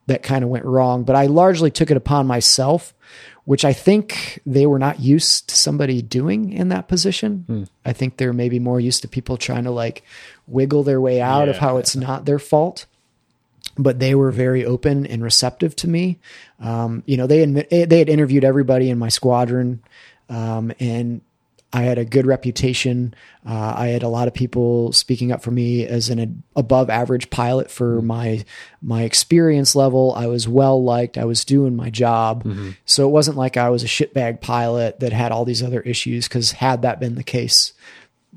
that 0.08 0.24
kind 0.24 0.44
of 0.44 0.50
went 0.50 0.66
wrong 0.66 1.04
but 1.04 1.16
i 1.16 1.26
largely 1.26 1.72
took 1.72 1.90
it 1.90 1.98
upon 1.98 2.28
myself 2.28 2.94
which 3.46 3.64
i 3.64 3.74
think 3.74 4.42
they 4.46 4.66
were 4.66 4.80
not 4.80 5.00
used 5.00 5.48
to 5.48 5.56
somebody 5.56 6.02
doing 6.02 6.52
in 6.52 6.70
that 6.70 6.88
position 6.88 7.46
hmm. 7.48 7.64
i 7.86 7.94
think 7.94 8.18
they're 8.18 8.34
maybe 8.34 8.60
more 8.60 8.80
used 8.80 9.02
to 9.02 9.08
people 9.08 9.38
trying 9.38 9.64
to 9.64 9.72
like 9.72 10.04
wiggle 10.48 10.84
their 10.84 11.00
way 11.00 11.22
out 11.22 11.46
yeah. 11.46 11.52
of 11.52 11.58
how 11.58 11.78
it's 11.78 11.96
not 11.96 12.26
their 12.26 12.40
fault 12.40 12.86
but 13.78 14.00
they 14.00 14.16
were 14.16 14.32
very 14.32 14.66
open 14.66 15.06
and 15.06 15.24
receptive 15.24 15.76
to 15.78 15.88
me. 15.88 16.20
Um, 16.60 17.04
you 17.06 17.18
know, 17.18 17.28
they 17.28 17.46
they 17.46 18.00
had 18.00 18.10
interviewed 18.10 18.44
everybody 18.44 18.90
in 18.90 18.98
my 18.98 19.10
squadron, 19.10 19.84
um, 20.30 20.72
and 20.80 21.22
I 21.76 21.82
had 21.82 21.98
a 21.98 22.06
good 22.06 22.28
reputation. 22.28 23.16
Uh, 23.46 23.74
I 23.76 23.88
had 23.88 24.04
a 24.04 24.08
lot 24.08 24.28
of 24.28 24.36
people 24.36 24.92
speaking 24.92 25.32
up 25.32 25.42
for 25.42 25.50
me 25.50 25.88
as 25.88 26.10
an 26.10 26.44
above 26.56 26.92
average 26.92 27.32
pilot 27.32 27.72
for 27.72 27.98
mm-hmm. 27.98 28.08
my 28.08 28.46
my 28.82 29.02
experience 29.02 29.76
level. 29.76 30.14
I 30.16 30.28
was 30.28 30.48
well 30.48 30.82
liked. 30.82 31.18
I 31.18 31.26
was 31.26 31.44
doing 31.44 31.76
my 31.76 31.90
job, 31.90 32.44
mm-hmm. 32.44 32.72
so 32.86 33.08
it 33.08 33.12
wasn't 33.12 33.38
like 33.38 33.58
I 33.58 33.72
was 33.72 33.84
a 33.84 33.88
shitbag 33.88 34.40
pilot 34.40 35.00
that 35.00 35.14
had 35.14 35.32
all 35.32 35.46
these 35.46 35.64
other 35.64 35.82
issues. 35.82 36.28
Because 36.28 36.52
had 36.52 36.84
that 36.84 37.00
been 37.00 37.16
the 37.16 37.24
case, 37.24 37.74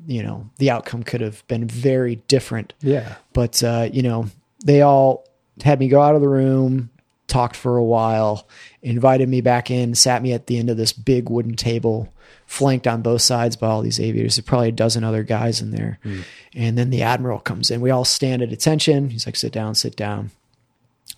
you 0.07 0.23
know, 0.23 0.49
the 0.57 0.71
outcome 0.71 1.03
could 1.03 1.21
have 1.21 1.47
been 1.47 1.69
very 1.69 2.17
different. 2.29 2.73
Yeah. 2.81 3.17
But 3.35 3.63
uh, 3.63 3.91
you 3.93 4.03
know, 4.03 4.31
they 4.65 4.83
all 4.83 5.27
had 5.63 5.79
me 5.79 5.89
go 5.89 6.01
out 6.01 6.15
of 6.15 6.21
the 6.21 6.29
room, 6.29 6.91
talked 7.27 7.57
for 7.57 7.77
a 7.77 7.85
while, 7.85 8.49
invited 8.83 9.29
me 9.29 9.41
back 9.41 9.71
in, 9.71 9.95
sat 9.95 10.23
me 10.23 10.33
at 10.33 10.47
the 10.47 10.59
end 10.59 10.71
of 10.71 10.77
this 10.77 10.93
big 10.93 11.29
wooden 11.29 11.57
table, 11.57 12.13
flanked 12.47 12.87
on 12.87 13.03
both 13.03 13.23
sides 13.23 13.57
by 13.57 13.67
all 13.67 13.83
these 13.83 14.01
aviators. 14.01 14.37
There's 14.37 14.47
probably 14.47 14.69
a 14.69 14.73
dozen 14.73 15.05
other 15.05 15.23
guys 15.23 15.61
in 15.61 15.71
there. 15.71 15.99
Mm. 16.05 16.25
And 16.55 16.79
then 16.79 16.91
the 16.91 17.03
admiral 17.03 17.41
comes 17.41 17.71
in. 17.71 17.81
We 17.81 17.91
all 17.91 18.05
stand 18.05 18.43
at 18.43 18.53
attention. 18.53 19.11
He's 19.11 19.27
like, 19.27 19.37
sit 19.37 19.53
down, 19.53 19.75
sit 19.75 19.97
down. 19.97 20.31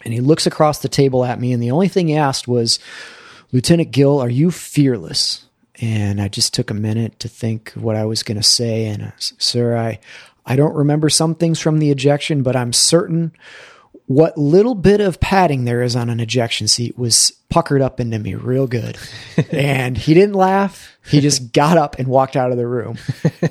And 0.04 0.14
he 0.14 0.20
looks 0.20 0.46
across 0.46 0.80
the 0.80 0.88
table 0.88 1.24
at 1.24 1.40
me. 1.40 1.52
And 1.52 1.62
the 1.62 1.70
only 1.70 1.88
thing 1.88 2.08
he 2.08 2.16
asked 2.16 2.48
was, 2.48 2.78
Lieutenant 3.52 3.90
Gill, 3.90 4.20
are 4.20 4.28
you 4.30 4.50
fearless? 4.50 5.44
And 5.80 6.20
I 6.20 6.28
just 6.28 6.54
took 6.54 6.70
a 6.70 6.74
minute 6.74 7.18
to 7.20 7.28
think 7.28 7.72
what 7.72 7.96
I 7.96 8.04
was 8.04 8.22
going 8.22 8.36
to 8.36 8.42
say. 8.42 8.86
And, 8.86 9.02
uh, 9.02 9.10
sir, 9.16 9.76
I, 9.76 10.00
I 10.48 10.56
don't 10.56 10.74
remember 10.74 11.10
some 11.10 11.34
things 11.34 11.60
from 11.60 11.78
the 11.78 11.90
ejection, 11.90 12.42
but 12.42 12.56
I'm 12.56 12.72
certain 12.72 13.32
what 14.06 14.38
little 14.38 14.74
bit 14.74 15.02
of 15.02 15.20
padding 15.20 15.66
there 15.66 15.82
is 15.82 15.94
on 15.94 16.08
an 16.08 16.18
ejection 16.18 16.66
seat 16.66 16.96
was 16.96 17.30
puckered 17.50 17.82
up 17.82 18.00
into 18.00 18.18
me 18.18 18.34
real 18.34 18.66
good. 18.66 18.96
and 19.52 19.98
he 19.98 20.14
didn't 20.14 20.34
laugh. 20.34 20.96
He 21.06 21.20
just 21.20 21.52
got 21.52 21.76
up 21.76 21.98
and 21.98 22.08
walked 22.08 22.34
out 22.34 22.50
of 22.50 22.56
the 22.56 22.66
room. 22.66 22.96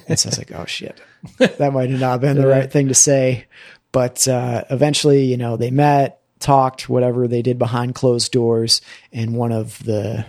And 0.07 0.19
so 0.19 0.27
I 0.27 0.31
was 0.31 0.37
like, 0.39 0.51
oh 0.51 0.65
shit, 0.65 0.99
that 1.37 1.73
might 1.73 1.91
have 1.91 1.99
not 1.99 2.21
been 2.21 2.37
the 2.37 2.47
right 2.47 2.71
thing 2.71 2.87
to 2.87 2.95
say. 2.95 3.45
But 3.91 4.27
uh, 4.27 4.63
eventually, 4.71 5.25
you 5.25 5.37
know, 5.37 5.57
they 5.57 5.69
met, 5.69 6.21
talked, 6.39 6.89
whatever 6.89 7.27
they 7.27 7.43
did 7.43 7.59
behind 7.59 7.93
closed 7.93 8.31
doors. 8.31 8.81
And 9.13 9.35
one 9.35 9.51
of 9.51 9.83
the 9.83 10.25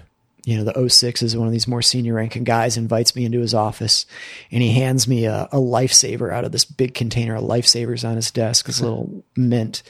you 0.49 0.57
know, 0.57 0.65
the 0.65 0.89
06 0.89 1.20
is 1.20 1.37
one 1.37 1.47
of 1.47 1.53
these 1.53 1.69
more 1.69 1.83
senior 1.83 2.15
ranking 2.15 2.43
guys 2.43 2.79
invites 2.79 3.15
me 3.15 3.27
into 3.27 3.41
his 3.41 3.53
office 3.53 4.07
and 4.51 4.62
he 4.62 4.73
hands 4.73 5.07
me 5.07 5.27
a, 5.27 5.47
a 5.53 5.59
lifesaver 5.59 6.33
out 6.33 6.47
of 6.47 6.53
this 6.53 6.65
big 6.65 6.95
container 6.95 7.37
of 7.37 7.45
lifesavers 7.45 8.09
on 8.09 8.16
his 8.16 8.31
desk, 8.31 8.65
this 8.65 8.81
little 8.81 9.23
mint. 9.37 9.83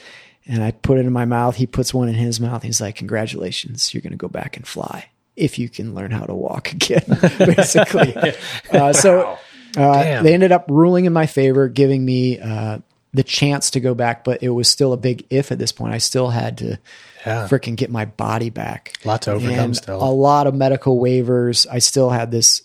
And 0.45 0.61
I 0.61 0.71
put 0.71 0.97
it 0.97 1.05
in 1.05 1.13
my 1.13 1.23
mouth. 1.23 1.55
He 1.55 1.65
puts 1.65 1.93
one 1.93 2.09
in 2.09 2.15
his 2.15 2.41
mouth. 2.41 2.61
He's 2.61 2.81
like, 2.81 2.97
congratulations. 2.97 3.93
You're 3.93 4.01
going 4.01 4.11
to 4.11 4.17
go 4.17 4.27
back 4.27 4.57
and 4.57 4.67
fly 4.67 5.05
if 5.37 5.57
you 5.57 5.69
can 5.69 5.95
learn 5.95 6.11
how 6.11 6.25
to 6.25 6.35
walk 6.35 6.73
again, 6.73 7.05
basically. 7.37 8.13
uh, 8.73 8.91
so 8.91 9.37
uh, 9.77 10.21
they 10.23 10.33
ended 10.33 10.51
up 10.51 10.65
ruling 10.67 11.05
in 11.05 11.13
my 11.13 11.25
favor, 11.25 11.69
giving 11.69 12.03
me 12.03 12.37
uh, 12.37 12.79
the 13.13 13.23
chance 13.23 13.71
to 13.71 13.79
go 13.79 13.95
back, 13.95 14.25
but 14.25 14.43
it 14.43 14.49
was 14.49 14.69
still 14.69 14.91
a 14.91 14.97
big 14.97 15.25
if 15.29 15.53
at 15.53 15.57
this 15.57 15.71
point. 15.71 15.93
I 15.93 15.99
still 15.99 16.31
had 16.31 16.57
to 16.57 16.79
yeah. 17.25 17.47
freaking 17.47 17.75
get 17.75 17.89
my 17.89 18.05
body 18.05 18.49
back. 18.49 18.93
A 19.03 19.07
lot 19.07 19.21
to 19.23 19.31
overcome 19.31 19.59
and 19.59 19.77
still. 19.77 20.01
A 20.01 20.11
lot 20.11 20.47
of 20.47 20.55
medical 20.55 20.99
waivers. 20.99 21.65
I 21.69 21.79
still 21.79 22.09
had 22.09 22.31
this, 22.31 22.63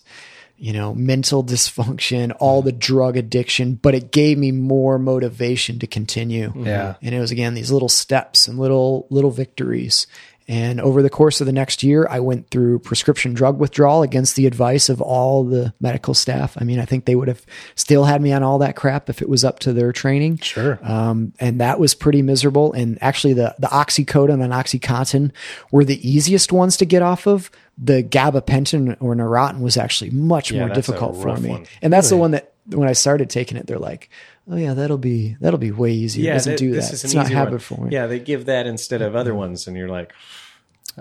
you 0.57 0.73
know, 0.73 0.93
mental 0.93 1.43
dysfunction, 1.43 2.35
all 2.39 2.61
the 2.61 2.71
drug 2.71 3.17
addiction, 3.17 3.75
but 3.75 3.95
it 3.95 4.11
gave 4.11 4.37
me 4.37 4.51
more 4.51 4.97
motivation 4.97 5.79
to 5.79 5.87
continue. 5.87 6.53
Yeah. 6.55 6.95
And 7.01 7.13
it 7.13 7.19
was 7.19 7.31
again 7.31 7.53
these 7.53 7.71
little 7.71 7.89
steps 7.89 8.47
and 8.47 8.57
little 8.57 9.07
little 9.09 9.31
victories. 9.31 10.07
And 10.47 10.79
over 10.79 11.01
the 11.01 11.09
course 11.09 11.41
of 11.41 11.47
the 11.47 11.53
next 11.53 11.81
year, 11.81 12.07
I 12.07 12.19
went 12.19 12.49
through 12.51 12.79
prescription 12.79 13.33
drug 13.33 13.57
withdrawal 13.59 14.03
against 14.03 14.35
the 14.35 14.45
advice 14.45 14.89
of 14.89 15.01
all 15.01 15.43
the 15.43 15.73
medical 15.79 16.13
staff. 16.13 16.55
I 16.59 16.63
mean, 16.63 16.79
I 16.79 16.85
think 16.85 17.05
they 17.05 17.15
would 17.15 17.27
have 17.27 17.43
still 17.73 18.03
had 18.03 18.21
me 18.21 18.31
on 18.31 18.43
all 18.43 18.59
that 18.59 18.75
crap 18.75 19.09
if 19.09 19.23
it 19.23 19.29
was 19.29 19.43
up 19.43 19.59
to 19.59 19.73
their 19.73 19.91
training. 19.91 20.37
Sure. 20.37 20.79
Um, 20.83 21.33
and 21.39 21.59
that 21.61 21.79
was 21.79 21.95
pretty 21.95 22.21
miserable. 22.21 22.73
And 22.73 22.99
actually, 23.01 23.33
the, 23.33 23.55
the 23.57 23.67
oxycodone 23.67 24.43
and 24.43 24.53
oxycontin 24.53 25.31
were 25.71 25.83
the 25.83 26.07
easiest 26.07 26.51
ones 26.51 26.77
to 26.77 26.85
get 26.85 27.01
off 27.01 27.25
of. 27.25 27.49
The 27.77 28.03
gabapentin 28.03 28.97
or 28.99 29.15
Neurontin 29.15 29.61
was 29.61 29.77
actually 29.77 30.11
much 30.11 30.51
yeah, 30.51 30.65
more 30.65 30.75
difficult 30.75 31.19
for 31.21 31.35
me. 31.37 31.49
One. 31.49 31.65
And 31.81 31.91
that's 31.91 32.11
really? 32.11 32.17
the 32.17 32.21
one 32.21 32.31
that 32.31 32.53
when 32.67 32.87
I 32.87 32.93
started 32.93 33.29
taking 33.29 33.57
it, 33.57 33.67
they're 33.67 33.79
like, 33.79 34.09
oh 34.49 34.55
yeah, 34.55 34.73
that'll 34.73 34.97
be 34.97 35.37
that'll 35.39 35.59
be 35.59 35.71
way 35.71 35.91
easier. 35.91 36.25
Yeah, 36.25 36.31
it 36.31 36.33
doesn't 36.35 36.51
that, 36.53 36.59
do 36.59 36.71
that. 36.73 36.93
It's 36.93 37.13
not 37.13 37.29
habit 37.29 37.61
forming. 37.61 37.91
Yeah, 37.91 38.07
they 38.07 38.19
give 38.19 38.45
that 38.45 38.67
instead 38.67 39.01
of 39.01 39.15
other 39.15 39.35
ones, 39.35 39.67
and 39.67 39.77
you're 39.77 39.89
like. 39.89 40.13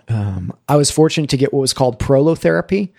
Um, 0.09 0.53
I 0.69 0.75
was 0.75 0.91
fortunate 0.91 1.31
to 1.31 1.37
get 1.37 1.53
what 1.53 1.61
was 1.61 1.73
called 1.73 2.01
prolotherapy, 2.01 2.91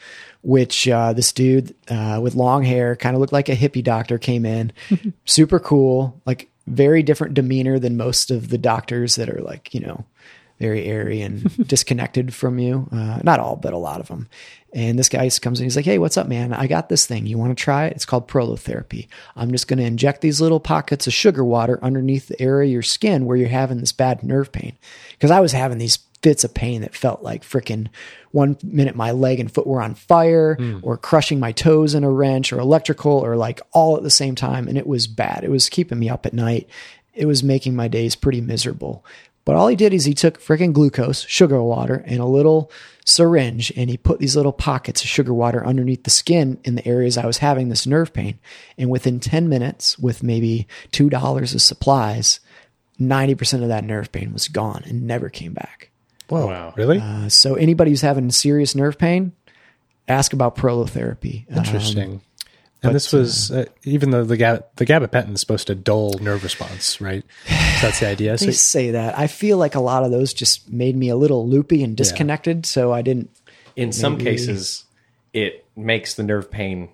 which 0.44 0.88
uh, 0.88 1.12
this 1.12 1.34
dude 1.34 1.76
uh, 1.90 2.22
with 2.24 2.36
long 2.36 2.64
hair, 2.64 2.96
kind 2.96 3.16
of 3.16 3.20
looked 3.20 3.34
like 3.34 3.50
a 3.50 3.56
hippie 3.56 3.84
doctor, 3.84 4.18
came 4.18 4.46
in. 4.46 4.72
Super 5.26 5.60
cool, 5.60 6.22
like 6.26 6.50
very 6.68 7.04
different 7.04 7.34
demeanor 7.34 7.80
than 7.80 7.98
most 7.98 8.32
of 8.32 8.48
the 8.48 8.58
doctors 8.58 9.16
that 9.16 9.30
are 9.30 9.42
like 9.42 9.74
you 9.74 9.82
know 9.82 10.06
very 10.60 10.86
airy 10.86 11.22
and 11.22 11.68
disconnected 11.68 12.34
from 12.34 12.60
you. 12.60 12.88
Uh, 12.92 13.20
not 13.24 13.40
all, 13.40 13.56
but 13.56 13.74
a 13.74 13.78
lot 13.78 14.00
of 14.00 14.08
them. 14.08 14.28
And 14.74 15.00
this 15.00 15.10
guy 15.10 15.30
comes 15.30 15.60
in, 15.60 15.66
he's 15.66 15.76
like, 15.76 15.86
Hey, 15.86 15.98
what's 16.00 16.18
up, 16.18 16.28
man? 16.28 16.54
I 16.54 16.68
got 16.68 16.90
this 16.90 17.06
thing. 17.06 17.26
You 17.26 17.38
want 17.38 17.58
to 17.58 17.64
try 17.64 17.86
it? 17.86 17.94
It's 17.94 18.06
called 18.06 18.28
prolotherapy. 18.28 19.08
I'm 19.36 19.52
just 19.52 19.68
going 19.68 19.80
to 19.80 19.86
inject 19.86 20.22
these 20.22 20.42
little 20.42 20.60
pockets 20.60 21.08
of 21.08 21.14
sugar 21.14 21.46
water 21.46 21.80
underneath 21.82 22.28
the 22.28 22.42
area 22.42 22.68
of 22.68 22.74
your 22.74 22.82
skin 22.82 23.26
where 23.26 23.38
you're 23.38 23.48
having 23.48 23.80
this 23.80 23.94
bad 23.94 24.22
nerve 24.24 24.52
pain. 24.52 24.78
Because 25.12 25.32
I 25.32 25.40
was 25.40 25.54
having 25.54 25.78
these 25.78 26.00
fits 26.22 26.44
of 26.44 26.54
pain 26.54 26.82
that 26.82 26.96
felt 26.96 27.22
like 27.22 27.44
freaking 27.44 27.88
one 28.32 28.58
minute 28.64 28.96
my 28.96 29.12
leg 29.12 29.40
and 29.40 29.54
foot 29.54 29.68
were 29.68 29.82
on 29.82 29.94
fire 29.94 30.58
mm. 30.60 30.80
or 30.84 30.98
crushing 30.98 31.40
my 31.40 31.52
toes 31.52 31.94
in 31.94 32.04
a 32.04 32.10
wrench 32.10 32.52
or 32.52 32.60
electrical 32.60 33.12
or 33.12 33.38
like 33.38 33.62
all 33.72 33.96
at 33.96 34.04
the 34.04 34.10
same 34.10 34.36
time. 34.36 34.68
And 34.68 34.78
it 34.78 34.88
was 34.88 35.08
bad. 35.08 35.44
It 35.44 35.52
was 35.52 35.70
keeping 35.70 36.00
me 36.00 36.10
up 36.10 36.26
at 36.26 36.34
night. 36.34 36.68
It 37.14 37.28
was 37.28 37.44
making 37.44 37.76
my 37.76 37.88
days 37.88 38.16
pretty 38.16 38.42
miserable 38.42 39.06
But 39.46 39.56
all 39.56 39.68
he 39.68 39.76
did 39.76 39.94
is 39.94 40.06
he 40.06 40.14
took 40.16 40.42
freaking 40.42 40.74
glucose, 40.74 41.24
sugar 41.28 41.62
water, 41.62 42.04
and 42.08 42.20
a 42.20 42.26
little 42.26 42.72
syringe, 43.06 43.72
and 43.78 43.90
he 43.92 43.98
put 43.98 44.20
these 44.20 44.36
little 44.36 44.52
pockets 44.52 45.04
of 45.04 45.08
sugar 45.08 45.34
water 45.34 45.66
underneath 45.66 46.04
the 46.04 46.10
skin 46.10 46.60
in 46.64 46.74
the 46.76 46.88
areas 46.88 47.18
I 47.18 47.28
was 47.28 47.38
having 47.38 47.70
this 47.70 47.86
nerve 47.86 48.12
pain. 48.12 48.40
And 48.78 48.90
within 48.90 49.20
10 49.20 49.48
minutes, 49.48 50.00
with 50.00 50.24
maybe 50.24 50.68
$2 50.92 51.54
of 51.54 51.62
supplies, 51.62 52.40
90% 53.00 53.62
of 53.62 53.68
that 53.68 53.84
nerve 53.84 54.12
pain 54.12 54.34
was 54.34 54.48
gone 54.48 54.82
and 54.88 55.06
never 55.06 55.30
came 55.30 55.54
back. 55.54 55.92
Whoa, 56.28 56.48
Wow. 56.48 56.74
really? 56.76 57.00
Uh, 57.00 57.30
so 57.30 57.54
anybody 57.54 57.92
who's 57.92 58.02
having 58.02 58.32
serious 58.32 58.74
nerve 58.74 58.98
pain, 58.98 59.34
ask 60.08 60.34
about 60.34 60.56
prolotherapy. 60.56 61.46
Um, 61.52 62.16
Interesting. 62.84 62.90
and 62.90 62.96
this 62.96 63.14
was 63.14 63.52
uh, 63.52 63.66
even 63.84 64.12
though 64.12 64.24
the 64.24 64.38
gab- 64.38 64.66
the 64.76 64.86
gabapentin 64.86 65.34
is 65.34 65.40
supposed 65.42 65.68
to 65.68 65.76
dull 65.76 66.14
nerve 66.22 66.44
response, 66.44 67.02
right? 67.02 67.24
So 67.48 67.88
that's 67.88 68.00
the 68.00 68.08
idea. 68.08 68.38
So, 68.38 68.46
they 68.46 68.52
say 68.52 68.92
that. 68.92 69.18
I 69.18 69.28
feel 69.28 69.58
like 69.58 69.76
a 69.76 69.80
lot 69.80 70.04
of 70.04 70.12
those 70.12 70.34
just 70.34 70.72
made 70.72 70.96
me 70.96 71.10
a 71.10 71.16
little 71.16 71.48
loopy 71.48 71.84
and 71.84 71.96
disconnected. 71.98 72.66
So 72.66 72.92
I 72.94 73.02
didn't. 73.02 73.30
In 73.76 73.92
some 73.92 74.18
cases, 74.18 74.84
it 75.34 75.66
makes 75.76 76.14
the 76.14 76.24
nerve 76.24 76.50
pain 76.52 76.90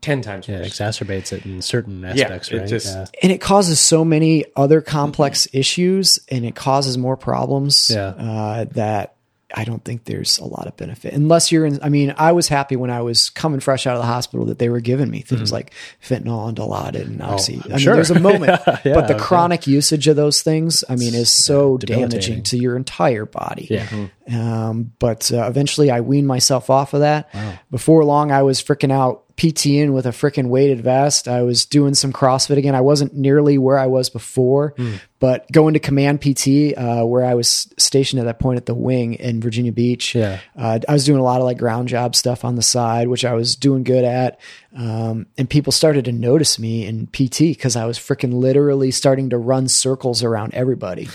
ten 0.00 0.22
times 0.22 0.48
yeah, 0.48 0.56
it 0.56 0.60
worse. 0.62 0.78
exacerbates 0.78 1.32
it 1.32 1.44
in 1.44 1.60
certain 1.62 2.00
Yeah, 2.02 2.10
aspects, 2.10 2.50
it 2.50 2.58
right? 2.58 2.68
just- 2.68 2.86
yeah. 2.86 3.06
And 3.22 3.32
it 3.32 3.40
causes 3.40 3.78
so 3.80 4.04
many 4.04 4.44
other 4.56 4.80
complex 4.80 5.46
issues, 5.52 6.18
and 6.30 6.44
it 6.44 6.54
causes 6.54 6.96
more 6.98 7.16
problems. 7.16 7.90
Yeah. 7.92 8.06
Uh, 8.08 8.64
that 8.72 9.14
I 9.54 9.64
don't 9.64 9.84
think 9.84 10.04
there's 10.04 10.38
a 10.38 10.44
lot 10.44 10.66
of 10.66 10.76
benefit 10.76 11.12
unless 11.12 11.50
you're 11.50 11.66
in. 11.66 11.80
I 11.82 11.88
mean, 11.88 12.14
I 12.16 12.32
was 12.32 12.48
happy 12.48 12.76
when 12.76 12.90
I 12.90 13.02
was 13.02 13.30
coming 13.30 13.60
fresh 13.60 13.86
out 13.86 13.96
of 13.96 14.02
the 14.02 14.06
hospital 14.06 14.46
that 14.46 14.58
they 14.58 14.68
were 14.68 14.80
giving 14.80 15.10
me 15.10 15.20
things 15.22 15.50
like 15.50 15.72
fentanyl 16.02 16.48
and 16.48 16.56
Dilaudid 16.56 17.06
and 17.06 17.22
oxy. 17.22 17.56
Mm-hmm. 17.56 17.62
Oh, 17.62 17.64
I'm 17.66 17.70
mean, 17.70 17.78
sure. 17.78 17.94
there's 17.94 18.10
a 18.10 18.20
moment, 18.20 18.60
Yeah, 18.84 18.94
but 18.94 19.08
the 19.08 19.14
okay. 19.14 19.24
chronic 19.24 19.66
usage 19.66 20.06
of 20.08 20.16
those 20.16 20.42
things, 20.42 20.84
I 20.88 20.96
mean, 20.96 21.14
is 21.14 21.44
so 21.44 21.78
debilitating. 21.78 22.08
damaging 22.10 22.42
to 22.44 22.58
your 22.58 22.76
entire 22.76 23.26
body. 23.26 23.66
Yeah. 23.70 24.08
Um, 24.30 24.92
but 24.98 25.32
uh, 25.32 25.46
eventually 25.46 25.90
I 25.90 26.00
weaned 26.00 26.28
myself 26.28 26.70
off 26.70 26.94
of 26.94 27.00
that. 27.00 27.30
Before 27.70 28.04
long, 28.04 28.30
I 28.30 28.42
was 28.42 28.62
freaking 28.62 28.92
out 28.92 29.24
PTing 29.40 29.94
with 29.94 30.04
a 30.04 30.10
freaking 30.10 30.48
weighted 30.48 30.82
vest. 30.82 31.26
I 31.26 31.40
was 31.42 31.64
doing 31.64 31.94
some 31.94 32.12
CrossFit 32.12 32.58
again. 32.58 32.74
I 32.74 32.82
wasn't 32.82 33.14
nearly 33.16 33.56
where 33.56 33.78
I 33.78 33.86
was 33.86 34.10
before, 34.10 34.74
Hmm. 34.76 34.96
but 35.18 35.50
going 35.50 35.72
to 35.74 35.80
command 35.80 36.20
PT, 36.20 36.74
uh, 36.76 37.04
where 37.06 37.24
I 37.24 37.32
was 37.34 37.72
stationed 37.78 38.20
at 38.20 38.26
that 38.26 38.38
point 38.38 38.58
at 38.58 38.66
the 38.66 38.74
wing 38.74 39.14
in 39.14 39.40
Virginia 39.40 39.72
Beach. 39.72 40.14
Yeah. 40.14 40.40
Uh, 40.54 40.78
I 40.86 40.92
was 40.92 41.06
doing 41.06 41.18
a 41.18 41.22
lot 41.22 41.40
of 41.40 41.44
like 41.44 41.56
ground 41.56 41.88
job 41.88 42.14
stuff 42.14 42.44
on 42.44 42.56
the 42.56 42.62
side, 42.62 43.08
which 43.08 43.24
I 43.24 43.32
was 43.32 43.56
doing 43.56 43.82
good 43.82 44.04
at. 44.04 44.38
Um, 44.76 45.26
and 45.36 45.50
people 45.50 45.72
started 45.72 46.04
to 46.04 46.12
notice 46.12 46.58
me 46.58 46.86
in 46.86 47.08
PT 47.08 47.38
because 47.38 47.74
I 47.74 47.86
was 47.86 47.98
freaking 47.98 48.34
literally 48.34 48.92
starting 48.92 49.30
to 49.30 49.38
run 49.38 49.66
circles 49.68 50.22
around 50.22 50.54
everybody. 50.54 51.08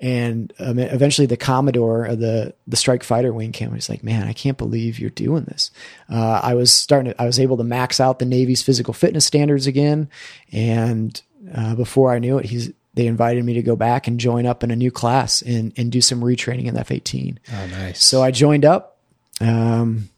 and 0.00 0.52
um, 0.60 0.78
eventually, 0.78 1.26
the 1.26 1.36
Commodore 1.36 2.04
of 2.04 2.20
the 2.20 2.54
the 2.66 2.76
Strike 2.76 3.02
Fighter 3.02 3.32
wing 3.32 3.50
came. 3.50 3.68
and 3.68 3.76
He's 3.76 3.88
like, 3.88 4.04
"Man, 4.04 4.28
I 4.28 4.32
can't 4.32 4.56
believe 4.56 5.00
you're 5.00 5.10
doing 5.10 5.44
this." 5.44 5.70
Uh, 6.08 6.40
I 6.42 6.54
was 6.54 6.72
starting. 6.72 7.12
To, 7.12 7.20
I 7.20 7.26
was 7.26 7.40
able 7.40 7.56
to 7.56 7.64
max 7.64 7.98
out 7.98 8.20
the 8.20 8.24
Navy's 8.24 8.62
physical 8.62 8.94
fitness 8.94 9.26
standards 9.26 9.66
again, 9.66 10.08
and 10.52 11.20
uh, 11.52 11.74
before 11.74 12.12
I 12.12 12.20
knew 12.20 12.38
it, 12.38 12.46
he's 12.46 12.70
they 12.94 13.06
invited 13.06 13.44
me 13.44 13.54
to 13.54 13.62
go 13.62 13.74
back 13.74 14.06
and 14.06 14.20
join 14.20 14.46
up 14.46 14.62
in 14.62 14.70
a 14.70 14.76
new 14.76 14.92
class 14.92 15.42
and 15.42 15.72
and 15.76 15.90
do 15.90 16.00
some 16.00 16.20
retraining 16.20 16.66
in 16.66 16.74
the 16.74 16.80
F-18. 16.80 17.38
Oh, 17.52 17.66
nice. 17.66 18.04
So 18.06 18.22
I 18.22 18.30
joined 18.30 18.64
up. 18.64 18.98
Um, 19.40 20.10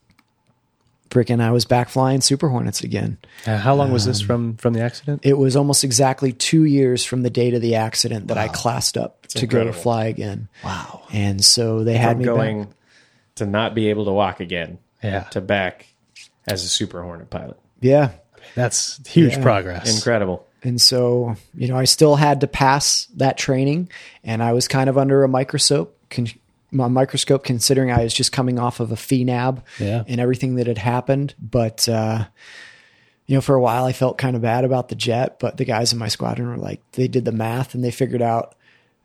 freaking, 1.15 1.39
I 1.41 1.51
was 1.51 1.63
back 1.65 1.87
flying 1.87 2.19
Super 2.21 2.49
Hornets 2.49 2.81
again. 2.83 3.17
Uh, 3.47 3.57
how 3.57 3.73
long 3.73 3.91
was 3.91 4.05
this 4.05 4.19
Um, 4.21 4.27
from 4.27 4.57
from 4.57 4.73
the 4.73 4.81
accident? 4.81 5.21
It 5.23 5.37
was 5.37 5.55
almost 5.55 5.83
exactly 5.85 6.33
two 6.33 6.65
years 6.65 7.05
from 7.05 7.21
the 7.23 7.29
date 7.29 7.53
of 7.53 7.61
the 7.61 7.75
accident 7.75 8.27
that 8.27 8.37
I 8.37 8.47
classed 8.49 8.97
up 8.97 9.25
to 9.27 9.47
go 9.47 9.63
to 9.63 9.71
fly 9.73 10.05
again. 10.05 10.49
Wow. 10.63 11.03
And 11.13 11.43
so 11.43 11.83
they 11.83 11.95
had 11.97 12.11
From 12.17 12.19
me 12.19 12.25
going 12.25 12.63
back. 12.65 12.73
to 13.35 13.45
not 13.45 13.73
be 13.75 13.89
able 13.89 14.05
to 14.05 14.11
walk 14.11 14.39
again 14.41 14.77
Yeah. 15.03 15.21
to 15.31 15.41
back 15.41 15.87
as 16.47 16.63
a 16.63 16.67
Super 16.67 17.01
Hornet 17.01 17.29
pilot. 17.29 17.57
Yeah. 17.81 18.09
That's 18.55 18.99
huge 19.07 19.33
Yeah. 19.33 19.41
progress. 19.41 19.93
Incredible. 19.95 20.45
And 20.63 20.81
so, 20.81 21.35
you 21.55 21.67
know, 21.67 21.77
I 21.77 21.85
still 21.85 22.15
had 22.15 22.41
to 22.41 22.47
pass 22.47 23.07
that 23.17 23.37
training 23.37 23.89
and 24.23 24.41
I 24.43 24.53
was 24.53 24.67
kind 24.67 24.89
of 24.89 24.97
under 24.97 25.23
a 25.23 25.27
microscope, 25.27 25.95
con- 26.09 26.27
a 26.73 26.89
microscope 26.89 27.43
considering 27.43 27.91
I 27.91 28.03
was 28.03 28.13
just 28.13 28.31
coming 28.31 28.59
off 28.59 28.79
of 28.79 28.91
a 28.91 28.95
FNAEB 28.95 29.61
Yeah. 29.79 30.03
and 30.07 30.19
everything 30.19 30.55
that 30.55 30.67
had 30.67 30.77
happened. 30.77 31.33
But, 31.39 31.87
uh, 31.89 32.25
you 33.27 33.35
know, 33.35 33.41
for 33.41 33.55
a 33.55 33.61
while 33.61 33.85
I 33.85 33.93
felt 33.93 34.17
kind 34.17 34.35
of 34.35 34.41
bad 34.41 34.65
about 34.65 34.89
the 34.89 34.95
jet, 34.95 35.39
but 35.39 35.57
the 35.57 35.65
guys 35.65 35.93
in 35.93 35.99
my 35.99 36.07
squadron 36.09 36.49
were 36.49 36.57
like, 36.57 36.81
they 36.93 37.07
did 37.07 37.25
the 37.25 37.31
math 37.31 37.73
and 37.75 37.83
they 37.83 37.91
figured 37.91 38.21
out 38.21 38.55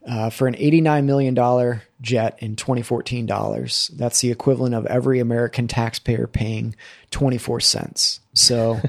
uh, 0.07 0.29
for 0.31 0.47
an 0.47 0.55
$89 0.55 1.05
million 1.05 1.79
jet 2.01 2.35
in 2.39 2.55
2014 2.55 3.27
dollars, 3.27 3.91
that's 3.95 4.19
the 4.21 4.31
equivalent 4.31 4.73
of 4.73 4.85
every 4.87 5.19
American 5.19 5.67
taxpayer 5.67 6.25
paying 6.25 6.75
24 7.11 7.59
cents. 7.59 8.19
So 8.33 8.79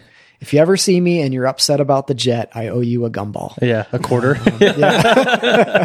if 0.43 0.53
you 0.53 0.59
ever 0.59 0.77
see 0.77 1.01
me 1.01 1.21
and 1.23 1.33
you're 1.33 1.47
upset 1.47 1.81
about 1.81 2.09
the 2.09 2.15
jet, 2.15 2.51
I 2.53 2.67
owe 2.69 2.81
you 2.81 3.05
a 3.05 3.11
gumball. 3.11 3.57
Yeah, 3.63 3.85
a 3.93 3.99
quarter. 4.01 4.37
yeah 4.61 5.85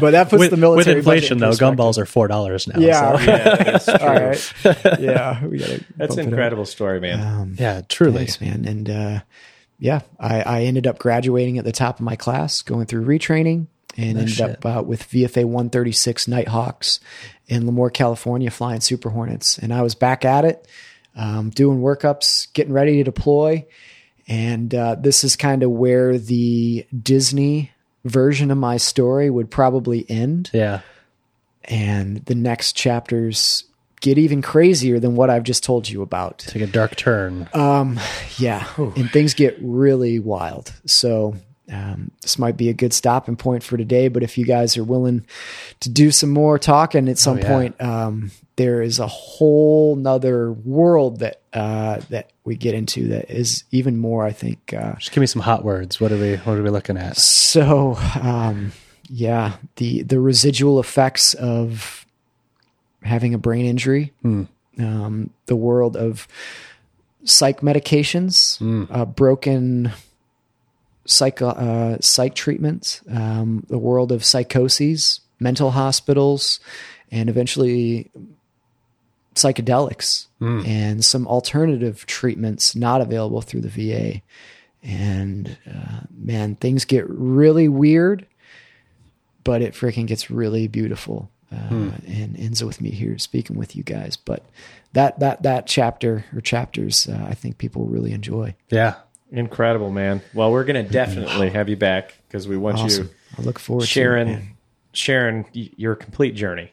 But 0.00 0.12
that 0.12 0.28
puts 0.30 0.38
with, 0.38 0.50
the 0.52 0.56
military 0.56 0.96
with 0.96 1.06
inflation, 1.06 1.34
in 1.34 1.38
though, 1.40 1.50
gumballs 1.50 1.98
are 1.98 2.06
four 2.06 2.28
dollars 2.28 2.68
now. 2.68 2.78
Yeah. 2.78 3.18
so- 3.18 3.24
Yeah, 3.32 3.56
that's 3.56 3.84
true. 3.86 3.94
All 3.96 4.14
right. 4.14 5.00
Yeah. 5.00 5.44
We 5.44 5.58
gotta 5.58 5.84
That's 5.96 6.16
an 6.16 6.28
incredible 6.28 6.64
story, 6.64 7.00
man. 7.00 7.20
Um, 7.20 7.56
yeah, 7.58 7.82
truly. 7.88 8.18
Thanks, 8.18 8.40
man. 8.40 8.64
And 8.66 8.88
uh, 8.88 9.20
yeah, 9.80 10.02
I, 10.20 10.42
I 10.42 10.62
ended 10.62 10.86
up 10.86 11.00
graduating 11.00 11.58
at 11.58 11.64
the 11.64 11.72
top 11.72 11.96
of 11.98 12.04
my 12.04 12.14
class, 12.14 12.62
going 12.62 12.86
through 12.86 13.04
retraining, 13.04 13.66
and 13.96 14.16
ended 14.16 14.30
shit. 14.30 14.64
up 14.64 14.64
uh, 14.64 14.82
with 14.86 15.08
VFA 15.10 15.44
136 15.44 16.28
Knighthawks 16.28 17.00
in 17.48 17.64
Lemoore, 17.64 17.92
California, 17.92 18.48
flying 18.50 18.80
Super 18.80 19.10
Hornets. 19.10 19.58
And 19.58 19.74
I 19.74 19.82
was 19.82 19.96
back 19.96 20.24
at 20.24 20.44
it, 20.44 20.68
um, 21.16 21.50
doing 21.50 21.80
workups, 21.80 22.52
getting 22.52 22.72
ready 22.72 22.96
to 22.98 23.04
deploy. 23.04 23.66
And 24.28 24.74
uh, 24.74 24.94
this 24.98 25.24
is 25.24 25.36
kind 25.36 25.62
of 25.62 25.70
where 25.70 26.16
the 26.18 26.86
Disney 26.96 27.72
version 28.04 28.50
of 28.50 28.58
my 28.58 28.76
story 28.76 29.28
would 29.30 29.50
probably 29.50 30.04
end 30.08 30.50
Yeah. 30.52 30.80
and 31.64 32.24
the 32.26 32.34
next 32.34 32.74
chapters 32.76 33.64
get 34.00 34.18
even 34.18 34.42
crazier 34.42 34.98
than 34.98 35.14
what 35.14 35.30
I've 35.30 35.44
just 35.44 35.62
told 35.62 35.88
you 35.88 36.02
about. 36.02 36.38
Take 36.38 36.62
a 36.62 36.66
dark 36.66 36.96
turn. 36.96 37.48
Um, 37.52 38.00
Yeah, 38.38 38.66
and 38.76 39.10
things 39.10 39.34
get 39.34 39.56
really 39.60 40.18
wild. 40.18 40.72
So 40.86 41.36
um, 41.72 42.10
this 42.20 42.38
might 42.38 42.56
be 42.56 42.68
a 42.68 42.74
good 42.74 42.92
stopping 42.92 43.36
point 43.36 43.62
for 43.62 43.76
today. 43.76 44.08
But 44.08 44.22
if 44.22 44.36
you 44.36 44.44
guys 44.44 44.76
are 44.76 44.84
willing 44.84 45.26
to 45.80 45.88
do 45.88 46.10
some 46.10 46.30
more 46.30 46.58
talking 46.58 47.08
at 47.08 47.18
some 47.18 47.38
yeah. 47.38 47.48
point, 47.48 47.80
um, 47.80 48.30
there 48.56 48.82
is 48.82 48.98
a 48.98 49.06
whole 49.06 49.96
nother 49.96 50.52
world 50.52 51.20
that 51.20 51.40
uh, 51.52 52.00
that 52.10 52.30
we 52.44 52.56
get 52.56 52.74
into 52.74 53.08
that 53.08 53.30
is 53.30 53.64
even 53.70 53.96
more. 53.96 54.24
I 54.24 54.32
think. 54.32 54.74
Uh, 54.76 54.94
Just 54.96 55.12
give 55.12 55.20
me 55.20 55.26
some 55.26 55.42
hot 55.42 55.64
words. 55.64 56.00
What 56.00 56.12
are 56.12 56.18
we 56.18 56.36
what 56.36 56.58
are 56.58 56.62
we 56.62 56.70
looking 56.70 56.96
at? 56.96 57.16
so 57.16 57.96
um, 58.20 58.72
yeah, 59.08 59.56
the 59.76 60.02
the 60.02 60.20
residual 60.20 60.78
effects 60.78 61.34
of 61.34 62.06
having 63.02 63.34
a 63.34 63.38
brain 63.38 63.66
injury, 63.66 64.12
um, 64.78 65.30
the 65.46 65.56
world 65.56 65.96
of 65.96 66.28
psych 67.24 67.60
medications, 67.60 68.60
uh, 68.90 69.04
broken 69.04 69.92
psych 71.04 71.42
uh, 71.42 71.98
psych 72.00 72.34
treatments, 72.34 73.02
um, 73.10 73.64
the 73.68 73.78
world 73.78 74.12
of 74.12 74.24
psychoses, 74.24 75.20
mental 75.40 75.70
hospitals, 75.72 76.60
and 77.10 77.28
eventually 77.28 78.10
psychedelics 79.34 80.26
and 80.66 81.04
some 81.04 81.26
alternative 81.28 82.04
treatments 82.06 82.74
not 82.74 83.00
available 83.00 83.40
through 83.40 83.60
the 83.60 83.68
VA. 83.68 84.20
And 84.82 85.56
uh, 85.66 86.00
man, 86.10 86.56
things 86.56 86.84
get 86.84 87.08
really 87.08 87.68
weird, 87.68 88.26
but 89.44 89.62
it 89.62 89.74
freaking 89.74 90.06
gets 90.06 90.30
really 90.30 90.66
beautiful. 90.68 91.30
Uh, 91.52 91.92
And 92.06 92.36
ends 92.38 92.64
with 92.64 92.80
me 92.80 92.90
here 92.90 93.18
speaking 93.18 93.56
with 93.56 93.76
you 93.76 93.82
guys. 93.82 94.16
But 94.16 94.42
that 94.94 95.20
that 95.20 95.42
that 95.42 95.66
chapter 95.66 96.24
or 96.34 96.40
chapters, 96.40 97.06
uh, 97.06 97.26
I 97.28 97.34
think 97.34 97.58
people 97.58 97.84
really 97.84 98.12
enjoy. 98.12 98.54
Yeah. 98.70 98.94
Incredible, 99.32 99.90
man. 99.90 100.20
Well, 100.34 100.52
we're 100.52 100.64
going 100.64 100.84
to 100.84 100.90
definitely 100.92 101.50
have 101.50 101.68
you 101.68 101.76
back 101.76 102.14
because 102.28 102.46
we 102.46 102.56
want 102.56 102.78
Awesome. 102.78 103.04
you 103.06 103.10
I 103.38 103.42
look 103.42 103.58
forward 103.58 103.80
to 103.80 103.84
it. 103.84 103.88
sharing 103.88 104.56
sharing 104.92 105.46
your 105.52 105.94
complete 105.94 106.34
journey. 106.34 106.70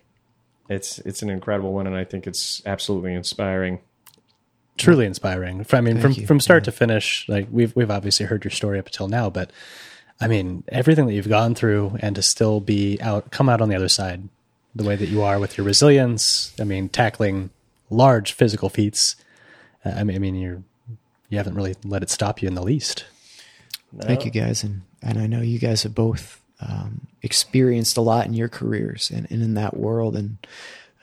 It's 0.68 1.00
it's 1.00 1.22
an 1.22 1.30
incredible 1.30 1.72
one, 1.74 1.88
and 1.88 1.96
I 1.96 2.04
think 2.04 2.28
it's 2.28 2.62
absolutely 2.66 3.14
inspiring. 3.14 3.80
truly 4.78 5.06
inspiring. 5.06 5.66
I 5.72 5.82
mean, 5.82 6.00
from 6.02 6.12
you. 6.12 6.28
from 6.28 6.40
start 6.42 6.66
to 6.66 6.72
finish, 6.72 7.26
like 7.30 7.48
we've 7.50 7.74
we've 7.76 7.90
obviously 7.90 8.26
heard 8.26 8.44
your 8.44 8.52
story 8.52 8.78
up 8.78 8.88
until 8.88 9.08
now, 9.08 9.30
but 9.30 9.52
I 10.22 10.28
mean, 10.28 10.66
everything 10.68 11.06
that 11.08 11.14
you've 11.14 11.30
gone 11.30 11.56
through 11.56 11.98
and 12.02 12.14
to 12.18 12.22
still 12.22 12.60
be 12.60 13.00
out, 13.02 13.32
come 13.32 13.48
out 13.48 13.62
on 13.62 13.70
the 13.70 13.76
other 13.76 13.88
side, 13.88 14.28
the 14.76 14.84
way 14.84 14.98
that 14.98 15.08
you 15.08 15.22
are 15.22 15.40
with 15.40 15.58
your 15.58 15.66
resilience. 15.66 16.54
I 16.60 16.66
mean, 16.66 16.90
tackling 16.90 17.52
large 17.90 18.34
physical 18.34 18.68
feats. 18.70 19.16
Uh, 19.86 19.92
I 19.92 20.04
mean, 20.04 20.18
I 20.18 20.20
mean, 20.20 20.36
you're 20.36 20.62
you 21.30 21.38
haven't 21.38 21.56
really 21.56 21.76
let 21.84 22.04
it 22.04 22.10
stop 22.10 22.42
you 22.42 22.48
in 22.48 22.56
the 22.56 22.64
least. 22.64 23.06
Thank 24.02 24.26
you 24.26 24.32
guys, 24.32 24.64
and 24.64 24.82
and 25.02 25.18
I 25.18 25.28
know 25.28 25.42
you 25.42 25.60
guys 25.60 25.84
have 25.84 25.96
both 25.96 26.42
um, 26.62 27.08
experienced 27.22 27.98
a 27.98 28.02
lot 28.02 28.26
in 28.26 28.34
your 28.34 28.50
careers 28.50 29.10
and, 29.10 29.28
and 29.32 29.42
in 29.42 29.54
that 29.56 29.78
world. 29.78 30.16
And 30.16 30.38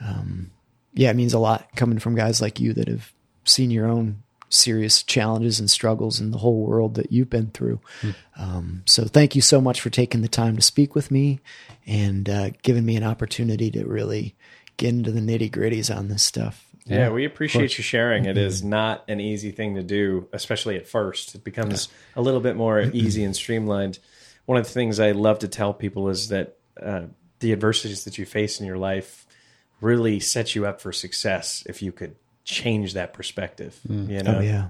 um, 0.00 0.50
yeah, 0.94 1.10
it 1.10 1.16
means 1.16 1.32
a 1.32 1.38
lot 1.38 1.68
coming 1.76 1.98
from 1.98 2.14
guys 2.14 2.40
like 2.40 2.60
you 2.60 2.72
that 2.74 2.88
have 2.88 3.12
seen 3.44 3.70
your 3.70 3.86
own 3.86 4.22
serious 4.48 5.02
challenges 5.02 5.58
and 5.58 5.68
struggles 5.68 6.20
in 6.20 6.30
the 6.30 6.38
whole 6.38 6.64
world 6.64 6.94
that 6.94 7.10
you've 7.10 7.30
been 7.30 7.50
through. 7.50 7.80
Mm. 8.02 8.14
Um, 8.36 8.82
so 8.86 9.04
thank 9.04 9.34
you 9.34 9.42
so 9.42 9.60
much 9.60 9.80
for 9.80 9.90
taking 9.90 10.22
the 10.22 10.28
time 10.28 10.56
to 10.56 10.62
speak 10.62 10.94
with 10.94 11.10
me 11.10 11.40
and 11.86 12.28
uh, 12.28 12.50
giving 12.62 12.84
me 12.84 12.96
an 12.96 13.02
opportunity 13.02 13.70
to 13.72 13.84
really 13.84 14.36
get 14.76 14.90
into 14.90 15.10
the 15.10 15.20
nitty 15.20 15.50
gritties 15.50 15.94
on 15.94 16.08
this 16.08 16.22
stuff. 16.22 16.65
Yeah, 16.86 17.10
we 17.10 17.24
appreciate 17.24 17.76
you 17.78 17.84
sharing. 17.84 18.26
It 18.26 18.38
is 18.38 18.62
not 18.64 19.04
an 19.08 19.20
easy 19.20 19.50
thing 19.50 19.74
to 19.74 19.82
do, 19.82 20.28
especially 20.32 20.76
at 20.76 20.86
first. 20.86 21.34
It 21.34 21.44
becomes 21.44 21.88
a 22.14 22.22
little 22.22 22.40
bit 22.40 22.56
more 22.56 22.80
easy 22.92 23.24
and 23.24 23.34
streamlined. 23.34 23.98
One 24.46 24.58
of 24.58 24.64
the 24.64 24.72
things 24.72 25.00
I 25.00 25.10
love 25.10 25.40
to 25.40 25.48
tell 25.48 25.74
people 25.74 26.08
is 26.08 26.28
that 26.28 26.56
uh, 26.80 27.02
the 27.40 27.52
adversities 27.52 28.04
that 28.04 28.18
you 28.18 28.26
face 28.26 28.60
in 28.60 28.66
your 28.66 28.78
life 28.78 29.26
really 29.80 30.20
set 30.20 30.54
you 30.54 30.66
up 30.66 30.80
for 30.80 30.92
success 30.92 31.64
if 31.66 31.82
you 31.82 31.92
could 31.92 32.14
change 32.44 32.94
that 32.94 33.12
perspective. 33.12 33.78
Mm. 33.88 34.08
You 34.08 34.22
know? 34.22 34.36
Oh 34.38 34.40
yeah. 34.40 34.68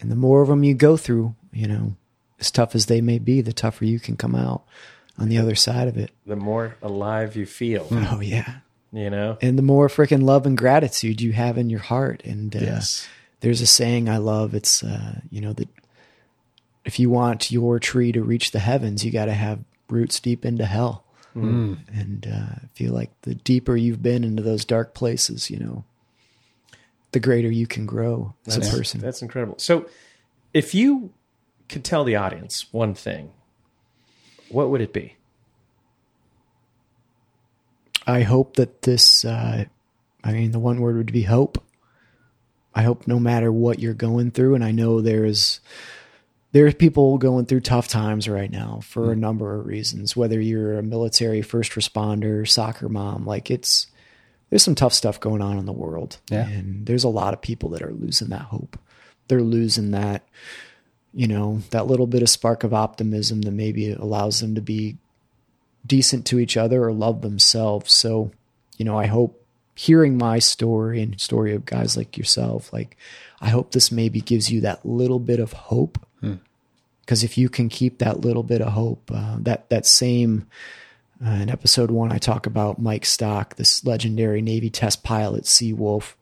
And 0.00 0.10
the 0.10 0.16
more 0.16 0.42
of 0.42 0.48
them 0.48 0.62
you 0.62 0.74
go 0.74 0.96
through, 0.96 1.34
you 1.52 1.66
know, 1.66 1.96
as 2.38 2.50
tough 2.50 2.74
as 2.74 2.86
they 2.86 3.00
may 3.00 3.18
be, 3.18 3.40
the 3.40 3.52
tougher 3.52 3.84
you 3.84 3.98
can 3.98 4.16
come 4.16 4.34
out 4.34 4.64
on 5.18 5.28
the 5.28 5.38
other 5.38 5.54
side 5.54 5.88
of 5.88 5.96
it. 5.96 6.10
The 6.26 6.36
more 6.36 6.76
alive 6.82 7.34
you 7.34 7.46
feel. 7.46 7.88
Oh 7.90 8.20
yeah. 8.20 8.58
You 8.96 9.10
know, 9.10 9.36
and 9.42 9.58
the 9.58 9.62
more 9.62 9.88
freaking 9.88 10.22
love 10.22 10.46
and 10.46 10.56
gratitude 10.56 11.20
you 11.20 11.32
have 11.32 11.58
in 11.58 11.68
your 11.68 11.80
heart. 11.80 12.22
And 12.24 12.56
uh, 12.56 12.60
yes, 12.60 13.06
there's 13.40 13.60
a 13.60 13.66
saying 13.66 14.08
I 14.08 14.16
love. 14.16 14.54
It's 14.54 14.82
uh, 14.82 15.20
you 15.30 15.42
know 15.42 15.52
that 15.52 15.68
if 16.86 16.98
you 16.98 17.10
want 17.10 17.50
your 17.50 17.78
tree 17.78 18.10
to 18.12 18.22
reach 18.22 18.52
the 18.52 18.58
heavens, 18.58 19.04
you 19.04 19.10
got 19.10 19.26
to 19.26 19.34
have 19.34 19.58
roots 19.90 20.18
deep 20.18 20.46
into 20.46 20.64
hell. 20.64 21.04
Mm. 21.36 21.78
And 21.92 22.26
uh, 22.26 22.54
I 22.64 22.68
feel 22.72 22.94
like 22.94 23.10
the 23.20 23.34
deeper 23.34 23.76
you've 23.76 24.02
been 24.02 24.24
into 24.24 24.42
those 24.42 24.64
dark 24.64 24.94
places, 24.94 25.50
you 25.50 25.58
know, 25.58 25.84
the 27.12 27.20
greater 27.20 27.50
you 27.50 27.66
can 27.66 27.84
grow 27.84 28.32
as 28.46 28.56
that's, 28.56 28.72
a 28.72 28.74
person. 28.74 29.00
That's 29.02 29.20
incredible. 29.20 29.58
So, 29.58 29.90
if 30.54 30.74
you 30.74 31.12
could 31.68 31.84
tell 31.84 32.04
the 32.04 32.16
audience 32.16 32.72
one 32.72 32.94
thing, 32.94 33.32
what 34.48 34.70
would 34.70 34.80
it 34.80 34.94
be? 34.94 35.16
I 38.06 38.22
hope 38.22 38.56
that 38.56 38.82
this, 38.82 39.24
uh, 39.24 39.64
I 40.22 40.32
mean, 40.32 40.52
the 40.52 40.58
one 40.58 40.80
word 40.80 40.96
would 40.96 41.12
be 41.12 41.22
hope. 41.22 41.62
I 42.74 42.82
hope 42.82 43.06
no 43.06 43.18
matter 43.18 43.50
what 43.50 43.78
you're 43.78 43.94
going 43.94 44.30
through, 44.30 44.54
and 44.54 44.64
I 44.64 44.70
know 44.70 45.00
there's 45.00 45.60
there's 46.52 46.74
people 46.74 47.18
going 47.18 47.46
through 47.46 47.60
tough 47.60 47.88
times 47.88 48.28
right 48.28 48.50
now 48.50 48.80
for 48.82 49.12
a 49.12 49.16
number 49.16 49.58
of 49.58 49.66
reasons. 49.66 50.16
Whether 50.16 50.40
you're 50.40 50.78
a 50.78 50.82
military 50.82 51.42
first 51.42 51.72
responder, 51.72 52.48
soccer 52.48 52.88
mom, 52.88 53.26
like 53.26 53.50
it's 53.50 53.86
there's 54.50 54.62
some 54.62 54.74
tough 54.74 54.94
stuff 54.94 55.20
going 55.20 55.42
on 55.42 55.58
in 55.58 55.66
the 55.66 55.72
world. 55.72 56.18
Yeah. 56.30 56.46
And 56.48 56.86
there's 56.86 57.04
a 57.04 57.08
lot 57.08 57.34
of 57.34 57.42
people 57.42 57.70
that 57.70 57.82
are 57.82 57.92
losing 57.92 58.28
that 58.28 58.42
hope. 58.42 58.78
They're 59.28 59.42
losing 59.42 59.90
that, 59.90 60.26
you 61.12 61.26
know, 61.26 61.62
that 61.70 61.86
little 61.86 62.06
bit 62.06 62.22
of 62.22 62.28
spark 62.28 62.62
of 62.62 62.72
optimism 62.72 63.42
that 63.42 63.50
maybe 63.50 63.92
allows 63.92 64.40
them 64.40 64.54
to 64.54 64.60
be 64.60 64.98
decent 65.86 66.26
to 66.26 66.38
each 66.38 66.56
other 66.56 66.84
or 66.84 66.92
love 66.92 67.22
themselves. 67.22 67.94
So, 67.94 68.32
you 68.76 68.84
know, 68.84 68.98
I 68.98 69.06
hope 69.06 69.42
hearing 69.74 70.16
my 70.16 70.38
story 70.38 71.02
and 71.02 71.20
story 71.20 71.54
of 71.54 71.66
guys 71.66 71.96
like 71.96 72.16
yourself, 72.16 72.72
like 72.72 72.96
I 73.40 73.50
hope 73.50 73.70
this 73.70 73.92
maybe 73.92 74.20
gives 74.20 74.50
you 74.50 74.62
that 74.62 74.86
little 74.86 75.18
bit 75.18 75.38
of 75.38 75.52
hope. 75.52 75.98
Because 76.20 77.20
hmm. 77.20 77.26
if 77.26 77.38
you 77.38 77.48
can 77.48 77.68
keep 77.68 77.98
that 77.98 78.20
little 78.20 78.42
bit 78.42 78.62
of 78.62 78.72
hope, 78.72 79.10
uh, 79.14 79.36
that 79.40 79.68
that 79.70 79.86
same 79.86 80.46
uh, 81.24 81.30
in 81.30 81.50
episode 81.50 81.90
one, 81.90 82.12
I 82.12 82.18
talk 82.18 82.46
about 82.46 82.80
Mike 82.80 83.06
Stock, 83.06 83.56
this 83.56 83.84
legendary 83.84 84.42
Navy 84.42 84.70
test 84.70 85.02
pilot, 85.02 85.44
Seawolf, 85.44 86.14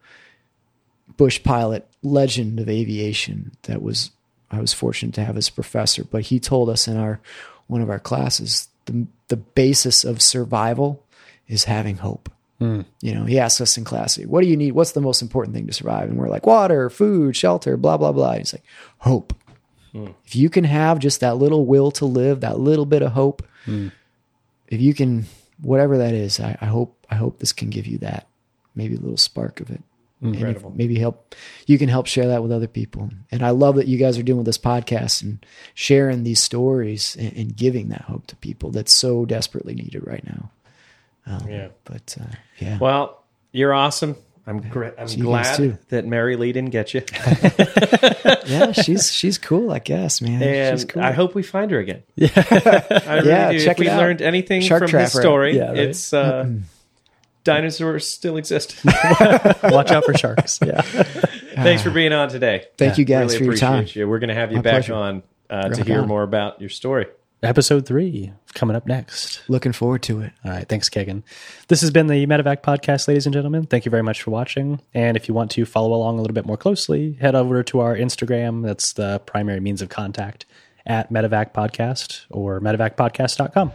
Bush 1.17 1.43
pilot, 1.43 1.87
legend 2.03 2.61
of 2.61 2.69
aviation. 2.69 3.53
That 3.63 3.83
was 3.83 4.11
I 4.51 4.61
was 4.61 4.73
fortunate 4.73 5.15
to 5.15 5.25
have 5.25 5.37
as 5.37 5.51
professor, 5.51 6.05
but 6.05 6.23
he 6.23 6.39
told 6.39 6.69
us 6.69 6.87
in 6.87 6.97
our 6.97 7.21
one 7.67 7.81
of 7.81 7.91
our 7.91 7.99
classes 7.99 8.69
the 8.87 9.07
the 9.29 9.37
basis 9.37 10.05
of 10.05 10.23
survival 10.23 11.03
is 11.47 11.65
having 11.65 11.97
hope. 11.97 12.31
Mm. 12.61 12.85
You 13.01 13.15
know, 13.15 13.25
he 13.25 13.39
asked 13.39 13.61
us 13.61 13.77
in 13.77 13.85
class, 13.85 14.17
"What 14.19 14.43
do 14.43 14.47
you 14.47 14.57
need? 14.57 14.73
What's 14.73 14.93
the 14.93 15.01
most 15.01 15.23
important 15.23 15.55
thing 15.55 15.67
to 15.67 15.73
survive?" 15.73 16.09
And 16.09 16.19
we're 16.19 16.29
like, 16.29 16.47
"Water, 16.47 16.89
food, 16.89 17.37
shelter, 17.37 17.77
blah 17.77 17.97
blah 17.97 18.13
blah." 18.13 18.31
And 18.31 18.39
he's 18.39 18.55
like, 18.55 18.65
"Hope." 18.99 19.35
Mm. 19.93 20.15
If 20.25 20.37
you 20.37 20.49
can 20.51 20.65
have 20.65 20.99
just 20.99 21.21
that 21.21 21.37
little 21.37 21.67
will 21.67 21.91
to 21.93 22.05
live, 22.05 22.41
that 22.41 22.59
little 22.59 22.87
bit 22.87 23.03
of 23.03 23.13
hope. 23.13 23.43
Mm 23.67 23.93
if 24.69 24.81
you 24.81 24.95
can, 24.95 25.27
whatever 25.61 25.99
that 25.99 26.15
is, 26.15 26.41
I, 26.41 26.57
I 26.61 26.67
hope 26.67 27.07
I 27.11 27.17
hope 27.17 27.39
this 27.39 27.53
can 27.53 27.71
give 27.71 27.87
you 27.87 27.99
that, 27.99 28.27
maybe 28.75 28.95
a 28.95 29.01
little 29.01 29.17
spark 29.17 29.61
of 29.61 29.71
it. 29.71 29.83
Incredible. 30.23 30.73
maybe 30.75 30.99
help 30.99 31.35
you 31.67 31.77
can 31.77 31.89
help 31.89 32.07
share 32.07 32.29
that 32.29 32.43
with 32.43 32.51
other 32.51 32.67
people. 32.67 33.11
And 33.31 33.43
I 33.43 33.51
love 33.51 33.77
that 33.77 33.89
you 33.89 33.99
guys 33.99 34.17
are 34.17 34.23
doing 34.23 34.45
this 34.45 34.57
podcast 34.57 35.23
and 35.23 35.45
sharing 35.75 36.23
these 36.23 36.43
stories 36.43 37.17
and, 37.17 37.37
and 37.37 37.57
giving 37.57 37.89
that 37.89 38.03
hope 38.03 38.27
to 38.29 38.37
people 38.37 38.71
that's 38.71 38.95
so 38.97 39.27
desperately 39.27 39.75
needed 39.75 40.07
right 40.07 40.25
now. 40.25 40.51
Um, 41.27 41.49
yeah. 41.49 41.69
But 41.85 42.17
uh, 42.21 42.35
yeah. 42.59 42.79
Well, 42.79 43.23
you're 43.53 43.75
awesome. 43.75 44.17
I'm 44.47 44.61
gra- 44.61 44.93
I'm 44.99 45.07
glad 45.07 45.79
that 45.89 46.05
Mary 46.05 46.37
Lee 46.37 46.53
didn't 46.53 46.71
get 46.71 46.93
you. 46.93 47.01
yeah, 48.47 48.73
she's 48.73 49.11
she's 49.11 49.39
cool, 49.39 49.73
I 49.73 49.79
guess, 49.79 50.21
man. 50.21 50.43
And 50.43 50.79
she's 50.79 50.85
cool. 50.85 51.03
I 51.03 51.13
hope 51.13 51.35
we 51.35 51.43
find 51.43 51.71
her 51.71 51.79
again. 51.79 52.03
Yeah, 52.15 52.29
I 52.37 53.15
really 53.17 53.29
yeah. 53.29 53.53
Do. 53.53 53.61
Check 53.61 53.77
if 53.77 53.81
we 53.81 53.89
out. 53.89 53.99
learned 53.99 54.21
anything 54.21 54.61
Shark 54.61 54.83
from 54.83 55.01
this 55.01 55.15
story, 55.15 55.57
yeah, 55.57 55.69
right. 55.69 55.79
it's 55.79 56.13
uh, 56.13 56.51
dinosaurs 57.45 58.09
still 58.09 58.37
exist. 58.37 58.77
Watch 59.63 59.91
out 59.91 60.05
for 60.05 60.15
sharks. 60.15 60.59
Yeah. 60.65 60.81
Thanks 60.83 61.83
for 61.83 61.91
being 61.91 62.13
on 62.13 62.29
today. 62.29 62.67
Thank 62.77 62.99
you 62.99 63.05
guys 63.05 63.35
really 63.35 63.39
for 63.39 63.45
your 63.45 63.57
time. 63.57 63.87
You. 63.89 64.09
We're 64.09 64.19
going 64.19 64.29
to 64.29 64.35
have 64.35 64.51
you 64.51 64.57
My 64.57 64.63
back 64.63 64.73
pleasure. 64.73 64.95
on 64.95 65.23
uh, 65.49 65.69
to 65.69 65.85
hear 65.85 66.01
on. 66.01 66.09
more 66.09 66.23
about 66.23 66.61
your 66.61 66.71
story 66.71 67.07
episode 67.45 67.87
three 67.87 68.33
coming 68.55 68.77
up 68.77 68.87
next. 68.87 69.43
Looking 69.49 69.73
forward 69.73 70.03
to 70.05 70.21
it. 70.21 70.33
All 70.45 70.51
right. 70.51 70.69
Thanks, 70.69 70.89
Kegan. 70.89 71.25
This 71.69 71.81
has 71.83 71.91
been 71.91 72.07
the 72.07 72.27
Medevac 72.27 72.63
podcast, 72.63 73.07
ladies 73.09 73.27
and 73.27 73.33
gentlemen. 73.33 73.67
Thank 73.67 73.85
you 73.85 73.91
very 73.91 74.03
much 74.03 74.23
for 74.23 74.31
watching. 74.31 74.81
And 74.95 75.17
if 75.17 75.29
you 75.29 75.35
want 75.35 75.51
to 75.53 75.65
follow 75.65 75.93
along 75.93 76.19
a 76.19 76.23
little 76.23 76.35
bit 76.35 76.47
more 76.47 76.57
closely, 76.57 77.15
head 77.21 77.35
over 77.35 77.63
to 77.65 77.81
our 77.81 77.97
Instagram. 77.97 78.65
That's 78.65 78.95
the 78.95 79.21
primary 79.27 79.61
means 79.61 79.83
of 79.83 79.89
contact 79.89 80.47
at 80.87 81.13
Medevac 81.13 81.53
Podcast 81.53 82.25
or 82.31 82.61
medevacpodcast.com. 82.61 83.73